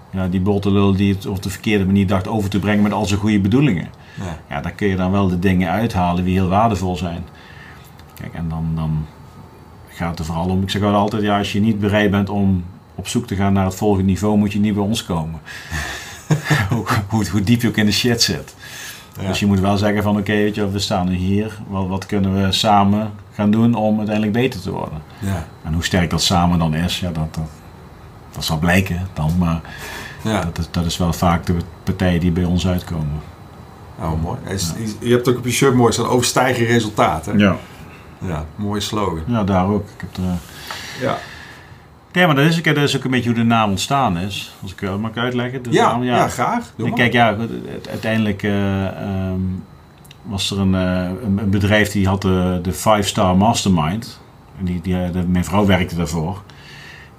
ja, 0.09 0.27
die 0.27 0.41
botte 0.41 0.71
lul 0.71 0.95
die 0.95 1.13
het 1.13 1.25
op 1.25 1.43
de 1.43 1.49
verkeerde 1.49 1.85
manier 1.85 2.07
dacht 2.07 2.27
over 2.27 2.49
te 2.49 2.59
brengen 2.59 2.83
met 2.83 2.91
al 2.91 3.05
zijn 3.05 3.19
goede 3.19 3.39
bedoelingen. 3.39 3.89
Ja. 4.19 4.37
ja, 4.49 4.61
dan 4.61 4.75
kun 4.75 4.87
je 4.87 4.95
dan 4.95 5.11
wel 5.11 5.27
de 5.27 5.39
dingen 5.39 5.69
uithalen 5.69 6.23
die 6.23 6.33
heel 6.33 6.47
waardevol 6.47 6.95
zijn. 6.95 7.25
Kijk, 8.19 8.33
en 8.33 8.49
dan, 8.49 8.71
dan 8.75 9.05
gaat 9.87 10.09
het 10.09 10.19
er 10.19 10.25
vooral 10.25 10.49
om, 10.49 10.61
ik 10.61 10.69
zeg 10.69 10.83
altijd, 10.83 11.23
ja, 11.23 11.37
als 11.37 11.51
je 11.51 11.59
niet 11.59 11.79
bereid 11.79 12.11
bent 12.11 12.29
om 12.29 12.63
op 12.95 13.07
zoek 13.07 13.27
te 13.27 13.35
gaan 13.35 13.53
naar 13.53 13.65
het 13.65 13.75
volgende 13.75 14.05
niveau, 14.05 14.37
moet 14.37 14.53
je 14.53 14.59
niet 14.59 14.73
bij 14.73 14.83
ons 14.83 15.05
komen. 15.05 15.39
hoe, 16.69 16.85
hoe, 17.07 17.29
hoe, 17.29 17.41
diep 17.41 17.61
je 17.61 17.67
ook 17.67 17.77
in 17.77 17.85
de 17.85 17.91
shit 17.91 18.21
zit. 18.21 18.55
Ja. 19.19 19.27
Dus 19.27 19.39
je 19.39 19.45
moet 19.45 19.59
wel 19.59 19.77
zeggen 19.77 20.03
van 20.03 20.17
oké, 20.17 20.33
weet 20.33 20.55
je, 20.55 20.69
we 20.69 20.79
staan 20.79 21.07
nu 21.07 21.15
hier, 21.15 21.57
wat, 21.67 21.87
wat, 21.87 22.05
kunnen 22.05 22.43
we 22.43 22.51
samen 22.51 23.11
gaan 23.33 23.51
doen 23.51 23.75
om 23.75 23.97
uiteindelijk 23.97 24.37
beter 24.37 24.61
te 24.61 24.71
worden. 24.71 25.01
Ja. 25.19 25.47
En 25.63 25.73
hoe 25.73 25.83
sterk 25.83 26.09
dat 26.09 26.21
samen 26.21 26.59
dan 26.59 26.73
is, 26.73 26.99
ja, 26.99 27.11
dat, 27.11 27.33
dat, 27.33 27.49
dat 28.31 28.45
zal 28.45 28.59
blijken 28.59 29.07
dan, 29.13 29.37
maar 29.37 29.61
ja. 30.23 30.41
dat, 30.41 30.57
is, 30.57 30.67
dat 30.71 30.85
is 30.85 30.97
wel 30.97 31.13
vaak 31.13 31.45
de 31.45 31.55
partijen 31.83 32.19
die 32.19 32.31
bij 32.31 32.43
ons 32.43 32.67
uitkomen. 32.67 33.21
Oh, 33.99 34.21
mooi. 34.21 34.37
Je 34.99 35.11
hebt 35.11 35.29
ook 35.29 35.37
op 35.37 35.45
je 35.45 35.51
shirt 35.51 35.73
mooi 35.73 35.93
staan 35.93 36.07
overstijgen 36.07 36.65
resultaten. 36.65 37.37
Ja. 37.37 37.55
Ja, 38.21 38.45
mooie 38.55 38.81
slogan. 38.81 39.23
Ja, 39.27 39.43
daar 39.43 39.67
ook. 39.67 39.85
Ik 39.95 40.01
heb 40.01 40.17
er, 40.17 40.33
ja. 41.01 41.17
Ja, 42.11 42.25
maar 42.25 42.35
dat 42.35 42.45
is, 42.45 42.63
dat 42.63 42.77
is 42.77 42.97
ook 42.97 43.03
een 43.03 43.11
beetje 43.11 43.29
hoe 43.29 43.37
de 43.37 43.43
naam 43.43 43.69
ontstaan 43.69 44.17
is. 44.17 44.55
Als 44.61 44.71
ik 44.71 44.79
dat 44.81 44.99
mag 44.99 45.15
uitleggen. 45.15 45.63
De 45.63 45.71
ja, 45.71 45.91
naam, 45.91 46.03
ja. 46.03 46.15
ja, 46.15 46.27
graag. 46.27 46.73
Doe 46.75 46.93
kijk, 46.93 47.13
ja, 47.13 47.35
uiteindelijk 47.89 48.43
uh, 48.43 48.85
um, 49.29 49.63
was 50.21 50.51
er 50.51 50.59
een, 50.59 50.73
uh, 50.73 51.09
een, 51.23 51.49
bedrijf 51.49 51.91
die 51.91 52.07
had 52.07 52.21
de, 52.21 52.59
de 52.61 52.73
Five 52.73 53.01
Star 53.01 53.37
Mastermind. 53.37 54.19
En 54.59 54.65
die, 54.65 54.81
die, 54.81 55.11
de, 55.11 55.27
mijn 55.27 55.45
vrouw 55.45 55.65
werkte 55.65 55.95
daarvoor. 55.95 56.43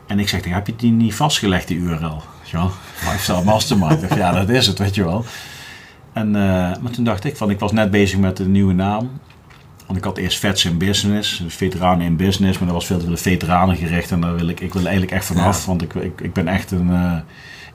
En 0.07 0.19
ik 0.19 0.29
zeg, 0.29 0.45
heb 0.45 0.67
je 0.67 0.77
die 0.77 0.93
niet 0.93 1.15
vastgelegd, 1.15 1.69
die 1.69 1.79
URL? 1.79 2.23
Ja, 2.45 2.69
Five 2.95 3.23
Star 3.23 3.45
Mastermind. 3.45 4.15
ja, 4.15 4.33
dat 4.33 4.49
is 4.49 4.67
het, 4.67 4.79
weet 4.79 4.95
je 4.95 5.05
wel. 5.05 5.25
En, 6.13 6.29
uh, 6.29 6.35
maar 6.81 6.91
toen 6.93 7.05
dacht 7.05 7.25
ik, 7.25 7.37
van, 7.37 7.51
ik 7.51 7.59
was 7.59 7.73
net 7.73 7.91
bezig 7.91 8.19
met 8.19 8.37
de 8.37 8.49
nieuwe 8.49 8.73
naam. 8.73 9.11
Want 9.89 10.01
ik 10.01 10.07
had 10.07 10.17
eerst 10.17 10.39
Vets 10.39 10.65
in 10.65 10.79
Business, 10.79 11.39
dus 11.39 11.55
veteranen 11.55 12.07
in 12.07 12.17
business, 12.17 12.59
maar 12.59 12.67
dat 12.69 12.77
was 12.77 12.87
veel 12.87 12.99
te 12.99 13.07
veel 13.07 13.17
veteranen 13.17 13.77
gericht. 13.77 14.11
En 14.11 14.21
daar 14.21 14.37
wil 14.37 14.49
ik, 14.49 14.61
ik 14.61 14.73
wil 14.73 14.83
eigenlijk 14.83 15.13
echt 15.13 15.25
vanaf, 15.25 15.67
want 15.67 15.83
ik, 15.83 15.95
ik, 15.95 16.21
ik 16.21 16.33
ben 16.33 16.49
echt 16.49 16.71
een, 16.71 16.89
uh, 16.91 17.17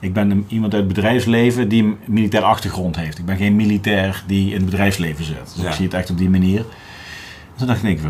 ik 0.00 0.12
ben 0.12 0.30
een, 0.30 0.44
iemand 0.48 0.74
uit 0.74 0.84
het 0.84 0.94
bedrijfsleven 0.94 1.68
die 1.68 1.82
een 1.82 1.98
militair 2.04 2.42
achtergrond 2.42 2.96
heeft. 2.96 3.18
Ik 3.18 3.24
ben 3.24 3.36
geen 3.36 3.56
militair 3.56 4.22
die 4.26 4.48
in 4.48 4.56
het 4.56 4.64
bedrijfsleven 4.64 5.24
zit. 5.24 5.52
Dus 5.54 5.62
ja. 5.62 5.68
ik 5.68 5.74
zie 5.74 5.84
het 5.84 5.94
echt 5.94 6.10
op 6.10 6.18
die 6.18 6.30
manier. 6.30 6.58
En 6.58 7.56
toen 7.56 7.66
dacht 7.66 7.84
ik, 7.84 8.00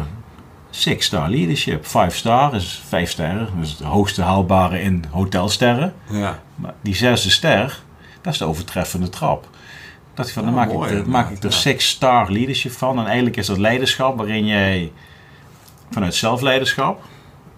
Six 0.71 1.07
Star 1.07 1.31
Leadership. 1.31 1.85
Five 1.85 2.11
Star 2.11 2.55
is 2.55 2.83
vijf 2.89 3.11
sterren. 3.11 3.49
Dus 3.59 3.71
het 3.71 3.81
hoogste 3.81 4.23
haalbare 4.23 4.81
in 4.81 5.05
hotelsterren. 5.11 5.95
Ja. 6.11 6.43
Maar 6.55 6.75
die 6.83 6.95
zesde 6.95 7.31
ster, 7.31 7.83
dat 8.21 8.33
is 8.33 8.39
de 8.39 8.45
overtreffende 8.45 9.09
trap. 9.09 9.49
Dat 10.15 10.31
van, 10.31 10.45
dan 10.45 10.55
maak, 10.55 10.71
ik 10.71 10.91
er, 10.91 11.09
maak 11.09 11.31
ik 11.31 11.43
er 11.43 11.53
Six 11.53 11.89
Star 11.89 12.31
Leadership 12.31 12.73
van. 12.73 12.99
En 12.99 13.07
eigenlijk 13.07 13.37
is 13.37 13.47
dat 13.47 13.59
leiderschap 13.59 14.17
waarin 14.17 14.47
jij 14.47 14.93
vanuit 15.91 16.15
zelfleiderschap... 16.15 17.03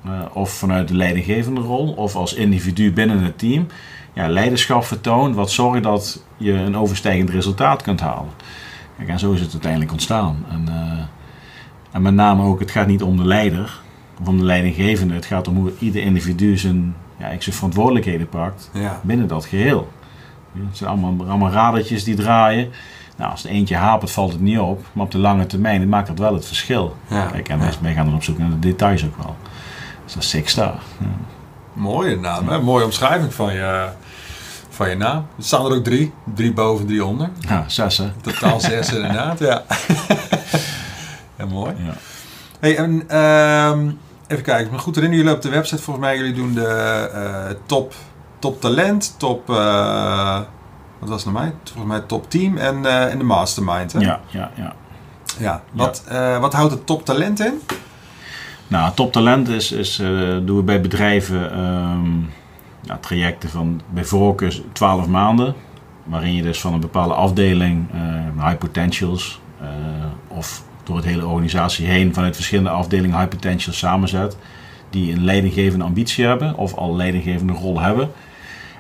Uh, 0.06 0.12
of 0.32 0.50
vanuit 0.50 0.88
de 0.88 0.94
leidinggevende 0.94 1.60
rol... 1.60 1.92
of 1.92 2.14
als 2.14 2.34
individu 2.34 2.92
binnen 2.92 3.22
het 3.22 3.38
team... 3.38 3.66
Ja, 4.12 4.28
leiderschap 4.28 4.84
vertoont 4.84 5.34
wat 5.34 5.50
zorgt 5.50 5.82
dat 5.82 6.22
je 6.36 6.52
een 6.52 6.76
overstijgend 6.76 7.30
resultaat 7.30 7.82
kunt 7.82 8.00
halen. 8.00 8.30
Kijk, 8.96 9.08
en 9.08 9.18
zo 9.18 9.32
is 9.32 9.40
het 9.40 9.52
uiteindelijk 9.52 9.92
ontstaan. 9.92 10.44
En, 10.50 10.66
uh, 10.68 11.02
en 11.90 12.02
met 12.02 12.14
name 12.14 12.42
ook, 12.42 12.60
het 12.60 12.70
gaat 12.70 12.86
niet 12.86 13.02
om 13.02 13.16
de 13.16 13.24
leider 13.24 13.80
of 14.20 14.28
om 14.28 14.38
de 14.38 14.44
leidinggevende. 14.44 15.14
Het 15.14 15.26
gaat 15.26 15.48
om 15.48 15.56
hoe 15.56 15.72
ieder 15.78 16.02
individu 16.02 16.56
zijn, 16.56 16.94
ja, 17.18 17.28
zijn 17.28 17.56
verantwoordelijkheden 17.56 18.28
pakt 18.28 18.70
binnen 19.02 19.28
dat 19.28 19.44
geheel. 19.44 19.88
Het 20.68 20.76
zijn 20.76 20.90
allemaal, 20.90 21.28
allemaal 21.28 21.50
radertjes 21.50 22.04
die 22.04 22.14
draaien. 22.14 22.70
Nou, 23.16 23.30
als 23.30 23.44
er 23.44 23.50
eentje 23.50 23.76
hapert, 23.76 24.10
valt 24.10 24.32
het 24.32 24.40
niet 24.40 24.58
op. 24.58 24.84
Maar 24.92 25.04
op 25.04 25.10
de 25.10 25.18
lange 25.18 25.46
termijn 25.46 25.88
maakt 25.88 26.06
dat 26.06 26.18
wel 26.18 26.34
het 26.34 26.46
verschil. 26.46 26.96
Ja. 27.08 27.26
Kijk, 27.26 27.48
en 27.48 27.58
wij 27.80 27.94
gaan 27.94 28.04
dan 28.04 28.14
op 28.14 28.22
zoek 28.22 28.38
naar 28.38 28.50
de 28.50 28.58
details 28.58 29.04
ook 29.04 29.16
wel. 29.16 29.36
Dus 30.04 30.14
dat 30.14 30.22
is 30.22 30.28
Six 30.28 30.52
Star. 30.52 30.74
Ja. 30.98 31.06
Mooie 31.72 32.16
naam, 32.16 32.48
hè? 32.48 32.60
Mooie 32.60 32.84
omschrijving 32.84 33.34
van 33.34 33.54
je, 33.54 33.88
van 34.68 34.88
je 34.88 34.96
naam. 34.96 35.26
Er 35.36 35.44
staan 35.44 35.64
er 35.66 35.72
ook 35.72 35.84
drie. 35.84 36.12
Drie 36.34 36.52
boven, 36.52 36.86
drie 36.86 37.04
onder. 37.04 37.30
Ja, 37.38 37.64
zes 37.66 37.98
hè? 37.98 38.10
Totaal 38.20 38.60
zes 38.70 38.92
inderdaad, 38.92 39.38
ja. 39.38 39.62
Heel 41.36 41.48
mooi. 41.48 41.74
Ja. 41.84 41.94
Hey, 42.60 42.76
en, 42.76 43.04
uh, 43.10 43.92
even 44.26 44.44
kijken, 44.44 44.70
maar 44.70 44.80
goed 44.80 44.96
erin, 44.96 45.12
jullie 45.12 45.32
op 45.32 45.42
de 45.42 45.48
website 45.48 45.82
volgens 45.82 46.06
mij, 46.06 46.16
jullie 46.16 46.34
doen 46.34 46.54
de 46.54 47.10
uh, 47.14 47.56
top, 47.66 47.94
top 48.38 48.60
talent, 48.60 49.14
top, 49.18 49.50
uh, 49.50 50.40
wat 50.98 51.08
was 51.08 51.24
het 51.24 51.32
nou 51.32 51.44
mij? 51.44 51.54
Volgens 51.64 51.86
mij 51.86 52.00
top 52.00 52.30
team 52.30 52.56
en, 52.56 52.78
uh, 52.78 53.12
en 53.12 53.18
de 53.18 53.24
mastermind. 53.24 53.92
Hè? 53.92 53.98
Ja, 53.98 54.20
ja, 54.30 54.50
ja. 54.54 54.74
Ja, 55.38 55.62
wat, 55.72 56.04
ja. 56.10 56.40
wat 56.40 56.52
houdt 56.52 56.72
het 56.72 56.86
top 56.86 57.04
talent 57.04 57.40
in? 57.40 57.60
Nou, 58.68 58.94
top 58.94 59.12
talent 59.12 59.48
is, 59.48 59.72
is 59.72 59.96
doen 60.44 60.56
we 60.56 60.62
bij 60.62 60.80
bedrijven 60.80 61.60
um, 61.60 62.30
ja, 62.82 62.98
trajecten 63.00 63.50
van 63.50 63.80
bij 63.90 64.04
voorkeur 64.04 64.62
12 64.72 65.06
maanden. 65.06 65.54
Waarin 66.04 66.34
je 66.34 66.42
dus 66.42 66.60
van 66.60 66.72
een 66.72 66.80
bepaalde 66.80 67.14
afdeling, 67.14 67.86
high 68.40 68.58
potentials, 68.58 69.40
of 70.28 70.62
door 70.84 70.96
het 70.96 71.04
hele 71.04 71.26
organisatie 71.26 71.86
heen 71.86 72.14
vanuit 72.14 72.34
verschillende 72.34 72.70
afdelingen 72.70 73.18
high 73.18 73.28
potential 73.28 73.74
samenzet. 73.74 74.36
Die 74.90 75.12
een 75.12 75.24
leidinggevende 75.24 75.84
ambitie 75.84 76.24
hebben 76.24 76.56
of 76.56 76.74
al 76.74 76.90
een 76.90 76.96
leidinggevende 76.96 77.52
rol 77.52 77.80
hebben. 77.80 78.10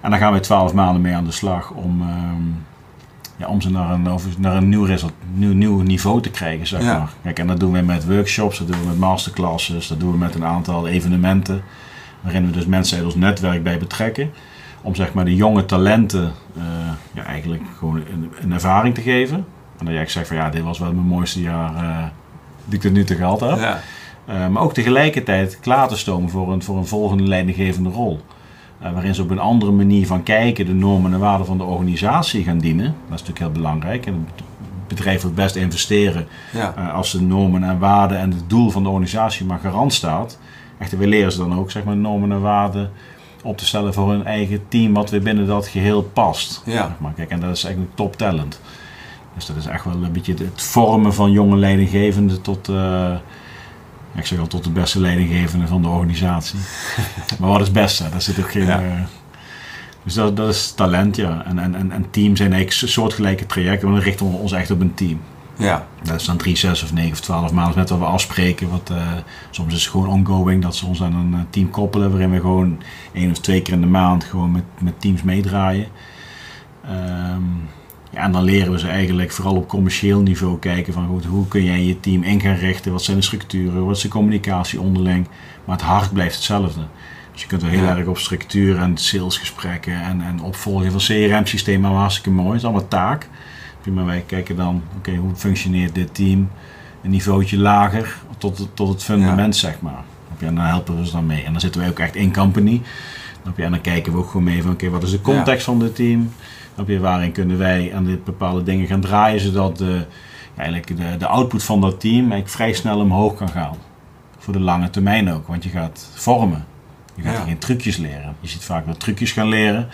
En 0.02 0.10
dan 0.10 0.18
gaan 0.18 0.32
we 0.32 0.40
twaalf 0.40 0.72
maanden 0.72 1.02
mee 1.02 1.14
aan 1.14 1.24
de 1.24 1.30
slag 1.30 1.70
om, 1.70 2.00
um, 2.00 2.64
ja, 3.36 3.46
om 3.46 3.60
ze 3.60 3.70
naar 3.70 3.90
een, 3.90 4.08
naar 4.38 4.56
een 4.56 4.68
nieuw, 4.68 4.84
result, 4.84 5.12
nieuw, 5.34 5.52
nieuw 5.52 5.80
niveau 5.80 6.22
te 6.22 6.30
krijgen. 6.30 6.66
Zeg 6.66 6.82
maar. 6.82 7.12
Kijk, 7.22 7.38
en 7.38 7.46
dat 7.46 7.60
doen 7.60 7.72
we 7.72 7.80
met 7.80 8.06
workshops, 8.06 8.58
dat 8.58 8.66
doen 8.66 8.80
we 8.80 8.86
met 8.86 8.98
masterclasses, 8.98 9.88
dat 9.88 10.00
doen 10.00 10.10
we 10.10 10.18
met 10.18 10.34
een 10.34 10.44
aantal 10.44 10.88
evenementen. 10.88 11.62
Waarin 12.20 12.46
we 12.46 12.52
dus 12.52 12.66
mensen 12.66 12.96
uit 12.96 13.06
ons 13.06 13.14
netwerk 13.14 13.62
bij 13.62 13.78
betrekken. 13.78 14.30
Om 14.82 14.94
zeg 14.94 15.12
maar 15.12 15.24
de 15.24 15.34
jonge 15.34 15.64
talenten 15.64 16.32
uh, 16.56 16.62
ja, 17.12 17.24
eigenlijk 17.24 17.62
gewoon 17.78 17.96
een, 17.96 18.32
een 18.40 18.52
ervaring 18.52 18.94
te 18.94 19.00
geven. 19.00 19.46
En 19.78 19.84
dat 19.84 19.94
jij 19.94 20.06
zegt 20.06 20.28
van 20.28 20.36
ja, 20.36 20.50
dit 20.50 20.62
was 20.62 20.78
wel 20.78 20.92
mijn 20.92 21.06
mooiste 21.06 21.40
jaar 21.40 21.74
uh, 21.74 22.04
die 22.64 22.74
ik 22.74 22.80
tot 22.80 22.92
nu 22.92 23.04
toe 23.04 23.16
gehad 23.16 23.40
heb. 23.40 23.58
Ja. 23.58 23.80
Uh, 24.28 24.48
maar 24.48 24.62
ook 24.62 24.74
tegelijkertijd 24.74 25.60
klaar 25.60 25.88
te 25.88 25.96
stomen 25.96 26.30
voor 26.30 26.52
een, 26.52 26.62
voor 26.62 26.76
een 26.76 26.86
volgende 26.86 27.22
leidinggevende 27.22 27.90
rol. 27.90 28.20
Uh, 28.82 28.92
waarin 28.92 29.14
ze 29.14 29.22
op 29.22 29.30
een 29.30 29.38
andere 29.38 29.72
manier 29.72 30.06
van 30.06 30.22
kijken 30.22 30.66
de 30.66 30.74
normen 30.74 31.12
en 31.12 31.18
waarden 31.18 31.46
van 31.46 31.58
de 31.58 31.64
organisatie 31.64 32.44
gaan 32.44 32.58
dienen. 32.58 32.84
Dat 32.84 32.94
is 32.94 33.26
natuurlijk 33.26 33.38
heel 33.38 33.62
belangrijk. 33.62 34.06
En 34.06 34.26
het 34.34 34.44
bedrijf 34.88 35.22
wil 35.22 35.32
best 35.32 35.56
investeren 35.56 36.26
ja. 36.52 36.68
als 36.70 37.12
de 37.12 37.20
normen 37.20 37.62
en 37.62 37.78
waarden 37.78 38.18
en 38.18 38.30
het 38.30 38.50
doel 38.50 38.70
van 38.70 38.82
de 38.82 38.88
organisatie 38.88 39.46
maar 39.46 39.58
garant 39.58 39.92
staat. 39.92 40.38
Echter, 40.78 40.98
we 40.98 41.06
leren 41.06 41.32
ze 41.32 41.38
dan 41.38 41.58
ook 41.58 41.70
zeg 41.70 41.84
maar, 41.84 41.96
normen 41.96 42.32
en 42.32 42.40
waarden 42.40 42.90
op 43.42 43.56
te 43.56 43.66
stellen 43.66 43.94
voor 43.94 44.10
hun 44.10 44.24
eigen 44.24 44.68
team 44.68 44.94
wat 44.94 45.10
weer 45.10 45.22
binnen 45.22 45.46
dat 45.46 45.66
geheel 45.66 46.02
past. 46.02 46.62
Ja. 46.64 46.96
maar. 46.98 47.12
Kijk, 47.12 47.30
en 47.30 47.40
dat 47.40 47.56
is 47.56 47.64
eigenlijk 47.64 47.96
top 47.96 48.16
talent. 48.16 48.60
Dus 49.34 49.46
dat 49.46 49.56
is 49.56 49.66
echt 49.66 49.84
wel 49.84 49.94
een 49.94 50.12
beetje 50.12 50.34
het 50.34 50.62
vormen 50.62 51.14
van 51.14 51.30
jonge 51.30 51.56
leidinggevenden 51.56 52.42
tot, 52.42 52.68
uh, 52.68 53.16
ik 54.16 54.26
zeg 54.26 54.38
al, 54.38 54.46
tot 54.46 54.64
de 54.64 54.70
beste 54.70 55.00
leidinggevende 55.00 55.66
van 55.66 55.82
de 55.82 55.88
organisatie. 55.88 56.58
maar 57.38 57.48
wat 57.48 57.60
is 57.60 57.66
het 57.66 57.76
beste? 57.76 58.08
Daar 58.10 58.22
zit 58.22 58.38
ook 58.38 58.50
geen... 58.50 58.66
Ja. 58.66 58.82
Uh, 58.82 58.92
dus 60.04 60.14
dat, 60.14 60.36
dat 60.36 60.48
is 60.48 60.72
talent, 60.72 61.16
ja. 61.16 61.44
En, 61.44 61.58
en, 61.58 61.90
en, 61.90 62.10
team 62.10 62.36
zijn 62.36 62.52
eigenlijk 62.52 62.92
soortgelijke 62.92 63.46
trajecten, 63.46 63.88
maar 63.88 63.96
dan 63.96 64.06
richten 64.06 64.30
we 64.30 64.36
ons 64.36 64.52
echt 64.52 64.70
op 64.70 64.80
een 64.80 64.94
team. 64.94 65.20
Ja. 65.56 65.86
Dat 66.02 66.20
is 66.20 66.26
dan 66.26 66.36
drie, 66.36 66.56
zes 66.56 66.82
of 66.82 66.92
negen 66.92 67.12
of 67.12 67.20
twaalf 67.20 67.52
maanden 67.52 67.78
net 67.78 67.88
wat 67.88 67.98
we 67.98 68.04
afspreken. 68.04 68.70
Wat, 68.70 68.90
uh, 68.92 69.12
soms 69.50 69.74
is 69.74 69.82
het 69.82 69.90
gewoon 69.90 70.08
ongoing 70.08 70.62
dat 70.62 70.76
ze 70.76 70.86
ons 70.86 71.02
aan 71.02 71.14
een 71.14 71.46
team 71.50 71.70
koppelen, 71.70 72.10
waarin 72.10 72.30
we 72.30 72.40
gewoon 72.40 72.82
één 73.12 73.30
of 73.30 73.38
twee 73.38 73.62
keer 73.62 73.74
in 73.74 73.80
de 73.80 73.86
maand 73.86 74.24
gewoon 74.24 74.52
met, 74.52 74.64
met 74.80 75.00
teams 75.00 75.22
meedraaien. 75.22 75.86
Um, 76.90 77.68
ja, 78.16 78.22
en 78.22 78.32
dan 78.32 78.42
leren 78.42 78.72
we 78.72 78.78
ze 78.78 78.88
eigenlijk 78.88 79.30
vooral 79.30 79.56
op 79.56 79.68
commercieel 79.68 80.20
niveau 80.20 80.58
kijken 80.58 80.92
van 80.92 81.06
goed, 81.06 81.24
hoe 81.24 81.48
kun 81.48 81.64
jij 81.64 81.82
je 81.82 82.00
team 82.00 82.22
in 82.22 82.40
gaan 82.40 82.54
richten, 82.54 82.92
wat 82.92 83.02
zijn 83.02 83.16
de 83.16 83.22
structuren, 83.22 83.84
wat 83.84 83.96
is 83.96 84.02
de 84.02 84.08
communicatie 84.08 84.80
onderling, 84.80 85.28
maar 85.64 85.76
het 85.76 85.84
hart 85.84 86.12
blijft 86.12 86.34
hetzelfde. 86.34 86.80
Dus 87.32 87.40
je 87.40 87.46
kunt 87.46 87.62
er 87.62 87.68
heel 87.68 87.86
erg 87.86 88.06
op 88.06 88.18
structuur 88.18 88.78
en 88.78 88.96
salesgesprekken 88.96 90.02
en, 90.02 90.20
en 90.20 90.40
opvolgen 90.40 90.90
van 90.90 91.00
CRM-systemen, 91.00 91.90
hartstikke 91.90 92.30
mooi, 92.30 92.48
het 92.48 92.56
is 92.56 92.64
allemaal 92.64 92.88
taak. 92.88 93.28
Maar 93.92 94.06
wij 94.06 94.24
kijken 94.26 94.56
dan, 94.56 94.82
oké, 94.96 95.14
hoe 95.14 95.34
functioneert 95.34 95.94
dit 95.94 96.14
team 96.14 96.50
een 97.02 97.10
niveautje 97.10 97.58
lager 97.58 98.16
tot, 98.38 98.68
tot 98.74 98.88
het 98.88 99.02
fundament, 99.02 99.56
zeg 99.56 99.80
maar. 99.80 100.04
En 100.38 100.54
dan 100.54 100.64
helpen 100.64 100.98
we 100.98 101.06
ze 101.06 101.12
dan 101.12 101.26
mee. 101.26 101.44
En 101.44 101.52
dan 101.52 101.60
zitten 101.60 101.80
we 101.80 101.88
ook 101.88 101.98
echt 101.98 102.14
in 102.14 102.32
company. 102.32 102.82
En 103.56 103.70
dan 103.70 103.80
kijken 103.80 104.12
we 104.12 104.18
ook 104.18 104.26
gewoon 104.26 104.44
mee 104.44 104.62
van, 104.62 104.70
oké, 104.70 104.90
wat 104.90 105.02
is 105.02 105.10
de 105.10 105.20
context 105.20 105.64
van 105.64 105.78
dit 105.78 105.94
team? 105.94 106.32
Je, 106.86 107.00
waarin 107.00 107.32
kunnen 107.32 107.58
wij 107.58 107.92
aan 107.94 108.04
dit 108.04 108.24
bepaalde 108.24 108.62
dingen 108.62 108.86
gaan 108.86 109.00
draaien, 109.00 109.40
zodat 109.40 109.78
de, 109.78 110.04
eigenlijk 110.56 110.96
de, 110.96 111.16
de 111.18 111.26
output 111.26 111.64
van 111.64 111.80
dat 111.80 112.00
team 112.00 112.18
eigenlijk 112.18 112.48
vrij 112.48 112.72
snel 112.72 113.00
omhoog 113.00 113.34
kan 113.34 113.48
gaan. 113.48 113.76
Voor 114.38 114.52
de 114.52 114.60
lange 114.60 114.90
termijn 114.90 115.32
ook, 115.32 115.46
want 115.46 115.64
je 115.64 115.70
gaat 115.70 116.10
vormen. 116.14 116.64
Je 117.14 117.22
gaat 117.22 117.44
geen 117.44 117.58
trucjes 117.58 117.96
leren. 117.96 118.36
Je 118.40 118.48
ziet 118.48 118.64
vaak 118.64 118.86
wel 118.86 118.96
trucjes 118.96 119.32
gaan 119.32 119.48
leren. 119.48 119.88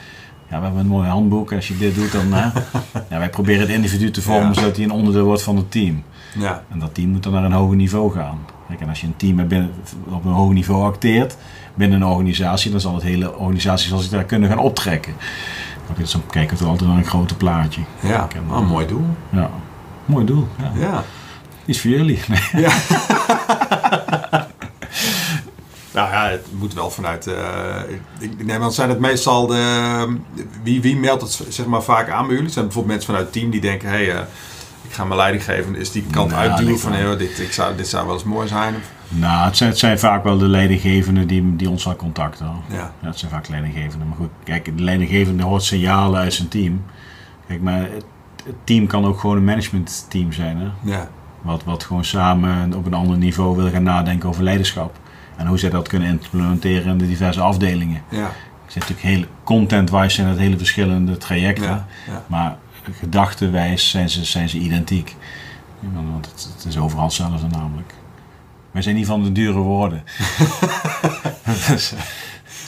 Ja, 0.51 0.59
we 0.59 0.65
hebben 0.65 0.81
een 0.81 0.87
mooi 0.87 1.09
handboek. 1.09 1.53
Als 1.53 1.69
je 1.69 1.77
dit 1.77 1.95
doet, 1.95 2.13
dan. 2.13 2.29
Ja, 3.11 3.19
wij 3.19 3.31
proberen 3.31 3.61
het 3.61 3.71
individu 3.71 4.11
te 4.11 4.23
vormen 4.23 4.55
zodat 4.55 4.77
hij 4.77 4.85
een 4.85 4.91
onderdeel 4.91 5.25
wordt 5.25 5.43
van 5.43 5.57
het 5.57 5.71
team. 5.71 6.03
Ja. 6.39 6.65
En 6.71 6.79
dat 6.79 6.95
team 6.95 7.09
moet 7.09 7.23
dan 7.23 7.33
naar 7.33 7.45
een 7.45 7.53
hoger 7.53 7.77
niveau 7.77 8.13
gaan. 8.13 8.39
Kijk, 8.69 8.81
en 8.81 8.89
als 8.89 9.01
je 9.01 9.07
een 9.07 9.17
team 9.17 9.49
binnen, 9.49 9.71
op 10.09 10.25
een 10.25 10.33
hoger 10.33 10.55
niveau 10.55 10.85
acteert 10.85 11.37
binnen 11.75 12.01
een 12.01 12.09
organisatie, 12.09 12.71
dan 12.71 12.81
zal 12.81 12.95
het 12.95 13.03
hele 13.03 13.37
organisatie 13.37 13.89
zal 13.89 13.99
zich 13.99 14.11
daar 14.11 14.25
kunnen 14.25 14.49
gaan 14.49 14.59
optrekken. 14.59 15.13
Dan 15.87 16.23
kijken 16.31 16.57
we 16.57 16.65
altijd 16.65 16.89
naar 16.89 16.99
een 16.99 17.05
grote 17.05 17.37
plaatje. 17.37 17.81
Ja, 18.01 18.29
een 18.37 18.51
oh, 18.51 18.69
mooi 18.69 18.87
doel. 18.87 19.07
Ja, 19.31 19.51
mooi 20.05 20.25
doel. 20.25 20.49
Ja. 20.59 20.73
ja. 20.75 21.05
Iets 21.65 21.81
voor 21.81 21.91
jullie. 21.91 22.21
Nee. 22.29 22.63
Ja. 22.63 22.73
nou 25.93 26.11
ja, 26.11 26.29
het 26.29 26.47
moet 26.59 26.75
wel 26.75 26.91
vanuit. 26.91 27.27
Uh, 27.27 27.35
ik 28.19 28.45
neem 28.45 28.63
aan, 28.63 28.73
zijn 28.73 28.89
het 28.89 28.99
meestal 28.99 29.47
de. 29.47 30.17
Wie, 30.63 30.83
wie 30.83 30.97
meldt 30.97 31.23
het 31.23 31.47
zeg 31.49 31.67
maar 31.67 31.83
vaak 31.83 32.11
aan 32.11 32.27
bij 32.27 32.37
jullie? 32.37 32.51
Zijn 32.51 32.65
bijvoorbeeld 32.65 32.95
mensen 32.95 33.15
vanuit 33.15 33.25
het 33.25 33.41
team 33.41 33.51
die 33.51 33.61
denken: 33.61 33.89
hé, 33.89 33.95
hey, 33.95 34.15
uh, 34.15 34.21
ik 34.83 34.93
ga 34.93 35.05
mijn 35.05 35.19
leiding 35.19 35.45
geven. 35.45 35.77
Is 35.77 35.91
die 35.91 36.05
kant 36.11 36.31
nou, 36.31 36.49
uitduwen 36.49 36.79
van: 36.79 36.93
hé, 36.93 37.17
dit, 37.17 37.39
ik 37.39 37.53
zou, 37.53 37.77
dit 37.77 37.89
zou 37.89 38.07
wel 38.07 38.15
eens 38.15 38.25
mooi 38.25 38.49
zijn? 38.49 38.75
Nou, 39.18 39.44
het 39.47 39.56
zijn, 39.56 39.70
het 39.70 39.78
zijn, 39.78 39.98
vaak 39.98 40.24
wel 40.24 40.39
de 40.39 40.48
leidinggevenden 40.48 41.26
die, 41.26 41.56
die 41.56 41.70
ons 41.70 41.84
wel 41.84 41.97
contacten. 41.97 42.47
Ja. 42.47 42.76
ja. 42.76 42.93
Het 43.01 43.18
zijn 43.18 43.30
vaak 43.30 43.48
leidinggevenden. 43.48 44.09
Maar 44.09 44.16
goed, 44.16 44.30
kijk, 44.44 44.76
de 44.76 44.82
leidinggevende 44.82 45.43
hoort 45.43 45.62
signalen 45.62 46.20
uit 46.20 46.34
zijn 46.34 46.48
team. 46.48 46.84
Kijk, 47.47 47.60
maar 47.60 47.80
het, 47.80 48.05
team 48.64 48.86
kan 48.86 49.05
ook 49.05 49.20
gewoon 49.20 49.36
een 49.36 49.44
managementteam 49.44 50.32
zijn. 50.32 50.56
Hè? 50.56 50.90
Ja. 50.90 51.09
Wat, 51.43 51.64
wat 51.64 51.84
gewoon 51.84 52.05
samen 52.05 52.74
op 52.74 52.86
een 52.86 52.94
ander 52.94 53.16
niveau 53.16 53.56
wil 53.56 53.70
gaan 53.70 53.82
nadenken 53.82 54.28
over 54.28 54.43
leiderschap. 54.43 54.98
En 55.36 55.47
hoe 55.47 55.59
zij 55.59 55.70
dat 55.70 55.89
kunnen 55.89 56.09
implementeren 56.09 56.93
in 56.93 56.98
de 56.98 57.06
diverse 57.06 57.40
afdelingen. 57.40 58.02
Ja. 58.09 58.30
Het 58.64 58.72
zijn 58.72 58.84
natuurlijk 58.89 59.16
heel 59.16 59.24
content-wise 59.44 60.14
zijn 60.14 60.28
het 60.28 60.39
hele 60.39 60.56
verschillende 60.56 61.16
trajecten. 61.16 61.68
Ja. 61.68 61.86
Ja. 62.06 62.24
Maar 62.26 62.56
gedachtenwijs 62.93 63.90
zijn 63.90 64.10
ze, 64.10 64.24
zijn 64.24 64.48
ze 64.48 64.59
identiek. 64.59 65.16
Want 65.94 66.26
het, 66.26 66.48
het 66.55 66.64
is 66.64 66.78
overal 66.78 67.05
hetzelfde 67.05 67.47
namelijk. 67.47 67.94
Wij 68.73 68.82
zijn 68.82 68.94
niet 68.94 69.07
van 69.07 69.23
de 69.23 69.32
dure 69.32 69.59
woorden. 69.59 70.03
dus, 71.69 71.94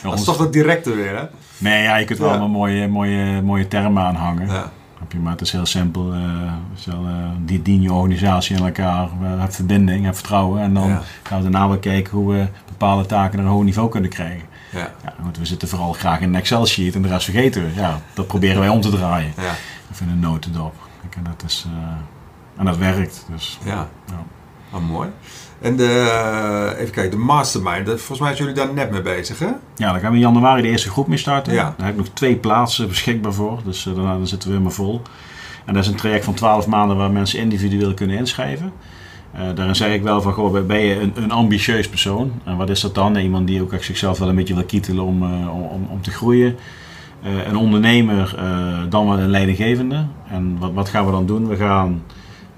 dat 0.02 0.18
is 0.18 0.24
toch 0.24 0.36
wat 0.36 0.52
directe 0.52 0.94
weer, 0.94 1.16
hè? 1.16 1.24
Nee, 1.58 1.82
ja, 1.82 1.96
je 1.96 2.04
kunt 2.04 2.18
wel 2.18 2.32
een 2.32 2.50
mooie, 2.50 2.88
mooie, 2.88 3.42
mooie 3.42 3.68
termen 3.68 4.02
aanhangen. 4.02 4.46
Ja. 4.46 4.72
Maar 5.20 5.32
het 5.32 5.40
is 5.40 5.52
heel 5.52 5.66
simpel. 5.66 6.14
Uh, 6.14 6.52
die 7.44 7.62
dien 7.62 7.82
je 7.82 7.92
organisatie 7.92 8.56
aan 8.56 8.64
elkaar. 8.64 9.08
We 9.20 9.26
hebben 9.26 9.52
verbinding, 9.52 10.04
heb 10.04 10.14
vertrouwen. 10.14 10.62
En 10.62 10.74
dan 10.74 10.98
gaan 11.22 11.42
we 11.42 11.50
daarna 11.50 11.68
weer 11.68 11.78
kijken 11.78 12.12
hoe 12.12 12.32
we 12.32 12.46
bepaalde 12.66 13.06
taken 13.06 13.36
naar 13.36 13.46
een 13.46 13.52
hoog 13.52 13.62
niveau 13.62 13.88
kunnen 13.88 14.10
krijgen. 14.10 14.46
Ja. 14.70 14.90
Ja, 15.04 15.14
want 15.22 15.38
we 15.38 15.44
zitten 15.44 15.68
vooral 15.68 15.92
graag 15.92 16.20
in 16.20 16.28
een 16.28 16.34
Excel-sheet 16.34 16.94
en 16.94 17.02
de 17.02 17.08
rest 17.08 17.24
vergeten 17.24 17.64
we. 17.64 17.74
Ja, 17.74 18.00
dat 18.14 18.26
proberen 18.26 18.58
wij 18.58 18.68
om 18.68 18.80
te 18.80 18.90
draaien. 18.90 19.32
Ja. 19.36 19.52
Of 19.90 20.00
in 20.00 20.08
een 20.08 20.20
notendop. 20.20 20.74
En 21.16 21.22
dat, 21.22 21.42
is, 21.46 21.66
uh, 21.68 21.82
en 22.56 22.64
dat 22.64 22.76
werkt. 22.76 23.26
Dus, 23.30 23.58
ja. 23.64 23.88
ja. 24.06 24.24
Oh, 24.70 24.88
mooi. 24.88 25.08
En 25.64 25.76
de, 25.76 25.84
eh, 25.84 26.80
even 26.80 26.92
kijken, 26.92 27.10
de 27.10 27.24
mastermind, 27.24 27.88
volgens 27.88 28.18
mij 28.18 28.34
zijn 28.34 28.48
jullie 28.48 28.64
daar 28.64 28.74
net 28.74 28.90
mee 28.90 29.02
bezig, 29.02 29.38
hè? 29.38 29.46
Ja, 29.76 29.92
daar 29.92 30.00
gaan 30.00 30.10
we 30.10 30.16
in 30.16 30.22
januari 30.22 30.62
de 30.62 30.68
eerste 30.68 30.90
groep 30.90 31.06
mee 31.06 31.18
starten. 31.18 31.52
Ja. 31.52 31.74
Daar 31.76 31.86
heb 31.86 31.94
ik 31.94 32.04
nog 32.04 32.08
twee 32.12 32.36
plaatsen 32.36 32.88
beschikbaar 32.88 33.32
voor, 33.32 33.60
dus 33.64 33.86
uh, 33.86 33.94
daarna 33.94 34.16
dan 34.16 34.26
zitten 34.26 34.48
we 34.48 34.54
helemaal 34.54 34.76
vol. 34.76 35.02
En 35.64 35.74
dat 35.74 35.82
is 35.82 35.88
een 35.88 35.96
traject 35.96 36.24
van 36.24 36.34
12 36.34 36.66
maanden 36.66 36.96
waar 36.96 37.10
mensen 37.10 37.38
individueel 37.38 37.94
kunnen 37.94 38.16
inschrijven. 38.16 38.72
Uh, 39.34 39.40
daarin 39.54 39.74
zeg 39.74 39.92
ik 39.92 40.02
wel 40.02 40.22
van, 40.22 40.32
goh, 40.32 40.66
ben 40.66 40.80
je 40.80 41.00
een, 41.00 41.12
een, 41.14 41.30
ambitieus 41.30 41.88
persoon? 41.88 42.32
En 42.44 42.56
wat 42.56 42.70
is 42.70 42.80
dat 42.80 42.94
dan? 42.94 43.16
Iemand 43.16 43.46
die 43.46 43.62
ook 43.62 43.72
echt 43.72 43.84
zichzelf 43.84 44.18
wel 44.18 44.28
een 44.28 44.34
beetje 44.34 44.54
wil 44.54 44.64
kietelen 44.64 45.04
om, 45.04 45.22
om, 45.48 45.86
om 45.90 46.02
te 46.02 46.10
groeien. 46.10 46.56
een 47.22 47.56
ondernemer, 47.56 48.36
dan 48.88 49.08
wel 49.08 49.18
een 49.18 49.30
leidinggevende. 49.30 50.06
En 50.28 50.56
wat, 50.58 50.72
wat 50.72 50.88
gaan 50.88 51.04
we 51.06 51.10
dan 51.10 51.26
doen? 51.26 51.48
We 51.48 51.56
gaan 51.56 52.02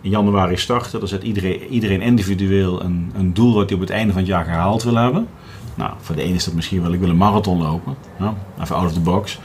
in 0.07 0.12
januari 0.12 0.57
starten. 0.57 0.99
Dan 0.99 1.09
zet 1.09 1.23
iedereen, 1.23 1.66
iedereen 1.69 2.03
individueel 2.03 2.83
een, 2.83 3.12
een 3.16 3.35
doel 3.35 3.55
wat 3.55 3.69
hij 3.69 3.74
op 3.74 3.81
het 3.81 3.91
einde 3.91 4.12
van 4.12 4.20
het 4.20 4.31
jaar 4.31 4.45
gehaald 4.45 4.83
wil 4.83 4.95
hebben. 4.95 5.28
Nou, 5.74 5.93
voor 6.01 6.16
de 6.16 6.23
ene 6.23 6.35
is 6.35 6.45
dat 6.45 6.55
misschien 6.55 6.83
wel, 6.83 6.93
ik 6.93 7.01
wil 7.01 7.09
een 7.09 7.16
marathon 7.16 7.62
lopen. 7.62 7.97
Ja, 8.19 8.35
even 8.61 8.77
out 8.77 8.87
of 8.87 8.93
the 8.93 9.01
box. 9.01 9.39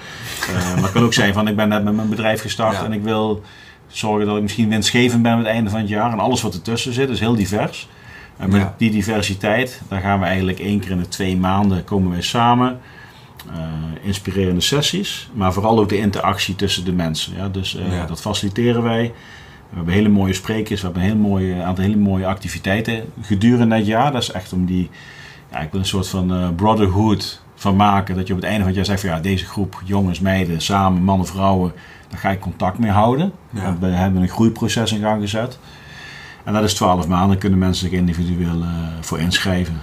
Uh, 0.50 0.56
maar 0.74 0.84
het 0.84 0.92
kan 0.92 1.04
ook 1.04 1.14
zijn 1.14 1.34
van, 1.34 1.48
ik 1.48 1.56
ben 1.56 1.70
net 1.70 1.84
met 1.84 1.96
mijn 1.96 2.10
bedrijf 2.10 2.42
gestart 2.42 2.84
en 2.84 2.94
ik 2.94 3.04
wil 3.04 3.42
Zorgen 3.92 4.26
dat 4.26 4.36
ik 4.36 4.42
misschien 4.42 4.70
winstgevend 4.70 5.22
ben 5.22 5.32
aan 5.32 5.38
het 5.38 5.48
einde 5.48 5.70
van 5.70 5.80
het 5.80 5.90
jaar. 5.90 6.12
En 6.12 6.20
alles 6.20 6.42
wat 6.42 6.54
ertussen 6.54 6.94
zit 6.94 7.10
is 7.10 7.20
heel 7.20 7.36
divers. 7.36 7.88
En 8.38 8.50
met 8.50 8.62
Ja. 8.62 8.76
die 8.78 8.92
diversiteit, 8.92 9.82
daar 9.88 10.02
gaan 10.02 10.20
we 10.20 10.26
eigenlijk 10.26 10.60
één 10.60 10.80
keer 10.80 10.92
in 10.92 10.98
de 10.98 11.08
twee 11.08 11.38
maanden 11.38 11.84
komen 11.84 12.12
wij 12.12 12.22
samen. 12.22 12.80
Eh, 13.50 13.58
inspirerende 14.02 14.62
sessies, 14.62 15.30
maar 15.34 15.54
vooral 15.54 15.80
ook 15.80 15.90
de 15.90 15.98
interactie 15.98 16.56
tussen 16.56 16.86
de 16.86 16.92
mensen. 16.92 17.36
Ja? 17.36 17.50
Dus 17.50 17.76
eh, 17.76 18.08
dat 18.08 18.22
faciliteren 18.22 18.84
wij. 18.84 19.14
We 19.72 19.78
hebben 19.78 19.94
hele 19.94 20.10
mooie 20.10 20.34
sprekers, 20.34 20.82
we 20.82 20.86
hebben 20.86 21.04
een 21.04 21.10
heel 21.10 21.20
mooie, 21.20 21.64
aantal 21.64 21.84
hele 21.84 21.98
mooie 21.98 22.26
activiteiten 22.26 23.04
gedurende 23.22 23.76
het 23.76 23.86
jaar. 23.86 24.12
Dat 24.12 24.22
is 24.22 24.32
echt 24.32 24.54
om 24.54 24.66
die, 24.66 24.90
ja, 25.52 25.60
ik 25.60 25.72
wil 25.72 25.80
een 25.80 25.86
soort 25.86 26.08
van 26.08 26.34
eh, 26.34 26.50
brotherhood 26.56 27.42
van 27.56 27.76
maken. 27.76 28.16
Dat 28.16 28.28
je 28.28 28.34
op 28.34 28.40
het 28.40 28.48
einde 28.50 28.64
van 28.64 28.68
het 28.68 28.76
jaar 28.76 28.86
zegt 28.86 29.02
van 29.02 29.10
ja, 29.10 29.20
deze 29.20 29.46
groep 29.46 29.82
jongens, 29.86 30.20
meiden, 30.20 30.62
samen, 30.62 31.04
mannen, 31.04 31.28
vrouwen, 31.28 31.74
daar 32.10 32.20
ga 32.20 32.30
ik 32.30 32.40
contact 32.40 32.78
mee 32.78 32.92
houden. 32.92 33.32
Ja. 33.50 33.78
We 33.80 33.88
hebben 33.88 34.22
een 34.22 34.30
groeiproces 34.30 34.92
in 34.92 35.02
gang 35.02 35.22
gezet. 35.22 35.60
En 36.44 36.54
dat 36.54 36.64
is 36.64 36.74
12 36.74 37.08
maanden, 37.08 37.38
kunnen 37.38 37.60
mensen 37.60 37.90
zich 37.90 38.00
individueel 38.00 38.62
eh, 38.62 38.68
voor 39.02 39.20
inschrijven. 39.20 39.82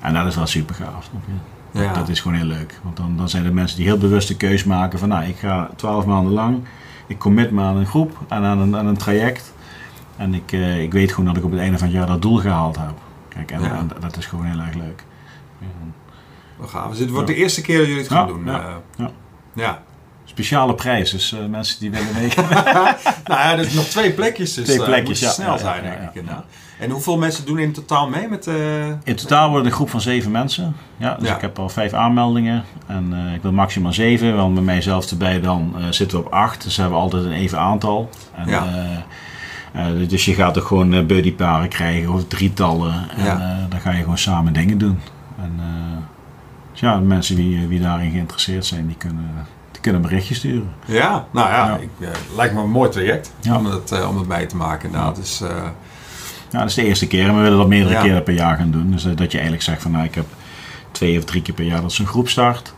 En 0.00 0.14
dat 0.14 0.26
is 0.26 0.36
wel 0.36 0.46
super 0.46 0.74
gaaf. 0.74 1.10
Ja. 1.70 1.92
Dat 1.92 2.08
is 2.08 2.20
gewoon 2.20 2.36
heel 2.36 2.46
leuk. 2.46 2.80
Want 2.82 2.96
dan, 2.96 3.16
dan 3.16 3.28
zijn 3.28 3.44
er 3.44 3.54
mensen 3.54 3.76
die 3.76 3.86
heel 3.86 3.98
bewust 3.98 4.28
de 4.28 4.36
keus 4.36 4.64
maken 4.64 4.98
van 4.98 5.08
nou, 5.08 5.24
ik 5.24 5.36
ga 5.36 5.70
12 5.76 6.06
maanden 6.06 6.32
lang, 6.32 6.60
ik 7.08 7.18
commit 7.18 7.50
me 7.50 7.62
aan 7.62 7.76
een 7.76 7.86
groep 7.86 8.18
en 8.28 8.42
aan 8.42 8.58
een, 8.58 8.76
aan 8.76 8.86
een 8.86 8.96
traject. 8.96 9.52
En 10.16 10.34
ik, 10.34 10.52
eh, 10.52 10.82
ik 10.82 10.92
weet 10.92 11.10
gewoon 11.10 11.26
dat 11.26 11.36
ik 11.36 11.44
op 11.44 11.50
het 11.50 11.60
einde 11.60 11.78
van 11.78 11.86
het 11.86 11.96
jaar 11.96 12.06
dat 12.06 12.22
doel 12.22 12.36
gehaald 12.36 12.76
heb. 12.76 12.94
Kijk, 13.28 13.50
en, 13.50 13.60
Ja. 13.60 13.70
en 13.78 13.90
dat 14.00 14.16
is 14.16 14.26
gewoon 14.26 14.44
heel 14.44 14.60
erg 14.60 14.74
leuk. 14.74 15.04
Ja. 15.58 15.66
We 16.56 16.66
gaan. 16.66 16.90
Dus 16.90 16.98
dit 16.98 17.10
wordt 17.10 17.26
de 17.26 17.34
eerste 17.34 17.60
keer 17.60 17.78
dat 17.78 17.86
jullie 17.86 18.02
het 18.02 18.12
gaan 18.12 18.26
doen. 18.26 18.44
ja, 18.44 18.60
eh. 18.60 18.74
ja. 18.96 19.10
ja. 19.54 19.82
Speciale 20.24 20.74
prijs, 20.74 21.10
dus 21.10 21.32
eh, 21.32 21.44
mensen 21.46 21.80
die 21.80 21.90
willen 21.90 22.14
meegaan. 22.14 22.48
nou 23.24 23.40
ja, 23.40 23.56
er 23.56 23.64
zijn 23.64 23.76
nog 23.76 23.84
twee 23.84 24.12
plekjes. 24.12 24.54
Dus 24.54 24.64
Twee 24.64 24.82
plekjes, 24.84 25.08
moet 25.08 25.28
ja. 25.28 25.30
snel 25.30 25.52
Ja, 25.52 25.58
zijn, 25.58 25.84
ja, 25.84 25.90
denk 26.12 26.14
ik. 26.14 26.32
En 26.78 26.90
hoeveel 26.90 27.18
mensen 27.18 27.46
doen 27.46 27.58
in 27.58 27.72
totaal 27.72 28.08
mee 28.08 28.28
met... 28.28 28.46
eh, 28.46 28.86
In 29.04 29.16
totaal 29.16 29.42
worden 29.50 29.58
het 29.62 29.66
een 29.70 29.76
groep 29.76 29.90
van 29.90 30.00
zeven 30.00 30.30
mensen. 30.30 30.76
Ja, 30.96 31.14
dus 31.14 31.28
Ja. 31.28 31.34
ik 31.34 31.40
heb 31.40 31.58
al 31.58 31.68
vijf 31.68 31.92
aanmeldingen. 31.92 32.64
En 32.86 33.26
eh, 33.26 33.34
ik 33.34 33.42
wil 33.42 33.52
maximaal 33.52 33.92
zeven, 33.92 34.36
want 34.36 34.54
met 34.54 34.64
mijzelf 34.64 35.10
erbij 35.10 35.40
dan 35.40 35.74
eh, 35.78 35.84
zitten 35.90 36.18
we 36.18 36.24
op 36.26 36.32
acht. 36.32 36.62
Dus 36.64 36.76
we 36.76 36.82
hebben 36.82 37.00
altijd 37.00 37.24
een 37.24 37.32
even 37.32 37.58
aantal. 37.58 38.10
En, 38.34 38.48
Ja. 38.48 38.66
dus 40.08 40.24
je 40.24 40.34
gaat 40.34 40.58
ook 40.58 40.66
gewoon 40.66 41.06
buddyparen 41.06 41.68
krijgen 41.68 42.12
of 42.12 42.24
drietallen. 42.28 42.94
En 43.16 43.24
Ja. 43.24 43.66
dan 43.68 43.80
ga 43.80 43.90
je 43.90 44.02
gewoon 44.02 44.18
samen 44.18 44.52
dingen 44.52 44.78
doen. 44.78 44.98
En 45.40 45.52
dus 46.72 46.80
ja, 46.80 46.96
mensen 46.98 47.36
die, 47.36 47.66
wie 47.66 47.80
daarin 47.80 48.10
geïnteresseerd 48.10 48.66
zijn, 48.66 48.86
die 48.86 48.96
kunnen, 48.96 49.30
die 49.72 49.80
kunnen 49.80 50.02
een 50.02 50.08
berichtje 50.08 50.34
sturen. 50.34 50.68
Ja, 50.84 51.26
nou 51.30 51.48
ja. 51.48 51.76
Ik, 51.76 51.90
lijkt 52.36 52.54
me 52.54 52.60
een 52.60 52.70
mooi 52.70 52.90
traject 52.90 53.32
Ja. 53.40 53.56
om, 53.56 53.66
het, 53.66 54.06
om 54.08 54.18
het 54.18 54.28
mee 54.28 54.46
te 54.46 54.56
maken 54.56 54.86
inderdaad. 54.86 55.16
Dus, 55.16 55.42
Ja, 56.50 56.58
dat 56.58 56.68
is 56.68 56.74
de 56.74 56.84
eerste 56.84 57.06
keer. 57.06 57.28
En 57.28 57.36
we 57.36 57.40
willen 57.42 57.58
dat 57.58 57.68
meerdere 57.68 57.94
Ja. 57.94 58.02
keren 58.02 58.22
per 58.22 58.34
jaar 58.34 58.56
gaan 58.56 58.70
doen. 58.70 58.90
Dus 58.90 59.04
eh, 59.04 59.16
dat 59.16 59.26
je 59.30 59.36
eigenlijk 59.38 59.62
zegt 59.66 59.82
van 59.82 59.90
nou, 59.90 60.04
ik 60.04 60.14
heb 60.14 60.26
twee 60.92 61.18
of 61.18 61.24
drie 61.24 61.42
keer 61.42 61.54
per 61.54 61.64
jaar 61.64 61.80
dat 61.82 61.92
zo'n 61.92 62.06
groep 62.06 62.28
start. 62.28 62.74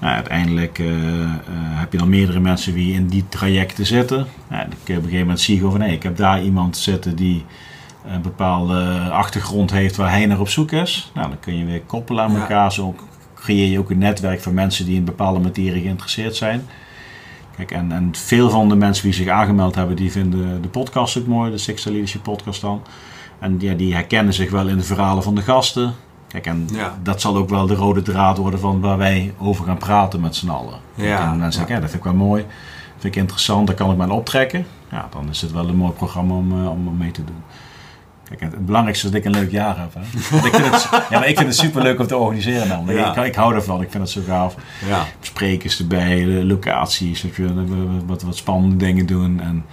Nou, 0.00 0.14
uiteindelijk 0.14 0.78
eh, 0.78 0.86
eh, 1.22 1.30
heb 1.54 1.92
je 1.92 1.98
dan 1.98 2.08
meerdere 2.08 2.40
mensen 2.40 2.74
die 2.74 2.94
in 2.94 3.06
die 3.08 3.24
trajecten 3.28 3.86
zitten. 3.86 4.26
Nou, 4.48 4.62
dan 4.68 4.78
kun 4.84 4.94
je 4.94 5.00
op 5.00 5.04
een 5.04 5.10
gegeven 5.10 5.18
moment 5.20 5.40
zien 5.40 5.60
van 5.60 5.78
nee, 5.78 5.92
ik 5.92 6.02
heb 6.02 6.16
daar 6.16 6.42
iemand 6.42 6.76
zitten 6.76 7.16
die 7.16 7.44
een 8.12 8.22
bepaalde 8.22 8.98
achtergrond 9.10 9.70
heeft 9.70 9.96
waar 9.96 10.10
hij 10.10 10.26
naar 10.26 10.40
op 10.40 10.48
zoek 10.48 10.72
is. 10.72 11.10
Nou, 11.14 11.28
dan 11.28 11.40
kun 11.40 11.58
je 11.58 11.64
weer 11.64 11.80
koppelen 11.80 12.24
aan 12.24 12.32
Ja. 12.32 12.40
elkaar. 12.40 12.72
Zo 12.72 12.94
creëer 13.34 13.70
je 13.70 13.78
ook 13.78 13.90
een 13.90 13.98
netwerk 13.98 14.40
van 14.40 14.54
mensen 14.54 14.84
die 14.84 14.96
in 14.96 15.04
bepaalde 15.04 15.38
materie 15.40 15.82
geïnteresseerd 15.82 16.36
zijn. 16.36 16.66
Kijk, 17.58 17.70
en, 17.70 17.92
en 17.92 18.08
veel 18.12 18.50
van 18.50 18.68
de 18.68 18.76
mensen 18.76 19.04
die 19.04 19.12
zich 19.12 19.28
aangemeld 19.28 19.74
hebben, 19.74 19.96
die 19.96 20.10
vinden 20.12 20.62
de 20.62 20.68
podcast 20.68 21.18
ook 21.18 21.26
mooi, 21.26 21.50
de 21.50 21.58
Sixta 21.58 21.90
Leadership 21.90 22.22
podcast 22.22 22.60
dan. 22.60 22.82
En 23.38 23.56
ja, 23.58 23.74
die 23.74 23.94
herkennen 23.94 24.34
zich 24.34 24.50
wel 24.50 24.66
in 24.68 24.76
de 24.76 24.82
verhalen 24.84 25.22
van 25.22 25.34
de 25.34 25.42
gasten. 25.42 25.94
Kijk, 26.28 26.46
en 26.46 26.68
Ja. 26.72 26.98
dat 27.02 27.20
zal 27.20 27.36
ook 27.36 27.48
wel 27.48 27.66
de 27.66 27.74
rode 27.74 28.02
draad 28.02 28.38
worden 28.38 28.60
van 28.60 28.80
waar 28.80 28.98
wij 28.98 29.34
over 29.38 29.64
gaan 29.64 29.78
praten 29.78 30.20
met 30.20 30.36
z'n 30.36 30.48
allen. 30.48 30.78
Ja, 30.94 31.20
en 31.20 31.28
mensen 31.28 31.44
ja. 31.44 31.50
zeggen, 31.50 31.74
ja, 31.74 31.80
dat 31.80 31.90
vind 31.90 32.04
ik 32.04 32.10
wel 32.10 32.26
mooi, 32.26 32.44
vind 32.98 33.14
ik 33.14 33.20
interessant, 33.20 33.66
daar 33.66 33.76
kan 33.76 33.90
ik 33.90 33.96
me 33.96 34.02
aan 34.02 34.10
optrekken. 34.10 34.66
Ja, 34.90 35.08
dan 35.10 35.28
is 35.28 35.40
het 35.40 35.52
wel 35.52 35.68
een 35.68 35.76
mooi 35.76 35.92
programma 35.92 36.34
om, 36.34 36.52
eh, 36.64 36.70
om 36.70 36.96
mee 36.96 37.10
te 37.10 37.24
doen. 37.24 37.42
Kijk, 38.28 38.40
het 38.40 38.66
belangrijkste 38.66 39.06
is 39.06 39.12
dat 39.12 39.20
ik 39.20 39.26
een 39.26 39.40
leuk 39.40 39.50
jaar 39.50 39.78
heb. 39.78 39.94
Hè. 39.94 40.00
Ik, 40.46 40.54
vind 40.54 40.70
het, 40.70 40.88
ja, 41.10 41.18
maar 41.18 41.28
ik 41.28 41.36
vind 41.36 41.48
het 41.48 41.56
super 41.56 41.82
leuk 41.82 42.00
om 42.00 42.06
te 42.06 42.16
organiseren. 42.16 42.68
Dan. 42.68 42.94
Ja. 42.94 43.16
Ik, 43.16 43.26
ik 43.26 43.34
hou 43.34 43.54
ervan, 43.54 43.82
ik 43.82 43.90
vind 43.90 44.02
het 44.02 44.12
zo 44.12 44.20
gaaf 44.26 44.54
ja. 44.86 45.06
sprekers 45.20 45.78
erbij, 45.78 46.26
locaties, 46.44 47.22
weet 47.22 47.36
je, 47.36 47.64
wat, 48.06 48.22
wat, 48.22 48.36
spannende 48.36 48.76
dingen 48.76 49.06
doen 49.06 49.40
en 49.40 49.64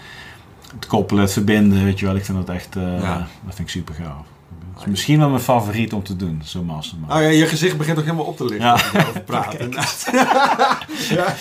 het 0.76 0.88
koppelen, 0.88 1.24
het 1.24 1.34
verbinden, 1.34 1.84
weet 1.84 2.00
je 2.00 2.06
wel. 2.06 2.16
Ik 2.16 2.26
vind 2.26 2.46
dat 2.46 2.56
echt, 2.56 2.76
eh, 2.76 3.18
dat 3.46 3.56
vind 3.56 3.60
ik 3.60 3.70
super 3.70 3.96
gaaf. 3.96 4.35
Is 4.80 4.86
misschien 4.86 5.20
wel 5.20 5.30
mijn 5.30 5.42
favoriet 5.42 5.94
om 5.94 6.04
te 6.04 6.16
doen, 6.16 6.42
zo'n 6.44 6.66
mastermind. 6.66 7.12
Oh 7.12 7.22
ja, 7.22 7.28
je 7.28 7.46
gezicht 7.46 7.78
begint 7.78 7.98
ook 7.98 8.04
helemaal 8.04 8.26
op 8.26 8.38
te 8.38 8.46
lichten 8.46 8.72
als 8.72 8.82
je 8.92 9.22
praat. 9.26 9.54
inderdaad. 9.54 10.10
ja, 11.10 11.34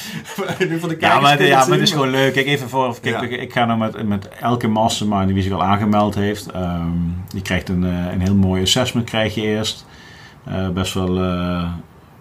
nu 0.68 0.78
van 0.80 0.88
de 0.88 0.96
Ja, 1.00 1.20
maar, 1.20 1.42
ja, 1.42 1.58
het 1.58 1.68
maar 1.68 1.78
het 1.78 1.86
is 1.88 1.92
gewoon 1.92 2.10
leuk. 2.10 2.32
Kijk, 2.32 2.46
even 2.46 2.68
voor, 2.68 2.96
kijk, 3.00 3.30
Ja. 3.30 3.36
ik, 3.38 3.52
ga 3.52 3.64
nou 3.64 3.78
met, 3.78 4.06
met 4.08 4.28
elke 4.28 4.68
mastermind 4.68 5.28
die 5.34 5.42
zich 5.42 5.52
al 5.52 5.62
aangemeld 5.64 6.14
heeft. 6.14 6.50
ehm, 6.50 6.88
die 7.28 7.42
krijgt 7.42 7.68
een, 7.68 7.84
eh, 7.84 8.12
een 8.12 8.20
heel 8.20 8.34
mooi 8.34 8.62
assessment 8.62 9.06
krijg 9.06 9.34
je 9.34 9.40
eerst. 9.42 9.86
Eh, 10.44 10.68
best 10.68 10.94
wel... 10.94 11.18
eh, 11.22 11.64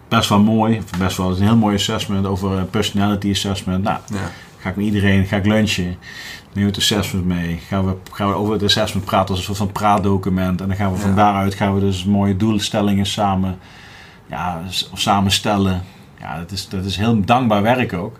Best 0.07 0.29
wel 0.29 0.39
mooi, 0.39 0.81
best 0.97 1.17
wel 1.17 1.29
een 1.29 1.41
heel 1.41 1.55
mooi 1.55 1.75
assessment 1.75 2.25
over 2.25 2.63
personality 2.65 3.29
assessment. 3.29 3.83
Nou, 3.83 3.97
Ja. 4.07 4.17
Ga 4.63 4.69
ik 4.69 4.75
met 4.75 4.85
iedereen, 4.85 5.25
ga 5.25 5.35
ik 5.37 5.45
lunchen. 5.45 5.95
Neem 6.53 6.65
het 6.65 6.77
assessment 6.77 7.25
mee. 7.25 7.59
Gaan 7.67 7.85
we, 7.85 7.95
gaan 8.11 8.27
we 8.27 8.33
over 8.33 8.53
het 8.53 8.63
assessment 8.63 9.05
praten 9.05 9.29
als 9.29 9.37
een 9.37 9.43
soort 9.45 9.57
van 9.57 9.71
praatdocument. 9.71 10.61
En 10.61 10.67
dan 10.67 10.75
gaan 10.77 10.91
we 10.91 10.97
van 10.99 11.09
Ja. 11.09 11.15
daaruit 11.15 11.53
gaan 11.53 11.73
we 11.73 11.79
dus 11.79 12.05
mooie 12.05 12.37
doelstellingen 12.37 13.05
samen, 13.05 13.57
ja, 14.29 14.61
samenstellen. 14.93 15.81
Ja, 16.19 16.37
dat 16.37 16.51
is, 16.51 16.69
dat 16.69 16.85
is 16.85 16.97
heel 16.97 17.25
dankbaar 17.25 17.61
werk 17.61 17.93
ook. 17.93 18.19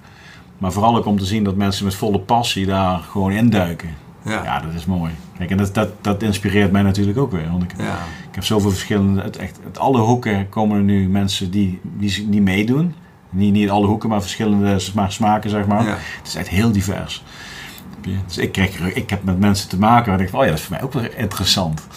Maar 0.57 0.71
vooral 0.71 0.97
ook 0.97 1.05
om 1.05 1.17
te 1.17 1.25
zien 1.25 1.43
dat 1.43 1.55
mensen 1.55 1.85
met 1.85 1.95
volle 1.95 2.19
passie 2.19 2.65
daar 2.65 2.99
gewoon 2.99 3.31
induiken. 3.31 3.89
Ja. 4.25 4.43
Ja, 4.43 4.59
dat 4.59 4.73
is 4.73 4.85
mooi. 4.85 5.11
Kijk, 5.37 5.49
en 5.49 5.57
dat, 5.57 5.73
dat, 5.73 5.89
dat 6.01 6.23
inspireert 6.23 6.71
mij 6.71 6.81
natuurlijk 6.81 7.17
ook 7.17 7.31
weer. 7.31 7.51
Want 7.51 7.63
ik, 7.63 7.71
Ja. 7.77 7.97
ik 8.29 8.35
heb 8.35 8.43
zoveel 8.43 8.69
verschillende... 8.69 9.21
Het, 9.21 9.37
echt, 9.37 9.59
uit 9.65 9.77
alle 9.79 9.99
hoeken 9.99 10.49
komen 10.49 10.77
er 10.77 10.83
nu 10.83 11.07
mensen 11.09 11.51
die, 11.51 11.79
die, 11.83 12.29
die 12.29 12.41
meedoen. 12.41 12.93
Niet, 13.33 13.53
niet 13.53 13.69
alle 13.69 13.87
hoeken, 13.87 14.09
maar 14.09 14.21
verschillende 14.21 14.79
sma- 14.79 15.09
smaken, 15.09 15.49
zeg 15.49 15.65
maar. 15.65 15.83
Ja. 15.85 15.89
Het 16.17 16.27
is 16.27 16.35
echt 16.35 16.47
heel 16.49 16.71
divers. 16.71 17.23
Dus 18.25 18.37
ik, 18.37 18.51
krijg, 18.51 18.79
ik 18.95 19.09
heb 19.09 19.23
met 19.23 19.39
mensen 19.39 19.69
te 19.69 19.77
maken 19.79 20.03
waar 20.05 20.13
ik 20.13 20.19
denk 20.19 20.29
van, 20.29 20.39
oh 20.39 20.45
ja, 20.45 20.51
dat 20.51 20.59
is 20.59 20.65
voor 20.65 20.75
mij 20.75 20.83
ook 20.83 20.93
wel 20.93 21.03
interessant. 21.23 21.87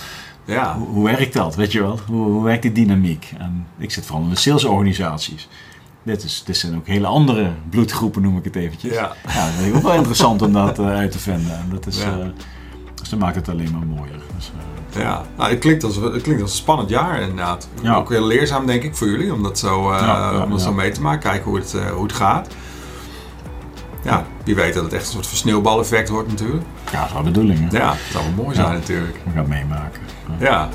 Ja. 0.44 0.76
Hoe, 0.78 0.86
hoe 0.88 1.04
werkt 1.04 1.32
dat, 1.32 1.54
weet 1.54 1.72
je 1.72 1.80
wel? 1.80 1.98
Hoe, 2.06 2.24
hoe 2.24 2.44
werkt 2.44 2.62
die 2.62 2.72
dynamiek? 2.72 3.32
En 3.38 3.66
ik 3.78 3.90
zit 3.90 4.06
vooral 4.06 4.24
in 4.24 4.30
de 4.30 4.36
salesorganisaties. 4.36 5.48
Dit, 6.02 6.22
is, 6.24 6.42
dit 6.46 6.56
zijn 6.56 6.76
ook 6.76 6.86
hele 6.86 7.06
andere 7.06 7.50
bloedgroepen, 7.70 8.22
noem 8.22 8.36
ik 8.36 8.44
het 8.44 8.56
eventjes. 8.56 8.92
Ja. 8.92 9.12
Ja, 9.28 9.44
dat 9.44 9.54
vind 9.54 9.68
ik 9.68 9.76
ook 9.76 9.82
wel 9.82 9.94
interessant 9.94 10.42
om 10.42 10.52
dat 10.52 10.78
eh, 10.78 10.86
uit 10.86 11.10
te 11.12 11.18
vinden. 11.18 11.52
En 11.52 11.66
dat 11.70 11.86
is, 11.86 11.98
Ja. 11.98 12.18
eh, 12.18 12.26
dus 12.94 13.08
dat 13.08 13.18
maakt 13.18 13.36
het 13.36 13.48
alleen 13.48 13.72
maar 13.72 13.86
mooier. 13.86 14.20
Dus, 14.36 14.50
eh, 14.58 14.75
Ja, 15.00 15.22
nou, 15.36 15.50
het, 15.50 15.58
klinkt 15.58 15.84
als, 15.84 15.96
het 15.96 16.22
klinkt 16.22 16.42
als 16.42 16.50
een 16.50 16.56
spannend 16.56 16.88
jaar 16.88 17.20
inderdaad. 17.20 17.68
Ja. 17.82 17.94
Ook 17.96 18.08
heel 18.08 18.26
leerzaam 18.26 18.66
denk 18.66 18.82
ik 18.82 18.96
voor 18.96 19.08
jullie 19.08 19.32
om 19.32 19.42
dat 19.42 19.58
zo, 19.58 19.90
eh, 19.92 20.00
Ja, 20.00 20.42
om 20.44 20.50
dat 20.50 20.60
zo 20.62 20.72
mee 20.72 20.90
te 20.90 21.00
maken. 21.00 21.20
Kijken 21.20 21.44
hoe 21.50 21.58
het, 21.58 21.74
eh, 21.74 21.90
hoe 21.90 22.02
het 22.02 22.12
gaat. 22.12 22.48
Ja, 24.02 24.24
wie 24.44 24.54
weet 24.54 24.74
dat 24.74 24.84
het 24.84 24.92
echt 24.92 25.06
een 25.06 25.12
soort 25.12 25.26
versneeuwbaleffect 25.26 26.08
wordt 26.08 26.28
natuurlijk. 26.28 26.64
ja, 26.92 26.98
dat 26.98 27.06
is 27.06 27.12
wel 27.12 27.22
de 27.22 27.30
bedoeling. 27.30 27.70
hè? 27.70 27.78
Ja, 27.78 27.86
dat 27.88 27.96
zou 28.10 28.24
wel 28.24 28.44
mooi 28.44 28.54
zijn 28.54 28.72
natuurlijk. 28.72 29.16
We 29.24 29.30
gaan 29.34 29.48
meemaken. 29.48 30.00
Ja, 30.38 30.68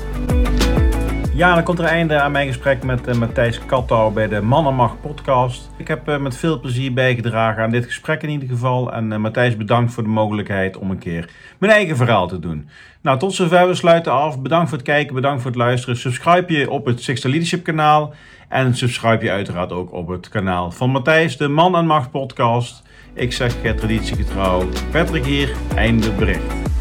Ja, 1.34 1.54
dan 1.54 1.64
komt 1.64 1.78
er 1.78 1.84
einde 1.84 2.20
aan 2.20 2.32
mijn 2.32 2.46
gesprek 2.46 2.82
met 2.82 3.06
eh, 3.06 3.14
Matthijs 3.14 3.64
Kattouw 3.66 4.10
bij 4.10 4.28
de 4.28 4.40
Mannenmacht 4.40 5.00
podcast. 5.00 5.70
Ik 5.76 5.88
heb 5.88 6.08
eh, 6.08 6.18
met 6.18 6.36
veel 6.36 6.60
plezier 6.60 6.92
bijgedragen 6.92 7.62
aan 7.62 7.70
dit 7.70 7.84
gesprek 7.84 8.22
in 8.22 8.28
ieder 8.28 8.48
geval. 8.48 8.92
En 8.92 9.12
eh, 9.12 9.18
Matthijs, 9.18 9.56
bedankt 9.56 9.92
voor 9.92 10.02
de 10.02 10.08
mogelijkheid 10.08 10.76
om 10.76 10.90
een 10.90 10.98
keer 10.98 11.30
mijn 11.58 11.72
eigen 11.72 11.96
verhaal 11.96 12.28
te 12.28 12.38
doen. 12.38 12.68
Nou, 13.00 13.18
tot 13.18 13.34
zover. 13.34 13.68
We 13.68 13.74
sluiten 13.74 14.12
af. 14.12 14.40
Bedankt 14.40 14.68
voor 14.68 14.78
het 14.78 14.86
kijken, 14.86 15.14
bedankt 15.14 15.42
voor 15.42 15.50
het 15.50 15.60
luisteren. 15.60 15.96
Subscribe 15.96 16.52
je 16.52 16.70
op 16.70 16.86
het 16.86 17.02
Sixta 17.02 17.28
Leadership 17.28 17.64
kanaal. 17.64 18.14
En 18.48 18.74
subscribe 18.74 19.24
je 19.24 19.30
uiteraard 19.30 19.72
ook 19.72 19.92
op 19.92 20.08
het 20.08 20.28
kanaal 20.28 20.70
van 20.70 20.90
Matthijs, 20.90 21.36
de 21.36 21.48
Man 21.48 21.76
en 21.76 21.86
Macht 21.86 22.10
podcast. 22.10 22.82
Ik 23.14 23.32
zeg 23.32 23.54
traditiegetrouw. 23.76 24.68
Patrick 24.90 25.24
hier, 25.24 25.52
einde 25.74 26.10
bericht. 26.10 26.71